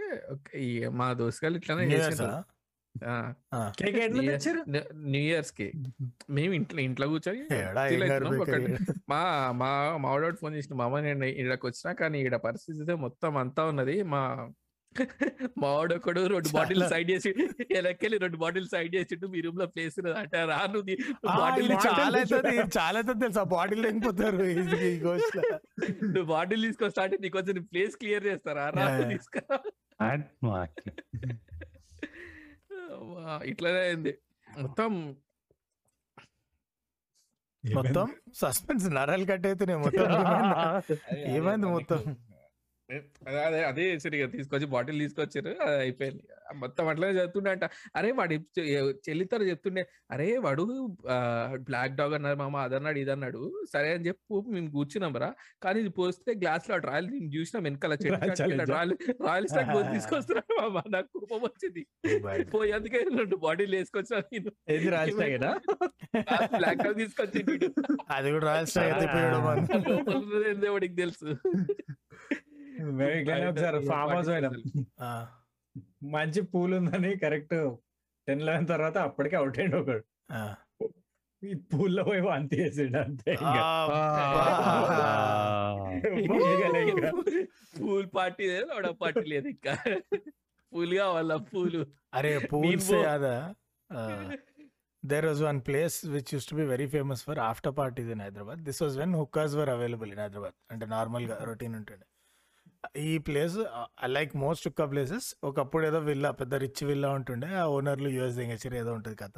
మా 0.93 1.09
దోస్తుగాలు 1.13 1.57
ఇట్లానే 1.57 1.85
చేసిండ్రు. 1.95 2.29
న్యూ- 5.05 5.23
ఇయర్స్కి 5.23 5.67
మేము 6.31 6.55
ఇంట్లో 6.55 6.81
ఇంట్లో 6.81 7.07
కూర్చొని 7.09 7.43
మా 9.09 9.21
మా 9.53 9.71
మావాడు 9.97 10.37
ఫోన్ 10.37 10.55
చేసిన 10.55 10.75
మా 10.75 10.85
అమ్మ 10.85 11.01
నేను 11.01 11.25
ఇక్కడికి 11.25 11.67
వచ్చినా 11.67 11.93
కానీ 11.93 12.21
ఈడ 12.21 12.37
పరిస్థితి 12.37 12.79
అయితే 12.79 12.95
మొత్తం 12.95 13.37
అంతా 13.37 13.65
ఉన్నది. 13.65 14.03
మా 14.05 14.23
మావాడు 15.59 15.95
ఒకడు 15.95 16.27
రెండు 16.27 16.49
బాటిల్ 16.49 16.89
సైడ్ 16.89 17.11
చేసి 17.11 17.31
ఎలకెళ్ళి 17.71 18.19
రెండు 18.19 18.37
బాటిల్ 18.37 18.69
సైడ్ 18.69 18.95
చేసిండు. 18.95 19.27
మీ 19.27 19.41
రూమ్లో 19.41 19.67
ప్లేస్ 19.67 19.99
అంటే 20.17 20.45
రాను 20.45 20.81
బాటిల్ 21.37 21.73
చాలా 21.87 22.19
చాలా 22.79 23.01
తెలుసా? 23.01 23.43
బాటిల్ 23.49 23.85
తెగిపోతారు 23.85 24.43
ఈ- 24.45 24.89
ఈ 24.89 25.01
ghost 25.01 25.37
లో. 25.37 25.43
నువ్వు 26.05 26.25
బాటిల్ 26.25 26.63
తీసుకొస్తా 26.63 27.03
అంటే 27.03 27.19
నీకు 27.21 27.37
కొంచెం 27.37 27.63
ప్లేస్ 27.63 27.97
క్లియర్ 27.97 28.27
చేస్తారా? 28.27 28.71
రా 28.71 28.83
Yeah, 28.83 28.99
yeah. 28.99 29.11
తీసుకురా. 29.13 29.59
ఇట్లానే 33.45 33.79
అయింది. 33.79 34.19
మొత్తం 34.59 34.93
మొత్తం? 37.65 38.07
సస్పెన్స్ 38.35 38.91
నరాలు 38.91 39.25
కట్ 39.25 39.47
అవుతున్నాయి 39.47 39.81
మొత్తం 39.81 40.05
ఏమైంది? 41.37 41.67
మొత్తం? 41.67 42.01
అదే 43.29 43.41
అదే 43.49 43.61
అదే 43.71 43.85
సరిగా 44.05 44.27
తీసుకొచ్చి 44.35 44.67
బాటిల్ 44.75 44.99
తీసుకొచ్చారు 45.03 45.53
అది 45.65 45.77
అయిపోయింది. 45.85 46.23
మొత్తం 46.63 46.85
అట్లనే 46.93 47.13
చెప్తుండే 47.19 47.51
అంట. 47.55 47.65
అరే 47.99 48.11
వాడు 48.19 48.37
చెల్లితారు 49.07 49.45
చెప్తుండే 49.51 49.83
అరే 50.15 50.29
వాడు 50.47 50.65
బ్లాక్ 51.69 51.95
డాగ్ 52.01 52.15
అన్నారు 52.19 52.39
మామ 52.43 52.57
అదన్నాడు 52.67 52.99
ఇదన్నాడు 53.05 53.43
సరే 53.75 53.91
అని 53.97 54.07
చెప్పు 54.09 54.35
మేము 54.55 54.69
కూర్చున్నాం 54.77 55.15
రా. 55.25 55.31
కానీ 55.65 55.79
ఇది 55.85 55.93
పోస్తే 55.99 56.33
గ్లాస్లో 56.43 56.79
రాయల్ 56.89 57.09
నేను 57.15 57.31
చూసినాం 57.37 57.65
వెనకాల. 57.69 57.95
రాయల్ 58.73 58.95
రాయల్ 59.27 59.49
స్టాక్ 59.53 59.71
తీసుకొస్తున్నాడు 59.97 60.55
మామ 60.61 60.83
నాకు 60.97 61.11
కోపం 61.17 61.41
వచ్చింది. 61.47 61.85
పోయి 62.55 62.73
అందుకే 62.79 63.01
రెండు 63.19 63.39
బాటిల్ 63.47 63.75
వేసుకొచ్చాను 63.79 64.27
నేను. 64.35 64.53
రాజశేఖరా 64.97 65.53
బ్లాక్ 66.57 66.83
డాగ్ 66.85 66.99
తీసుకొచ్చి 67.03 67.43
అది 68.17 68.31
కూడా 68.37 68.47
రాయల్ 68.47 68.71
వాడికి 70.71 70.97
తెలుసు. 71.03 71.29
ఫామ్ 73.91 74.11
హౌస్ 74.11 74.29
పోయినాం 74.29 74.53
మంచి 76.15 76.53
పూల్ 76.53 76.75
ఉందని 76.75 77.17
కరెక్ట్. 77.17 77.79
టెన్ 78.29 78.43
లెవెన్ 78.43 78.69
తర్వాత 78.69 78.99
అప్పటికే 78.99 79.37
అవుట్ 79.37 79.59
అయ్యిండు 79.59 79.77
ఒకడు. 79.77 80.03
ఈ 81.43 81.61
పూల్లో 81.71 82.05
పోయి 82.05 82.21
వాంతి 82.21 82.61
చేసిండు 82.61 82.99
అంతే. 82.99 83.35
పూల్ 87.79 88.07
పార్టీ 88.15 88.49
లేదు 88.49 88.67
పార్టీ 89.01 89.31
లేదు 89.31 89.49
ఇంకా. 89.49 89.77
పూల్ 90.73 90.97
కావాలా 90.97 91.39
పూలు? 91.53 91.87
అరే 92.15 92.49
పూల్ 92.53 92.67
నేను 92.67 92.81
సే 92.81 92.95
పో- 92.95 93.05
యాదా 93.05 93.55
there 95.03 95.27
was 95.27 95.43
one 95.43 95.63
place 95.67 96.07
which 96.07 96.35
used 96.35 96.49
to 96.49 96.55
be 96.55 96.65
very 96.65 96.87
famous 96.87 97.25
for 97.25 97.39
after 97.43 97.77
parties 97.77 98.09
in 98.09 98.21
Hyderabad 98.21 98.61
this 98.61 98.83
was 98.83 98.99
when 98.99 99.17
hookahs 99.17 99.57
were 99.57 99.71
available 99.71 100.13
in 100.13 100.21
Hyderabad 100.21 100.53
అంటే 100.71 100.87
నార్మల్గా 100.87 101.45
రొటీన్ 101.45 101.75
ఉంటుండే. 101.75 102.05
ఈ 102.97 103.19
ప్లేస్ 103.19 103.57
లైక్ 104.17 104.33
మోస్ట్ 104.37 104.67
ఒక్క 104.69 104.85
ప్లేసెస్. 104.91 105.27
ఒకప్పుడు 105.45 105.85
ఏదో 105.87 105.99
విల్లా 106.09 106.31
పెద్ద 106.41 106.55
రిచ్ 106.65 106.83
విల్లా 106.91 107.11
ఉంటుండే 107.19 107.49
ఆ 107.63 107.65
ఓనర్లు 107.77 108.09
యూఎస్ 108.17 108.37
దింగేసారు 108.41 108.77
ఏదో 108.83 108.93
ఉంటుంది 108.99 109.17
కథ. 109.17 109.37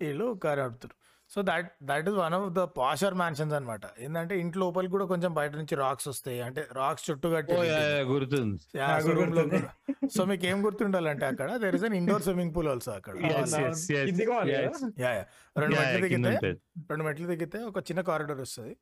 వీళ్ళు 0.00 0.26
కారు 0.44 0.60
ఆడుతారు 0.60 0.96
so 1.34 1.40
that 1.50 1.68
that 1.90 2.08
is 2.10 2.16
one 2.22 2.34
of 2.38 2.48
the 2.58 2.62
posher 2.78 3.14
mansions 3.20 3.54
అనమాట 3.58 3.84
ఏంటంటే 4.04 4.34
ఇంటి 4.42 4.56
లోపలికి 4.62 4.92
కూడా 4.96 5.06
కొంచెం 5.12 5.30
బయట 5.38 5.52
నుంచి 5.60 5.74
రాక్స్ 5.82 6.08
వస్తాయి. 6.10 6.38
అంటే 6.46 6.62
రాక్స్ 6.80 7.04
చుట్టూ 7.08 7.28
కట్టి. 7.34 7.54
సో 10.16 10.24
మీకు 10.30 10.46
ఏం 10.50 10.58
గుర్తుండాలంటే 10.66 11.26
అక్కడ 11.32 11.50
there 11.64 11.76
is 11.78 11.86
an 11.88 11.96
indoor 12.00 12.24
swimming 12.26 12.52
pool 12.56 12.68
also 12.74 12.92
అక్కడ. 12.98 13.14
రెండు 15.62 15.74
మెట్లు 15.80 16.06
దిగితే. 16.06 16.52
రెండు 16.92 17.04
మెట్లు 17.08 17.26
దిగితే 17.32 17.58
ఒక 17.70 17.78
చిన్న 17.90 18.00
కారిడోర్ 18.10 18.42
వస్తుంది. 18.46 18.74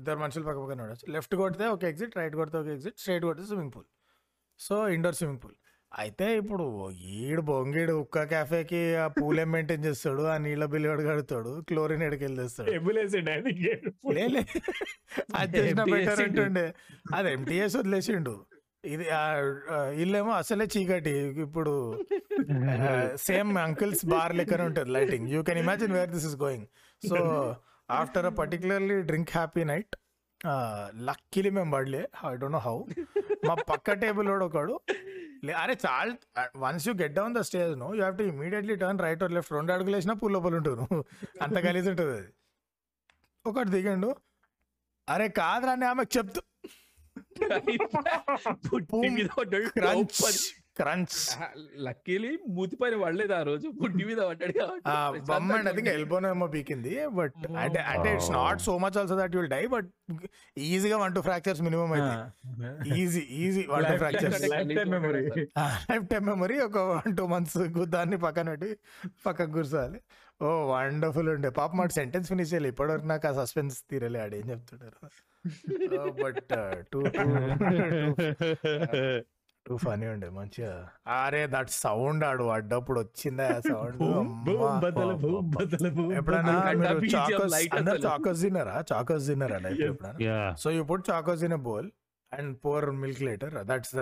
ఇద్దరు 0.00 0.18
మనుషులు 0.24 0.44
పక్క 0.48 0.58
పక్కన 0.64 0.82
ఉండొచ్చు. 0.86 1.06
లెఫ్ట్ 1.16 1.34
కొడితే 1.42 1.66
ఒక 1.76 1.84
ఎగ్జిట్ 1.92 2.16
రైట్ 2.20 2.36
కొడితే 2.42 2.58
ఒక 2.62 2.68
ఎగ్జిట్ 2.76 2.98
స్ట్రైట్ 3.02 3.26
కొడితే 3.30 3.46
swimming 3.50 3.74
pool 3.76 3.88
so 4.60 4.76
indoor 4.96 5.16
swimming 5.20 5.42
pool 5.44 5.56
అయితే 6.00 6.26
ఇప్పుడు 6.40 6.66
ఈడు 7.22 7.42
బొంగీడు 7.48 7.94
ఉక్క 8.02 8.22
క్యాఫేకి 8.30 8.80
ఆ 9.02 9.06
పూల్ 9.16 9.40
మెయింటైన్ 9.54 9.84
చేస్తాడు? 9.86 10.22
ఆ 10.32 10.36
నీళ్ళ 10.44 10.64
బిల్లు 10.72 10.88
ఎడు 10.92 11.02
కడతాడు? 11.08 11.50
క్లోరిన్ 11.68 12.04
ఎడకెళ్ళి 12.06 12.38
తెస్తాడు 12.42 12.72
ఎబ్బులేసిండు 12.76 13.30
ఆయన 13.32 13.50
ఇంకేడు. 13.54 13.90
లేలే 14.18 14.42
అది 15.40 15.52
చేసిన 15.58 15.80
Empty 15.82 15.92
బెటర్ 15.94 16.08
చేసిండు. 16.20 16.40
అంటుండే 16.40 16.66
అది 17.18 17.30
ఎంటీఎస్ 17.36 17.76
వదిలేసిండు. 17.80 18.34
ఇది 18.92 19.04
వీళ్ళేమో 19.98 20.32
అసలే 20.42 20.66
చీకటి. 20.74 21.14
ఇప్పుడు 21.46 21.74
సేమ్ 23.26 23.50
అంకిల్స్ 23.66 24.04
బార్ 24.12 24.34
లెక్కనే 24.40 24.64
ఉంటుంది 24.70 24.92
lighting. 24.98 25.28
You 25.34 25.42
can 25.48 25.60
imagine 25.64 25.94
where 25.98 26.10
this 26.16 26.26
is 26.30 26.38
going 26.46 26.66
so 27.02 27.18
after 28.00 28.26
a 28.30 28.34
particularly 28.40 28.96
drink 29.10 29.32
happy 29.38 29.64
night 29.72 29.94
luckily 31.06 31.50
మేము 31.50 31.70
పడలే. 31.70 32.08
I 32.26 32.36
don't 32.36 32.52
know 32.52 32.58
how. 32.58 32.82
మా 33.46 33.54
పక్క 33.54 33.92
టేబుల్ 33.92 34.28
ఒకడు. 34.28 34.80
అరే 35.50 35.76
చాలా 35.86 36.46
once 36.56 36.88
you 36.88 36.94
get 36.94 37.12
down 37.12 37.34
the 37.34 37.38
stage 37.38 37.78
no 37.78 37.94
you 37.94 38.00
have 38.00 38.18
to 38.18 38.22
immediately 38.22 38.76
turn 38.76 38.98
right 38.98 39.22
or 39.22 39.32
left. 39.32 39.52
రెండు 39.52 39.72
అడుగులు 39.72 39.94
వేసినా 39.94 40.14
పూల్ 40.14 40.32
లోపల 40.32 40.54
ఉంటారు 40.54 41.04
అంత 41.42 41.58
గలీజ్ 41.58 41.88
ఉంటుంది 41.88 42.18
అది. 42.18 42.28
ఒకటి 43.46 43.70
దిగండు. 43.70 44.16
అరే 45.08 45.28
కాదురా 45.28 45.72
అని 45.72 45.84
ఆమెకు 45.84 46.18
చెప్తూ. 46.18 46.42
క్రంచ్. 50.76 51.38
లక్కీలీ 51.78 52.38
మూతి 52.48 52.76
పైన 52.76 53.02
పడలేదు 53.02 53.32
ఆ 53.32 53.42
రోజు. 53.42 53.72
పుట్టి 53.82 54.04
మీద 54.04 54.18
పడ్డాడు 54.18 54.58
కాబట్టి 54.58 54.88
బమ్ 54.88 54.98
అండ్ 54.98 55.18
ఐ 55.18 55.32
థింక్ 55.32 55.64
ప్రశాంతంగా 55.64 55.92
ఎల్బోన్ 55.92 56.26
ఏమో 56.26 56.46
పీకింది. 56.46 57.06
బట్ 57.06 57.32
అంటే 57.58 57.84
అంటే 57.92 58.14
it's 58.14 58.30
not 58.30 58.60
so 58.60 58.78
much 58.78 58.98
also 58.98 59.20
that 59.20 59.36
you'll 59.36 59.48
die 59.48 59.66
but 59.66 59.90
ఈజీగా 60.58 60.98
వన్ 60.98 61.14
టూ 61.14 61.20
ఫ్రాక్చర్స్ 61.20 61.62
మినిమం 61.62 61.92
అయితే. 61.92 62.30
Easy 63.00 63.20
easy 63.20 63.66
one 63.70 63.84
two 63.84 63.96
fractures 63.96 64.48
lifetime 64.68 64.90
memory 64.90 65.46
lifetime 66.08 66.26
memory 66.26 66.60
ఒక 66.60 66.78
వన్ 66.78 67.16
టూ 67.16 67.26
మంత్స్ 67.26 67.56
దాన్ని 67.96 68.18
పక్కన 68.18 68.48
పెట్టి 68.48 68.76
పక్కకు 69.26 69.50
కూర్చోవాలి. 69.50 70.00
ఓ 70.42 70.72
వండర్ఫుల్ 70.72 71.28
ఉండే. 71.28 71.50
పాప 71.50 71.74
మాట 71.74 71.90
సెంటెన్స్ 71.90 72.28
ఫినిష్ 72.28 72.52
చేయాలి. 72.52 72.68
ఇప్పటివరకు 72.68 73.06
నాకు 73.06 73.28
ఆ 73.28 73.44
సస్పెన్స్ 73.44 73.84
తీరలే. 73.90 74.20
ఆడు 74.20 74.36
ఏం 74.36 74.50
చెప్తుంటారు? 74.50 75.08
బట్ 76.24 76.52
టూ 76.92 77.02
టూ 79.66 79.78
ఉండే 80.08 80.28
మంచిగా. 80.28 80.88
అరే 81.08 81.46
దట్ 81.46 81.70
సౌండ్ 81.70 82.24
ఆడు 82.24 82.44
అడ్డప్పుడు 82.44 83.00
వచ్చిందా 83.00 83.60
సౌండ్? 83.60 84.02
ఎప్పుడైనా 86.14 88.02
చాకోస్ 88.04 88.40
తిన్నారా 88.42 88.84
చాకోస్ 88.92 89.26
తిన్నారా 89.26 89.58
and 92.32 92.56
pour 92.64 92.90
milk 92.90 93.22
later 93.22 93.54
that's 93.54 93.96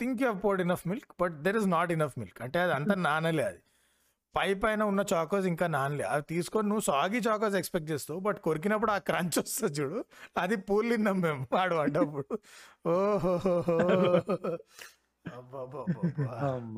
think 0.00 0.22
you 0.22 0.28
milk 0.88 1.06
but 1.20 1.44
not 1.66 1.92
enough 1.92 2.18
milk 2.18 2.42
అంటే 2.42 2.58
అంతా 2.60 2.94
నానలే 2.94 3.44
అది. 3.44 3.58
పై 4.36 4.54
పైన 4.54 4.82
ఉన్న 4.82 5.02
చాకోస్ 5.12 5.46
ఇంకా 5.46 5.66
నానలే. 5.66 6.04
అది 6.04 6.24
తీసుకొని 6.28 6.68
నువ్వు 6.68 6.84
సాగి 6.84 7.18
చాకోస్ 7.18 7.54
ఎక్స్పెక్ట్ 7.54 7.90
చేస్తావు 7.90 8.20
బట్ 8.20 8.38
కొరికినప్పుడు 8.38 8.90
ఆ 8.90 8.98
క్రంచ్ 8.98 9.38
వస్తుంది 9.38 9.72
చూడు. 9.72 10.04
అది 10.36 10.56
పూల్ 10.56 10.90
తిన్నాం 10.90 11.20
మేము 11.20 11.46
వాడు 11.52 11.74
పడ్డప్పుడు. 11.74 12.26
ఓహో 12.88 13.34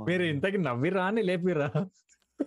మీరు 0.09 0.22
ఇంతకి 0.22 0.59
నవ్విరా 0.59 1.05
అని 1.06 1.22
లేపిరా 1.22 1.68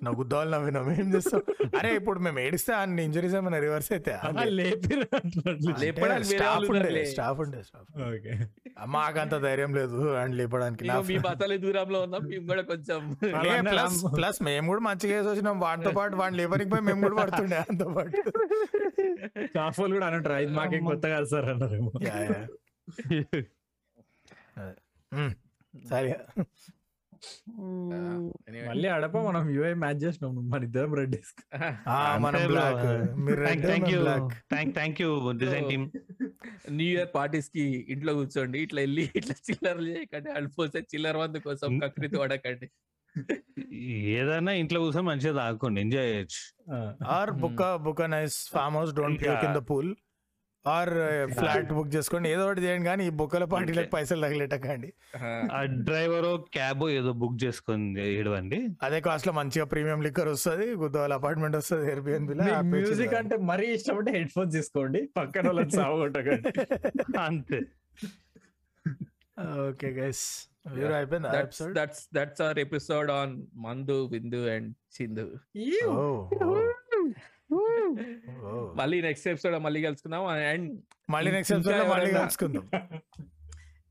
నవ్వుద్దాలు 0.02 0.50
నవ్వినాం 0.54 0.88
ఏం 0.94 1.08
చేస్తాం 1.14 1.42
అరే 1.78 1.90
ఇప్పుడు 1.98 2.20
మేము 2.26 2.40
ఏడిస్తే 2.44 2.72
అన్ని 2.78 3.02
ఇంజరీస్ 3.08 3.36
ఏమైనా 3.40 3.60
రివర్స్ 3.66 3.90
అయితే 3.92 4.14
స్టాఫ్ 6.30 6.58
వాళ్ళు 6.62 6.70
ఉండే. 6.76 7.04
స్టాఫ్ 7.12 7.40
ఉండే 7.44 7.60
స్టాఫ్ 7.68 7.90
ఓకే. 8.08 8.34
మాకంత 8.94 9.36
ధైర్యం 9.46 9.72
లేదు 9.78 10.00
అండ్ 10.22 10.36
లేపడానికి 10.40 10.84
ఇగో 10.88 11.00
మీ 11.10 11.18
బతలే 11.26 11.58
దూరంలో 11.64 12.02
ఉన్నాం 12.06 12.24
మేము 12.30 12.46
కూడా 12.52 12.64
కొంచెం 12.72 13.00
ప్లస్ 14.16 14.40
మేము 14.48 14.68
కూడా 14.72 14.84
మంచిగా 14.88 15.14
వేసి 15.18 15.30
వచ్చినాం 15.32 15.60
వాటితో 15.64 15.94
పాటు 15.98 16.16
వాడిని 16.22 16.40
లేబర్కి 16.42 16.70
పోయి 16.74 16.86
మేము 16.90 17.02
కూడా 17.06 17.18
పడుతుండే 17.22 17.60
అంతో 17.66 17.88
పాటు. 17.94 18.18
స్టాఫ్ 19.48 19.80
వాళ్ళు 19.80 19.96
కూడా 19.98 20.08
అంటారు 20.12 20.40
ఇది 20.46 20.54
మాకేం 20.60 20.84
కొత్త 20.92 21.06
కాదు 21.14 21.30
సార్. 21.34 21.48
మ్మ్. 25.12 25.34
సరే. 25.90 26.10
మళ్ళీ 28.68 28.88
అడప 28.94 29.16
మనం 29.26 29.44
యూఐ 29.54 29.72
మ్యాచ్ 29.82 30.02
చేసినాం 30.04 30.34
మన 30.52 30.62
ఇద్దరం 30.68 30.94
రెడ్ 31.00 31.16
ఆ, 31.94 31.98
మనం 32.24 32.42
బ్లాక్ 32.50 32.84
మీరు 33.24 33.40
red 33.44 33.64
thank 33.66 33.90
you 33.92 34.00
black 34.04 34.32
thank 34.52 34.74
thank 34.76 35.00
you 35.04 35.10
design 35.42 35.68
team 35.72 35.86
new 36.76 36.90
year 36.92 37.12
పార్టీస్కి 37.16 37.66
ఇంట్లో 37.94 38.14
కూర్చోండి 38.20 38.60
ఇట్లా 38.66 38.82
వెళ్ళి 38.82 39.06
ఇట్లా 39.20 39.36
చిల్లరలు 39.48 39.90
చేయకండి 39.92 40.32
అల్పోతే 40.40 40.82
చిల్లర 40.92 41.18
మందు 41.20 41.42
కోసం 41.48 41.78
కకృతి 41.84 42.18
పడకండి 42.24 42.70
ఏదైనా 44.14 44.52
ఇంట్లో 44.60 44.80
కూర్చొని 44.84 45.08
మంచిగా 45.10 45.34
తాగుకోండి 45.40 45.80
ఎంజాయ్ 45.82 46.08
చేయొచ్చు. 46.12 46.40
Or 47.16 47.32
book 47.42 47.62
book 47.84 48.02
nice 48.12 48.38
farm 48.52 48.78
house 48.78 48.94
don't 48.98 49.20
puke 49.22 49.44
in 49.48 49.56
the 49.56 49.64
pool 49.70 49.92
or 50.66 50.92
flat 51.34 51.72
book 51.74 51.90
చేసుకోండి. 51.96 52.28
ఏదో 52.30 52.44
ఒకటి 52.46 52.62
చేయండి 52.62 52.88
కానీ 52.90 53.04
ఈ 53.06 53.12
బుక్కల 53.20 53.46
పార్టీలకు 53.52 53.90
పైసలు 53.90 54.22
తగిలేటకండి. 54.26 54.90
ఆ. 55.54 55.60
డ్రైవర్ 55.88 56.28
క్యాబ్ 56.54 56.84
ఏదో 56.92 57.12
బుక్ 57.22 57.38
చేసుకొని 57.44 57.88
ఏడవండి. 58.12 58.60
అదే 58.82 59.00
కాస్ట్లో 59.02 59.34
మంచిగా 59.34 59.66
ప్రీమియం 59.66 60.02
లిక్కర్ 60.02 60.30
వస్తుంది 60.30 60.68
గుద్దవాళ్ళ 60.82 61.16
అపార్ట్మెంట్ 61.20 61.58
వస్తుంది 61.58 61.86
ఎయిర్బిఎన్బిలో 61.88 62.46
మ్యూజిక్ 62.72 63.16
అంటే 63.22 63.38
మరీ 63.50 63.68
ఇష్టం 63.76 63.98
అంటే 63.98 64.14
హెడ్ 64.18 64.32
ఫోన్స్ 64.32 64.56
తీసుకోండి 64.58 65.02
పక్కన 65.18 65.46
వాళ్ళని 65.50 65.76
సాగొట్టకండి 65.80 66.52
అంతే. 67.22 67.60
Okay 69.64 69.90
guys 69.94 70.26
that's 71.28 71.62
episode? 71.62 71.74
That's 72.16 72.42
our 72.42 72.60
episode 72.60 73.10
on 73.12 73.34
Mandu 73.64 73.98
Vindu 74.12 74.42
and 74.52 74.70
చిందు 74.96 75.26
మళ్ళీ 78.76 79.02
నెక్స్ట్ 79.02 79.28
ఎపిసోడ్ 79.28 79.56
మళ్ళీ 79.56 79.84
కలుసుకుందాం. 79.84 80.26
అండ్ 80.26 80.82
మళ్ళీ 81.10 81.32
నెక్స్ట్ 81.32 81.54
ఎపిసోడ్ 81.54 81.90
మళ్ళీ 81.90 82.12
కలుసుకుందాం. 82.12 82.70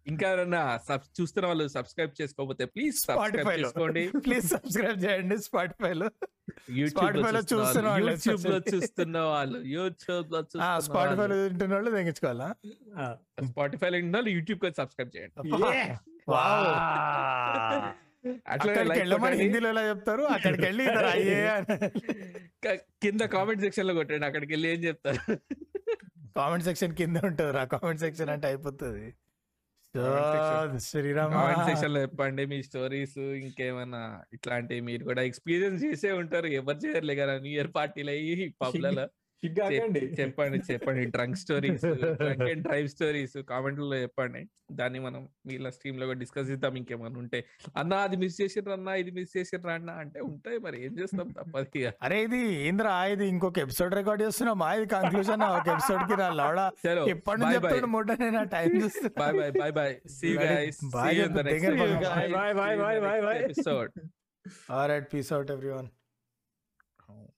ఇంకా 0.07 0.31
ఎవరైనా 0.31 0.79
సబ్ 0.89 1.21
చూస్తున్న 1.21 1.47
వాళ్ళు 1.47 1.69
సబ్స్క్రైబ్ 1.69 2.23
చేసుకోకపోతే 2.23 2.65
ప్లీజ్ 2.65 2.97
సబ్స్క్రైబ్. 2.99 3.61
చేసుకోండి. 3.61 4.09
ప్లీజ్ 4.27 4.47
సబ్స్క్రైబ్ 4.47 5.05
చేయండి 5.05 5.39
స్పాటిఫై 5.39 5.93
లో. 5.93 6.11
యూట్యూబ్ 6.71 7.05
Spotify 7.05 7.33
లో 7.33 7.41
చూస్తున్న 7.41 7.57
చూస్తున్న 7.57 7.89
వాళ్ళు 7.89 8.11
యూట్యూబ్లో. 8.11 8.59
చూస్తున్న 8.75 9.19
వాళ్ళు 9.19 9.59
యూట్యూబ్లో 9.59 10.43
స్పాటిఫై 10.81 11.27
లో 11.27 11.37
చూస్తున్న 11.37 11.49
తింటున్న 11.49 11.75
వాళ్ళు 11.75 11.91
తెగించుకోవాలా? 11.91 12.55
స్పాటిఫై 13.51 13.91
లో 13.91 13.99
ఉన్న 13.99 14.29
యూట్యూబ్కి 14.29 14.75
సబ్స్క్రైబ్ 14.77 15.17
చేయండి. 15.17 15.35
అట్లా. 18.47 18.73
హిందీలో 19.43 19.69
ఎలా 19.69 19.83
చెప్తారు? 19.89 20.23
అక్కడికి 20.35 20.65
వెళ్ళి 20.65 20.85
కింద 23.03 23.21
కామెంట్ 23.35 23.63
సెక్షన్లో 23.63 23.95
కొట్టండి. 23.95 24.27
అక్కడికి 24.27 24.53
వెళ్ళి 24.53 24.69
ఏం 24.69 24.81
చెప్తారు? 24.85 25.23
కామెంట్ 26.37 26.65
సెక్షన్ 26.65 26.95
కింద 26.95 27.17
ఉంటుంది 27.25 27.53
రా. 27.53 27.65
కామెంట్ 27.65 28.01
సెక్షన్ 28.01 28.31
అంటే 28.31 28.47
అయిపోతుంది. 28.47 29.07
శ్రీరామ 30.79 31.31
కామెంట్ 31.33 31.65
సెక్షన్. 31.71 31.95
లో 31.95 32.01
చెప్పండి 32.01 32.47
మీ 32.47 32.63
స్టోరీస్ 32.63 33.19
ఇంకేమన్నా 33.19 34.03
ఇట్లాంటివి 34.33 34.81
మీరు 34.81 35.05
కూడా 35.05 35.23
ఎక్స్పీరియన్స్ 35.23 35.85
చేసే 35.85 36.13
ఉంటారు. 36.13 36.47
ఎవరు 36.61 36.77
చేయర్లే 36.77 37.15
కదా 37.15 37.39
న్యూ 37.39 37.53
ఇయర్ 37.53 37.75
పార్టీలు 37.75 38.11
అయ్యి 38.11 38.55
పబ్లలో. 38.63 39.05
చెప్పండి 39.47 40.01
చెప్పండి. 40.69 41.05
Drunk 41.15 41.39
stories 41.43 41.85
drunk 42.21 42.43
and 42.51 42.63
drive 42.67 42.89
stories 42.89 43.37
కామెంట్లలో 43.51 43.97
చెప్పండి. 44.03 44.43
దాన్ని 44.81 44.99
మనం 45.07 45.23
మీలా 45.49 45.71
స్ట్రీమ్లో 45.77 46.07
డిస్కస్ 46.23 46.51
చేద్దాం 46.51 46.77
ఇంకేమన్నా 46.81 47.19
ఉంటే. 47.23 47.39
అన్న 47.81 47.95
అది 48.07 48.17
మిస్ 48.23 48.37
చేసిర్రు 48.41 48.73
అన్న 48.77 48.89
ఇది 49.03 49.11
మిస్ 49.19 49.33
చేసిర్రు 49.37 49.73
అన్న 49.77 49.91
అంటే 50.03 50.21
ఉంటాయి 50.31 50.59
మరి. 50.67 50.79
ఏం 50.87 50.93
చేస్తాం 51.01 51.29
తప్పదు. 51.39 51.83
అరే 52.07 52.19
ఇది 52.27 52.41
ఏంద్రా? 52.69 52.95
ఇది 53.15 53.27
ఇంకొక 53.35 53.59
ఎపిసోడ్ 53.67 53.95
రికార్డ్ 54.01 54.23
చేస్తున్నామా 54.27 54.69
ఇది 54.79 54.89
కంక్లూజన్ 54.95 55.45
ఒక 55.51 55.69
ఎపిసోడ్కి 55.77 56.17
నా 56.23 56.29
లౌడా 56.43 56.67
చలో 56.87 57.05
ఎప్పటి 57.15 57.41
నుంచి 57.43 57.53
బాయ్ 57.53 57.63
బాయ్ 57.63 57.73
చెప్తాడు 57.73 57.91
మూట 57.97 58.11
నేను 58.23 58.43
టైం 58.57 58.71
చూస్తున్నా. 58.85 59.13
Bye 59.23 59.35
bye 59.41 59.53
bye 59.61 59.73
bye 59.81 59.95
see 60.19 60.29
Bye. 60.37 60.47
Guys 60.47 60.79
see 60.95 61.15
in 61.25 61.35
the 61.39 61.43
next 61.49 61.77
bye, 62.61 63.21
bye. 63.27 63.39
Episode 63.49 63.93
all 64.77 64.89
right 64.93 65.09
peace 65.15 65.33
out 65.37 65.51
everyone 65.57 65.89